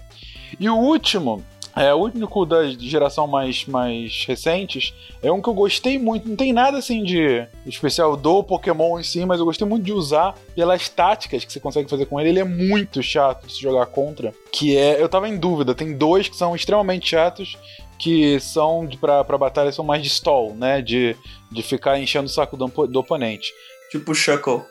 E 0.60 0.70
o 0.70 0.76
último, 0.76 1.44
é 1.76 1.94
o 1.94 1.98
único 1.98 2.46
da 2.46 2.70
geração 2.70 3.28
mais, 3.28 3.66
mais 3.66 4.26
recentes, 4.28 4.94
é 5.22 5.32
um 5.32 5.42
que 5.42 5.48
eu 5.48 5.54
gostei 5.54 5.98
muito. 5.98 6.28
Não 6.28 6.36
tem 6.36 6.52
nada 6.52 6.78
assim 6.78 7.04
de 7.04 7.46
especial 7.66 8.18
do 8.18 8.44
Pokémon 8.44 9.00
em 9.00 9.04
si, 9.04 9.26
mas 9.26 9.40
eu 9.40 9.46
gostei 9.46 9.66
muito 9.66 9.86
de 9.86 9.94
usar 9.94 10.36
pelas 10.54 10.90
táticas 10.90 11.46
que 11.46 11.52
você 11.52 11.60
consegue 11.60 11.90
fazer 11.90 12.06
com 12.06 12.20
ele. 12.20 12.30
Ele 12.30 12.40
é 12.40 12.44
muito 12.44 13.02
chato 13.02 13.48
de 13.48 13.54
se 13.54 13.62
jogar 13.62 13.86
contra. 13.86 14.34
Que 14.52 14.76
é. 14.76 15.02
Eu 15.02 15.08
tava 15.08 15.30
em 15.30 15.38
dúvida, 15.38 15.74
tem 15.74 15.98
dois 15.98 16.28
que 16.28 16.36
são 16.36 16.56
extremamente 16.56 17.10
chatos. 17.10 17.58
que 17.98 18.40
são 18.40 18.90
pra 19.00 19.38
batalha 19.38 19.72
são 19.72 19.86
mais 19.86 20.02
de 20.02 20.10
stall, 20.10 20.56
né? 20.56 20.82
De, 20.82 21.16
de 21.52 21.64
ficar 21.64 22.00
enchendo 22.00 22.26
o 22.26 22.30
saco 22.30 22.58
do, 22.58 22.68
do 22.88 23.00
oponente. 23.00 23.54
Tipo 23.92 24.14
Shuckle. 24.14 24.64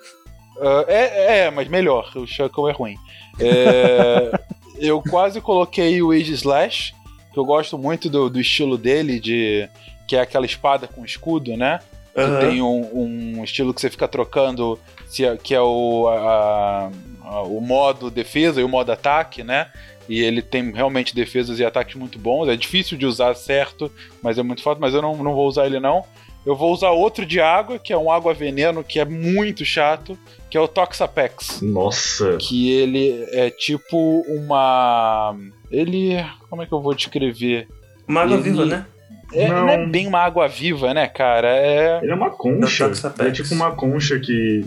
Ah, 0.60 0.84
é, 0.86 1.38
é, 1.38 1.50
mas 1.50 1.68
melhor, 1.68 2.10
o 2.14 2.26
Shuckle 2.26 2.68
é 2.68 2.72
ruim. 2.72 2.96
É, 3.38 4.30
eu 4.80 5.02
quase 5.02 5.40
coloquei 5.40 6.00
o 6.02 6.10
Age 6.10 6.32
Slash, 6.32 6.94
que 7.32 7.38
eu 7.38 7.44
gosto 7.44 7.78
muito 7.78 8.08
do, 8.10 8.28
do 8.28 8.40
estilo 8.40 8.76
dele, 8.78 9.20
de 9.20 9.68
que 10.08 10.16
é 10.16 10.20
aquela 10.20 10.46
espada 10.46 10.88
com 10.88 11.04
escudo, 11.04 11.56
né? 11.56 11.78
Que 12.12 12.20
Aham. 12.20 12.40
tem 12.40 12.60
um, 12.62 12.90
um 13.38 13.44
estilo 13.44 13.72
que 13.72 13.80
você 13.80 13.88
fica 13.88 14.08
trocando, 14.08 14.78
se 15.06 15.24
é- 15.24 15.36
que 15.36 15.54
é 15.54 15.60
o, 15.60 16.08
a- 16.08 16.90
a- 17.24 17.42
o 17.42 17.60
modo 17.60 18.10
defesa 18.10 18.60
e 18.60 18.64
o 18.64 18.68
modo 18.68 18.90
ataque, 18.90 19.44
né? 19.44 19.68
E 20.08 20.20
ele 20.20 20.42
tem 20.42 20.72
realmente 20.72 21.14
defesas 21.14 21.60
e 21.60 21.64
ataques 21.64 21.94
muito 21.94 22.18
bons. 22.18 22.48
É 22.48 22.56
difícil 22.56 22.98
de 22.98 23.06
usar 23.06 23.32
certo, 23.36 23.90
mas 24.20 24.38
é 24.38 24.42
muito 24.42 24.60
forte. 24.60 24.80
Mas 24.80 24.92
eu 24.92 25.00
não, 25.00 25.14
não 25.22 25.34
vou 25.34 25.46
usar 25.46 25.66
ele 25.66 25.78
não. 25.78 26.04
Eu 26.44 26.56
vou 26.56 26.72
usar 26.72 26.90
outro 26.90 27.26
de 27.26 27.40
água, 27.40 27.78
que 27.78 27.92
é 27.92 27.98
um 27.98 28.10
água 28.10 28.32
veneno, 28.32 28.82
que 28.82 28.98
é 28.98 29.04
muito 29.04 29.64
chato, 29.64 30.18
que 30.48 30.56
é 30.56 30.60
o 30.60 30.66
Toxapex. 30.68 31.60
Nossa. 31.60 32.38
Que 32.38 32.70
ele 32.72 33.26
é 33.32 33.50
tipo 33.50 34.24
uma. 34.28 35.36
Ele. 35.70 36.16
Como 36.48 36.62
é 36.62 36.66
que 36.66 36.72
eu 36.72 36.80
vou 36.80 36.94
descrever? 36.94 37.68
Uma 38.08 38.22
água 38.22 38.34
Ele- 38.36 38.42
viva, 38.42 38.64
né? 38.64 38.86
É, 39.32 39.46
não. 39.48 39.68
é 39.68 39.76
Não. 39.76 39.88
bem 39.88 40.06
uma 40.08 40.18
água 40.18 40.48
viva, 40.48 40.92
né, 40.92 41.06
cara? 41.06 41.48
É. 41.56 42.00
Ele 42.02 42.10
é 42.10 42.14
uma 42.14 42.30
concha. 42.30 42.90
É 43.20 43.28
é 43.28 43.30
tipo 43.30 43.54
uma 43.54 43.70
concha 43.72 44.18
que. 44.18 44.64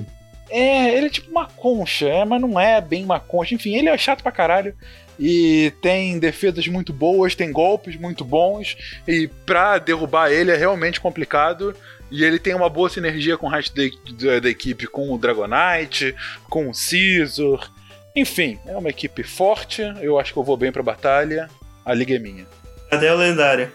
É, 0.50 0.96
ele 0.96 1.08
é 1.08 1.10
tipo 1.10 1.32
uma 1.32 1.48
concha, 1.48 2.08
é, 2.08 2.24
mas 2.24 2.40
não 2.40 2.60
é 2.60 2.80
bem 2.80 3.04
uma 3.04 3.20
concha. 3.20 3.56
Enfim, 3.56 3.76
ele 3.76 3.90
é 3.90 3.98
chato 3.98 4.22
pra 4.22 4.32
caralho. 4.32 4.74
E 5.20 5.72
tem 5.82 6.18
defesas 6.20 6.68
muito 6.68 6.92
boas, 6.92 7.36
tem 7.36 7.52
golpes 7.52 7.96
muito 7.96 8.24
bons. 8.26 8.76
E 9.08 9.28
pra 9.46 9.78
derrubar 9.78 10.32
ele 10.32 10.52
é 10.52 10.56
realmente 10.58 11.00
complicado. 11.00 11.76
E 12.12 12.24
ele 12.24 12.38
tem 12.38 12.54
uma 12.54 12.70
boa 12.70 12.90
sinergia 12.90 13.38
com 13.38 13.48
o 13.48 13.50
resto 13.50 13.74
da, 13.76 14.40
da- 14.40 14.50
equipe, 14.50 14.86
com 14.88 15.12
o 15.12 15.18
Dragonite, 15.18 16.16
com 16.50 16.70
o 16.70 16.74
Scizor. 16.74 17.72
Enfim, 18.16 18.60
é 18.68 18.78
uma 18.78 18.90
equipe 18.90 19.24
forte. 19.24 19.82
Eu 20.02 20.20
acho 20.20 20.32
que 20.34 20.38
eu 20.38 20.44
vou 20.44 20.56
bem 20.58 20.72
pra 20.72 20.84
batalha. 20.84 21.50
A 21.84 21.94
liga 21.94 22.16
é 22.16 22.20
minha. 22.20 22.46
Cadê 22.90 23.10
o 23.10 23.16
lendário? 23.16 23.72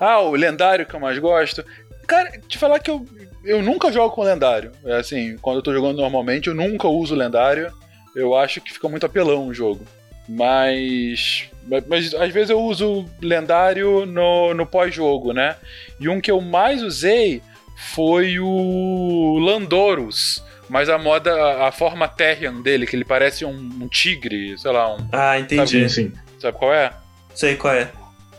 Ah, 0.00 0.20
o 0.20 0.32
lendário 0.32 0.86
que 0.86 0.94
eu 0.94 1.00
mais 1.00 1.18
gosto. 1.18 1.64
Cara, 2.06 2.30
te 2.48 2.56
falar 2.56 2.78
que 2.78 2.90
eu, 2.90 3.04
eu 3.44 3.62
nunca 3.62 3.92
jogo 3.92 4.14
com 4.14 4.22
lendário. 4.22 4.72
É 4.84 4.94
assim, 4.96 5.36
quando 5.42 5.56
eu 5.56 5.62
tô 5.62 5.72
jogando 5.74 5.98
normalmente, 5.98 6.48
eu 6.48 6.54
nunca 6.54 6.88
uso 6.88 7.14
lendário. 7.14 7.70
Eu 8.16 8.34
acho 8.34 8.60
que 8.62 8.72
fica 8.72 8.88
muito 8.88 9.04
apelão 9.04 9.46
o 9.46 9.52
jogo. 9.54 9.84
Mas. 10.28 11.48
Mas, 11.66 11.84
mas 11.86 12.14
às 12.14 12.32
vezes 12.32 12.50
eu 12.50 12.60
uso 12.60 13.04
lendário 13.20 14.06
no, 14.06 14.54
no 14.54 14.66
pós-jogo, 14.66 15.32
né? 15.32 15.56
E 16.00 16.08
um 16.08 16.20
que 16.20 16.30
eu 16.30 16.40
mais 16.40 16.82
usei 16.82 17.42
foi 17.76 18.38
o 18.38 19.38
Landorus. 19.38 20.42
Mas 20.68 20.88
a 20.90 20.98
moda, 20.98 21.66
a, 21.66 21.72
forma 21.72 22.06
Terrian 22.06 22.60
dele, 22.60 22.86
que 22.86 22.94
ele 22.94 23.04
parece 23.04 23.44
um, 23.44 23.70
um 23.80 23.88
tigre, 23.88 24.58
sei 24.58 24.70
lá, 24.70 24.94
um. 24.94 25.08
Ah, 25.12 25.38
entendi. 25.38 25.88
Sim, 25.88 25.88
sim. 25.88 26.12
Sabe 26.38 26.58
qual 26.58 26.74
é? 26.74 26.92
Sei 27.34 27.56
qual 27.56 27.74
é. 27.74 27.90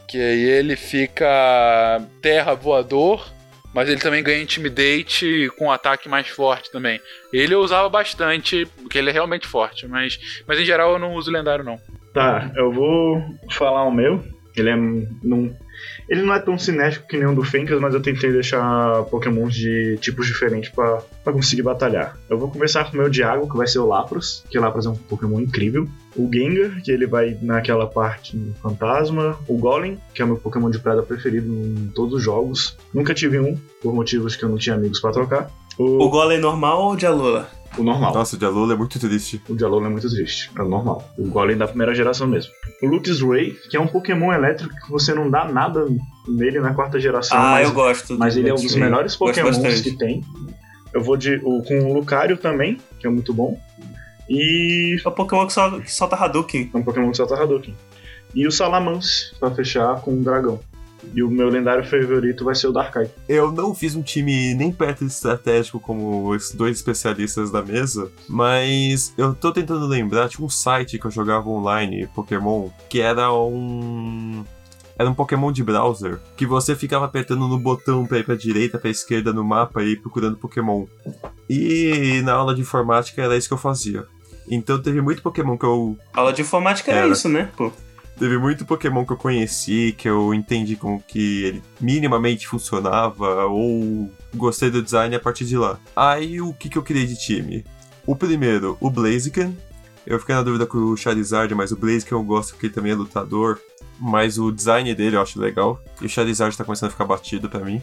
Que 0.08 0.18
aí 0.18 0.44
ele 0.44 0.76
fica 0.76 2.02
terra 2.22 2.54
voador, 2.54 3.28
mas 3.74 3.90
ele 3.90 4.00
também 4.00 4.24
ganha 4.24 4.42
intimidate 4.42 5.50
com 5.58 5.66
um 5.66 5.72
ataque 5.72 6.10
mais 6.10 6.28
forte 6.28 6.72
também. 6.72 7.00
Ele 7.32 7.54
eu 7.54 7.62
usava 7.62 7.88
bastante, 7.90 8.66
porque 8.82 8.98
ele 8.98 9.10
é 9.10 9.14
realmente 9.14 9.48
forte, 9.48 9.88
mas, 9.88 10.44
mas 10.48 10.60
em 10.60 10.66
geral 10.66 10.94
eu 10.94 11.00
não 11.00 11.14
uso 11.14 11.32
lendário 11.32 11.64
não. 11.64 11.80
Tá, 12.14 12.52
eu 12.56 12.72
vou 12.72 13.22
falar 13.52 13.84
o 13.84 13.92
meu. 13.92 14.24
Ele 14.56 14.70
é. 14.70 14.76
Não, 14.76 15.56
ele 16.08 16.24
não 16.24 16.34
é 16.34 16.40
tão 16.40 16.58
cinético 16.58 17.08
que 17.08 17.18
nem 17.18 17.28
o 17.28 17.36
do 17.36 17.44
Fencas, 17.44 17.80
mas 17.80 17.94
eu 17.94 18.02
tentei 18.02 18.32
deixar 18.32 19.04
pokémons 19.04 19.54
de 19.54 19.98
tipos 20.02 20.26
diferentes 20.26 20.70
pra 20.70 21.02
conseguir 21.26 21.62
batalhar. 21.62 22.18
Eu 22.30 22.38
vou 22.38 22.50
começar 22.50 22.86
com 22.86 22.98
o 22.98 23.02
meu 23.02 23.10
água, 23.24 23.50
que 23.50 23.58
vai 23.58 23.68
ser 23.68 23.80
o 23.80 23.86
Lapras, 23.86 24.44
que 24.50 24.58
o 24.58 24.62
Lapras 24.62 24.86
é 24.86 24.90
um 24.90 24.96
pokémon 24.96 25.40
incrível. 25.40 25.88
O 26.16 26.30
Gengar, 26.32 26.82
que 26.82 26.92
ele 26.92 27.06
vai 27.06 27.38
naquela 27.42 27.88
parte 27.88 28.38
fantasma. 28.62 29.38
O 29.48 29.58
Golem, 29.58 29.98
que 30.14 30.22
é 30.22 30.26
o 30.26 30.28
meu 30.28 30.38
pokémon 30.38 30.70
de 30.70 30.80
pedra 30.80 31.04
preferido 31.04 31.48
em 31.48 31.92
todos 31.94 32.16
os 32.16 32.24
jogos. 32.24 32.78
Nunca 32.94 33.14
tive 33.14 33.40
um, 33.40 33.56
por 33.82 33.94
motivos 33.94 34.36
que 34.36 34.44
eu 34.44 34.50
não 34.50 34.58
tinha 34.58 34.76
amigos 34.76 35.00
pra 35.00 35.12
trocar. 35.12 35.50
O 35.78 36.04
O, 36.04 36.10
Golem 36.10 36.40
normal 36.40 36.82
ou 36.82 36.96
de 36.96 37.06
Alola? 37.06 37.50
O 37.78 37.84
normal. 37.84 38.14
Nossa, 38.14 38.36
o 38.36 38.40
Dialolo 38.40 38.72
é 38.72 38.76
muito 38.76 39.00
triste. 39.00 39.42
O 39.48 39.56
Dialolo 39.56 39.86
é 39.86 39.90
muito 39.90 40.10
triste, 40.10 40.52
é 40.58 40.62
o 40.62 40.68
normal. 40.70 41.08
O 41.18 41.28
Golem 41.30 41.58
da 41.58 41.68
primeira 41.68 41.94
geração 41.94 42.28
mesmo. 42.28 42.52
O 42.82 42.88
Luxray, 42.88 43.52
que 43.70 43.78
é 43.78 43.80
um 43.80 43.88
Pokémon 43.88 44.34
elétrico 44.34 44.74
que 44.86 44.92
você 44.92 45.14
não 45.14 45.30
dá 45.30 45.46
nada 45.46 45.86
nele 46.28 46.60
na 46.60 46.74
quarta 46.74 47.00
geração, 47.00 47.38
ah, 47.38 47.52
mas, 47.52 47.68
eu 47.68 47.74
gosto. 47.74 48.18
mas 48.18 48.36
ele 48.38 48.50
é 48.50 48.52
um 48.52 48.56
dos 48.56 48.64
Luxray. 48.66 48.84
melhores 48.84 49.16
Pokémons 49.16 49.58
que 49.82 49.96
tem. 49.98 50.24
Eu 50.94 51.02
vou 51.04 51.16
de, 51.16 51.36
o, 51.44 51.62
com 51.64 51.80
o 51.80 51.94
Lucario 51.94 52.36
também, 52.38 52.78
que 53.00 53.06
é 53.06 53.10
muito 53.10 53.34
bom. 53.34 53.60
E 54.28 54.98
É 55.04 55.08
o 55.08 55.12
Pokémon 55.12 55.46
que, 55.48 55.54
sol- 55.54 55.82
que 55.82 55.92
solta 55.92 56.16
Hadouken. 56.16 56.70
é 56.74 56.78
um 56.78 56.84
Pokémon 56.84 57.12
que 57.12 57.18
solta 57.18 57.36
Hadouken. 57.36 57.76
E 58.36 58.46
o 58.48 58.52
Salamence, 58.52 59.34
pra 59.40 59.50
fechar 59.52 60.02
com 60.02 60.12
o 60.14 60.22
Dragão. 60.24 60.60
E 61.14 61.24
o 61.24 61.30
meu 61.30 61.50
lendário 61.50 61.84
favorito 61.84 62.44
vai 62.44 62.56
ser 62.56 62.68
o 62.68 62.72
Darkrai. 62.72 63.10
Eu 63.28 63.52
não 63.52 63.74
fiz 63.74 63.96
um 63.96 64.02
time 64.02 64.54
nem 64.54 64.72
perto 64.72 65.06
de 65.06 65.12
estratégico 65.12 65.80
como 65.80 66.30
os 66.30 66.52
dois 66.52 66.78
especialistas 66.78 67.52
da 67.52 67.62
mesa, 67.62 68.12
mas 68.28 69.14
eu 69.18 69.34
tô 69.34 69.52
tentando 69.52 69.86
lembrar, 69.88 70.30
tinha 70.30 70.46
um 70.46 70.50
site 70.50 71.00
que 71.00 71.06
eu 71.06 71.12
jogava 71.12 71.50
online, 71.50 72.08
Pokémon, 72.14 72.70
que 72.90 73.02
era 73.02 73.34
um. 73.34 74.44
Era 74.98 75.10
um 75.10 75.14
Pokémon 75.14 75.50
de 75.50 75.64
browser, 75.64 76.20
que 76.36 76.46
você 76.46 76.76
ficava 76.76 77.06
apertando 77.06 77.48
no 77.48 77.58
botão 77.58 78.06
pra 78.06 78.18
ir 78.18 78.26
pra 78.26 78.36
direita, 78.36 78.78
pra 78.78 78.90
esquerda 78.90 79.32
no 79.32 79.46
mapa 79.46 79.82
e 79.82 79.94
ir 79.94 80.02
procurando 80.02 80.36
Pokémon. 80.36 80.86
E 81.50 82.22
na 82.26 82.34
aula 82.34 82.54
de 82.54 82.60
informática 82.62 83.22
era 83.22 83.38
isso 83.38 83.48
que 83.48 83.54
eu 83.54 83.58
fazia. 83.58 84.06
Então 84.52 84.82
teve 84.82 85.00
muito 85.00 85.22
Pokémon 85.22 85.58
que 85.58 85.66
eu 85.66 85.98
Aula 86.14 86.34
de 86.34 86.42
informática 86.42 86.92
era 86.92 87.02
Era. 87.02 87.14
isso, 87.14 87.30
né? 87.30 87.50
Pô. 87.56 87.72
Teve 88.20 88.38
muito 88.38 88.66
Pokémon 88.66 89.06
que 89.06 89.14
eu 89.14 89.18
conheci, 89.18 89.96
que 89.98 90.10
eu 90.10 90.34
entendi 90.34 90.76
como 90.76 91.02
que 91.02 91.46
ele 91.46 91.64
minimamente 91.80 92.46
funcionava, 92.46 93.46
ou 93.46 94.12
gostei 94.36 94.70
do 94.70 94.84
design 94.84 95.16
a 95.16 95.20
partir 95.22 95.46
de 95.46 95.58
lá. 95.58 95.80
Aí 95.96 96.42
o 96.42 96.54
que, 96.54 96.68
que 96.68 96.78
eu 96.78 96.84
criei 96.84 97.08
de 97.08 97.16
time? 97.16 97.64
O 98.06 98.18
primeiro, 98.18 98.78
o 98.82 98.90
Blaziken. 98.90 99.58
Eu 100.06 100.20
fiquei 100.20 100.36
na 100.36 100.44
dúvida 100.44 100.66
com 100.66 100.80
o 100.80 100.98
Charizard, 100.98 101.56
mas 101.56 101.72
o 101.72 101.78
Blaziken 101.78 102.18
eu 102.18 102.24
gosto 102.24 102.52
porque 102.52 102.66
ele 102.66 102.74
também 102.74 102.92
é 102.92 102.96
lutador. 102.96 103.58
Mas 103.98 104.38
o 104.38 104.52
design 104.52 104.94
dele 104.94 105.16
eu 105.16 105.22
acho 105.22 105.40
legal. 105.40 105.82
E 106.02 106.06
o 106.06 106.10
Charizard 106.10 106.58
tá 106.58 106.66
começando 106.66 106.90
a 106.90 106.92
ficar 106.92 107.06
batido 107.06 107.50
pra 107.50 107.62
mim. 107.62 107.82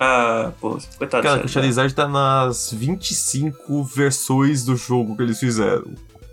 Ah, 0.00 0.52
pô, 0.60 0.78
coitado. 0.96 1.22
Cara, 1.22 1.44
o. 1.44 1.48
Charizard 1.48 1.94
tá 1.94 2.08
nas 2.08 2.72
25 2.72 3.84
versões 3.84 4.64
do 4.64 4.74
jogo 4.74 5.14
que 5.14 5.22
eles 5.22 5.38
fizeram. 5.38 5.92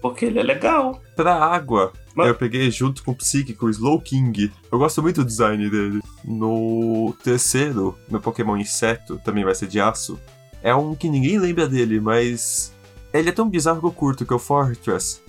Porque 0.10 0.26
ele 0.26 0.40
é 0.40 0.44
legal. 0.44 1.02
Pra 1.16 1.34
água, 1.36 1.92
Mas- 2.16 2.28
eu 2.28 2.36
peguei 2.36 2.70
junto 2.72 3.04
com 3.04 3.12
o 3.12 3.16
Psychic, 3.16 3.64
o 3.64 3.70
Slow 3.70 4.00
King. 4.02 4.52
Eu 4.72 4.78
gosto 4.80 5.02
muito 5.02 5.22
do 5.24 5.26
design 5.28 5.70
dele. 5.70 6.02
No 6.24 7.14
terceiro, 7.24 7.98
no 8.10 8.20
Pokémon 8.20 8.58
Inseto, 8.58 9.20
também 9.24 9.44
vai 9.44 9.56
ser 9.56 9.68
de 9.68 9.80
aço. 9.80 10.20
É 10.62 10.74
um 10.76 10.96
que 10.96 11.10
ninguém 11.10 11.38
lembra 11.40 11.68
dele, 11.68 12.00
mas. 12.00 12.74
Ele 13.14 13.30
é 13.30 13.32
tão 13.32 13.50
bizarro 13.50 13.80
que 13.80 13.86
eu 13.86 13.92
curto, 13.92 14.26
que 14.26 14.34
é 14.34 14.36
o 14.36 14.40
Fortress. 14.40 15.22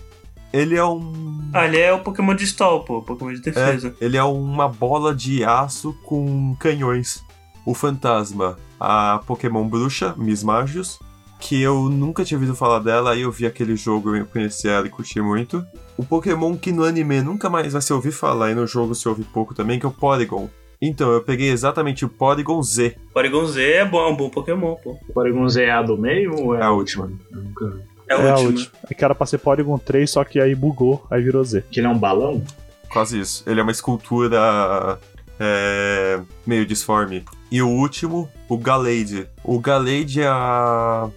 Ele 0.53 0.77
é 0.77 0.85
um. 0.85 1.51
Ah, 1.53 1.67
ele 1.67 1.79
é 1.79 1.93
o 1.93 2.01
Pokémon 2.01 2.35
de 2.35 2.45
stall, 2.45 2.83
pô. 2.85 3.03
Pokémon 3.03 3.33
de 3.35 3.41
defesa. 3.41 3.95
É, 4.01 4.05
ele 4.05 4.17
é 4.17 4.25
uma 4.25 4.67
bola 4.69 5.15
de 5.15 5.45
aço 5.45 5.95
com 6.05 6.57
canhões. 6.59 7.23
O 7.67 7.75
fantasma, 7.75 8.57
a 8.81 9.21
Pokémon 9.27 9.69
bruxa, 9.69 10.15
Miss 10.17 10.43
Magius, 10.43 10.99
que 11.39 11.61
eu 11.63 11.89
nunca 11.89 12.25
tinha 12.25 12.37
ouvido 12.39 12.55
falar 12.57 12.81
dela, 12.81 13.13
aí 13.13 13.23
eu 13.23 13.31
vi 13.31 13.47
aquele 13.47 13.77
jogo, 13.77 14.15
eu 14.17 14.27
conheci 14.27 14.69
ela 14.69 14.87
e 14.87 14.91
curti 14.91 15.21
muito. 15.21 15.65
O 15.97 16.05
Pokémon 16.05 16.57
que 16.57 16.73
no 16.73 16.85
anime 16.85 17.21
nunca 17.23 17.49
mais 17.49 17.73
vai 17.73 17.83
se 17.83 17.93
ouvir 17.93 18.13
falar 18.13 18.51
e 18.51 18.55
no 18.55 18.67
jogo 18.67 18.95
se 18.95 19.09
ouve 19.09 19.25
pouco 19.25 19.55
também, 19.55 19.79
que 19.79 19.87
é 19.87 19.89
o 19.89 19.93
Porygon. 19.93 20.49
Então, 20.81 21.11
eu 21.11 21.21
peguei 21.23 21.51
exatamente 21.51 22.05
o 22.05 22.09
Porygon 22.09 22.63
Z. 22.63 22.97
Porygon 23.13 23.47
Z 23.47 23.63
é 23.63 23.85
bom, 23.85 24.01
é 24.01 24.09
um 24.11 24.17
bom 24.17 24.31
Pokémon, 24.31 24.77
pô. 24.77 24.97
O 25.09 25.13
Porygon 25.13 25.49
Z 25.49 25.65
é 25.65 25.71
a 25.73 25.83
do 25.83 25.97
meio 25.99 26.35
ou 26.41 26.55
é 26.55 26.59
É 26.61 26.63
a 26.63 26.67
a 26.67 26.73
última? 26.73 27.11
Nunca... 27.33 27.81
É, 28.09 28.17
o 28.17 28.21
É 28.21 28.31
a 28.31 28.35
último. 28.35 28.49
última. 28.51 28.71
É 28.91 28.95
que 28.95 29.05
era 29.05 29.15
pra 29.15 29.27
ser 29.27 29.39
Polygon 29.39 29.77
3, 29.79 30.09
só 30.09 30.23
que 30.25 30.41
aí 30.41 30.55
bugou, 30.55 31.05
aí 31.11 31.21
virou 31.23 31.43
Z. 31.45 31.65
Que 31.71 31.81
ele 31.81 31.89
é 31.89 31.91
um 31.91 31.99
balão? 31.99 32.43
Quase 32.91 33.19
isso. 33.21 33.43
Ele 33.47 33.59
é 33.61 33.63
uma 33.63 33.73
escultura 33.73 34.99
é, 35.39 36.21
meio 36.47 36.65
disforme. 36.65 37.25
E 37.51 37.61
o 37.61 37.69
último, 37.69 38.29
o 38.49 38.57
Galade. 38.57 39.27
O 39.45 39.59
Galade 39.59 40.21
é 40.23 40.27
a. 40.29 41.09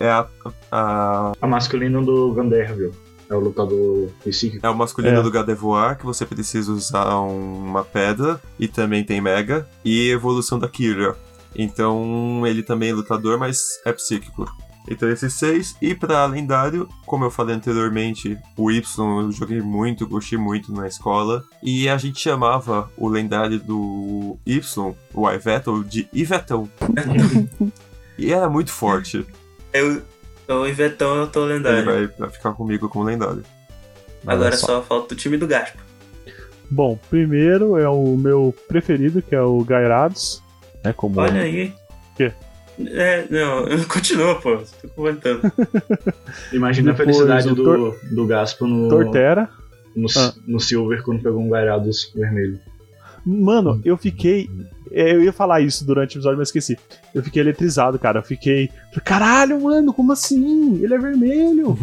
É 0.00 0.08
a. 0.10 0.26
a 0.72 1.32
A 1.40 1.46
masculino 1.46 2.04
do 2.04 2.32
Ganderville. 2.32 2.92
É 3.28 3.34
o 3.34 3.38
lutador 3.38 4.08
psíquico. 4.24 4.66
É 4.66 4.68
o 4.68 4.74
masculino 4.76 5.20
É. 5.20 5.22
do 5.22 5.30
Gardevoir, 5.30 5.96
que 5.96 6.04
você 6.04 6.26
precisa 6.26 6.72
usar 6.72 7.14
uma 7.20 7.84
pedra, 7.84 8.40
e 8.58 8.66
também 8.66 9.04
tem 9.04 9.20
Mega, 9.20 9.68
e 9.84 10.10
evolução 10.10 10.58
da 10.58 10.68
Kira. 10.68 11.14
Então 11.54 12.44
ele 12.44 12.62
também 12.64 12.90
é 12.90 12.92
lutador, 12.94 13.38
mas 13.38 13.78
é 13.84 13.92
psíquico. 13.92 14.50
Então 14.88 15.08
esses 15.08 15.34
seis. 15.34 15.76
E 15.80 15.94
pra 15.94 16.26
lendário, 16.26 16.88
como 17.06 17.24
eu 17.24 17.30
falei 17.30 17.54
anteriormente, 17.54 18.36
o 18.56 18.68
Y 18.70 18.82
eu 19.22 19.30
joguei 19.30 19.60
muito, 19.60 20.08
gostei 20.08 20.38
muito 20.38 20.72
na 20.72 20.88
escola. 20.88 21.44
E 21.62 21.88
a 21.88 21.96
gente 21.98 22.18
chamava 22.18 22.90
o 22.96 23.06
lendário 23.08 23.60
do 23.60 24.38
Y, 24.44 24.92
o 25.14 25.30
Ivettle, 25.30 25.84
de 25.84 26.08
Ivetão. 26.12 26.68
e 28.18 28.32
era 28.32 28.48
muito 28.50 28.72
forte. 28.72 29.24
Eu, 29.72 30.02
o 30.48 30.66
Ivetão 30.66 31.16
eu 31.16 31.26
tô 31.26 31.44
Ele 31.44 31.54
lendário. 31.54 31.84
vai 31.84 32.06
vai 32.06 32.30
ficar 32.30 32.52
comigo 32.52 32.88
como 32.88 33.04
lendário. 33.04 33.42
Agora 34.26 34.48
Olha 34.48 34.56
só. 34.56 34.66
só 34.66 34.82
falta 34.82 35.14
o 35.14 35.16
time 35.16 35.36
do 35.36 35.46
Gaspa. 35.46 35.78
Bom, 36.70 36.98
primeiro 37.08 37.76
é 37.76 37.88
o 37.88 38.16
meu 38.16 38.54
preferido, 38.68 39.22
que 39.22 39.34
é 39.34 39.40
o 39.42 39.64
Gairados. 39.64 40.42
Né, 40.84 40.92
como 40.92 41.18
Olha 41.20 41.40
aí. 41.42 41.72
Quê? 42.16 42.32
É, 42.86 43.26
não, 43.30 43.66
continua, 43.88 44.36
pô. 44.40 44.58
Tô 44.82 44.88
comentando. 44.90 45.40
Imagina 46.52 46.90
a 46.90 46.94
Depois 46.94 47.16
felicidade 47.16 47.48
o 47.48 47.54
do, 47.54 47.64
Tor- 47.64 47.98
do 48.10 48.26
Gaspo 48.26 48.66
no, 48.66 48.88
Tortera. 48.88 49.48
no, 49.96 50.06
Ah. 50.16 50.32
no 50.46 50.60
Silver 50.60 51.02
quando 51.02 51.22
pegou 51.22 51.40
um 51.40 51.48
Gairados 51.50 52.12
vermelho. 52.14 52.58
Mano, 53.24 53.80
eu 53.84 53.96
fiquei. 53.96 54.48
É, 54.92 55.12
Eu 55.14 55.22
ia 55.22 55.32
falar 55.32 55.60
isso 55.60 55.84
durante 55.84 56.16
o 56.16 56.18
episódio, 56.18 56.38
mas 56.38 56.48
esqueci. 56.48 56.78
Eu 57.14 57.22
fiquei 57.22 57.42
eletrizado, 57.42 57.98
cara. 57.98 58.18
Eu 58.20 58.22
fiquei. 58.24 58.70
Caralho, 59.04 59.60
mano, 59.60 59.92
como 59.92 60.12
assim? 60.12 60.80
Ele 60.82 60.94
é 60.94 60.98
vermelho. 60.98 61.76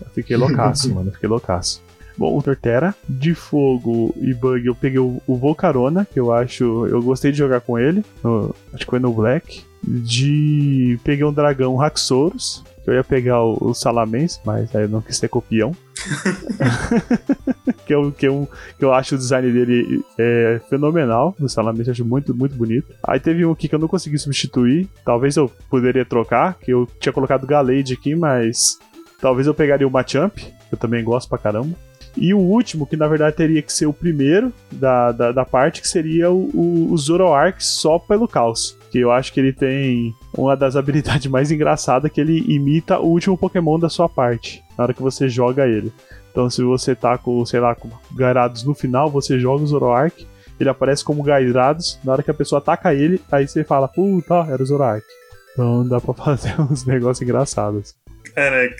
eu 0.00 0.06
fiquei 0.14 0.36
loucaço, 0.36 0.92
mano. 0.94 1.08
Eu 1.08 1.12
fiquei 1.12 1.28
loucaço. 1.28 1.82
Bom, 2.18 2.38
o 2.38 2.42
Tortera, 2.42 2.94
de 3.06 3.34
fogo 3.34 4.14
e 4.16 4.32
bug, 4.32 4.66
eu 4.66 4.74
peguei 4.74 4.98
o, 4.98 5.20
o 5.26 5.36
Volcarona, 5.36 6.06
que 6.10 6.18
eu 6.18 6.32
acho. 6.32 6.86
Eu 6.86 7.02
gostei 7.02 7.30
de 7.30 7.36
jogar 7.38 7.60
com 7.60 7.78
ele. 7.78 8.02
no- 8.24 8.54
acho 8.72 8.84
que 8.84 8.90
foi 8.90 8.98
no 8.98 9.12
Black. 9.12 9.62
De. 9.86 10.98
Peguei 11.04 11.24
um 11.24 11.32
dragão 11.32 11.76
Raxorus, 11.76 12.64
que 12.82 12.90
eu 12.90 12.94
ia 12.94 13.04
pegar 13.04 13.42
o, 13.42 13.58
o 13.60 13.74
Salamence, 13.74 14.40
mas 14.46 14.74
aí 14.74 14.84
eu 14.84 14.88
não 14.88 15.00
quis 15.02 15.20
ter 15.20 15.28
copião. 15.28 15.72
que, 17.86 17.94
eu, 17.94 18.12
que, 18.12 18.26
eu, 18.26 18.48
que 18.78 18.84
eu 18.84 18.92
acho 18.92 19.14
o 19.14 19.18
design 19.18 19.50
dele 19.52 20.04
é, 20.18 20.60
fenomenal. 20.68 21.34
Do 21.38 21.48
Salamence 21.48 21.90
acho 21.90 22.04
muito, 22.04 22.34
muito 22.34 22.56
bonito. 22.56 22.94
Aí 23.02 23.20
teve 23.20 23.44
um 23.44 23.52
aqui 23.52 23.68
que 23.68 23.74
eu 23.74 23.78
não 23.78 23.88
consegui 23.88 24.18
substituir. 24.18 24.88
Talvez 25.04 25.36
eu 25.36 25.50
poderia 25.70 26.04
trocar, 26.04 26.54
que 26.54 26.72
eu 26.72 26.88
tinha 27.00 27.12
colocado 27.12 27.46
Galade 27.46 27.94
aqui, 27.94 28.14
mas 28.14 28.78
talvez 29.20 29.46
eu 29.46 29.54
pegaria 29.54 29.86
o 29.86 29.90
Machamp, 29.90 30.36
que 30.36 30.52
eu 30.72 30.78
também 30.78 31.04
gosto 31.04 31.28
pra 31.28 31.38
caramba. 31.38 31.76
E 32.16 32.32
o 32.32 32.38
último, 32.38 32.86
que 32.86 32.96
na 32.96 33.06
verdade 33.06 33.36
teria 33.36 33.60
que 33.60 33.72
ser 33.72 33.86
o 33.86 33.92
primeiro 33.92 34.52
da, 34.72 35.12
da, 35.12 35.32
da 35.32 35.44
parte, 35.44 35.82
que 35.82 35.88
seria 35.88 36.30
o, 36.30 36.50
o, 36.54 36.92
o 36.92 36.98
Zoroark 36.98 37.62
só 37.62 37.98
pelo 37.98 38.26
caos. 38.26 38.75
Que 38.90 38.98
eu 39.00 39.10
acho 39.10 39.32
que 39.32 39.40
ele 39.40 39.52
tem 39.52 40.14
uma 40.36 40.56
das 40.56 40.76
habilidades 40.76 41.26
mais 41.30 41.50
engraçadas, 41.50 42.10
que 42.10 42.20
ele 42.20 42.44
imita 42.48 42.98
o 42.98 43.06
último 43.06 43.36
Pokémon 43.36 43.78
da 43.78 43.88
sua 43.88 44.08
parte, 44.08 44.62
na 44.76 44.84
hora 44.84 44.94
que 44.94 45.02
você 45.02 45.28
joga 45.28 45.66
ele. 45.66 45.92
Então 46.30 46.48
se 46.50 46.62
você 46.62 46.94
tá 46.94 47.16
com, 47.18 47.44
sei 47.46 47.60
lá, 47.60 47.74
com 47.74 47.88
Gairados 48.14 48.62
no 48.64 48.74
final, 48.74 49.10
você 49.10 49.38
joga 49.40 49.64
o 49.64 49.66
Zoroark, 49.66 50.26
ele 50.60 50.68
aparece 50.68 51.04
como 51.04 51.22
Gairados, 51.22 51.98
na 52.04 52.12
hora 52.12 52.22
que 52.22 52.30
a 52.30 52.34
pessoa 52.34 52.58
ataca 52.58 52.94
ele, 52.94 53.20
aí 53.32 53.46
você 53.48 53.64
fala, 53.64 53.88
puta, 53.88 54.34
era 54.50 54.62
o 54.62 54.66
Zoroark. 54.66 55.04
Então 55.52 55.88
dá 55.88 56.00
pra 56.00 56.12
fazer 56.14 56.60
uns 56.60 56.84
negócios 56.84 57.22
engraçados. 57.22 57.94
Caraca. 58.34 58.76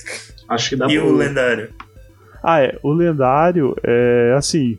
Acho 0.49 0.69
que 0.71 0.77
dá 0.77 0.87
E 0.87 0.99
pra. 0.99 1.07
o 1.07 1.13
lendário? 1.17 1.71
Ah, 2.43 2.61
é. 2.63 2.79
O 2.83 2.93
lendário 2.93 3.75
é 3.83 4.35
assim. 4.37 4.77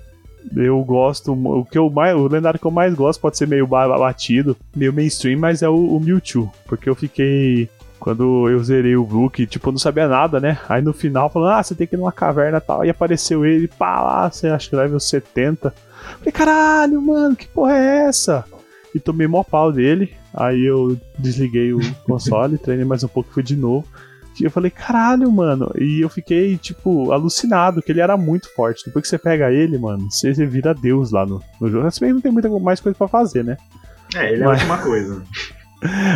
Eu 0.55 0.83
gosto. 0.83 1.33
O 1.33 1.65
que 1.65 1.77
eu 1.77 1.89
mais, 1.89 2.15
o 2.15 2.27
lendário 2.27 2.59
que 2.59 2.65
eu 2.65 2.71
mais 2.71 2.93
gosto 2.93 3.19
pode 3.19 3.37
ser 3.37 3.47
meio 3.47 3.67
ba- 3.67 3.87
batido, 3.97 4.55
meio 4.75 4.93
mainstream, 4.93 5.39
mas 5.39 5.61
é 5.61 5.69
o, 5.69 5.75
o 5.75 5.99
Mewtwo. 5.99 6.51
Porque 6.65 6.89
eu 6.89 6.95
fiquei. 6.95 7.69
Quando 7.99 8.47
eu 8.47 8.63
zerei 8.63 8.95
o 8.95 9.03
Brook, 9.03 9.45
tipo, 9.47 9.67
eu 9.67 9.71
não 9.71 9.79
sabia 9.79 10.07
nada, 10.07 10.39
né? 10.39 10.59
Aí 10.69 10.83
no 10.83 10.93
final, 10.93 11.29
falando, 11.31 11.53
ah, 11.53 11.63
você 11.63 11.73
tem 11.73 11.87
que 11.87 11.95
ir 11.95 11.97
numa 11.97 12.11
caverna 12.11 12.59
e 12.59 12.61
tal. 12.61 12.85
E 12.85 12.89
apareceu 12.91 13.43
ele, 13.43 13.67
pá, 13.67 14.01
lá, 14.01 14.29
você 14.31 14.47
acha 14.47 14.69
que 14.69 14.75
level 14.75 14.99
70. 14.99 15.73
Falei, 16.19 16.31
caralho, 16.31 17.01
mano, 17.01 17.35
que 17.35 17.47
porra 17.47 17.73
é 17.73 18.05
essa? 18.07 18.45
E 18.93 18.99
tomei 18.99 19.25
mó 19.27 19.43
pau 19.43 19.71
dele. 19.71 20.13
Aí 20.33 20.63
eu 20.63 20.95
desliguei 21.17 21.73
o 21.73 21.79
console, 22.05 22.57
treinei 22.59 22.85
mais 22.85 23.03
um 23.03 23.07
pouco 23.07 23.29
e 23.31 23.33
fui 23.33 23.43
de 23.43 23.55
novo. 23.55 23.87
E 24.41 24.45
eu 24.45 24.51
falei, 24.51 24.69
caralho, 24.71 25.31
mano. 25.31 25.71
E 25.77 26.01
eu 26.01 26.09
fiquei, 26.09 26.57
tipo, 26.57 27.11
alucinado, 27.11 27.81
que 27.81 27.91
ele 27.91 28.01
era 28.01 28.15
muito 28.17 28.53
forte. 28.53 28.85
Depois 28.85 29.03
que 29.03 29.09
você 29.09 29.17
pega 29.17 29.51
ele, 29.51 29.77
mano, 29.77 30.09
você 30.11 30.33
você 30.33 30.45
vira 30.45 30.73
Deus 30.73 31.11
lá 31.11 31.25
no, 31.25 31.41
no 31.59 31.69
jogo. 31.69 31.89
Se 31.91 31.99
bem 31.99 32.09
que 32.09 32.13
não 32.15 32.21
tem 32.21 32.31
muita 32.31 32.49
mais 32.59 32.79
coisa 32.79 32.97
pra 32.97 33.07
fazer, 33.07 33.43
né? 33.43 33.57
É, 34.15 34.31
ele 34.33 34.43
é 34.43 34.45
Mas- 34.45 34.59
a 34.59 34.63
última 34.63 34.77
coisa. 34.79 35.23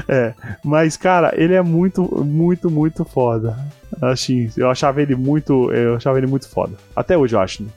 É. 0.10 0.34
Mas, 0.64 0.98
cara, 0.98 1.34
ele 1.36 1.54
é 1.54 1.62
muito, 1.62 2.02
muito, 2.26 2.68
muito 2.72 3.06
foda. 3.06 3.56
Assim, 4.02 4.50
eu 4.58 4.68
achava 4.72 5.04
ele 5.04 5.16
muito. 5.16 5.72
Eu 5.72 5.98
achava 5.98 6.18
ele 6.18 6.26
muito 6.26 6.50
foda. 6.50 6.74
Até 6.96 7.16
hoje 7.16 7.36
eu 7.36 7.40
acho, 7.40 7.62
né? 7.62 7.70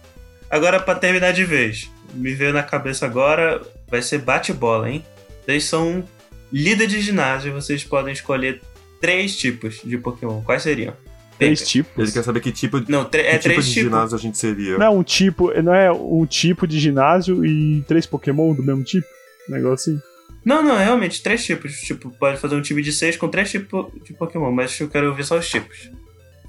Agora, 0.50 0.80
pra 0.80 0.94
terminar 0.94 1.32
de 1.34 1.44
vez, 1.44 1.90
me 2.14 2.32
veio 2.32 2.54
na 2.54 2.62
cabeça 2.62 3.04
agora, 3.04 3.60
vai 3.86 4.00
ser 4.00 4.16
bate-bola, 4.18 4.88
hein? 4.88 5.04
Vocês 5.44 5.64
são 5.64 6.02
líder 6.50 6.86
de 6.86 7.02
ginásio 7.02 7.50
e 7.50 7.52
vocês 7.52 7.84
podem 7.84 8.14
escolher 8.14 8.62
três 9.04 9.36
tipos 9.36 9.80
de 9.84 9.98
Pokémon. 9.98 10.40
Quais 10.42 10.62
seriam? 10.62 10.94
Três 11.38 11.66
tipos. 11.68 11.92
Ele 11.98 12.12
quer 12.12 12.22
saber 12.22 12.40
que 12.40 12.52
tipo, 12.52 12.80
de- 12.80 12.90
Não, 12.90 13.00
é 13.00 13.04
tipo 13.04 13.10
três 13.42 13.66
de 13.66 13.72
tipos. 13.72 13.72
ginásio 13.90 14.16
a 14.16 14.20
gente 14.20 14.38
seria. 14.38 14.78
Não 14.78 14.86
é 14.86 14.90
um 14.90 15.02
tipo. 15.02 15.52
Não 15.62 15.74
é 15.74 15.90
um 15.92 16.24
tipo 16.24 16.66
de 16.66 16.78
ginásio 16.78 17.44
e 17.44 17.82
três 17.86 18.06
Pokémon 18.06 18.54
do 18.54 18.62
mesmo 18.62 18.82
tipo? 18.84 19.06
Um 19.48 19.52
negócio 19.52 19.92
assim. 19.92 20.02
Não, 20.44 20.62
não, 20.62 20.76
realmente, 20.78 21.22
três 21.22 21.44
tipos. 21.44 21.72
Tipo, 21.80 22.10
pode 22.10 22.38
fazer 22.38 22.54
um 22.54 22.62
time 22.62 22.82
de 22.82 22.92
seis 22.92 23.16
com 23.16 23.28
três 23.28 23.50
tipos 23.50 23.86
de 24.04 24.12
Pokémon, 24.14 24.50
mas 24.52 24.78
eu 24.80 24.88
quero 24.88 25.08
ouvir 25.08 25.24
só 25.24 25.36
os 25.38 25.48
tipos. 25.48 25.90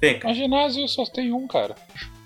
Penca, 0.00 0.28
Mas 0.28 0.36
ginásio 0.36 0.86
só 0.88 1.04
tem 1.06 1.32
um, 1.32 1.46
cara. 1.48 1.74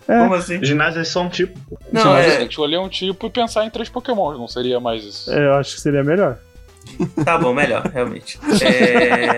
É. 0.08 0.18
como 0.18 0.34
assim? 0.34 0.62
Ginásio 0.64 1.00
é 1.00 1.04
só 1.04 1.22
um 1.22 1.28
tipo. 1.28 1.58
Não, 1.92 2.02
ginásio 2.02 2.30
é- 2.32 2.36
que 2.38 2.50
escolher 2.50 2.78
um 2.78 2.88
tipo 2.88 3.26
e 3.26 3.30
pensar 3.30 3.64
em 3.64 3.70
três 3.70 3.88
Pokémon, 3.88 4.36
não 4.36 4.46
seria 4.48 4.78
mais 4.80 5.02
isso. 5.04 5.32
É, 5.32 5.46
eu 5.46 5.54
acho 5.54 5.74
que 5.76 5.80
seria 5.80 6.02
melhor. 6.04 6.38
Tá 7.24 7.38
bom, 7.38 7.54
melhor, 7.54 7.82
realmente. 7.92 8.38
É... 8.62 9.28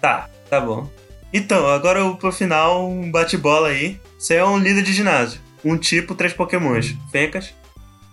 tá, 0.00 0.28
tá 0.48 0.60
bom. 0.60 0.88
Então, 1.32 1.66
agora 1.66 2.00
pro 2.14 2.32
final, 2.32 2.88
um 2.88 3.10
bate-bola 3.10 3.68
aí. 3.68 4.00
Você 4.18 4.36
é 4.36 4.44
um 4.44 4.58
líder 4.58 4.82
de 4.82 4.92
ginásio. 4.92 5.40
Um 5.64 5.76
tipo, 5.76 6.14
três 6.14 6.32
pokémons. 6.32 6.94
Fencas. 7.10 7.52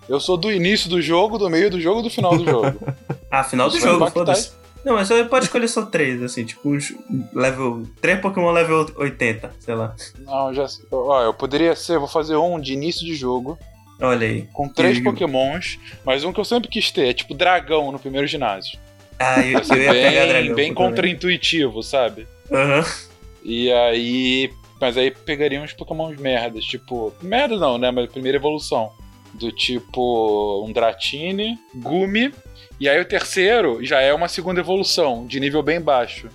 Eu 0.09 0.19
sou 0.19 0.35
do 0.35 0.51
início 0.51 0.89
do 0.89 1.01
jogo, 1.01 1.37
do 1.37 1.49
meio 1.49 1.69
do 1.69 1.79
jogo 1.79 2.01
e 2.01 2.03
do 2.03 2.09
final 2.09 2.37
do 2.37 2.45
jogo. 2.45 2.79
Ah, 3.31 3.43
final 3.43 3.69
do 3.69 3.79
jogo, 3.79 4.09
foda-se. 4.11 4.51
Não, 4.83 4.95
mas 4.95 5.07
você 5.07 5.23
pode 5.23 5.45
escolher 5.45 5.67
só 5.67 5.83
três, 5.85 6.21
assim, 6.21 6.43
tipo, 6.43 6.69
uns 6.69 6.93
level. 7.33 7.83
Três 8.01 8.19
Pokémon 8.19 8.51
level 8.51 8.85
80, 8.97 9.51
sei 9.59 9.75
lá. 9.75 9.95
Não, 10.19 10.53
já. 10.53 10.67
Ó, 10.91 11.23
eu 11.23 11.33
poderia 11.33 11.75
ser, 11.75 11.97
vou 11.97 12.07
fazer 12.07 12.35
um 12.35 12.59
de 12.59 12.73
início 12.73 13.05
de 13.05 13.15
jogo, 13.15 13.57
Olha 14.01 14.27
aí. 14.27 14.47
com 14.53 14.67
três 14.67 14.97
E- 14.97 15.01
Pokémons, 15.03 15.79
mas 16.05 16.23
um 16.23 16.33
que 16.33 16.39
eu 16.39 16.45
sempre 16.45 16.69
quis 16.69 16.91
ter, 16.91 17.09
é 17.09 17.13
tipo 17.13 17.33
dragão 17.33 17.91
no 17.91 17.99
primeiro 17.99 18.27
ginásio. 18.27 18.77
Ah, 19.19 19.39
eu, 19.45 19.59
eu 19.59 19.81
ia 19.83 19.91
pegar 19.91 19.91
bem, 19.93 20.27
dragão. 20.27 20.55
bem 20.55 20.73
contra-intuitivo, 20.73 21.81
sabe? 21.83 22.27
Aham. 22.51 22.83
E 23.43 23.71
aí. 23.71 24.51
Mas 24.81 24.97
aí 24.97 25.11
pegaria 25.11 25.61
uns 25.61 25.71
Pokémons 25.73 26.17
merdas, 26.19 26.65
tipo. 26.65 27.13
Merda 27.21 27.55
não, 27.57 27.77
né? 27.77 27.91
Mas 27.91 28.09
primeira 28.11 28.37
evolução. 28.37 28.91
Do 29.33 29.51
tipo. 29.51 30.65
Um 30.67 30.71
Dratini, 30.73 31.57
Gumi. 31.75 32.33
E 32.79 32.89
aí 32.89 32.99
o 32.99 33.05
terceiro 33.05 33.83
já 33.85 34.01
é 34.01 34.13
uma 34.13 34.27
segunda 34.27 34.59
evolução, 34.59 35.25
de 35.25 35.39
nível 35.39 35.61
bem 35.63 35.79
baixo. 35.79 36.27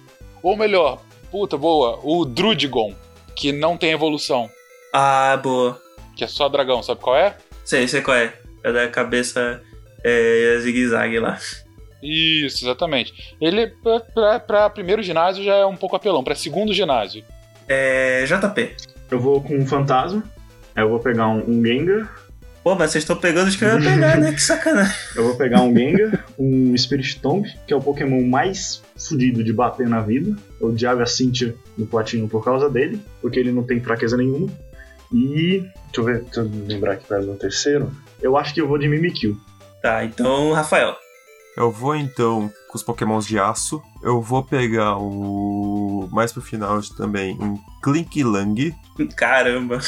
Ou 0.43 0.57
melhor, 0.57 1.03
puta, 1.31 1.59
boa, 1.59 1.99
o 2.03 2.25
Drudigon, 2.25 2.95
que 3.35 3.53
não 3.53 3.77
tem 3.77 3.91
evolução, 3.91 4.49
Ah, 4.93 5.37
boa. 5.43 5.79
que 6.17 6.25
é 6.25 6.27
só 6.27 6.49
dragão, 6.49 6.83
sabe 6.83 7.01
qual 7.01 7.17
é? 7.17 7.37
Sei, 7.69 7.87
sei 7.87 8.01
qual 8.01 8.17
é. 8.17 8.33
É 8.65 8.73
da 8.73 8.89
cabeça 8.89 9.61
é, 10.03 10.57
zigue-zague 10.63 11.19
lá. 11.19 11.39
Isso, 12.03 12.65
exatamente. 12.65 13.37
Ele, 13.39 13.67
pra, 13.67 14.01
pra, 14.01 14.41
pra 14.41 14.71
primeiro 14.71 15.03
ginásio, 15.03 15.45
já 15.45 15.55
é 15.55 15.67
um 15.67 15.77
pouco 15.77 15.95
apelão. 15.95 16.25
Pra 16.25 16.35
segundo 16.35 16.73
ginásio, 16.73 17.23
É. 17.69 18.25
JP. 18.25 18.75
Eu 19.11 19.21
vou 19.21 19.43
com 19.43 19.55
um 19.55 19.67
fantasma. 19.67 20.25
Aí 20.75 20.83
eu 20.83 20.89
vou 20.89 20.99
pegar 20.99 21.29
um, 21.29 21.45
um 21.47 21.63
Gengar. 21.63 22.11
Pô, 22.65 22.75
mas 22.75 22.91
vocês 22.91 23.05
estão 23.05 23.17
pegando 23.17 23.49
os 23.49 23.57
que 23.57 23.67
eu 23.67 23.79
ia 23.79 23.91
pegar, 23.93 24.17
né? 24.19 24.33
Que 24.33 24.41
sacanagem. 24.43 24.95
Eu 25.15 25.25
vou 25.25 25.37
pegar 25.37 25.61
um 25.61 25.75
Gengar, 25.77 26.25
um 26.39 26.75
Spirit 26.77 27.21
Tomb, 27.21 27.47
que 27.67 27.73
é 27.75 27.77
o 27.77 27.83
Pokémon 27.83 28.23
mais 28.27 28.83
fudido 28.97 29.45
de 29.45 29.53
bater 29.53 29.87
na 29.87 30.01
vida. 30.01 30.35
Eu 30.59 30.69
odiava 30.69 31.03
a 31.03 31.07
Cynthia 31.07 31.55
no 31.77 31.87
platino 31.87 32.29
por 32.29 32.43
causa 32.43 32.71
dele, 32.71 32.99
porque 33.21 33.39
ele 33.39 33.53
não 33.53 33.63
tem 33.63 33.79
fraqueza 33.79 34.17
nenhuma. 34.17 34.49
E. 35.13 35.61
Deixa 35.61 35.73
eu 35.99 36.05
ver, 36.05 36.23
deixa 36.23 36.41
eu 36.41 36.51
lembrar 36.67 36.93
aqui 36.93 37.07
para 37.07 37.21
o 37.21 37.37
terceiro. 37.37 37.91
Eu 38.21 38.37
acho 38.37 38.53
que 38.53 38.61
eu 38.61 38.69
vou 38.69 38.79
de 38.79 38.89
Mimikyu. 38.89 39.39
Tá, 39.83 40.05
então, 40.05 40.53
Rafael. 40.53 40.97
Eu 41.57 41.73
vou 41.73 41.97
então 41.97 42.51
com 42.69 42.77
os 42.77 42.83
pokémons 42.83 43.27
de 43.27 43.39
aço. 43.39 43.83
Eu 44.03 44.21
vou 44.21 44.45
pegar 44.45 44.97
o. 44.99 46.09
Mais 46.13 46.33
pro 46.33 46.41
final 46.43 46.81
também, 46.97 47.37
um 47.41 47.59
Klinklang, 47.83 48.75
Caramba. 49.17 49.81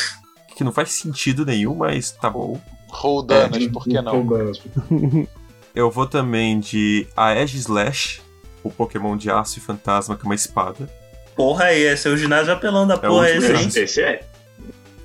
que 0.56 0.64
não 0.64 0.72
faz 0.72 0.90
sentido 0.92 1.44
nenhum, 1.46 1.76
mas 1.76 2.10
tá 2.10 2.28
bom. 2.28 2.60
Roldanas, 2.88 3.62
É, 3.62 3.68
por 3.68 3.84
que 3.84 4.00
não? 4.00 4.26
Eu 5.72 5.88
vou 5.90 6.06
também 6.06 6.58
de 6.58 7.06
Aegislash, 7.16 8.20
o 8.64 8.70
Pokémon 8.70 9.16
de 9.16 9.30
aço 9.30 9.58
e 9.58 9.62
fantasma, 9.62 10.16
que 10.16 10.22
é 10.22 10.26
uma 10.26 10.34
espada. 10.34 10.90
Porra, 11.36 11.72
esse 11.72 12.08
é 12.08 12.10
o 12.10 12.16
ginásio 12.16 12.52
apelão 12.52 12.86
da 12.86 12.98
porra, 12.98 13.28
último 13.28 13.44
esse, 13.44 13.52
hein? 13.80 13.84
Esse 13.84 14.02
é. 14.02 14.28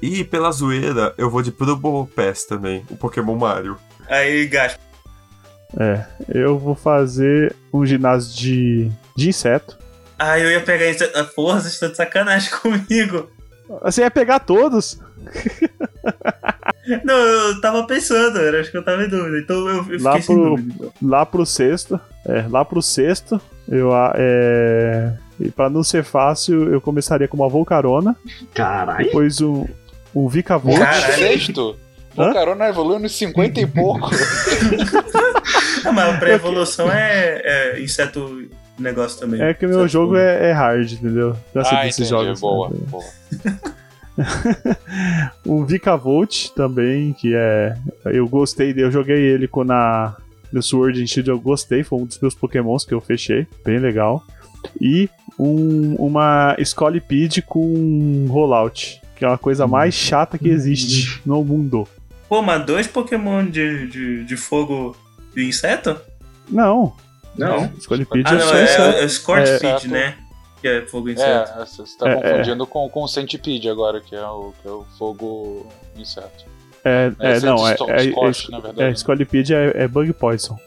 E 0.01 0.23
pela 0.23 0.51
zoeira, 0.51 1.13
eu 1.17 1.29
vou 1.29 1.41
de 1.41 1.51
Probo 1.51 2.07
Pass 2.15 2.45
também, 2.45 2.83
o 2.89 2.95
Pokémon 2.95 3.35
Mario. 3.35 3.77
Aí, 4.07 4.45
Gaspa. 4.47 4.79
É, 5.77 6.05
eu 6.29 6.57
vou 6.59 6.75
fazer 6.75 7.55
um 7.73 7.85
ginásio 7.85 8.33
de, 8.35 8.91
de 9.15 9.29
inseto. 9.29 9.77
Ah, 10.17 10.39
eu 10.39 10.49
ia 10.51 10.61
pegar 10.61 10.85
isso. 10.89 11.03
Ah, 11.15 11.23
Porra, 11.23 11.59
vocês 11.59 11.73
estão 11.73 11.89
de 11.89 11.97
sacanagem 11.97 12.49
comigo. 12.61 13.29
Você 13.81 14.01
ia 14.01 14.11
pegar 14.11 14.39
todos? 14.39 14.99
Não, 17.03 17.15
eu 17.17 17.61
tava 17.61 17.85
pensando, 17.87 18.37
eu 18.37 18.59
acho 18.61 18.69
que 18.71 18.77
eu 18.77 18.83
tava 18.85 19.03
em 19.03 19.09
dúvida. 19.09 19.39
Então 19.39 19.67
eu, 19.67 19.75
eu 19.77 19.83
fiquei 19.83 19.99
Lá 19.99 20.21
sem 20.21 20.35
pro, 20.35 20.49
dúvida. 20.55 20.89
lá 21.01 21.25
pro 21.25 21.45
sexto. 21.45 21.99
É, 22.25 22.45
lá 22.47 22.63
pro 22.63 22.81
sexto, 22.81 23.41
eu. 23.67 23.91
a- 23.93 24.13
É, 24.15 25.13
e 25.39 25.49
pra 25.51 25.69
não 25.69 25.83
ser 25.83 26.03
fácil, 26.03 26.71
eu 26.71 26.79
começaria 26.79 27.27
com 27.27 27.35
uma 27.35 27.49
Volcarona, 27.49 28.15
Caralho. 28.53 29.03
depois 29.05 29.41
um, 29.41 29.65
um 30.15 30.27
Vicavolt. 30.27 30.79
Caralho. 30.79 31.13
Sexto? 31.13 31.77
Hã? 32.17 32.29
O 32.29 32.33
Carona 32.33 32.67
evoluiu 32.69 32.99
nos 32.99 33.15
50 33.15 33.59
e 33.59 33.67
pouco. 33.67 34.09
Ah, 35.85 35.91
mas 35.91 36.17
pra 36.17 36.31
evolução 36.31 36.91
é, 36.91 37.41
é 37.43 37.79
inseto 37.79 38.49
negócio 38.79 39.19
também. 39.19 39.39
É 39.39 39.53
que 39.53 39.67
o 39.67 39.69
meu 39.69 39.87
jogo 39.87 40.15
é, 40.15 40.49
é 40.49 40.51
hard, 40.51 40.93
entendeu? 40.93 41.35
Já 41.53 41.63
sei 41.63 41.77
ah, 41.77 41.83
desses 41.83 42.09
entendi. 42.11 42.25
jogos. 42.25 42.39
boa, 42.39 42.69
né? 42.69 42.77
boa. 42.87 43.03
Um 45.45 45.65
Vicavolt 45.65 46.49
também, 46.55 47.13
que 47.13 47.35
é. 47.35 47.75
Eu 48.05 48.27
gostei, 48.27 48.73
eu 48.75 48.89
joguei 48.89 49.17
ele 49.17 49.47
com 49.47 49.63
na. 49.63 50.15
No 50.51 50.63
Sword 50.63 51.01
and 51.01 51.07
Shield 51.07 51.29
eu 51.29 51.39
gostei, 51.39 51.83
foi 51.83 51.99
um 51.99 52.05
dos 52.05 52.19
meus 52.19 52.33
pokémons 52.33 52.85
que 52.85 52.93
eu 52.93 53.01
fechei, 53.01 53.45
bem 53.63 53.77
legal. 53.77 54.23
E 54.79 55.09
um, 55.37 55.95
uma 55.95 56.55
Scolipede 56.63 57.41
com 57.41 58.25
rollout, 58.29 59.01
que 59.15 59.23
é 59.25 59.27
uma 59.27 59.37
coisa 59.37 59.65
mais 59.67 59.93
chata 59.93 60.37
que 60.37 60.49
existe 60.49 61.21
no 61.25 61.43
mundo. 61.43 61.87
Pô, 62.27 62.41
mas 62.41 62.65
dois 62.65 62.87
Pokémon 62.87 63.45
de, 63.45 63.87
de, 63.87 64.23
de 64.25 64.37
fogo 64.37 64.95
e 65.35 65.43
inseto? 65.47 65.99
Não, 66.49 66.93
Não. 67.37 67.71
Scolipede 67.79 68.23
Ah, 68.27 68.33
é 68.33 68.37
não, 68.37 68.47
só 68.47 68.55
é, 68.55 68.61
é, 68.99 69.03
é 69.03 69.07
Scorchfeed, 69.07 69.75
Inseto. 69.75 69.87
né? 69.89 70.17
Que 70.61 70.67
é 70.67 70.81
fogo 70.87 71.09
e 71.09 71.13
inseto. 71.13 71.51
É, 71.59 71.65
você 71.65 71.83
tá 71.97 72.09
É, 72.09 72.15
confundindo 72.15 72.65
com, 72.67 72.89
com 72.89 73.03
o 73.03 73.07
Centipede 73.07 73.69
agora, 73.69 74.01
que 74.01 74.15
é 74.15 74.25
o, 74.27 74.53
que 74.61 74.67
é 74.67 74.71
o 74.71 74.85
fogo 74.97 75.67
inseto. 75.95 76.45
É, 76.83 77.11
é, 77.19 77.39
não, 77.41 77.67
é, 77.67 77.73
Sto- 77.73 77.89
é, 77.89 77.99
Scorch, 78.11 78.51
na 78.51 78.57
é, 78.57 78.61
verdade. 78.61 78.91
é 78.91 78.95
Scolipede 78.95 79.53
é, 79.53 79.71
é 79.83 79.87
Bug 79.87 80.13
Poison. 80.13 80.57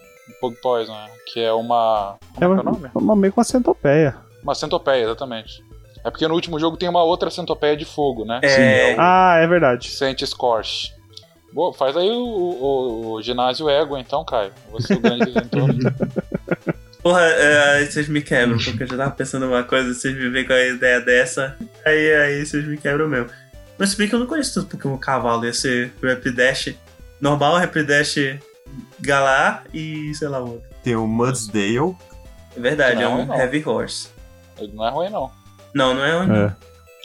Bug 0.41 0.55
Poison, 0.61 0.93
né? 0.93 1.07
Que 1.33 1.39
é 1.41 1.51
uma. 1.53 2.17
É 2.39 2.45
Como 2.45 2.53
é, 2.53 2.57
que 2.61 2.67
é 2.67 2.69
o 2.69 2.71
uma, 2.71 2.71
nome? 2.71 2.89
uma, 2.95 3.15
meio 3.15 3.33
com 3.33 3.39
uma 3.39 3.45
centopeia. 3.45 4.15
Uma 4.43 4.55
centopeia, 4.55 5.03
exatamente. 5.03 5.63
É 6.03 6.09
porque 6.09 6.27
no 6.27 6.33
último 6.33 6.59
jogo 6.59 6.77
tem 6.77 6.87
uma 6.89 7.03
outra 7.03 7.29
centopeia 7.29 7.75
de 7.75 7.85
fogo, 7.85 8.23
né? 8.25 8.39
É. 8.43 8.95
Ah, 8.97 9.37
é 9.41 9.47
verdade. 9.47 9.89
Sente 9.89 10.25
Scorch. 10.25 10.93
Boa, 11.51 11.73
faz 11.73 11.97
aí 11.97 12.09
o, 12.09 12.15
o- 12.15 13.11
o 13.13 13.21
ginásio 13.21 13.69
ego, 13.69 13.97
então, 13.97 14.23
Caio. 14.23 14.51
Você 14.71 14.93
é 14.93 14.95
o 14.97 14.99
grande 14.99 15.25
detentor. 15.25 15.69
Porra, 17.01 17.21
é, 17.23 17.73
aí 17.79 17.85
vocês 17.85 18.07
me 18.09 18.21
quebram, 18.21 18.57
porque 18.57 18.83
eu 18.83 18.87
já 18.87 18.97
tava 18.97 19.11
pensando 19.11 19.47
uma 19.47 19.63
coisa, 19.63 19.93
vocês 19.93 20.13
me 20.15 20.29
vêm 20.29 20.45
com 20.45 20.51
a 20.53 20.61
ideia 20.67 20.99
dessa, 20.99 21.57
aí, 21.85 22.13
aí 22.13 22.45
vocês 22.45 22.65
me 22.67 22.77
quebram 22.77 23.07
mesmo. 23.07 23.29
Mas 23.77 23.91
se 23.91 23.97
bem 23.97 24.07
que 24.09 24.13
eu 24.15 24.19
não 24.19 24.27
conheço 24.27 24.53
tanto 24.53 24.75
Pokémon 24.75 24.97
cavalo, 24.97 25.45
ia 25.45 25.53
ser 25.53 25.93
Rapidash 26.03 26.75
normal, 27.21 27.55
Rapidash 27.57 28.17
Galar 28.99 29.63
e 29.73 30.13
sei 30.13 30.27
lá 30.27 30.39
o 30.43 30.51
outro. 30.53 30.69
Tem 30.83 30.95
o 30.95 31.07
Mudsdale, 31.07 31.95
É 32.55 32.59
verdade, 32.59 32.95
Não, 32.95 33.01
é 33.03 33.07
um 33.07 33.25
não. 33.25 33.35
Heavy 33.39 33.63
Horse. 33.65 34.09
Ele 34.57 34.73
não 34.73 34.85
é 34.85 34.89
ruim, 34.91 35.09
não. 35.09 35.31
Não, 35.73 35.93
não 35.93 36.03
é 36.03 36.19
um. 36.19 36.33
É. 36.35 36.55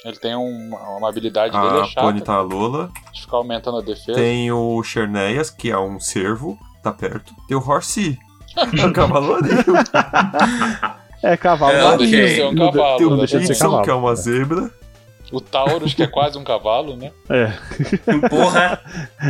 Ele 0.04 0.16
tem 0.18 0.36
um- 0.36 0.74
uma 0.98 1.08
habilidade 1.08 1.52
dele 1.58 1.78
é 1.78 1.80
a 1.80 1.84
chata, 1.84 2.00
Ponyta 2.06 2.40
Lola. 2.40 2.90
de 3.12 3.22
ficar 3.22 3.38
aumentando 3.38 3.78
a 3.78 3.82
defesa. 3.82 4.12
Tem 4.14 4.52
o 4.52 4.82
Cherneas, 4.82 5.48
que 5.50 5.70
é 5.70 5.78
um 5.78 5.98
cervo, 5.98 6.58
tá 6.82 6.92
perto. 6.92 7.32
Tem 7.48 7.56
o 7.56 7.60
Horsey, 7.66 8.18
é 8.56 8.86
um 8.86 8.92
cavalorinho. 8.92 9.56
É 11.22 11.38
cavalo 11.38 11.72
É, 11.72 11.80
Não 11.82 11.96
deixa 11.96 12.16
de 12.18 12.34
ser 12.34 12.44
um 12.44 12.54
cavalo. 12.54 12.98
Tem 12.98 13.06
o 13.06 13.58
cavalo. 13.58 13.82
que 13.82 13.88
é 13.90 13.94
uma 13.94 14.14
zebra. 14.14 14.70
O 15.32 15.40
Taurus, 15.40 15.94
que 15.94 16.02
é 16.02 16.06
quase 16.06 16.36
um 16.36 16.44
cavalo, 16.44 16.96
né? 16.96 17.10
É. 17.30 17.50
Porra, 18.28 18.78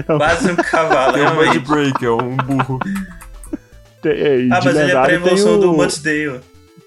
quase 0.04 0.50
um 0.50 0.56
cavalo, 0.56 1.12
Tem 1.12 1.22
o 1.22 1.34
Mud 1.36 1.44
realmente. 1.44 1.68
Break, 1.68 2.04
é 2.04 2.10
um 2.10 2.36
burro. 2.36 2.78
Tem, 4.02 4.12
é, 4.12 4.36
Ah, 4.52 4.60
mas 4.64 4.66
ele 4.76 4.90
é 4.90 4.92
pra 4.92 5.12
evolução 5.12 5.54
o, 5.54 5.60
do 5.60 5.72
Mudsdale. 5.72 6.40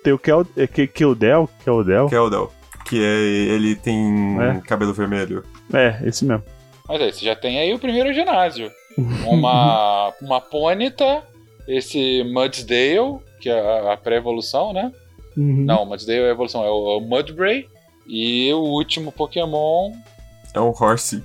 Tem 0.03 0.13
o 0.13 0.19
Kel, 0.19 0.45
é, 0.55 0.67
Ke- 0.67 0.87
Keldel, 0.87 1.49
Keldel. 1.63 2.07
Keldel, 2.07 2.51
que 2.87 3.03
é, 3.03 3.17
ele 3.53 3.75
tem 3.75 4.37
É. 4.41 4.61
cabelo 4.61 4.93
vermelho. 4.93 5.43
É, 5.73 5.99
esse 6.05 6.23
mesmo. 6.25 6.43
Mas 6.87 7.01
aí, 7.01 7.11
você 7.11 7.25
já 7.25 7.35
tem 7.35 7.59
aí 7.59 7.73
o 7.73 7.79
primeiro 7.79 8.13
ginásio. 8.13 8.71
Uma, 9.25 10.13
uma 10.21 10.39
Ponyta, 10.39 11.23
esse 11.67 12.23
Mudsdale, 12.33 13.17
que 13.41 13.49
é 13.49 13.59
a, 13.59 13.93
a 13.93 13.97
pré-evolução, 13.97 14.71
né? 14.71 14.91
Uhum. 15.35 15.65
Não, 15.65 15.83
o 15.83 15.85
Mudsdale 15.85 16.19
é 16.21 16.27
a 16.29 16.31
evolução, 16.31 16.63
é 16.63 16.69
o, 16.69 16.91
é 16.93 16.97
o 16.97 17.01
Mudbray. 17.01 17.67
E 18.07 18.53
o 18.53 18.59
último 18.59 19.11
Pokémon, 19.11 19.91
É 20.53 20.61
um 20.61 20.69
Horsey. 20.69 21.21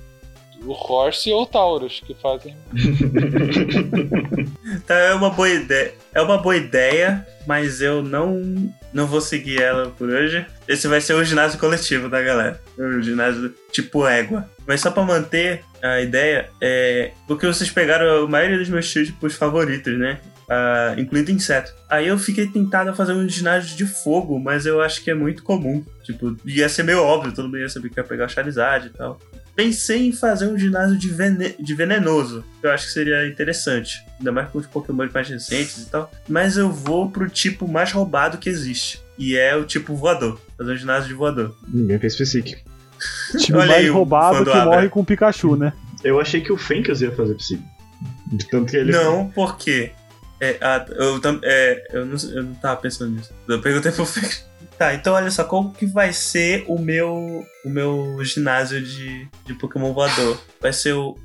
o 0.65 0.73
Horse 0.73 1.31
ou 1.31 1.43
o 1.43 1.45
Taurus, 1.45 2.01
que 2.05 2.13
fazem. 2.13 2.53
Tá, 4.85 4.95
é 4.95 5.13
uma 5.13 5.29
boa 5.29 5.49
ideia. 5.49 5.93
É 6.13 6.21
uma 6.21 6.37
boa 6.37 6.55
ideia, 6.55 7.25
mas 7.45 7.81
eu 7.81 8.03
não 8.03 8.71
não 8.93 9.07
vou 9.07 9.19
seguir 9.19 9.61
ela 9.61 9.89
por 9.89 10.07
hoje. 10.09 10.45
Esse 10.67 10.87
vai 10.87 11.01
ser 11.01 11.15
o 11.15 11.23
ginásio 11.23 11.59
coletivo 11.59 12.07
da 12.07 12.21
galera. 12.21 12.61
O 12.77 13.01
ginásio 13.01 13.53
tipo 13.71 14.07
égua. 14.07 14.47
Mas 14.67 14.81
só 14.81 14.91
pra 14.91 15.03
manter 15.03 15.63
a 15.81 15.99
ideia, 15.99 16.49
é. 16.61 17.11
Porque 17.27 17.47
vocês 17.47 17.71
pegaram 17.71 18.25
a 18.25 18.27
maioria 18.27 18.59
dos 18.59 18.69
meus 18.69 18.89
tipos 18.91 19.35
favoritos, 19.35 19.97
né? 19.97 20.19
Ah, 20.49 20.93
incluindo 20.97 21.31
inseto. 21.31 21.73
Aí 21.89 22.07
eu 22.07 22.17
fiquei 22.17 22.47
tentado 22.47 22.89
a 22.91 22.93
fazer 22.93 23.13
um 23.13 23.27
ginásio 23.27 23.75
de 23.75 23.85
fogo, 23.85 24.39
mas 24.39 24.65
eu 24.65 24.81
acho 24.81 25.03
que 25.03 25.09
é 25.09 25.15
muito 25.15 25.43
comum. 25.43 25.83
Tipo, 26.03 26.37
ia 26.45 26.69
ser 26.69 26.83
meio 26.83 27.01
óbvio, 27.01 27.33
todo 27.33 27.45
mundo 27.45 27.57
ia 27.57 27.69
saber 27.69 27.89
que 27.89 27.99
ia 27.99 28.03
pegar 28.03 28.27
Charizard 28.27 28.87
e 28.87 28.89
tal. 28.91 29.19
Pensei 29.55 30.07
em 30.07 30.11
fazer 30.11 30.47
um 30.47 30.57
ginásio 30.57 30.97
de, 30.97 31.09
vene- 31.09 31.55
de 31.59 31.75
venenoso. 31.75 32.43
Eu 32.61 32.71
acho 32.71 32.87
que 32.87 32.91
seria 32.93 33.27
interessante. 33.27 34.03
Ainda 34.17 34.31
mais 34.31 34.49
com 34.49 34.57
os 34.57 34.65
Pokémon 34.65 35.07
mais 35.13 35.29
recentes 35.29 35.77
e 35.83 35.85
tal. 35.89 36.11
Mas 36.27 36.57
eu 36.57 36.71
vou 36.71 37.09
pro 37.11 37.29
tipo 37.29 37.67
mais 37.67 37.91
roubado 37.91 38.37
que 38.39 38.49
existe. 38.49 39.01
E 39.17 39.35
é 39.37 39.55
o 39.55 39.63
tipo 39.63 39.95
voador. 39.95 40.41
Fazer 40.57 40.71
um 40.73 40.77
ginásio 40.77 41.07
de 41.09 41.13
voador. 41.13 41.55
Ninguém 41.67 41.99
fez 41.99 42.15
Psychic. 42.15 42.63
Time 43.37 43.59
Olha 43.59 43.67
mais 43.67 43.83
aí 43.83 43.89
o 43.89 43.93
roubado 43.93 44.43
que 44.43 44.49
Abra. 44.49 44.65
morre 44.65 44.89
com 44.89 45.05
Pikachu, 45.05 45.55
né? 45.55 45.71
Eu 46.03 46.19
achei 46.19 46.41
que 46.41 46.51
o 46.51 46.57
Fencas 46.57 47.01
ia 47.01 47.11
fazer 47.11 47.35
Psychic. 47.35 47.63
De 48.31 48.47
tanto 48.49 48.71
que 48.71 48.77
ele. 48.77 48.91
Não, 48.91 49.29
porque. 49.29 49.91
É, 50.41 50.57
ah, 50.61 50.83
eu, 50.89 51.21
é, 51.43 51.87
eu, 51.93 52.05
não, 52.05 52.17
eu 52.33 52.43
não 52.43 52.53
tava 52.55 52.81
pensando 52.81 53.11
nisso. 53.11 53.31
Eu 53.47 53.61
perguntei 53.61 53.91
pro 53.91 54.05
Fênix. 54.05 54.45
Tá, 54.77 54.93
então 54.93 55.13
olha 55.13 55.29
só, 55.29 55.43
como 55.43 55.71
que 55.71 55.85
vai 55.85 56.11
ser 56.11 56.65
o 56.67 56.79
meu 56.79 57.45
o 57.63 57.69
meu 57.69 58.17
ginásio 58.23 58.81
de, 58.81 59.27
de 59.45 59.53
Pokémon 59.53 59.93
voador? 59.93 60.39
Vai 60.59 60.73
ser 60.73 60.93
o 60.93 61.17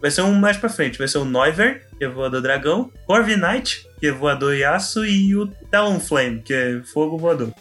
vai 0.00 0.10
ser 0.10 0.22
um 0.22 0.34
mais 0.34 0.56
pra 0.56 0.68
frente, 0.68 0.98
vai 0.98 1.08
ser 1.08 1.18
o 1.18 1.24
Noivern, 1.24 1.80
que 1.96 2.04
é 2.04 2.08
voador 2.08 2.42
dragão, 2.42 2.90
Corviknight, 3.06 3.86
que 4.00 4.08
é 4.08 4.12
voador 4.12 4.54
Yasuo 4.54 5.06
e 5.06 5.36
o 5.36 5.46
Talonflame, 5.46 6.42
que 6.42 6.52
é 6.52 6.82
fogo 6.82 7.16
voador. 7.16 7.52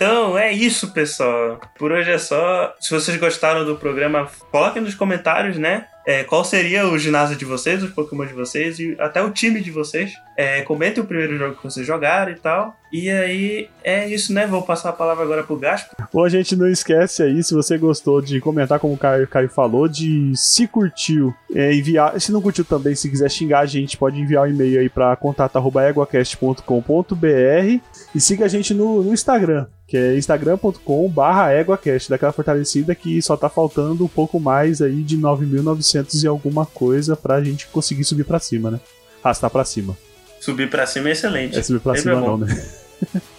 Então 0.00 0.38
é 0.38 0.50
isso, 0.50 0.94
pessoal. 0.94 1.60
Por 1.78 1.92
hoje 1.92 2.10
é 2.10 2.16
só. 2.16 2.74
Se 2.80 2.90
vocês 2.90 3.18
gostaram 3.18 3.66
do 3.66 3.76
programa, 3.76 4.26
coloquem 4.50 4.80
nos 4.80 4.94
comentários, 4.94 5.58
né? 5.58 5.88
É, 6.06 6.24
qual 6.24 6.42
seria 6.42 6.88
o 6.88 6.98
ginásio 6.98 7.36
de 7.36 7.44
vocês, 7.44 7.82
os 7.82 7.90
Pokémon 7.90 8.24
de 8.24 8.32
vocês 8.32 8.78
e 8.78 8.96
até 8.98 9.22
o 9.22 9.30
time 9.30 9.60
de 9.60 9.70
vocês. 9.70 10.14
É, 10.36 10.62
comentem 10.62 11.02
o 11.02 11.06
primeiro 11.06 11.36
jogo 11.36 11.56
que 11.56 11.62
vocês 11.62 11.86
jogaram 11.86 12.32
e 12.32 12.36
tal. 12.36 12.74
E 12.90 13.10
aí 13.10 13.68
é 13.84 14.08
isso, 14.08 14.32
né? 14.32 14.46
Vou 14.46 14.62
passar 14.62 14.88
a 14.88 14.94
palavra 14.94 15.22
agora 15.22 15.44
pro 15.44 15.58
Gaspo. 15.58 15.94
Bom, 16.12 16.24
a 16.24 16.28
gente 16.28 16.56
não 16.56 16.66
esquece 16.66 17.22
aí, 17.22 17.40
se 17.44 17.54
você 17.54 17.78
gostou 17.78 18.20
de 18.22 18.40
comentar, 18.40 18.80
como 18.80 18.94
o 18.94 18.98
Caio, 18.98 19.28
Caio 19.28 19.48
falou, 19.48 19.86
de 19.86 20.32
se 20.34 20.66
curtiu, 20.66 21.32
é, 21.54 21.72
enviar. 21.74 22.20
Se 22.20 22.32
não 22.32 22.42
curtiu 22.42 22.64
também, 22.64 22.94
se 22.94 23.10
quiser 23.10 23.30
xingar 23.30 23.60
a 23.60 23.66
gente, 23.66 23.98
pode 23.98 24.18
enviar 24.18 24.44
um 24.44 24.50
e-mail 24.50 24.80
aí 24.80 24.88
pra 24.88 25.14
contato.eguacast.com.br 25.14 27.80
e 28.14 28.20
siga 28.20 28.46
a 28.46 28.48
gente 28.48 28.72
no, 28.74 29.04
no 29.04 29.12
Instagram, 29.12 29.66
que 29.90 29.96
é 29.96 30.16
instagram.com/barra 30.16 31.52
eguacast, 31.54 32.08
daquela 32.08 32.32
fortalecida 32.32 32.94
que 32.94 33.20
só 33.20 33.36
tá 33.36 33.48
faltando 33.50 34.04
um 34.04 34.08
pouco 34.08 34.38
mais 34.40 34.80
aí 34.80 35.02
de 35.02 35.18
9.900 35.18 36.22
e 36.22 36.26
alguma 36.28 36.64
coisa 36.64 37.16
pra 37.16 37.42
gente 37.42 37.66
conseguir 37.66 38.04
subir 38.04 38.24
pra 38.24 38.38
cima, 38.38 38.70
né? 38.70 38.80
Arrastar 39.22 39.50
pra 39.50 39.64
cima. 39.64 39.98
Subir 40.40 40.70
pra 40.70 40.86
cima 40.86 41.08
é 41.08 41.12
excelente. 41.12 41.58
É 41.58 41.62
subir 41.62 41.80
pra 41.80 41.96
Sempre 41.96 42.14
cima 42.14 42.24
é 42.24 42.28
bom. 42.28 42.36
não, 42.38 42.46
né? 42.46 42.64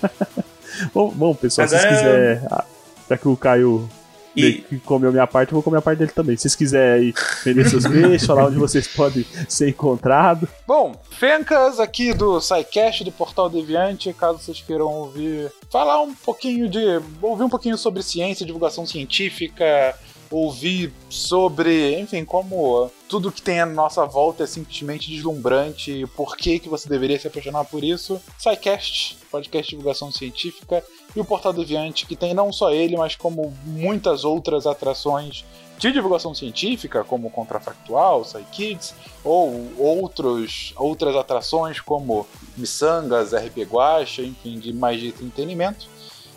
bom, 0.93 1.09
bom, 1.11 1.33
pessoal, 1.33 1.67
se 1.67 1.75
Agora- 1.75 1.89
vocês 1.89 2.01
quiserem. 2.01 2.47
ah, 2.51 2.65
Já 3.09 3.17
que 3.17 3.27
o 3.27 3.37
Caio 3.37 3.89
E- 4.35 4.53
que 4.61 4.79
comeu 4.79 5.11
minha 5.11 5.27
parte, 5.27 5.51
eu 5.51 5.55
vou 5.55 5.63
comer 5.63 5.77
a 5.77 5.81
parte 5.81 5.99
dele 5.99 6.11
também. 6.11 6.35
Se 6.35 6.43
vocês 6.43 6.55
quiserem 6.55 7.13
vender 7.43 7.69
seus 7.69 7.85
peixes, 7.85 8.25
falar 8.25 8.45
onde 8.45 8.57
vocês 8.57 8.87
podem 8.87 9.25
ser 9.47 9.69
encontrados. 9.69 10.49
Bom, 10.67 10.95
Fencas 11.11 11.79
aqui 11.79 12.13
do 12.13 12.39
SciCast, 12.39 13.03
do 13.03 13.11
Portal 13.11 13.49
Deviante, 13.49 14.13
caso 14.13 14.39
vocês 14.39 14.63
queiram 14.65 14.87
ouvir, 14.87 15.51
falar 15.69 16.01
um 16.01 16.13
pouquinho 16.13 16.69
de. 16.69 16.79
ouvir 17.21 17.43
um 17.43 17.49
pouquinho 17.49 17.77
sobre 17.77 18.01
ciência, 18.03 18.45
divulgação 18.45 18.85
científica, 18.85 19.95
ouvir 20.31 20.93
sobre, 21.09 21.99
enfim, 21.99 22.23
como 22.23 22.89
tudo 23.09 23.31
que 23.31 23.41
tem 23.41 23.59
à 23.59 23.65
nossa 23.65 24.05
volta 24.05 24.43
é 24.43 24.47
simplesmente 24.47 25.09
deslumbrante 25.11 25.91
e 25.91 26.07
por 26.07 26.37
que, 26.37 26.59
que 26.59 26.69
você 26.69 26.87
deveria 26.87 27.19
se 27.19 27.27
apaixonar 27.27 27.65
por 27.65 27.83
isso. 27.83 28.19
SciCast, 28.39 29.17
podcast 29.31 29.69
de 29.69 29.77
divulgação 29.77 30.11
científica, 30.11 30.83
e 31.15 31.19
o 31.19 31.25
Portal 31.25 31.53
Deviante, 31.53 32.05
que 32.05 32.15
tem 32.15 32.33
não 32.33 32.51
só 32.51 32.71
ele, 32.71 32.97
mas 32.97 33.15
como 33.15 33.53
muitas 33.65 34.23
outras 34.23 34.67
atrações 34.67 35.45
de 35.77 35.91
divulgação 35.91 36.35
científica, 36.35 37.03
como 37.03 37.31
Contrafactual, 37.31 38.23
SciKids, 38.23 38.93
ou 39.23 39.71
outros, 39.79 40.73
outras 40.75 41.15
atrações 41.15 41.79
como 41.79 42.27
Missangas, 42.55 43.33
RP 43.33 43.63
Guacha, 43.63 44.21
enfim, 44.21 44.59
de 44.59 44.71
mais 44.71 44.99
de 44.99 45.07
entretenimento. 45.07 45.89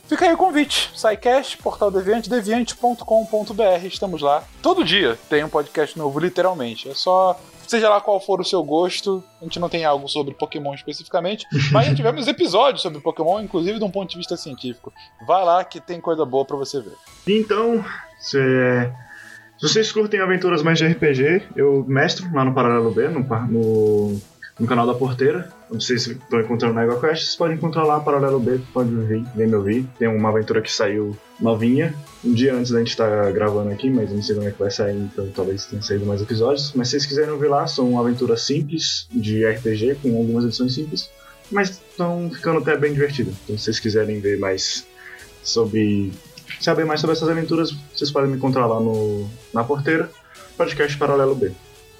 Fica 0.07 0.27
aí 0.27 0.33
o 0.33 0.37
convite. 0.37 0.91
SciCast, 0.95 1.59
Portal 1.59 1.91
Deviante, 1.91 2.29
deviante.com.br. 2.29 3.87
Estamos 3.87 4.23
lá. 4.23 4.45
Todo 4.63 4.85
dia 4.85 5.19
tem 5.29 5.43
um 5.45 5.49
podcast 5.49 5.99
novo, 5.99 6.19
literalmente. 6.19 6.89
É 6.89 6.95
só. 6.95 7.39
Seja 7.75 7.89
lá 7.89 8.01
qual 8.01 8.21
for 8.21 8.41
o 8.41 8.45
seu 8.45 8.63
gosto, 8.63 9.21
a 9.41 9.45
gente 9.45 9.59
não 9.59 9.69
tem 9.69 9.85
algo 9.85 10.07
sobre 10.07 10.33
Pokémon 10.33 10.73
especificamente, 10.75 11.45
mas 11.73 11.87
já 11.87 11.91
tivemos 11.97 12.29
episódios 12.29 12.81
sobre 12.81 13.01
Pokémon, 13.01 13.41
inclusive 13.41 13.81
de 13.81 13.85
um 13.85 13.91
ponto 13.91 14.11
de 14.11 14.17
vista 14.17 14.37
científico. 14.37 14.93
Vai 15.27 15.45
lá 15.45 15.65
que 15.65 15.81
tem 15.81 16.01
coisa 16.01 16.25
boa 16.25 16.45
pra 16.45 16.57
você 16.57 16.81
ver. 16.81 16.93
Então, 17.27 17.85
se, 18.21 18.39
se 19.59 19.69
vocês 19.69 19.91
curtem 19.91 20.21
aventuras 20.21 20.63
mais 20.63 20.79
de 20.79 20.87
RPG, 20.87 21.49
eu 21.57 21.85
mestro 21.89 22.33
lá 22.33 22.45
no 22.45 22.55
Paralelo 22.55 22.93
B, 22.93 23.09
no, 23.09 23.23
no, 23.49 24.21
no 24.59 24.67
canal 24.67 24.87
da 24.87 24.95
Porteira. 24.95 25.53
Não 25.71 25.81
sei 25.81 25.99
se 25.99 26.13
estão 26.13 26.41
encontrando 26.41 26.75
na 26.75 26.85
EgoQuest, 26.85 27.25
vocês 27.25 27.37
podem 27.37 27.57
encontrar 27.57 27.85
lá 27.85 27.99
Paralelo 27.99 28.39
B, 28.39 28.61
pode 28.73 28.95
vir, 28.95 29.25
vem 29.35 29.47
me 29.49 29.55
ouvir. 29.57 29.87
Tem 29.99 30.09
uma 30.09 30.29
aventura 30.29 30.63
que 30.63 30.71
saiu 30.71 31.17
novinha, 31.41 31.95
um 32.25 32.33
dia 32.33 32.55
antes 32.55 32.71
da 32.71 32.79
gente 32.79 32.91
estar 32.91 33.33
gravando 33.33 33.71
aqui, 33.71 33.91
mas 33.91 34.11
eu 34.11 34.17
não 34.17 34.23
sei 34.23 34.35
como 34.37 34.49
é 34.49 34.53
que 34.53 34.59
vai 34.59 34.71
sair, 34.71 34.97
então 34.97 35.29
talvez 35.35 35.67
tenha 35.67 35.83
saído 35.83 36.07
mais 36.07 36.23
episódios. 36.23 36.73
Mas 36.75 36.89
se 36.89 36.93
vocês 36.93 37.07
quiserem 37.07 37.31
ouvir 37.33 37.49
lá, 37.49 37.67
são 37.67 37.91
uma 37.91 38.01
aventura 38.01 38.37
simples 38.37 39.09
de 39.11 39.45
RPG, 39.45 39.97
com 40.03 40.17
algumas 40.17 40.45
edições 40.45 40.75
simples, 40.75 41.11
mas 41.51 41.71
estão 41.71 42.31
ficando 42.33 42.61
até 42.61 42.77
bem 42.77 42.93
divertidas. 42.93 43.35
Então 43.45 43.59
se 43.59 43.65
vocês 43.65 43.81
quiserem 43.81 44.21
ver 44.21 44.39
mais 44.39 44.87
sobre 45.43 46.13
saber 46.61 46.85
mais 46.85 47.01
sobre 47.01 47.17
essas 47.17 47.29
aventuras, 47.29 47.73
vocês 47.95 48.11
podem 48.11 48.31
me 48.31 48.37
encontrar 48.37 48.67
lá 48.67 48.79
no 48.79 49.29
na 49.53 49.65
porteira, 49.65 50.09
podcast 50.57 50.97
Paralelo 50.97 51.35
B. 51.35 51.51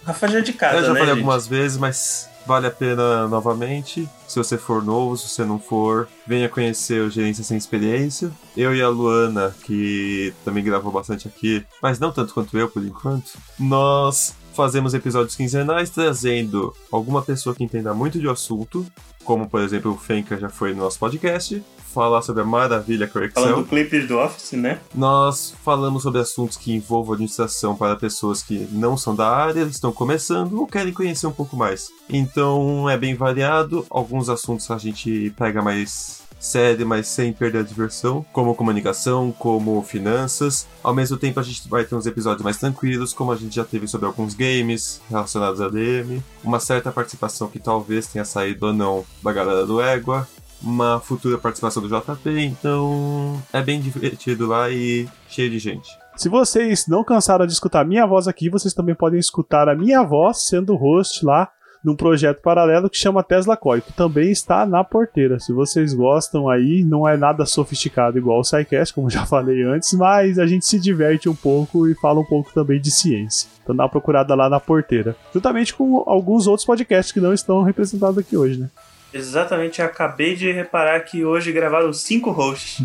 Rafa 0.05 0.29
já 0.29 0.39
é 0.39 0.43
de 0.43 0.53
casa, 0.53 0.77
Eu 0.77 0.83
já 0.83 0.93
né, 0.93 1.01
falei 1.01 1.15
gente? 1.15 1.23
algumas 1.23 1.47
vezes, 1.49 1.79
mas 1.79 2.29
vale 2.47 2.67
a 2.67 2.71
pena 2.71 3.29
novamente. 3.29 4.09
Se 4.27 4.37
você 4.37 4.57
for 4.57 4.83
novo, 4.83 5.17
se 5.17 5.29
você 5.29 5.45
não 5.45 5.59
for, 5.59 6.09
venha 6.27 6.49
conhecer 6.49 7.03
o 7.03 7.11
Gerência 7.11 7.45
Sem 7.45 7.57
Experiência. 7.57 8.31
Eu 8.57 8.75
e 8.75 8.83
a 8.83 8.89
Luana, 8.89 9.55
que 9.65 10.35
também 10.45 10.65
gravou 10.65 10.93
bastante 10.93 11.29
aqui, 11.29 11.65
mas 11.83 11.99
não 11.99 12.13
tanto 12.13 12.35
quanto 12.35 12.57
eu 12.59 12.69
por 12.69 12.85
enquanto, 12.85 13.33
nós 13.59 14.35
fazemos 14.55 14.95
episódios 14.95 15.35
quinzenais 15.35 15.91
trazendo 15.91 16.75
alguma 16.91 17.23
pessoa 17.23 17.55
que 17.55 17.65
entenda 17.65 17.93
muito 17.93 18.21
de 18.21 18.29
assunto, 18.29 18.87
como 19.25 19.49
por 19.49 19.61
exemplo 19.61 19.93
o 19.93 19.99
Fenka 19.99 20.39
já 20.39 20.49
foi 20.49 20.73
no 20.73 20.83
nosso 20.85 20.99
podcast, 20.99 21.63
falar 21.95 22.21
sobre 22.23 22.43
a 22.43 22.45
maravilha 22.45 23.07
que 23.07 23.17
é 23.17 23.21
o 23.21 23.25
Excel. 23.25 23.43
Falando 23.43 23.63
do 23.63 23.69
clipe 23.69 24.01
do 24.01 24.19
Office, 24.19 24.53
né? 24.53 24.81
Nós 24.95 25.55
falamos 25.65 26.03
sobre 26.03 26.21
assuntos 26.21 26.57
que 26.57 26.75
envolvam 26.75 27.15
administração 27.15 27.77
para 27.77 27.97
pessoas 27.97 28.43
que 28.43 28.69
não 28.73 28.97
são 28.97 29.15
da 29.15 29.29
área, 29.29 29.63
estão 29.63 29.93
começando 29.93 30.59
ou 30.59 30.67
querem 30.67 30.93
conhecer 30.93 31.27
um 31.27 31.33
pouco 31.33 31.57
mais. 31.57 31.91
Então 32.09 32.91
é 32.91 32.99
bem 32.99 33.15
variado, 33.15 33.87
alguns 33.89 34.29
assuntos 34.29 34.71
a 34.71 34.79
gente 34.79 35.33
pega 35.39 35.63
mais 35.63 36.25
sério, 36.45 36.87
mas 36.87 37.09
sem 37.09 37.33
perder 37.33 37.61
a 37.61 37.63
diversão, 37.63 38.25
como 38.33 38.55
comunicação, 38.55 39.33
como 39.33 39.83
finanças. 39.83 40.67
Ao 40.83 40.95
mesmo 40.95 41.17
tempo 41.17 41.41
a 41.41 41.43
gente 41.43 41.69
vai 41.69 41.85
ter 41.85 41.95
uns 41.95 42.07
episódios 42.07 42.43
mais 42.43 42.59
tranquilos, 42.59 43.13
como 43.13 43.33
a 43.33 43.37
gente 43.37 43.57
já 43.57 43.65
teve 43.65 43.89
sobre 43.89 44.07
alguns 44.07 44.35
games 44.35 45.01
relacionados 45.09 45.61
a 45.61 45.69
DM, 45.69 46.23
uma 46.43 46.61
certa 46.61 46.93
participação 46.93 47.49
que 47.49 47.59
talvez 47.59 48.07
tenha 48.07 48.25
saído 48.25 48.67
ou 48.67 48.73
não 48.73 49.05
da 49.23 49.33
galera 49.33 49.65
do 49.65 49.81
Égua, 49.81 50.29
uma 50.65 51.01
futura 51.01 51.39
participação 51.39 51.83
do 51.83 51.89
JP, 51.89 52.31
então 52.41 53.43
é 53.53 53.63
bem 53.63 53.81
divertido 53.81 54.47
lá 54.47 54.71
e 54.71 55.09
cheio 55.29 55.51
de 55.51 55.59
gente. 55.59 55.89
Se 56.17 56.29
vocês 56.29 56.87
não 56.87 57.03
cansaram 57.03 57.47
de 57.47 57.53
escutar 57.53 57.81
a 57.81 57.85
minha 57.85 58.07
voz 58.07 58.29
aqui, 58.29 58.49
vocês 58.49 58.73
também 58.73 58.95
podem 58.95 59.19
escutar 59.19 59.69
a 59.69 59.75
minha 59.75 60.03
voz 60.03 60.47
sendo 60.47 60.77
host 60.77 61.25
lá 61.25 61.51
num 61.85 61.95
projeto 61.95 62.41
paralelo 62.41 62.89
que 62.89 62.97
chama 62.97 63.23
Tesla 63.23 63.57
Core, 63.57 63.83
que 63.83 63.93
também 63.93 64.31
está 64.31 64.65
na 64.65 64.83
porteira. 64.83 65.39
Se 65.39 65.53
vocês 65.53 65.93
gostam 65.93 66.49
aí, 66.49 66.83
não 66.83 67.07
é 67.07 67.15
nada 67.17 67.45
sofisticado 67.45 68.17
igual 68.17 68.41
o 68.41 68.45
SciCast, 68.45 68.95
como 68.95 69.11
já 69.11 69.27
falei 69.27 69.63
antes, 69.63 69.93
mas 69.93 70.39
a 70.39 70.47
gente 70.47 70.65
se 70.65 70.81
diverte 70.81 71.29
um 71.29 71.35
pouco 71.35 71.87
e 71.87 71.95
fala 71.95 72.21
um 72.21 72.25
pouco 72.25 72.55
também 72.55 72.81
de 72.81 72.91
ciência. 72.91 73.51
Então 73.63 73.77
dá 73.77 73.85
uma 73.85 73.91
procurada 73.91 74.35
lá 74.35 74.49
na 74.49 74.59
porteira. 74.59 75.15
Juntamente 75.35 75.75
com 75.75 76.03
alguns 76.07 76.47
outros 76.47 76.65
podcasts 76.65 77.13
que 77.13 77.21
não 77.21 77.35
estão 77.35 77.63
representados 77.63 78.17
aqui 78.17 78.35
hoje, 78.35 78.61
né? 78.61 78.71
Exatamente, 79.15 79.81
acabei 79.81 80.35
de 80.35 80.51
reparar 80.51 81.01
que 81.01 81.25
hoje 81.25 81.53
gravaram 81.53 81.93
cinco 81.93 82.31
hosts 82.33 82.85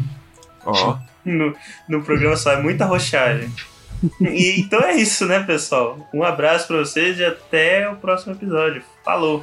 Ó, 0.65 0.97
no, 1.25 1.55
no 1.87 2.03
programa 2.03 2.35
só, 2.35 2.51
é 2.51 2.61
muita 2.61 2.85
roxagem. 2.85 3.51
E, 4.21 4.61
então 4.61 4.79
é 4.81 4.95
isso, 4.95 5.25
né, 5.25 5.43
pessoal? 5.43 6.07
Um 6.13 6.23
abraço 6.23 6.67
pra 6.67 6.77
vocês 6.77 7.19
e 7.19 7.25
até 7.25 7.89
o 7.89 7.95
próximo 7.95 8.33
episódio. 8.33 8.81
Falou! 9.03 9.41